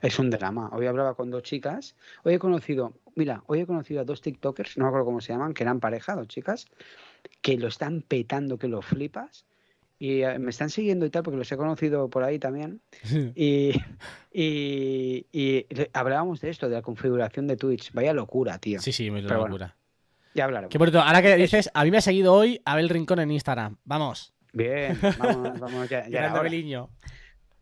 Es 0.02 0.18
un 0.18 0.28
drama. 0.28 0.68
Hoy 0.74 0.86
hablaba 0.86 1.14
con 1.14 1.30
dos 1.30 1.42
chicas. 1.42 1.96
Hoy 2.22 2.34
he 2.34 2.38
conocido, 2.38 2.92
mira, 3.14 3.42
hoy 3.46 3.60
he 3.60 3.66
conocido 3.66 4.02
a 4.02 4.04
dos 4.04 4.20
TikTokers, 4.20 4.76
no 4.76 4.84
me 4.84 4.88
acuerdo 4.88 5.06
cómo 5.06 5.22
se 5.22 5.32
llaman, 5.32 5.54
que 5.54 5.62
eran 5.62 5.80
pareja, 5.80 6.14
dos 6.14 6.28
chicas, 6.28 6.66
que 7.40 7.56
lo 7.56 7.68
están 7.68 8.02
petando, 8.02 8.58
que 8.58 8.68
lo 8.68 8.82
flipas. 8.82 9.46
Y 9.98 10.22
eh, 10.22 10.38
me 10.38 10.50
están 10.50 10.70
siguiendo 10.70 11.04
y 11.06 11.10
tal, 11.10 11.22
porque 11.22 11.38
los 11.38 11.50
he 11.50 11.56
conocido 11.56 12.08
por 12.08 12.22
ahí 12.22 12.38
también. 12.38 12.80
Y, 14.30 15.26
y, 15.32 15.66
hablábamos 15.92 16.40
de 16.40 16.50
esto, 16.50 16.68
de 16.68 16.76
la 16.76 16.82
configuración 16.82 17.48
de 17.48 17.56
Twitch. 17.56 17.92
Vaya 17.92 18.12
locura, 18.12 18.58
tío. 18.58 18.78
Sí, 18.78 18.92
sí, 18.92 19.10
me 19.10 19.22
Pero 19.22 19.34
lo 19.34 19.40
bueno, 19.40 19.54
locura. 19.54 19.76
Ya 20.34 20.44
hablaremos. 20.44 20.70
Qué 20.70 20.78
bonito. 20.78 21.00
Ahora 21.00 21.22
que 21.22 21.34
dices, 21.34 21.70
a 21.74 21.82
mí 21.82 21.90
me 21.90 21.96
ha 21.96 22.02
seguido 22.02 22.34
hoy 22.34 22.60
Abel 22.64 22.88
Rincón 22.88 23.18
en 23.18 23.32
Instagram. 23.32 23.78
Vamos. 23.84 24.32
Bien, 24.52 24.96
vamos, 25.18 25.58
vamos, 25.58 25.88
ya, 25.88 26.08
ya 26.08 26.20
era 26.20 26.34
hora. 26.40 26.50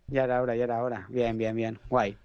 Ya 0.08 0.24
era 0.24 0.42
hora, 0.42 0.54
ya 0.54 0.64
era 0.64 0.82
hora. 0.82 1.06
Bien, 1.08 1.38
bien, 1.38 1.56
bien. 1.56 1.78
Guay. 1.88 2.18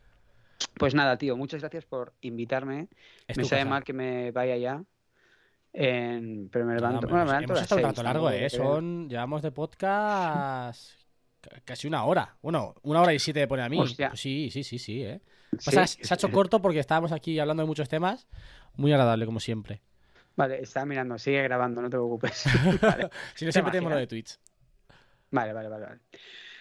Pues 0.76 0.94
nada, 0.94 1.18
tío, 1.18 1.38
muchas 1.38 1.62
gracias 1.62 1.86
por 1.86 2.14
invitarme. 2.22 2.88
Es 3.28 3.38
me 3.38 3.46
sabe 3.46 3.66
mal 3.66 3.84
que 3.84 3.94
me 3.94 4.32
vaya 4.32 4.58
ya. 4.58 4.84
En- 5.74 6.50
Pero 6.50 6.66
me 6.66 6.76
levanto. 6.76 7.08
bueno, 7.08 7.26
me 7.26 7.32
hemos, 7.32 7.42
levanto 7.42 7.62
estado 7.62 7.82
un 7.82 7.88
rato 7.88 8.04
largo, 8.04 8.30
¿eh? 8.30 8.50
Son, 8.50 9.08
llevamos 9.10 9.42
de 9.42 9.52
podcast 9.52 10.92
ca- 11.40 11.62
casi 11.64 11.88
una 11.88 12.04
hora. 12.04 12.36
Bueno, 12.42 12.76
una 12.84 13.02
hora 13.02 13.14
y 13.14 13.20
siete 13.20 13.48
pone 13.48 13.64
a 13.64 13.70
mí. 13.70 13.78
Pues 13.78 13.96
sí, 14.20 14.50
sí, 14.52 14.64
sí, 14.64 14.80
sí, 14.80 15.04
¿eh? 15.04 15.22
Sí, 15.60 15.72
Pasa, 15.76 15.88
se 15.88 16.14
ha 16.14 16.16
hecho 16.16 16.32
corto 16.32 16.62
porque 16.62 16.80
estábamos 16.80 17.12
aquí 17.12 17.40
hablando 17.40 17.64
de 17.64 17.68
muchos 17.68 17.90
temas. 17.90 18.28
Muy 18.76 18.92
agradable, 18.94 19.26
como 19.26 19.40
siempre. 19.40 19.82
Vale, 20.36 20.62
está 20.62 20.86
mirando, 20.86 21.18
sigue 21.18 21.44
grabando, 21.44 21.82
no 21.82 21.90
te 21.90 21.98
preocupes. 21.98 22.46
vale. 22.82 23.10
Si 23.36 23.46
no, 23.46 23.50
¿Te 23.50 23.52
siempre 23.54 23.72
tenemos 23.72 23.92
lo 23.92 23.98
de 23.98 24.08
Twitch. 24.08 24.38
Vale, 25.32 25.54
vale, 25.54 25.70
vale, 25.70 25.86
vale. 25.86 26.00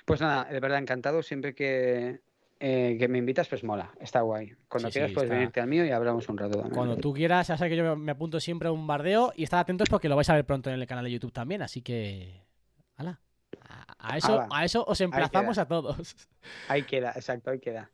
Pues 0.04 0.20
nada, 0.20 0.44
de 0.44 0.58
verdad 0.61 0.78
encantado. 0.78 1.22
Siempre 1.22 1.54
que, 1.54 2.20
eh, 2.61 2.96
que 2.98 3.08
me 3.08 3.18
invitas, 3.18 3.48
pues 3.48 3.64
mola, 3.64 3.90
está 4.00 4.20
guay. 4.20 4.52
Cuando 4.68 4.88
Sí, 4.88 4.92
sí, 4.92 4.98
quieras 4.98 5.12
puedes 5.12 5.28
está- 5.28 5.34
venirte 5.34 5.61
al 5.61 5.66
mío 5.68 5.84
y 5.84 5.90
hablamos 5.90 6.28
un 6.28 6.36
rato 6.38 6.52
también. 6.58 6.74
Cuando 6.74 6.96
tú 6.98 7.12
quieras, 7.14 7.48
ya 7.48 7.56
sabes 7.56 7.70
que 7.72 7.76
yo 7.76 7.96
me- 7.96 8.12
apunto 8.12 8.38
siempre 8.38 8.68
a 8.68 8.72
un 8.72 8.86
bardeo 8.86 9.32
y 9.34 9.44
estar 9.44 9.58
atentos 9.61 9.88
porque 9.88 10.08
lo 10.08 10.16
vais 10.16 10.28
a 10.30 10.34
ver 10.34 10.44
pronto 10.44 10.68
en 10.70 10.78
el 10.80 10.86
canal 10.86 11.04
de 11.04 11.11
YouTube 11.11 11.32
también, 11.32 11.62
así 11.62 11.80
que... 11.82 12.42
¡Hala! 12.96 13.18
A, 13.62 14.12
a 14.12 14.16
eso, 14.18 14.34
Hala. 14.34 14.48
a 14.52 14.64
eso 14.64 14.84
os 14.86 15.00
emplazamos 15.00 15.58
a 15.58 15.66
todos. 15.66 16.14
Ahí 16.68 16.82
queda, 16.84 17.12
exacto, 17.16 17.50
ahí 17.50 17.58
queda. 17.58 17.90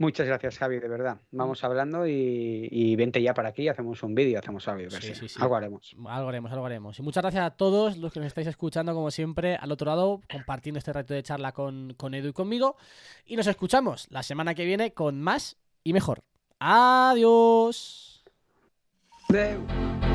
Muchas 0.00 0.28
gracias, 0.28 0.58
Javi, 0.58 0.78
de 0.78 0.86
verdad. 0.86 1.18
Vamos 1.32 1.64
hablando 1.64 2.06
y, 2.06 2.68
y 2.70 2.94
vente 2.94 3.20
ya 3.20 3.34
para 3.34 3.48
aquí 3.48 3.62
y 3.62 3.68
hacemos 3.68 4.00
un 4.04 4.14
vídeo, 4.14 4.38
hacemos 4.38 4.66
algo, 4.68 4.88
Sí, 4.90 5.12
sí, 5.12 5.28
sí. 5.28 5.38
Algo 5.40 5.56
haremos. 5.56 5.96
Algo 6.08 6.28
haremos, 6.28 6.52
algo 6.52 6.66
haremos. 6.66 6.98
Y 7.00 7.02
muchas 7.02 7.22
gracias 7.22 7.44
a 7.44 7.50
todos 7.50 7.96
los 7.96 8.12
que 8.12 8.20
nos 8.20 8.28
estáis 8.28 8.46
escuchando, 8.46 8.94
como 8.94 9.10
siempre, 9.10 9.56
al 9.56 9.72
otro 9.72 9.86
lado, 9.86 10.20
compartiendo 10.30 10.78
este 10.78 10.92
rato 10.92 11.14
de 11.14 11.22
charla 11.24 11.50
con, 11.50 11.94
con 11.96 12.14
Edu 12.14 12.28
y 12.28 12.32
conmigo. 12.32 12.76
Y 13.26 13.34
nos 13.34 13.48
escuchamos 13.48 14.06
la 14.10 14.22
semana 14.22 14.54
que 14.54 14.64
viene 14.64 14.94
con 14.94 15.20
más 15.20 15.56
y 15.82 15.92
mejor. 15.92 16.20
Adiós. 16.60 18.24
Adeu. 19.28 20.07